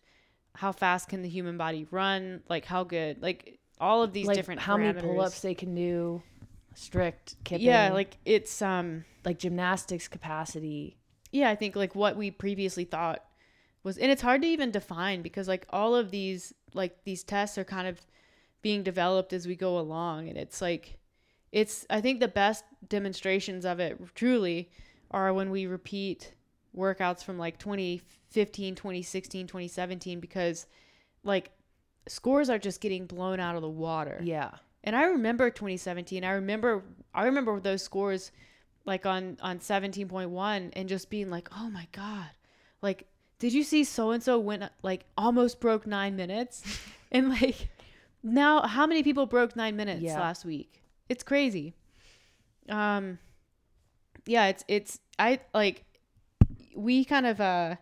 How 0.55 0.71
fast 0.71 1.09
can 1.09 1.21
the 1.21 1.29
human 1.29 1.57
body 1.57 1.85
run? 1.91 2.41
Like 2.49 2.65
how 2.65 2.83
good 2.83 3.21
like 3.21 3.59
all 3.79 4.03
of 4.03 4.13
these 4.13 4.27
like 4.27 4.35
different 4.35 4.61
how 4.61 4.77
many 4.77 4.99
pull-ups 4.99 5.41
they 5.41 5.53
can 5.53 5.75
do, 5.75 6.21
strict 6.73 7.35
kipping. 7.43 7.65
yeah 7.65 7.91
like 7.91 8.17
it's 8.25 8.61
um 8.61 9.03
like 9.25 9.39
gymnastics 9.39 10.07
capacity. 10.07 10.97
yeah 11.31 11.49
i 11.49 11.55
think 11.55 11.75
like 11.75 11.95
what 11.95 12.15
we 12.15 12.31
previously 12.31 12.85
thought 12.85 13.25
was 13.83 13.97
and 13.97 14.11
it's 14.11 14.21
hard 14.21 14.41
to 14.41 14.47
even 14.47 14.71
define 14.71 15.21
because 15.21 15.47
like 15.47 15.65
all 15.71 15.95
of 15.95 16.11
these 16.11 16.53
like 16.73 17.03
these 17.03 17.23
tests 17.23 17.57
are 17.57 17.65
kind 17.65 17.87
of 17.87 17.99
being 18.63 18.81
developed 18.81 19.33
as 19.33 19.45
we 19.45 19.55
go 19.55 19.77
along. 19.77 20.29
And 20.29 20.37
it's 20.37 20.61
like 20.61 20.97
it's 21.53 21.85
i 21.89 22.01
think 22.01 22.19
the 22.19 22.27
best 22.27 22.65
demonstrations 22.89 23.63
of 23.63 23.79
it 23.79 23.97
truly 24.15 24.69
are 25.11 25.31
when 25.33 25.49
we 25.51 25.65
repeat 25.67 26.33
workouts 26.75 27.23
from 27.23 27.37
like 27.37 27.57
2015 27.59 28.75
2016 28.75 29.47
2017 29.47 30.19
because 30.19 30.65
like 31.23 31.51
scores 32.07 32.49
are 32.49 32.59
just 32.59 32.81
getting 32.81 33.05
blown 33.05 33.39
out 33.39 33.55
of 33.55 33.61
the 33.61 33.69
water 33.69 34.19
Yeah. 34.23 34.51
and 34.83 34.95
I 34.95 35.03
remember 35.05 35.49
2017. 35.49 36.25
I 36.25 36.31
remember 36.31 36.83
I 37.13 37.23
remember 37.25 37.57
those 37.61 37.81
scores 37.81 38.31
like 38.85 39.05
on 39.05 39.37
on 39.41 39.59
17.1 39.59 40.71
and 40.73 40.89
just 40.89 41.09
being 41.09 41.29
like, 41.29 41.47
"Oh 41.57 41.69
my 41.69 41.87
god." 41.93 42.31
Like, 42.81 43.07
did 43.39 43.53
you 43.53 43.63
see 43.63 43.85
so 43.85 44.11
and 44.11 44.21
so 44.21 44.37
went 44.39 44.63
like 44.81 45.05
almost 45.17 45.61
broke 45.61 45.87
9 45.87 46.17
minutes? 46.17 46.63
and 47.13 47.29
like 47.29 47.69
now 48.21 48.63
how 48.63 48.85
many 48.85 49.03
people 49.03 49.25
broke 49.25 49.55
9 49.55 49.73
minutes 49.77 50.01
Yeah. 50.01 50.19
last 50.19 50.43
week? 50.43 50.82
It's 51.09 51.23
crazy. 51.23 51.73
Um 52.69 53.19
yeah, 54.25 54.47
it's 54.47 54.63
it's 54.67 54.99
I 55.19 55.39
like 55.53 55.85
we 56.75 57.05
kind 57.05 57.25
of 57.25 57.41
uh 57.41 57.75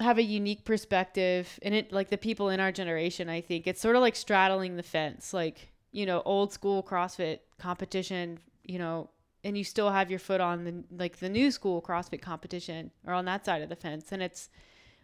have 0.00 0.18
a 0.18 0.22
unique 0.22 0.64
perspective 0.64 1.58
and 1.62 1.74
it 1.74 1.92
like 1.92 2.10
the 2.10 2.18
people 2.18 2.50
in 2.50 2.60
our 2.60 2.70
generation 2.70 3.30
i 3.30 3.40
think 3.40 3.66
it's 3.66 3.80
sort 3.80 3.96
of 3.96 4.02
like 4.02 4.14
straddling 4.14 4.76
the 4.76 4.82
fence 4.82 5.32
like 5.32 5.72
you 5.90 6.04
know 6.04 6.20
old 6.26 6.52
school 6.52 6.82
crossfit 6.82 7.38
competition 7.58 8.38
you 8.62 8.78
know 8.78 9.08
and 9.42 9.56
you 9.56 9.64
still 9.64 9.90
have 9.90 10.10
your 10.10 10.18
foot 10.18 10.40
on 10.40 10.64
the 10.64 10.84
like 10.98 11.16
the 11.18 11.28
new 11.30 11.50
school 11.50 11.80
crossfit 11.80 12.20
competition 12.20 12.90
or 13.06 13.14
on 13.14 13.24
that 13.24 13.46
side 13.46 13.62
of 13.62 13.70
the 13.70 13.76
fence 13.76 14.12
and 14.12 14.22
it's 14.22 14.50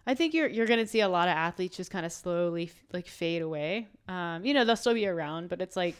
i 0.06 0.12
think 0.12 0.34
you're 0.34 0.48
you're 0.48 0.66
to 0.66 0.86
see 0.86 1.00
a 1.00 1.08
lot 1.08 1.26
of 1.26 1.34
athletes 1.34 1.76
just 1.78 1.90
kind 1.90 2.04
of 2.04 2.12
slowly 2.12 2.70
like 2.92 3.06
fade 3.06 3.40
away 3.40 3.88
um 4.08 4.44
you 4.44 4.52
know 4.52 4.62
they'll 4.62 4.76
still 4.76 4.92
be 4.92 5.06
around 5.06 5.48
but 5.48 5.62
it's 5.62 5.76
like 5.76 5.96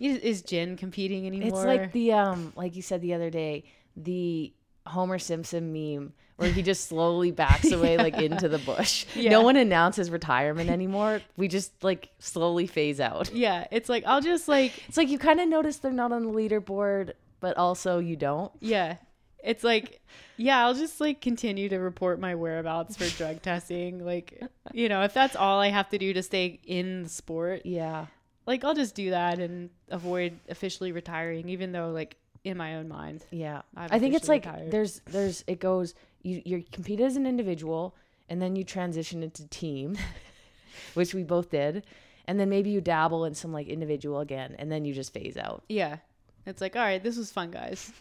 is, 0.00 0.18
is 0.18 0.42
Jin 0.42 0.76
competing 0.76 1.26
anymore 1.26 1.48
It's 1.48 1.64
like 1.64 1.92
the 1.92 2.12
um 2.12 2.52
like 2.56 2.74
you 2.76 2.82
said 2.82 3.02
the 3.02 3.14
other 3.14 3.30
day, 3.30 3.64
the 3.96 4.52
Homer 4.86 5.18
Simpson 5.18 5.72
meme 5.72 6.12
where 6.36 6.50
he 6.50 6.62
just 6.62 6.88
slowly 6.88 7.30
backs 7.42 7.70
away 7.70 7.98
like 7.98 8.16
into 8.18 8.48
the 8.48 8.58
bush. 8.58 9.04
Yeah. 9.14 9.30
No 9.30 9.42
one 9.42 9.56
announces 9.56 10.10
retirement 10.10 10.70
anymore. 10.70 11.20
We 11.36 11.48
just 11.48 11.84
like 11.84 12.08
slowly 12.18 12.66
phase 12.66 12.98
out. 12.98 13.30
yeah 13.34 13.66
it's 13.70 13.88
like 13.90 14.04
i'll 14.06 14.22
just 14.22 14.48
like 14.48 14.72
It's 14.88 14.96
like 14.96 15.08
you 15.10 15.18
kind 15.18 15.38
of 15.38 15.48
notice 15.48 15.76
they're 15.76 15.92
not 15.92 16.12
on 16.12 16.24
the 16.24 16.30
leaderboard, 16.32 17.12
but 17.40 17.56
also 17.58 17.98
you 17.98 18.16
don't. 18.16 18.50
Yeah. 18.60 18.96
It's 19.42 19.64
like, 19.64 20.00
yeah, 20.36 20.64
I'll 20.66 20.74
just 20.74 21.00
like 21.00 21.20
continue 21.22 21.68
to 21.70 21.78
report 21.78 22.20
my 22.20 22.34
whereabouts 22.34 22.96
for 22.96 23.06
drug 23.16 23.40
testing. 23.50 24.04
Like, 24.04 24.42
you 24.72 24.88
know, 24.90 25.02
if 25.02 25.14
that's 25.14 25.34
all 25.34 25.60
I 25.60 25.68
have 25.68 25.88
to 25.90 25.98
do 25.98 26.12
to 26.12 26.22
stay 26.22 26.60
in 26.64 27.04
the 27.04 27.08
sport, 27.08 27.62
Yeah. 27.64 28.06
Like 28.50 28.64
I'll 28.64 28.74
just 28.74 28.94
do 28.94 29.10
that 29.10 29.38
and 29.38 29.70
avoid 29.88 30.38
officially 30.48 30.90
retiring, 30.92 31.48
even 31.48 31.72
though, 31.72 31.90
like, 31.90 32.16
in 32.44 32.56
my 32.56 32.76
own 32.76 32.88
mind. 32.88 33.24
Yeah. 33.30 33.62
I've 33.76 33.92
I 33.92 33.98
think 33.98 34.14
it's 34.14 34.28
like 34.28 34.44
retired. 34.44 34.70
there's 34.70 35.00
there's 35.06 35.44
it 35.46 35.60
goes 35.60 35.94
you 36.22 36.42
you 36.44 36.64
compete 36.72 37.00
as 37.00 37.16
an 37.16 37.26
individual 37.26 37.94
and 38.28 38.40
then 38.40 38.56
you 38.56 38.64
transition 38.64 39.22
into 39.22 39.46
team, 39.48 39.96
which 40.94 41.14
we 41.14 41.22
both 41.22 41.50
did. 41.50 41.84
And 42.26 42.38
then 42.38 42.48
maybe 42.48 42.70
you 42.70 42.80
dabble 42.80 43.24
in 43.24 43.34
some 43.34 43.52
like 43.52 43.68
individual 43.68 44.20
again 44.20 44.56
and 44.58 44.70
then 44.70 44.84
you 44.84 44.94
just 44.94 45.12
phase 45.12 45.36
out. 45.36 45.64
Yeah. 45.68 45.98
It's 46.46 46.60
like, 46.60 46.76
all 46.76 46.82
right, 46.82 47.02
this 47.02 47.16
was 47.16 47.30
fun, 47.30 47.50
guys. 47.50 47.92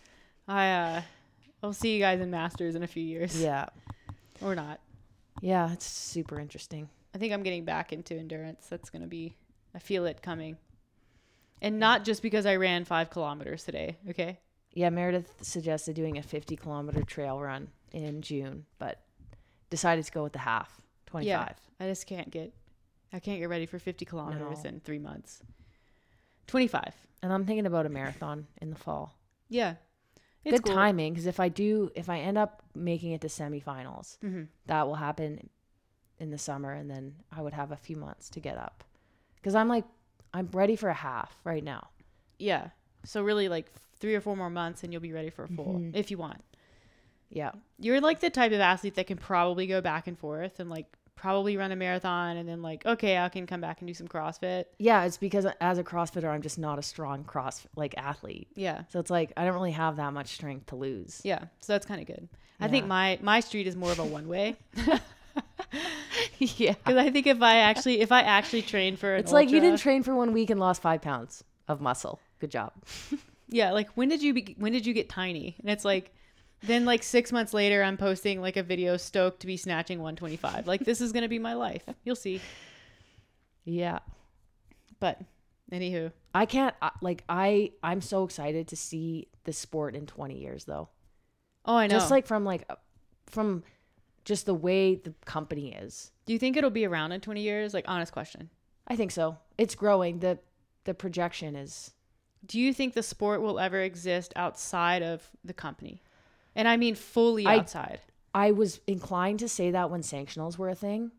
I, 0.48 0.72
uh, 0.72 1.02
I'll 1.62 1.74
see 1.74 1.94
you 1.94 2.00
guys 2.00 2.22
in 2.22 2.32
Masters 2.32 2.76
in 2.76 2.84
a 2.84 2.88
few 2.88 3.04
years. 3.04 3.40
Yeah. 3.40 3.66
Or 4.42 4.56
not. 4.56 4.80
Yeah, 5.42 5.72
it's 5.74 5.86
super 5.86 6.40
interesting. 6.40 6.90
I 7.14 7.18
think 7.18 7.34
I'm 7.34 7.44
getting 7.44 7.66
back 7.66 7.92
into 7.92 8.16
endurance. 8.16 8.68
That's 8.70 8.90
going 8.90 9.02
to 9.02 9.08
be, 9.08 9.36
I 9.74 9.80
feel 9.80 10.06
it 10.06 10.22
coming. 10.22 10.58
And 11.62 11.80
not 11.80 12.06
just 12.06 12.22
because 12.22 12.46
I 12.46 12.56
ran 12.56 12.86
five 12.86 13.10
kilometers 13.10 13.64
today. 13.64 13.98
Okay. 14.10 14.40
Yeah, 14.74 14.90
Meredith 14.90 15.34
suggested 15.42 15.96
doing 15.96 16.18
a 16.18 16.24
50 16.24 16.56
kilometer 16.56 17.04
trail 17.04 17.40
run 17.42 17.70
in 17.92 18.22
June, 18.22 18.66
but 18.78 19.02
decided 19.70 20.06
to 20.06 20.12
go 20.12 20.24
with 20.24 20.34
the 20.34 20.40
half, 20.40 20.80
25. 21.08 21.56
I 21.80 21.86
just 21.88 22.06
can't 22.08 22.30
get 22.32 22.54
I 23.12 23.20
can't 23.20 23.40
get 23.40 23.50
ready 23.50 23.66
for 23.66 23.80
50 23.80 24.06
kilometers 24.06 24.64
No. 24.64 24.70
in 24.70 24.80
3 24.82 25.00
months. 25.00 25.42
25. 26.48 26.94
And 27.24 27.34
I'm 27.34 27.46
thinking 27.46 27.66
about 27.66 27.86
a 27.88 27.90
marathon 27.90 28.46
in 28.62 28.70
the 28.70 28.76
fall. 28.76 29.18
Yeah. 29.50 29.76
It's 30.46 30.60
Good 30.60 30.66
cool. 30.68 30.76
timing 30.76 31.14
because 31.14 31.26
if 31.26 31.40
I 31.40 31.50
do, 31.50 31.92
if 31.96 32.08
I 32.10 32.20
end 32.20 32.38
up 32.38 32.62
making 32.76 33.12
it 33.12 33.22
to 33.22 33.28
semifinals, 33.28 34.18
Mhm. 34.20 34.48
that 34.68 34.88
will 34.88 34.96
happen 34.96 35.50
in 36.20 36.30
the 36.30 36.38
summer, 36.38 36.72
and 36.72 36.90
then 36.90 37.16
I 37.32 37.42
would 37.42 37.54
have 37.54 37.72
a 37.72 37.76
few 37.78 37.96
months 37.98 38.30
to 38.32 38.40
get 38.40 38.58
up. 38.58 38.84
Because 39.42 39.56
I'm 39.56 39.68
like, 39.68 39.86
I'm 40.34 40.50
ready 40.54 40.76
for 40.76 40.90
a 40.90 40.94
half 40.94 41.36
right 41.44 41.64
now. 41.64 41.88
Yeah. 42.38 42.70
So 43.06 43.22
really 43.24 43.48
like 43.50 43.72
3 44.00 44.16
or 44.16 44.22
4 44.22 44.36
more 44.38 44.50
months 44.50 44.84
and 44.84 44.92
you'll 44.94 45.02
be 45.02 45.14
ready 45.14 45.30
for 45.30 45.44
a 45.44 45.48
full 45.48 45.76
Mhm. 45.80 45.92
if 45.96 46.12
you 46.12 46.18
want. 46.18 46.42
Yeah, 47.32 47.52
You're 47.78 48.02
like 48.02 48.22
the 48.22 48.30
type 48.32 48.52
of 48.54 48.60
athlete 48.60 48.96
that 48.96 49.06
can 49.08 49.18
probably 49.18 49.68
go 49.68 49.82
back 49.82 50.08
and 50.08 50.18
forth 50.18 50.60
and 50.60 50.68
like 50.70 50.88
probably 51.16 51.58
run 51.58 51.72
a 51.72 51.76
marathon 51.76 52.38
and 52.38 52.48
then 52.50 52.62
like 52.64 52.86
okay, 52.86 53.18
I 53.20 53.30
can 53.30 53.46
come 53.46 53.62
back 53.62 53.82
and 53.82 53.88
do 53.88 53.94
some 53.94 54.08
CrossFit. 54.08 54.66
yeah. 54.80 55.04
It's 55.06 55.18
because 55.18 55.46
as 55.62 55.78
a 55.78 55.84
CrossFitter, 55.84 56.28
I'm 56.30 56.42
just 56.42 56.58
not 56.58 56.80
a 56.80 56.82
strong 56.82 57.24
cross 57.24 57.68
like 57.76 57.94
athlete. 57.98 58.48
Yeah. 58.56 58.84
So 58.90 59.00
it's 59.00 59.12
like 59.12 59.32
I 59.38 59.46
don't 59.46 59.54
really 59.54 59.72
have 59.74 59.98
that 59.98 60.12
much 60.14 60.30
strength 60.30 60.68
to 60.68 60.76
lose. 60.76 61.22
Yeah. 61.24 61.46
So 61.60 61.74
that's 61.74 61.86
kind 61.86 62.02
of 62.02 62.08
good. 62.08 62.30
I 62.60 62.68
think 62.68 62.88
my 62.88 63.20
my 63.22 63.42
street 63.42 63.68
is 63.68 63.76
more 63.76 63.92
of 63.92 64.00
a 64.00 64.06
one 64.06 64.28
way 64.28 64.56
yeah. 66.58 66.74
because 66.74 66.98
I 66.98 67.10
think 67.10 67.28
if 67.28 67.42
I 67.42 67.58
actually 67.58 68.02
if 68.02 68.12
I 68.12 68.22
actually 68.22 68.62
train 68.62 68.96
for 68.96 69.14
an 69.14 69.20
It's 69.20 69.32
like 69.32 69.50
you 69.50 69.60
didn't 69.60 69.80
train 69.80 70.04
for 70.04 70.16
one 70.16 70.34
week 70.34 70.50
and 70.50 70.60
lost 70.60 70.82
five 70.82 71.02
pounds 71.02 71.44
of 71.68 71.82
muscle. 71.82 72.20
Good 72.40 72.52
job. 72.52 72.74
Yeah, 73.52 73.72
like 73.72 73.90
when 73.96 74.10
did 74.10 74.22
you 74.22 74.34
be, 74.36 74.56
when 74.60 74.74
did 74.74 74.86
you 74.86 74.94
get 74.94 75.10
tiny? 75.10 75.56
And 75.60 75.70
it's 75.72 75.84
like 75.84 76.14
then 76.62 76.86
like 76.86 77.02
6 77.02 77.32
months 77.32 77.54
later 77.54 77.82
I'm 77.82 77.98
posting 77.98 78.42
like 78.42 78.58
a 78.58 78.64
video 78.64 78.96
stoked 78.96 79.40
to 79.40 79.48
be 79.48 79.58
snatching 79.58 80.00
125. 80.00 80.68
Like 80.68 80.82
this 80.82 81.02
is 81.02 81.12
going 81.12 81.24
to 81.24 81.30
be 81.30 81.40
my 81.40 81.54
life. 81.56 81.84
You'll 82.04 82.16
see. 82.16 82.42
Yeah. 83.66 84.00
But 85.00 85.20
anywho, 85.72 86.12
I 86.36 86.46
can't 86.46 86.76
like 87.02 87.24
I 87.28 87.72
I'm 87.82 88.02
so 88.02 88.24
excited 88.24 88.68
to 88.68 88.76
see 88.76 89.30
the 89.46 89.54
sport 89.54 89.96
in 89.96 90.06
20 90.06 90.38
years 90.38 90.66
though. 90.66 90.90
oh, 91.66 91.76
I 91.76 91.88
know. 91.88 91.96
Just 91.96 92.12
like 92.12 92.28
from 92.28 92.46
like 92.46 92.70
from 93.26 93.64
just 94.30 94.46
the 94.46 94.54
way 94.54 94.96
the 94.96 95.14
company 95.26 95.74
is. 95.74 96.12
do 96.26 96.34
you 96.34 96.40
think 96.40 96.56
it'll 96.56 96.70
be 96.70 96.86
around 96.86 97.12
in 97.12 97.20
20 97.20 97.42
years? 97.42 97.74
Like 97.74 97.86
honest 97.88 98.12
question. 98.14 98.50
I 98.88 98.96
think 98.96 99.12
so. 99.12 99.38
It's 99.58 99.76
growing. 99.76 100.20
The 100.20 100.38
the 100.86 100.94
projection 100.94 101.56
is 101.56 101.92
Do 102.46 102.60
you 102.60 102.72
think 102.74 102.94
the 102.94 103.04
sport 103.04 103.42
will 103.42 103.60
ever 103.60 103.82
exist 103.82 104.32
outside 104.36 105.02
of 105.04 105.28
the 105.44 105.54
company? 105.54 106.02
And 106.56 106.68
I 106.68 106.78
mean 106.78 106.96
fully 106.96 107.46
I- 107.48 107.58
outside. 107.58 108.00
I 108.34 108.52
was 108.52 108.80
inclined 108.86 109.40
to 109.40 109.50
say 109.50 109.72
that 109.72 109.90
when 109.90 110.02
sanctionals 110.02 110.58
were 110.60 110.70
a 110.70 110.76
thing. 110.76 111.12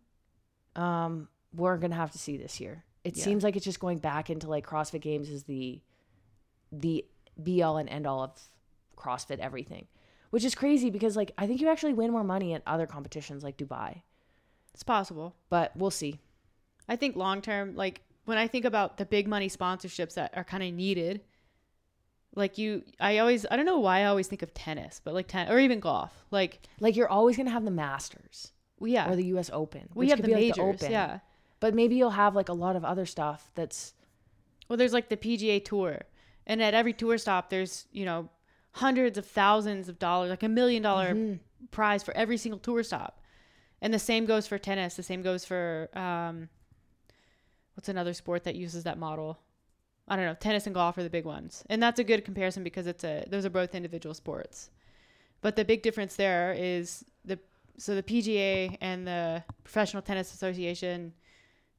Um 0.77 1.29
we're 1.53 1.77
going 1.79 1.91
to 1.91 1.97
have 1.97 2.13
to 2.13 2.19
see 2.19 2.37
this 2.37 2.61
year. 2.61 2.85
It 3.03 3.17
Yeah. 3.17 3.25
seems 3.25 3.43
like 3.43 3.57
it's 3.57 3.65
just 3.65 3.81
going 3.81 3.99
back 3.99 4.31
into 4.31 4.47
like 4.49 4.65
CrossFit 4.65 5.01
Games 5.01 5.29
is 5.29 5.43
the 5.45 5.81
the 6.71 7.05
be 7.43 7.61
all 7.65 7.77
and 7.77 7.89
end 7.89 8.07
all 8.07 8.23
of 8.23 8.31
CrossFit 8.97 9.39
everything. 9.41 9.89
Which 10.31 10.45
is 10.45 10.55
crazy 10.55 10.91
because 10.91 11.17
like 11.17 11.33
I 11.37 11.47
think 11.47 11.61
you 11.61 11.69
actually 11.69 11.95
win 11.95 12.13
more 12.13 12.25
money 12.25 12.55
at 12.55 12.63
other 12.67 12.87
competitions 12.87 13.43
like 13.43 13.57
Dubai. 13.57 14.03
It's 14.73 14.83
possible. 14.83 15.35
But 15.49 15.77
we'll 15.77 15.91
see. 15.91 16.21
I 16.89 16.97
think 16.97 17.17
long 17.17 17.43
term, 17.43 17.75
like 17.77 18.03
when 18.25 18.39
I 18.39 18.47
think 18.47 18.65
about 18.65 18.97
the 18.97 19.05
big 19.05 19.27
money 19.29 19.49
sponsorships 19.49 20.15
that 20.15 20.33
are 20.37 20.45
kind 20.45 20.63
of 20.63 20.73
needed, 20.73 21.21
like 22.35 22.59
you, 22.59 22.85
I 23.01 23.19
always, 23.19 23.45
I 23.51 23.57
don't 23.57 23.67
know 23.67 23.79
why 23.81 24.01
I 24.01 24.05
always 24.05 24.29
think 24.29 24.43
of 24.43 24.55
tennis, 24.55 25.01
but 25.03 25.15
like 25.15 25.27
ten 25.27 25.51
or 25.51 25.59
even 25.59 25.81
golf. 25.81 26.13
Like, 26.31 26.61
Like 26.79 26.97
you're 26.97 27.09
always 27.09 27.37
gonna 27.37 27.51
have 27.51 27.65
the 27.65 27.71
Masters 27.71 28.53
well, 28.79 28.91
yeah, 28.91 29.11
or 29.11 29.17
the 29.17 29.27
U.S. 29.27 29.51
Open. 29.53 29.89
we 29.95 30.09
have 30.09 30.23
the 30.23 30.29
be 30.29 30.35
like 30.35 30.41
majors, 30.41 30.59
Open. 30.59 30.91
yeah. 30.91 31.19
But 31.61 31.75
maybe 31.75 31.97
you'll 31.97 32.11
have 32.11 32.35
like 32.35 32.49
a 32.49 32.55
lot 32.55 32.77
of 32.77 32.85
other 32.85 33.05
stuff 33.05 33.51
that's 33.55 33.93
Well, 34.69 34.77
there's 34.77 34.93
like 34.93 35.09
the 35.11 35.17
PGA 35.17 35.63
Tour, 35.65 36.01
and 36.47 36.63
at 36.63 36.73
every 36.73 36.93
tour 36.95 37.19
stop, 37.19 37.51
there's 37.51 37.87
you 37.93 38.05
know 38.05 38.31
hundreds 38.73 39.19
of 39.19 39.27
thousands 39.27 39.89
of 39.89 39.99
dollars, 39.99 40.31
like 40.31 40.43
a 40.43 40.49
million 40.49 40.83
dollar 40.83 41.15
Mhm. 41.15 41.41
prize 41.71 42.03
for 42.03 42.17
every 42.17 42.37
single 42.37 42.59
tour 42.59 42.83
stop. 42.83 43.21
And 43.83 43.93
the 43.95 43.99
same 43.99 44.27
goes 44.27 44.47
for 44.47 44.59
tennis. 44.59 44.95
The 44.95 45.03
same 45.03 45.23
goes 45.23 45.45
for 45.45 45.89
um, 45.95 46.49
what's 47.75 47.89
another 47.89 48.15
sport 48.15 48.45
that 48.45 48.55
uses 48.57 48.85
that 48.85 48.99
model? 48.99 49.39
I 50.09 50.17
don't 50.17 50.25
know. 50.27 50.35
Tennis 50.35 50.67
and 50.67 50.75
golf 50.75 50.99
are 50.99 51.03
the 51.03 51.11
big 51.11 51.25
ones, 51.25 51.65
and 51.71 51.83
that's 51.83 52.01
a 52.01 52.05
good 52.05 52.25
comparison 52.25 52.65
because 52.65 52.87
it's 52.87 53.05
a 53.05 53.25
those 53.29 53.45
are 53.47 53.51
both 53.51 53.75
individual 53.75 54.15
sports. 54.15 54.71
But 55.41 55.57
the 55.57 55.65
big 55.65 55.83
difference 55.83 56.17
there 56.17 56.53
is 56.53 57.05
the 57.25 57.39
so 57.79 57.95
the 57.95 58.03
PGA 58.03 58.77
and 58.81 59.07
the 59.07 59.43
Professional 59.65 60.03
Tennis 60.03 60.35
Association, 60.35 61.15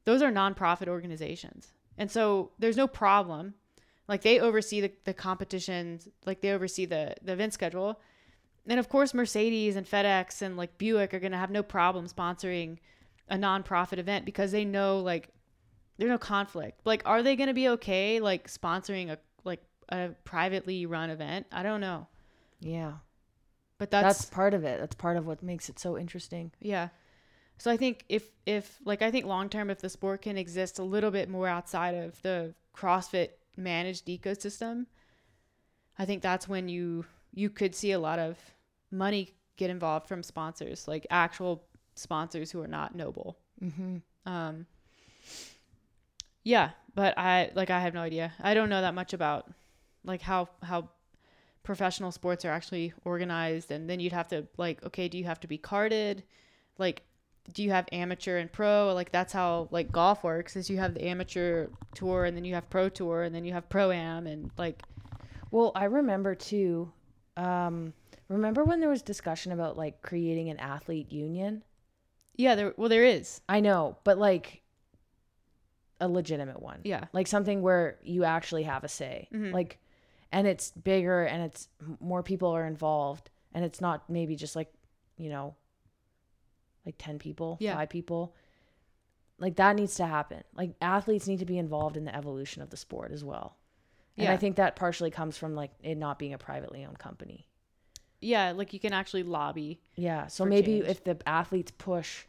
those 0.05 0.21
are 0.21 0.31
nonprofit 0.31 0.87
organizations, 0.87 1.73
and 1.97 2.09
so 2.09 2.51
there's 2.57 2.77
no 2.77 2.87
problem. 2.87 3.53
Like 4.11 4.23
they 4.23 4.41
oversee 4.41 4.81
the, 4.81 4.91
the 5.05 5.13
competitions, 5.13 6.09
like 6.25 6.41
they 6.41 6.51
oversee 6.51 6.85
the 6.85 7.15
the 7.23 7.31
event 7.31 7.53
schedule, 7.53 7.99
and 8.67 8.77
of 8.77 8.89
course 8.89 9.13
Mercedes 9.13 9.77
and 9.77 9.85
FedEx 9.87 10.41
and 10.41 10.57
like 10.57 10.77
Buick 10.77 11.13
are 11.13 11.19
gonna 11.21 11.37
have 11.37 11.49
no 11.49 11.63
problem 11.63 12.07
sponsoring 12.07 12.77
a 13.29 13.37
nonprofit 13.37 13.99
event 13.99 14.25
because 14.25 14.51
they 14.51 14.65
know 14.65 14.99
like 14.99 15.29
there's 15.97 16.09
no 16.09 16.17
conflict. 16.17 16.81
Like, 16.83 17.03
are 17.05 17.23
they 17.23 17.37
gonna 17.37 17.53
be 17.53 17.69
okay 17.69 18.19
like 18.19 18.49
sponsoring 18.49 19.09
a 19.11 19.17
like 19.45 19.63
a 19.87 20.09
privately 20.25 20.85
run 20.85 21.09
event? 21.09 21.45
I 21.49 21.63
don't 21.63 21.79
know, 21.79 22.07
Yeah. 22.59 22.95
but 23.77 23.91
That's, 23.91 24.17
that's, 24.17 24.29
part 24.29 24.53
of 24.53 24.65
it. 24.65 24.77
That's 24.81 24.95
part 24.95 25.15
of 25.15 25.25
what 25.25 25.41
makes 25.41 25.69
it 25.69 25.79
so 25.79 25.97
interesting. 25.97 26.51
yeah. 26.59 26.89
So 27.59 27.71
I 27.71 27.77
think 27.77 28.03
if 28.09 28.27
if 28.45 28.77
like 28.83 29.01
I 29.01 29.09
think 29.11 29.25
long 29.25 29.47
term 29.47 29.69
if 29.69 29.79
the 29.79 29.89
sport 29.89 30.23
can 30.23 30.37
exist 30.37 30.79
a 30.79 30.83
little 30.83 31.11
bit 31.11 31.29
more 31.29 31.47
outside 31.47 31.95
of 31.95 32.21
the 32.23 32.53
CrossFit 32.75 33.29
managed 33.57 34.07
ecosystem, 34.07 34.85
I 35.97 36.05
think 36.05 36.21
that's 36.21 36.47
when 36.47 36.69
you 36.69 37.05
you 37.33 37.49
could 37.49 37.75
see 37.75 37.91
a 37.91 37.99
lot 37.99 38.19
of 38.19 38.37
money 38.91 39.33
get 39.57 39.69
involved 39.69 40.07
from 40.07 40.23
sponsors, 40.23 40.87
like 40.87 41.05
actual 41.09 41.63
sponsors 41.95 42.51
who 42.51 42.61
are 42.61 42.67
not 42.67 42.95
NOBULL. 42.95 43.37
Mm-hmm. 43.63 43.97
Um, 44.25 44.65
yeah, 46.43 46.71
but 46.95 47.17
I 47.17 47.51
like 47.55 47.69
I 47.69 47.79
have 47.79 47.93
no 47.93 48.01
idea. 48.01 48.33
I 48.41 48.53
don't 48.53 48.69
know 48.69 48.81
that 48.81 48.95
much 48.95 49.13
about 49.13 49.51
like 50.03 50.21
how 50.21 50.49
how 50.63 50.89
professional 51.63 52.11
sports 52.11 52.43
are 52.45 52.51
actually 52.51 52.93
organized, 53.05 53.71
and 53.71 53.89
then 53.89 53.99
you'd 53.99 54.13
have 54.13 54.27
to 54.29 54.47
like, 54.57 54.83
okay, 54.83 55.07
do 55.07 55.17
you 55.17 55.25
have 55.25 55.39
to 55.41 55.47
be 55.47 55.57
carded? 55.57 56.23
Like, 56.77 57.03
do 57.53 57.63
you 57.63 57.71
have 57.71 57.87
amateur 57.91 58.37
and 58.37 58.51
pro? 58.51 58.93
Like 58.93 59.11
that's 59.11 59.33
how 59.33 59.67
like 59.71 59.91
golf 59.91 60.23
works. 60.23 60.55
Is 60.55 60.69
you 60.69 60.77
have 60.77 60.93
the 60.93 61.05
amateur 61.05 61.67
tour, 61.95 62.25
and 62.25 62.35
then 62.37 62.45
you 62.45 62.53
have 62.55 62.69
pro 62.69 62.89
tour, 62.89 63.23
and 63.23 63.33
then 63.35 63.43
you 63.45 63.53
have 63.53 63.67
pro 63.69 63.91
am, 63.91 64.27
and 64.27 64.51
like 64.57 64.81
Well, 65.51 65.71
I 65.75 65.85
remember 65.85 66.35
too. 66.35 66.91
Um, 67.37 67.93
remember 68.27 68.63
when 68.63 68.79
there 68.79 68.89
was 68.89 69.01
discussion 69.01 69.51
about 69.51 69.77
like 69.77 70.01
creating 70.01 70.49
an 70.49 70.59
athlete 70.59 71.11
union? 71.11 71.63
yeah, 72.35 72.55
there 72.55 72.73
well 72.77 72.89
there 72.89 73.03
is 73.03 73.41
I 73.49 73.59
know, 73.59 73.97
but 74.03 74.17
like 74.17 74.61
a 75.99 76.07
legitimate 76.07 76.61
one. 76.61 76.79
yeah 76.83 77.05
Like 77.13 77.27
something 77.27 77.61
where 77.61 77.99
you 78.01 78.23
actually 78.23 78.63
have 78.63 78.83
a 78.83 78.87
say. 78.87 79.27
Mhm. 79.31 79.53
Like 79.53 79.77
and 80.31 80.47
it's 80.47 80.71
bigger 80.71 81.23
and 81.25 81.43
it's 81.43 81.67
more 81.99 82.23
people 82.23 82.49
are 82.49 82.65
involved 82.65 83.29
and 83.53 83.63
it's 83.65 83.81
not 83.81 84.09
maybe 84.09 84.35
just 84.35 84.55
like, 84.55 84.71
you 85.17 85.29
know, 85.29 85.55
like 86.85 86.95
10 86.97 87.19
people, 87.19 87.57
Yeah. 87.59 87.75
5 87.75 87.89
people. 87.89 88.35
Like 89.37 89.55
that 89.55 89.75
needs 89.75 89.95
to 89.95 90.05
happen. 90.05 90.43
Like 90.55 90.75
athletes 90.81 91.27
need 91.27 91.39
to 91.39 91.45
be 91.45 91.57
involved 91.57 91.97
in 91.97 92.05
the 92.05 92.15
evolution 92.15 92.61
of 92.61 92.69
the 92.69 92.77
sport 92.77 93.11
as 93.11 93.23
well. 93.23 93.57
And 94.17 94.25
yeah 94.25 94.33
I 94.33 94.37
think 94.37 94.57
that 94.57 94.75
partially 94.75 95.09
comes 95.11 95.37
from 95.37 95.55
like 95.55 95.71
it 95.81 95.95
not 95.97 96.19
being 96.19 96.33
a 96.33 96.37
privately 96.37 96.85
owned 96.85 96.99
company. 96.99 97.47
yeah 98.23 98.51
like 98.51 98.71
you 98.73 98.79
can 98.79 98.93
actually 98.93 99.23
lobby 99.23 99.81
Yeah. 99.95 100.27
So 100.27 100.45
maybe 100.45 100.79
change. 100.79 100.87
if 100.89 101.03
the 101.03 101.17
athletes 101.27 101.71
push 101.77 102.25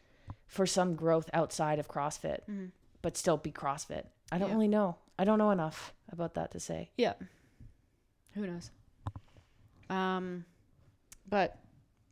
for 0.47 0.65
some 0.67 0.95
growth 0.95 1.29
outside 1.35 1.79
of 1.79 1.89
CrossFit, 1.89 2.41
Mhm. 2.49 2.71
but 3.03 3.17
still 3.17 3.37
be 3.37 3.53
CrossFit. 3.53 4.07
I 4.31 4.39
don't 4.39 4.49
Yeah. 4.49 4.55
really 4.55 4.69
know. 4.69 4.97
I 5.19 5.25
don't 5.25 5.39
know 5.39 5.51
enough 5.51 5.93
about 6.11 6.33
that 6.35 6.51
to 6.53 6.61
say. 6.61 6.91
Yeah. 6.97 7.15
Who 8.35 8.47
knows? 8.47 8.71
Um, 9.91 10.47
but 11.29 11.59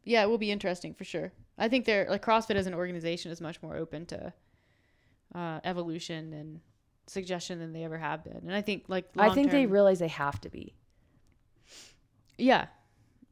yeah, 0.05 0.23
it 0.23 0.27
will 0.29 0.39
be 0.39 0.51
interesting 0.51 0.93
for 0.95 1.05
sure. 1.05 1.33
I 1.61 1.69
think 1.69 1.85
they're 1.85 2.07
like 2.09 2.25
CrossFit 2.25 2.57
as 2.57 2.67
an 2.67 2.75
organization 2.75 3.31
is 3.31 3.41
much 3.41 3.63
more 3.63 3.77
open 3.77 4.07
to 4.07 4.33
uh, 5.35 5.61
evolution 5.63 6.33
and 6.33 6.61
suggestion 7.07 7.59
than 7.59 7.73
they 7.73 7.85
ever 7.85 7.99
have 7.99 8.25
been. 8.25 8.39
And 8.39 8.55
I 8.55 8.63
think 8.63 8.85
like 8.89 9.11
I 9.17 9.31
think 9.35 9.51
they 9.51 9.67
realize 9.67 9.99
they 9.99 10.09
have 10.09 10.41
to 10.41 10.49
be, 10.49 10.75
yeah. 12.39 12.67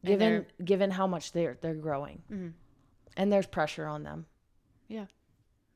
Given 0.05 0.47
given 0.65 0.91
how 0.93 1.09
much 1.09 1.33
they're 1.33 1.59
they're 1.61 1.75
growing, 1.75 2.23
mhm. 2.31 2.53
and 3.17 3.33
there's 3.33 3.49
pressure 3.49 3.85
on 3.85 4.05
them 4.05 4.27
Yeah. 4.87 5.07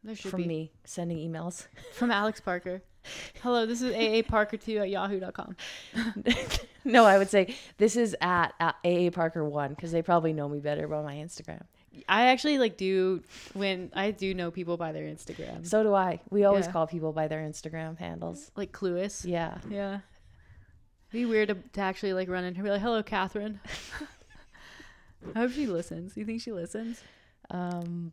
there 0.05 0.15
should 0.15 0.31
from 0.31 0.43
be 0.43 0.49
me 0.49 0.73
sending 0.85 1.19
emails. 1.19 1.67
from 1.93 2.13
Alex 2.13 2.41
Parker. 2.41 2.83
Hello, 3.43 3.67
this 3.67 3.83
is 3.83 3.93
AA 3.93 4.23
Parker2 4.23 4.83
at 4.83 4.91
yahoo.com. 4.91 5.57
no, 6.85 7.05
I 7.05 7.19
would 7.19 7.31
say 7.31 7.57
this 7.79 7.97
is 7.97 8.15
at, 8.21 8.55
at 8.61 8.77
AA 8.85 9.11
Parker 9.11 9.45
one 9.45 9.71
because 9.71 9.91
they 9.91 10.03
probably 10.03 10.33
know 10.33 10.49
me 10.49 10.61
better 10.61 10.87
by 10.87 11.03
my 11.03 11.17
Instagram. 11.17 11.63
I 12.09 12.27
actually 12.29 12.59
like 12.59 12.77
do 12.77 13.23
when 13.55 13.91
I 13.95 14.11
do 14.13 14.33
know 14.35 14.51
people 14.51 14.77
by 14.77 14.93
their 14.93 15.05
Instagram. 15.05 15.67
So 15.67 15.83
do 15.83 15.95
I. 15.95 16.21
We 16.31 16.45
always 16.45 16.67
Yeah. 16.67 16.73
call 16.73 16.87
people 16.87 17.13
by 17.13 17.29
their 17.29 17.41
Instagram 17.41 17.99
handles. 17.99 18.51
like 18.57 18.73
Clueless. 18.73 19.25
Yeah. 19.25 19.59
Yeah. 19.69 20.01
Be 21.11 21.27
weird 21.27 21.49
to, 21.49 21.55
to 21.55 21.81
actually 21.81 22.15
like 22.15 22.29
run 22.31 22.45
into 22.45 22.61
her 22.61 22.63
and 22.63 22.67
be 22.67 22.71
like, 22.73 22.81
"Hello, 22.81 23.03
Catherine." 23.03 23.61
I 25.35 25.41
hope 25.41 25.53
she 25.53 25.67
listens. 25.67 26.17
You 26.17 26.25
think 26.25 26.41
she 26.41 26.53
listens? 26.53 27.03
Um, 27.51 28.13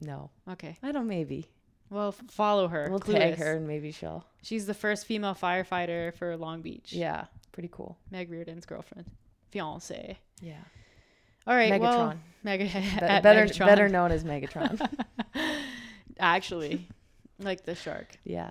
no, 0.00 0.30
Okay. 0.50 0.76
I 0.82 0.90
don't. 0.90 1.06
Maybe 1.06 1.46
Well, 1.90 2.08
f- 2.08 2.22
follow 2.30 2.66
her. 2.68 2.88
we'll 2.90 2.98
tag 2.98 3.34
Clueless. 3.34 3.38
her 3.38 3.56
and 3.56 3.68
maybe 3.68 3.92
she'll. 3.92 4.24
She's 4.42 4.66
the 4.66 4.74
first 4.74 5.06
female 5.06 5.34
firefighter 5.34 6.14
for 6.16 6.36
Long 6.36 6.60
Beach. 6.62 6.92
Yeah, 6.92 7.26
pretty 7.52 7.68
cool. 7.70 7.98
Meg 8.10 8.30
Reardon's 8.30 8.66
girlfriend, 8.66 9.10
fiance. 9.50 10.18
Yeah. 10.40 10.54
All 11.46 11.54
right. 11.54 11.80
Well, 11.80 12.14
Megatron. 12.44 12.94
Be- 12.94 13.00
better 13.22 13.44
Megatron. 13.46 13.66
better 13.66 13.88
known 13.88 14.12
as 14.12 14.24
Megatron. 14.24 15.04
Actually, 16.18 16.88
like 17.38 17.64
the 17.64 17.74
shark. 17.74 18.16
yeah. 18.24 18.50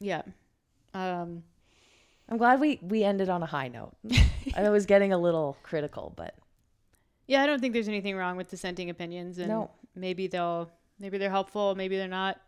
Yeah. 0.00 0.22
Um. 0.94 1.42
I'm 2.28 2.38
glad 2.38 2.60
we 2.60 2.78
we 2.82 3.04
ended 3.04 3.28
on 3.28 3.42
a 3.42 3.46
high 3.46 3.68
note. 3.68 3.94
I 4.56 4.68
was 4.70 4.86
getting 4.86 5.12
a 5.12 5.18
little 5.18 5.56
critical, 5.62 6.12
but 6.16 6.34
Yeah, 7.26 7.42
I 7.42 7.46
don't 7.46 7.60
think 7.60 7.72
there's 7.72 7.88
anything 7.88 8.16
wrong 8.16 8.36
with 8.36 8.48
dissenting 8.48 8.90
opinions, 8.90 9.38
and 9.38 9.48
no. 9.48 9.70
maybe 9.94 10.26
they'll, 10.26 10.70
maybe 10.98 11.18
they're 11.18 11.30
helpful, 11.30 11.74
maybe 11.76 11.96
they're 11.96 12.08
not. 12.08 12.40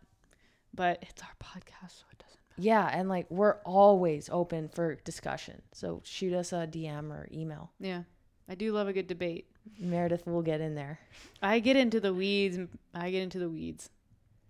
But 0.73 0.99
it's 1.03 1.21
our 1.21 1.29
podcast, 1.41 1.99
so 1.99 2.05
it 2.11 2.17
doesn't. 2.19 2.39
Yeah, 2.57 2.87
and 2.91 3.07
like 3.09 3.25
we're 3.29 3.55
always 3.65 4.29
open 4.31 4.67
for 4.69 4.95
discussion. 4.95 5.61
So 5.71 6.01
shoot 6.03 6.33
us 6.33 6.51
a 6.51 6.67
DM 6.67 7.11
or 7.11 7.27
email. 7.31 7.71
Yeah, 7.79 8.03
I 8.49 8.55
do 8.55 8.71
love 8.73 8.87
a 8.87 8.93
good 8.93 9.07
debate. 9.07 9.45
Meredith 9.79 10.25
will 10.25 10.41
get 10.41 10.59
in 10.59 10.73
there. 10.75 10.99
I 11.41 11.59
get 11.59 11.75
into 11.75 11.99
the 11.99 12.13
weeds. 12.13 12.57
I 12.93 13.11
get 13.11 13.21
into 13.21 13.37
the 13.39 13.49
weeds. 13.49 13.89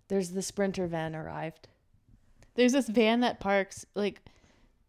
There's 0.07 0.29
the 0.31 0.41
sprinter 0.41 0.87
van 0.87 1.15
arrived. 1.15 1.67
There's 2.55 2.71
this 2.71 2.87
van 2.87 3.19
that 3.19 3.39
parks 3.39 3.85
like 3.95 4.21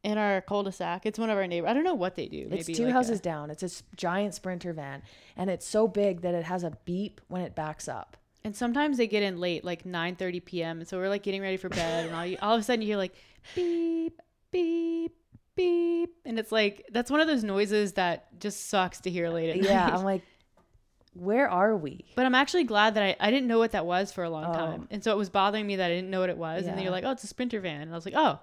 in 0.02 0.16
our 0.16 0.40
cul-de-sac. 0.40 1.04
It's 1.04 1.18
one 1.18 1.28
of 1.28 1.36
our 1.36 1.46
neighbors. 1.46 1.68
I 1.68 1.74
don't 1.74 1.84
know 1.84 1.94
what 1.94 2.14
they 2.14 2.26
do. 2.26 2.48
It's 2.50 2.66
two 2.66 2.84
like 2.86 2.92
houses 2.94 3.18
a- 3.18 3.22
down. 3.22 3.50
It's 3.50 3.62
a 3.62 3.82
giant 3.96 4.34
sprinter 4.34 4.72
van, 4.72 5.02
and 5.36 5.50
it's 5.50 5.66
so 5.66 5.86
big 5.88 6.22
that 6.22 6.34
it 6.34 6.44
has 6.44 6.64
a 6.64 6.78
beep 6.84 7.20
when 7.28 7.42
it 7.42 7.54
backs 7.54 7.86
up. 7.88 8.16
and 8.44 8.56
sometimes 8.56 8.96
they 8.96 9.06
get 9.06 9.22
in 9.22 9.38
late, 9.38 9.62
like 9.64 9.84
9:30 9.84 10.42
p.m. 10.44 10.78
And 10.78 10.88
so 10.88 10.96
we're 10.98 11.10
like 11.10 11.22
getting 11.22 11.42
ready 11.42 11.58
for 11.58 11.68
bed, 11.68 12.06
and 12.06 12.14
all, 12.14 12.24
you, 12.24 12.38
all 12.40 12.54
of 12.54 12.60
a 12.60 12.64
sudden 12.64 12.80
you 12.80 12.88
hear 12.88 12.96
like 12.96 13.14
beep, 13.54 14.18
beep, 14.50 15.14
beep, 15.60 16.10
and 16.24 16.38
it's 16.38 16.50
like 16.52 16.86
that's 16.92 17.10
one 17.10 17.20
of 17.20 17.26
those 17.26 17.44
noises 17.44 17.92
that 17.94 18.38
just 18.40 18.68
sucks 18.68 19.00
to 19.02 19.10
hear 19.10 19.28
late 19.28 19.50
at 19.50 19.56
night. 19.56 19.64
Yeah, 19.70 19.86
night. 19.86 19.94
I'm 19.94 20.04
like, 20.04 20.22
where 21.14 21.48
are 21.50 21.76
we? 21.76 22.04
But 22.16 22.26
I'm 22.26 22.34
actually 22.34 22.64
glad 22.64 22.94
that 22.94 23.02
I, 23.02 23.16
I 23.20 23.30
didn't 23.30 23.48
know 23.48 23.58
what 23.58 23.72
that 23.72 23.84
was 23.86 24.12
for 24.12 24.24
a 24.24 24.30
long 24.30 24.44
Oh. 24.46 24.52
time. 24.52 24.88
And 24.90 25.02
so 25.02 25.10
it 25.12 25.16
was 25.18 25.28
bothering 25.28 25.66
me 25.66 25.76
that 25.76 25.86
I 25.90 25.94
didn't 25.94 26.10
know 26.10 26.20
what 26.20 26.30
it 26.30 26.38
was. 26.38 26.66
And 26.66 26.76
then 26.76 26.82
you're 26.84 26.92
like, 26.92 27.04
oh, 27.04 27.10
it's 27.10 27.24
a 27.24 27.26
Sprinter 27.26 27.60
van. 27.60 27.82
And 27.82 27.90
I 27.90 27.94
was 27.94 28.04
like, 28.04 28.14
oh, 28.16 28.38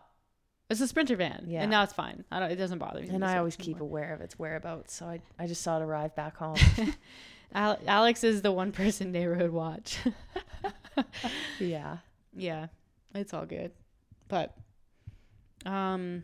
it's 0.69 0.81
a 0.81 0.88
Sprinter 0.88 1.15
van. 1.15 1.45
Yeah. 1.48 1.61
And 1.61 1.72
now 1.72 1.84
it's 1.84 1.94
fine. 1.94 2.26
I 2.30 2.39
don't, 2.39 2.52
it 2.52 2.57
doesn't 2.57 2.80
bother 2.80 3.02
me. 3.02 3.07
And 3.10 3.23
I 3.23 3.38
always 3.38 3.56
keep 3.56 3.77
anymore. 3.77 3.88
aware 3.89 4.14
of 4.14 4.19
its 4.22 4.38
whereabouts, 4.38 4.94
so 4.94 5.06
I 5.06 5.22
I 5.39 5.48
just 5.48 5.61
saw 5.61 5.80
it 5.80 5.84
arrive 5.84 6.14
back 6.15 6.35
home. 6.35 6.57
Alex 7.56 8.23
is 8.26 8.41
the 8.41 8.52
one 8.52 8.73
person 8.73 9.14
neighborhood 9.14 9.52
watch. 9.52 9.98
yeah. 11.60 11.98
yeah, 12.35 12.68
it's 13.15 13.34
all 13.34 13.45
good. 13.45 13.72
But, 14.27 14.53
um, 15.65 16.23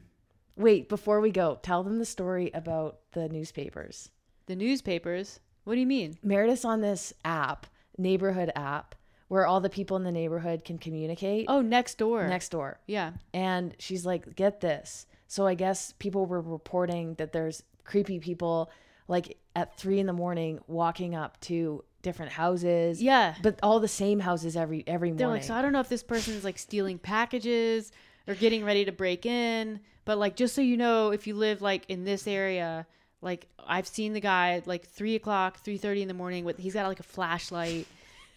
Wait, 0.55 0.87
before 0.89 1.19
we 1.19 1.31
go, 1.31 1.59
tell 1.61 1.83
them 1.83 1.99
the 1.99 2.05
story 2.05 2.51
about 2.53 2.99
the 3.13 3.27
newspapers. 3.29 4.09
the 4.45 4.55
newspapers, 4.55 5.39
what 5.63 5.73
do 5.75 5.79
you 5.79 5.87
mean? 5.87 6.17
Meredith's 6.21 6.65
on 6.65 6.81
this 6.81 7.13
app, 7.23 7.65
neighborhood 7.97 8.51
app, 8.55 8.93
where 9.29 9.45
all 9.47 9.61
the 9.61 9.69
people 9.69 9.95
in 9.97 10.03
the 10.03 10.11
neighborhood 10.11 10.63
can 10.65 10.77
communicate 10.77 11.45
Oh, 11.47 11.61
next 11.61 11.97
door. 11.97 12.27
next 12.27 12.49
door. 12.49 12.79
Yeah. 12.85 13.13
And 13.33 13.73
she's 13.79 14.05
like, 14.05 14.35
get 14.35 14.59
this. 14.61 15.07
So 15.27 15.47
I 15.47 15.55
guess 15.55 15.93
people 15.97 16.25
were 16.25 16.41
reporting 16.41 17.15
that 17.15 17.31
there's 17.31 17.63
creepy 17.85 18.19
people 18.19 18.69
like 19.07 19.37
at 19.55 19.75
three 19.77 19.99
in 19.99 20.05
the 20.05 20.13
morning 20.13 20.59
walking 20.67 21.15
up 21.15 21.39
to 21.41 21.83
different 22.01 22.31
houses. 22.33 23.01
Yeah. 23.01 23.33
But 23.41 23.59
all 23.63 23.79
the 23.79 23.87
same 23.87 24.19
houses 24.19 24.55
every 24.57 24.83
every 24.85 25.11
They're 25.11 25.27
morning. 25.27 25.41
like, 25.41 25.47
so 25.47 25.55
I 25.55 25.61
don't 25.61 25.71
know 25.71 25.79
if 25.79 25.89
this 25.89 26.03
person's 26.03 26.43
like 26.43 26.57
stealing 26.59 26.99
packages 26.99 27.91
or 28.27 28.35
getting 28.35 28.63
ready 28.63 28.85
to 28.85 28.91
break 28.91 29.25
in, 29.25 29.79
but 30.05 30.17
like 30.17 30.35
just 30.35 30.55
so 30.55 30.61
you 30.61 30.77
know, 30.77 31.11
if 31.11 31.27
you 31.27 31.35
live 31.35 31.61
like 31.61 31.85
in 31.89 32.03
this 32.03 32.27
area, 32.27 32.85
like 33.21 33.47
I've 33.65 33.87
seen 33.87 34.13
the 34.13 34.19
guy 34.19 34.61
like 34.65 34.85
three 34.87 35.15
o'clock, 35.15 35.59
three 35.59 35.77
thirty 35.77 36.01
in 36.01 36.07
the 36.07 36.13
morning 36.13 36.45
with 36.45 36.57
he's 36.57 36.73
got 36.73 36.87
like 36.87 36.99
a 36.99 37.03
flashlight. 37.03 37.87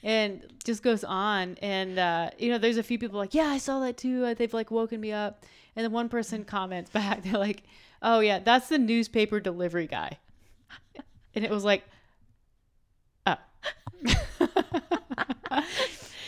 And 0.03 0.43
just 0.63 0.85
goes 0.85 1.03
on, 1.03 1.57
and 1.61 1.99
uh, 1.99 2.31
you 2.39 2.51
know, 2.51 2.59
there's 2.59 2.77
a 2.77 2.83
few 2.83 2.97
people 2.97 3.19
like, 3.19 3.35
yeah, 3.35 3.47
I 3.49 3.59
saw 3.59 3.81
that 3.81 3.97
too. 3.97 4.25
Uh, 4.25 4.35
They've 4.35 4.53
like 4.53 4.71
woken 4.71 5.01
me 5.01 5.11
up, 5.11 5.45
and 5.75 5.83
then 5.83 5.91
one 5.91 6.09
person 6.09 6.45
comments 6.45 6.91
back, 6.93 7.23
they're 7.25 7.39
like, 7.39 7.65
oh 8.03 8.21
yeah, 8.21 8.39
that's 8.39 8.69
the 8.69 8.79
newspaper 8.79 9.41
delivery 9.41 9.89
guy, 9.89 10.19
and 11.35 11.45
it 11.45 11.51
was 11.51 11.65
like, 11.65 11.83
oh, 13.27 13.37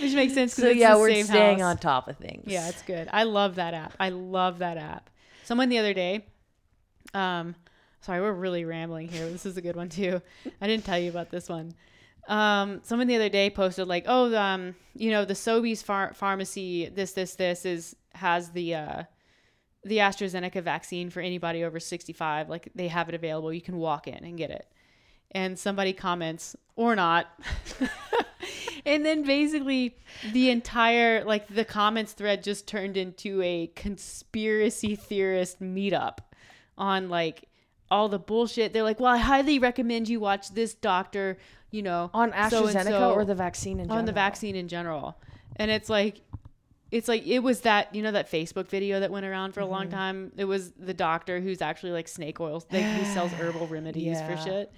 which 0.01 0.15
makes 0.15 0.35
sense. 0.35 0.55
so 0.55 0.66
it's 0.69 0.81
yeah, 0.81 0.97
we're 0.97 1.23
staying 1.23 1.60
house. 1.60 1.70
on 1.70 1.78
top 1.78 2.09
of 2.09 2.16
things. 2.16 2.44
Yeah, 2.47 2.69
it's 2.69 2.82
good. 2.82 3.09
I 3.12 3.24
love 3.24 3.56
that 3.56 3.74
app. 3.74 3.94
I 4.01 4.09
love 4.09 4.59
that 4.59 4.77
app. 4.77 5.10
Someone 5.49 5.70
the 5.70 5.79
other 5.79 5.95
day, 5.95 6.27
um, 7.15 7.55
sorry, 8.03 8.20
we're 8.20 8.35
really 8.35 8.66
rambling 8.66 9.09
here. 9.09 9.31
This 9.31 9.47
is 9.47 9.57
a 9.57 9.62
good 9.62 9.77
one 9.77 9.89
too. 9.89 10.20
I 10.61 10.66
didn't 10.66 10.85
tell 10.85 10.99
you 10.99 11.09
about 11.09 11.31
this 11.31 11.49
one. 11.49 11.73
Um, 12.29 12.81
someone 12.83 13.07
the 13.07 13.16
other 13.16 13.31
day 13.31 13.49
posted 13.49 13.89
like, 13.89 14.05
oh, 14.07 14.37
um, 14.37 14.75
you 14.93 15.11
know, 15.11 15.25
the 15.25 15.33
Sobeys 15.33 15.83
phar- 15.83 16.12
pharmacy, 16.12 16.91
this, 16.91 17.12
this, 17.12 17.37
this 17.37 17.65
is 17.65 17.97
has 18.12 18.51
the 18.51 18.75
uh, 18.75 19.03
the 19.85 19.97
AstraZeneca 19.97 20.62
vaccine 20.62 21.09
for 21.09 21.20
anybody 21.20 21.65
over 21.65 21.81
65. 21.81 22.51
Like 22.51 22.69
they 22.75 22.89
have 22.89 23.09
it 23.09 23.15
available. 23.15 23.51
You 23.51 23.62
can 23.62 23.79
walk 23.79 24.07
in 24.07 24.23
and 24.23 24.37
get 24.37 24.51
it. 24.51 24.70
And 25.33 25.59
somebody 25.59 25.93
comments, 25.93 26.57
or 26.75 26.97
not. 26.97 27.27
and 28.87 29.05
then 29.05 29.23
basically 29.25 29.97
the 30.33 30.51
entire 30.51 31.25
like 31.25 31.47
the 31.49 31.65
comments 31.65 32.13
thread 32.13 32.43
just 32.43 32.67
turned 32.67 32.97
into 32.97 33.43
a 33.43 33.67
conspiracy 33.77 34.97
theorist 34.97 35.61
meetup 35.61 36.19
on 36.77 37.09
like 37.09 37.45
all 37.91 38.09
the 38.09 38.19
bullshit. 38.19 38.73
They're 38.73 38.83
like, 38.83 39.01
"Well, 39.01 39.13
I 39.13 39.19
highly 39.19 39.59
recommend 39.59 40.09
you 40.09 40.21
watch 40.21 40.51
this 40.55 40.75
doctor, 40.75 41.37
you 41.71 41.83
know, 41.83 42.11
On 42.15 42.33
AstraZeneca 42.33 42.51
so-and-so 42.51 43.13
or 43.13 43.25
the 43.25 43.35
vaccine 43.35 43.81
in 43.81 43.87
general? 43.87 43.99
on 43.99 44.05
the 44.07 44.13
vaccine 44.13 44.57
in 44.57 44.69
general." 44.69 45.21
And 45.57 45.71
it's 45.71 45.89
like 45.91 46.21
it's 46.91 47.09
like 47.09 47.27
it 47.27 47.41
was 47.41 47.63
that 47.63 47.95
you 47.95 48.03
know 48.03 48.13
that 48.13 48.31
Facebook 48.31 48.69
video 48.69 49.01
that 49.01 49.11
went 49.11 49.27
around 49.27 49.53
for 49.53 49.61
a 49.61 49.65
Mm-hmm. 49.65 49.73
long 49.73 49.89
time. 49.91 50.33
It 50.37 50.45
was 50.47 50.71
the 50.73 50.95
doctor 50.95 51.41
who's 51.41 51.61
actually 51.61 51.93
like 51.93 52.09
snake 52.09 52.41
oils, 52.41 52.67
like 52.71 52.85
he 52.85 53.05
sells 53.05 53.33
herbal 53.33 53.67
remedies 53.67 54.21
for 54.23 54.37
shit. 54.39 54.73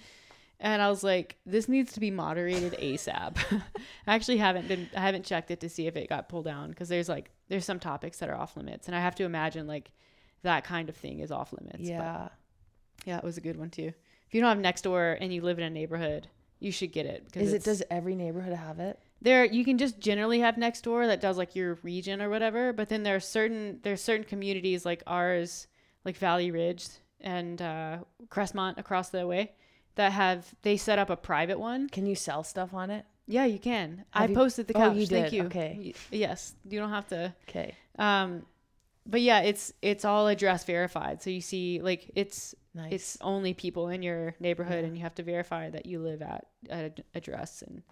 And 0.62 0.82
I 0.82 0.90
was 0.90 1.02
like, 1.02 1.38
this 1.46 1.68
needs 1.68 1.94
to 1.94 2.00
be 2.00 2.10
moderated 2.10 2.74
ASAP. 2.78 3.38
I 4.06 4.14
actually 4.14 4.36
haven't 4.36 4.68
been, 4.68 4.90
I 4.94 5.00
haven't 5.00 5.24
checked 5.24 5.50
it 5.50 5.60
to 5.60 5.70
see 5.70 5.86
if 5.86 5.96
it 5.96 6.08
got 6.10 6.28
pulled 6.28 6.44
down 6.44 6.68
because 6.68 6.90
there's 6.90 7.08
like, 7.08 7.30
there's 7.48 7.64
some 7.64 7.80
topics 7.80 8.18
that 8.18 8.28
are 8.28 8.34
off 8.36 8.56
limits, 8.56 8.86
and 8.86 8.94
I 8.94 9.00
have 9.00 9.14
to 9.16 9.24
imagine 9.24 9.66
like 9.66 9.90
that 10.42 10.64
kind 10.64 10.88
of 10.90 10.96
thing 10.96 11.20
is 11.20 11.32
off 11.32 11.52
limits. 11.54 11.78
But 11.78 11.86
Yeah. 11.88 12.28
yeah, 13.06 13.18
it 13.18 13.24
was 13.24 13.38
a 13.38 13.40
good 13.40 13.56
one 13.56 13.70
too. 13.70 13.92
If 14.28 14.34
you 14.34 14.40
don't 14.42 14.50
have 14.50 14.58
next 14.58 14.82
door 14.82 15.16
and 15.18 15.32
you 15.32 15.40
live 15.40 15.58
in 15.58 15.64
a 15.64 15.70
neighborhood, 15.70 16.28
you 16.60 16.70
should 16.70 16.92
get 16.92 17.06
it 17.06 17.24
because 17.24 17.48
Is 17.48 17.54
it 17.54 17.64
does 17.64 17.82
every 17.90 18.14
neighborhood 18.14 18.52
have 18.52 18.78
it? 18.78 18.98
there 19.22 19.44
you 19.44 19.64
can 19.66 19.76
just 19.76 19.98
generally 20.00 20.40
have 20.40 20.56
next 20.56 20.82
door 20.82 21.06
that 21.06 21.20
does 21.20 21.36
like 21.36 21.54
your 21.54 21.78
region 21.82 22.22
or 22.22 22.30
whatever 22.30 22.72
but 22.72 22.88
then 22.88 23.02
there 23.02 23.16
are 23.16 23.20
certain 23.20 23.78
there's 23.82 24.02
certain 24.02 24.24
communities 24.24 24.86
like 24.86 25.02
ours 25.06 25.66
like 26.06 26.16
valley 26.16 26.50
ridge 26.50 26.86
and 27.20 27.60
uh, 27.60 27.98
crestmont 28.28 28.78
across 28.78 29.10
the 29.10 29.26
way 29.26 29.52
that 29.96 30.12
have 30.12 30.54
they 30.62 30.76
set 30.76 30.98
up 30.98 31.10
a 31.10 31.16
private 31.16 31.58
one 31.58 31.88
Can 31.88 32.06
you 32.06 32.14
sell 32.14 32.42
stuff 32.44 32.72
on 32.74 32.90
it? 32.90 33.04
yeah 33.26 33.44
you 33.44 33.58
can 33.58 34.04
Have 34.10 34.22
i 34.24 34.26
you- 34.30 34.34
posted 34.34 34.66
the 34.66 34.74
Oh, 34.74 34.80
couch 34.80 34.96
you 34.96 35.06
thank 35.06 35.26
did. 35.30 35.32
you 35.36 35.42
Okay. 35.44 35.94
Yes 36.10 36.54
you 36.68 36.78
don't 36.80 36.90
have 36.90 37.06
to 37.08 37.34
Okay. 37.48 37.74
um 37.98 38.44
but 39.06 39.20
yeah 39.20 39.40
it's 39.40 39.72
it's 39.82 40.04
all 40.04 40.26
address 40.28 40.64
verified 40.64 41.22
so 41.22 41.30
you 41.30 41.40
see 41.40 41.80
like 41.80 42.10
it's 42.14 42.54
Nice. 42.74 42.92
it's 42.92 43.18
only 43.20 43.52
people 43.52 43.88
in 43.88 44.00
your 44.02 44.34
neighborhood 44.38 44.80
Yeah. 44.82 44.86
and 44.86 44.96
you 44.96 45.02
have 45.02 45.14
to 45.16 45.22
verify 45.24 45.70
that 45.70 45.86
you 45.86 45.98
live 46.00 46.22
at 46.22 46.46
an 46.68 46.92
address 47.14 47.62
and 47.62 47.82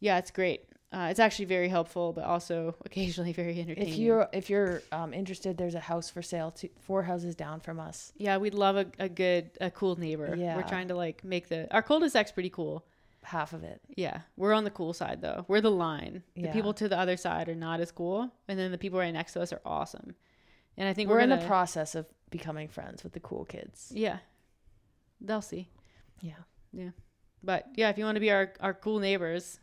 yeah 0.00 0.18
it's 0.18 0.30
great 0.30 0.64
uh, 0.92 1.08
it's 1.10 1.20
actually 1.20 1.44
very 1.44 1.68
helpful 1.68 2.12
but 2.12 2.24
also 2.24 2.74
occasionally 2.86 3.32
very 3.32 3.60
entertaining 3.60 3.88
if 3.92 3.98
you're 3.98 4.28
if 4.32 4.48
you're 4.50 4.82
um, 4.92 5.12
interested, 5.12 5.56
there's 5.58 5.74
a 5.74 5.80
house 5.80 6.08
for 6.10 6.22
sale, 6.22 6.50
two, 6.50 6.68
four 6.80 7.02
houses 7.02 7.34
down 7.34 7.60
from 7.60 7.78
us. 7.78 8.12
yeah 8.16 8.36
we'd 8.38 8.54
love 8.54 8.76
a, 8.76 8.86
a 8.98 9.08
good 9.08 9.50
a 9.60 9.70
cool 9.70 9.96
neighbor 9.96 10.34
Yeah. 10.36 10.56
we're 10.56 10.62
trying 10.62 10.88
to 10.88 10.94
like 10.94 11.22
make 11.24 11.48
the 11.48 11.72
our 11.74 11.82
cul-de-sac's 11.82 12.32
pretty 12.32 12.50
cool 12.50 12.84
Half 13.24 13.52
of 13.52 13.62
it. 13.64 13.80
yeah 13.96 14.20
we're 14.36 14.54
on 14.54 14.64
the 14.64 14.70
cool 14.70 14.92
side 14.94 15.20
though 15.20 15.44
we're 15.48 15.60
the 15.60 15.70
line 15.70 16.22
the 16.34 16.42
Yeah. 16.42 16.52
people 16.52 16.72
to 16.74 16.88
the 16.88 16.98
other 16.98 17.16
side 17.18 17.48
are 17.48 17.54
not 17.54 17.80
as 17.80 17.90
cool 17.92 18.30
and 18.46 18.58
then 18.58 18.70
the 18.72 18.78
people 18.78 18.98
right 18.98 19.12
next 19.12 19.32
to 19.34 19.42
us 19.42 19.52
are 19.52 19.60
awesome 19.66 20.14
and 20.78 20.88
i 20.88 20.94
think 20.94 21.10
We're, 21.10 21.16
we're, 21.16 21.20
in 21.22 21.28
gonna, 21.30 21.42
the 21.42 21.46
process 21.46 21.94
of 21.94 22.06
becoming 22.30 22.68
friends 22.68 23.02
with 23.04 23.12
the 23.12 23.20
cool 23.20 23.44
kids. 23.44 23.92
yeah 23.94 24.18
they'll 25.20 25.42
see 25.42 25.68
Yeah. 26.22 26.32
Yeah, 26.72 26.90
but 27.42 27.66
yeah, 27.76 27.88
if 27.88 27.96
you 27.98 28.04
want 28.04 28.16
to 28.16 28.20
be 28.20 28.30
our, 28.30 28.52
our 28.60 28.74
cool 28.74 28.98
neighbors, 28.98 29.58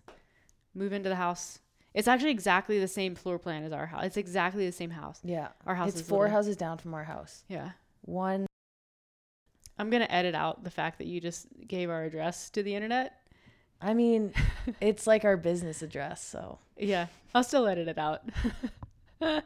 move 0.75 0.93
into 0.93 1.09
the 1.09 1.15
house. 1.15 1.59
It's 1.93 2.07
actually 2.07 2.31
exactly 2.31 2.77
the 2.79 2.87
same 2.87 3.15
floor 3.15 3.39
plan 3.39 3.63
as 3.63 3.71
our 3.71 3.85
house. 3.85 4.03
It's 4.03 4.17
exactly 4.17 4.65
the 4.65 4.71
same 4.71 4.91
house. 4.91 5.19
Yeah. 5.23 5.49
Our 5.65 5.75
house 5.75 5.89
it's 5.89 6.01
is 6.01 6.07
four 6.07 6.23
little. 6.23 6.35
houses 6.35 6.57
down 6.57 6.77
from 6.77 6.93
our 6.93 7.05
house. 7.05 7.43
Yeah. 7.47 7.71
One. 8.01 8.45
I'm 9.79 9.89
gonna 9.89 10.07
edit 10.09 10.35
out 10.35 10.63
the 10.63 10.69
fact 10.69 10.97
that 10.99 11.07
you 11.07 11.21
just 11.21 11.47
gave 11.67 11.89
our 11.89 12.03
address 12.03 12.49
to 12.51 12.63
the 12.63 12.75
internet. 12.75 13.13
I 13.81 13.93
mean, 13.93 14.33
it's 14.81 15.07
like 15.07 15.25
our 15.25 15.37
business 15.37 15.81
address. 15.81 16.23
So 16.23 16.59
Yeah, 16.77 17.07
I'll 17.33 17.43
still 17.43 17.67
edit 17.67 17.87
it 17.87 17.97
out. 17.97 18.29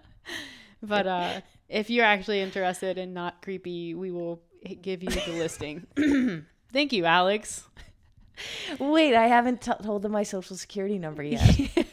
but 0.81 1.07
uh, 1.07 1.41
if 1.67 1.89
you're 1.89 2.05
actually 2.05 2.41
interested 2.41 2.97
and 2.97 3.13
not 3.13 3.41
creepy, 3.41 3.93
we 3.93 4.11
will 4.11 4.41
give 4.81 5.03
you 5.03 5.09
the 5.09 5.33
listing. 5.33 5.85
Thank 6.73 6.93
you, 6.93 7.05
Alex. 7.05 7.63
Wait, 8.79 9.15
I 9.15 9.27
haven't 9.27 9.61
t- 9.61 9.71
told 9.83 10.01
them 10.01 10.11
my 10.11 10.23
social 10.23 10.55
security 10.55 10.97
number 10.99 11.23
yet. 11.23 11.59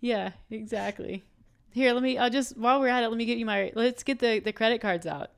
Yeah, 0.00 0.32
exactly. 0.50 1.22
Here, 1.70 1.92
let 1.92 2.02
me. 2.02 2.18
I'll 2.18 2.28
just 2.28 2.56
while 2.58 2.80
we're 2.80 2.88
at 2.88 3.04
it, 3.04 3.08
let 3.08 3.16
me 3.16 3.24
get 3.24 3.38
you 3.38 3.46
my. 3.46 3.70
Let's 3.76 4.02
get 4.02 4.18
the 4.18 4.40
the 4.40 4.52
credit 4.52 4.80
cards 4.80 5.06
out. 5.06 5.30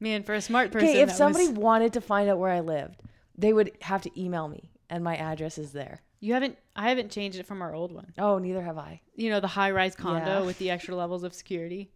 Man, 0.00 0.22
for 0.22 0.34
a 0.34 0.40
smart 0.40 0.72
person, 0.72 0.88
okay, 0.88 1.00
if 1.02 1.10
somebody 1.12 1.48
was- 1.48 1.56
wanted 1.58 1.92
to 1.94 2.00
find 2.00 2.28
out 2.30 2.38
where 2.38 2.50
I 2.52 2.60
lived, 2.60 3.00
they 3.36 3.52
would 3.52 3.72
have 3.82 4.02
to 4.02 4.20
email 4.20 4.48
me, 4.48 4.70
and 4.90 5.02
my 5.04 5.16
address 5.16 5.58
is 5.58 5.72
there. 5.72 6.00
you 6.20 6.32
haven't, 6.32 6.56
I 6.74 6.88
haven't 6.88 7.10
changed 7.10 7.38
it 7.38 7.46
from 7.46 7.60
our 7.62 7.74
old 7.74 7.92
one. 7.92 8.12
Oh, 8.18 8.38
neither 8.38 8.62
have 8.62 8.78
I. 8.78 9.00
You 9.14 9.28
know, 9.30 9.40
the 9.40 9.46
high 9.48 9.70
rise 9.70 9.94
condo 9.94 10.40
Yeah. 10.40 10.46
with 10.46 10.58
the 10.58 10.70
extra 10.70 10.94
levels 10.96 11.22
of 11.22 11.34
security. 11.34 11.90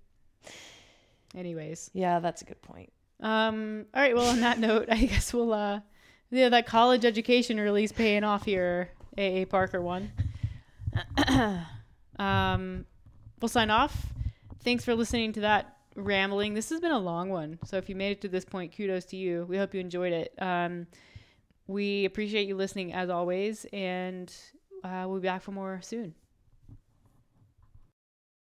Anyways, 1.35 1.91
Yeah, 1.95 2.21
that's 2.21 2.43
a 2.43 2.45
good 2.45 2.61
point. 2.63 2.93
Um, 3.21 3.87
all 3.95 4.03
right. 4.03 4.15
Well, 4.15 4.27
on 4.27 4.41
that 4.41 4.59
note, 4.59 4.89
I 4.91 5.05
guess 5.05 5.33
we'll 5.33 5.53
uh, 5.53 5.81
yeah, 6.31 6.49
that 6.49 6.67
college 6.67 7.05
education 7.05 7.59
release 7.59 7.93
paying 7.93 8.25
off 8.25 8.45
here, 8.45 8.91
AA 9.19 9.45
Parker 9.49 9.81
one. 9.81 10.13
um, 12.19 12.87
we'll 13.41 13.49
sign 13.49 13.71
off. 13.71 14.07
Thanks 14.63 14.85
for 14.85 14.95
listening 14.95 15.33
to 15.35 15.41
that 15.41 15.77
rambling. 15.97 16.55
This 16.55 16.71
has 16.71 16.81
been 16.81 16.93
a 16.93 16.99
long 16.99 17.31
one. 17.31 17.59
So 17.65 17.77
if 17.77 17.89
you 17.89 17.97
made 17.97 18.13
it 18.13 18.21
to 18.23 18.29
this 18.29 18.45
point, 18.45 18.77
kudos 18.77 19.07
to 19.07 19.17
you. 19.17 19.47
We 19.49 19.57
hope 19.57 19.75
you 19.75 19.81
enjoyed 19.81 20.13
it. 20.13 20.35
Um, 20.39 20.87
we 21.67 22.05
appreciate 22.05 22.49
you 22.49 22.57
listening 22.57 22.93
as 22.93 23.11
always, 23.11 23.67
and 23.73 24.33
uh, 24.85 25.05
we'll 25.07 25.21
be 25.21 25.29
back 25.29 25.43
for 25.43 25.53
more 25.53 25.81
soon. 25.83 26.15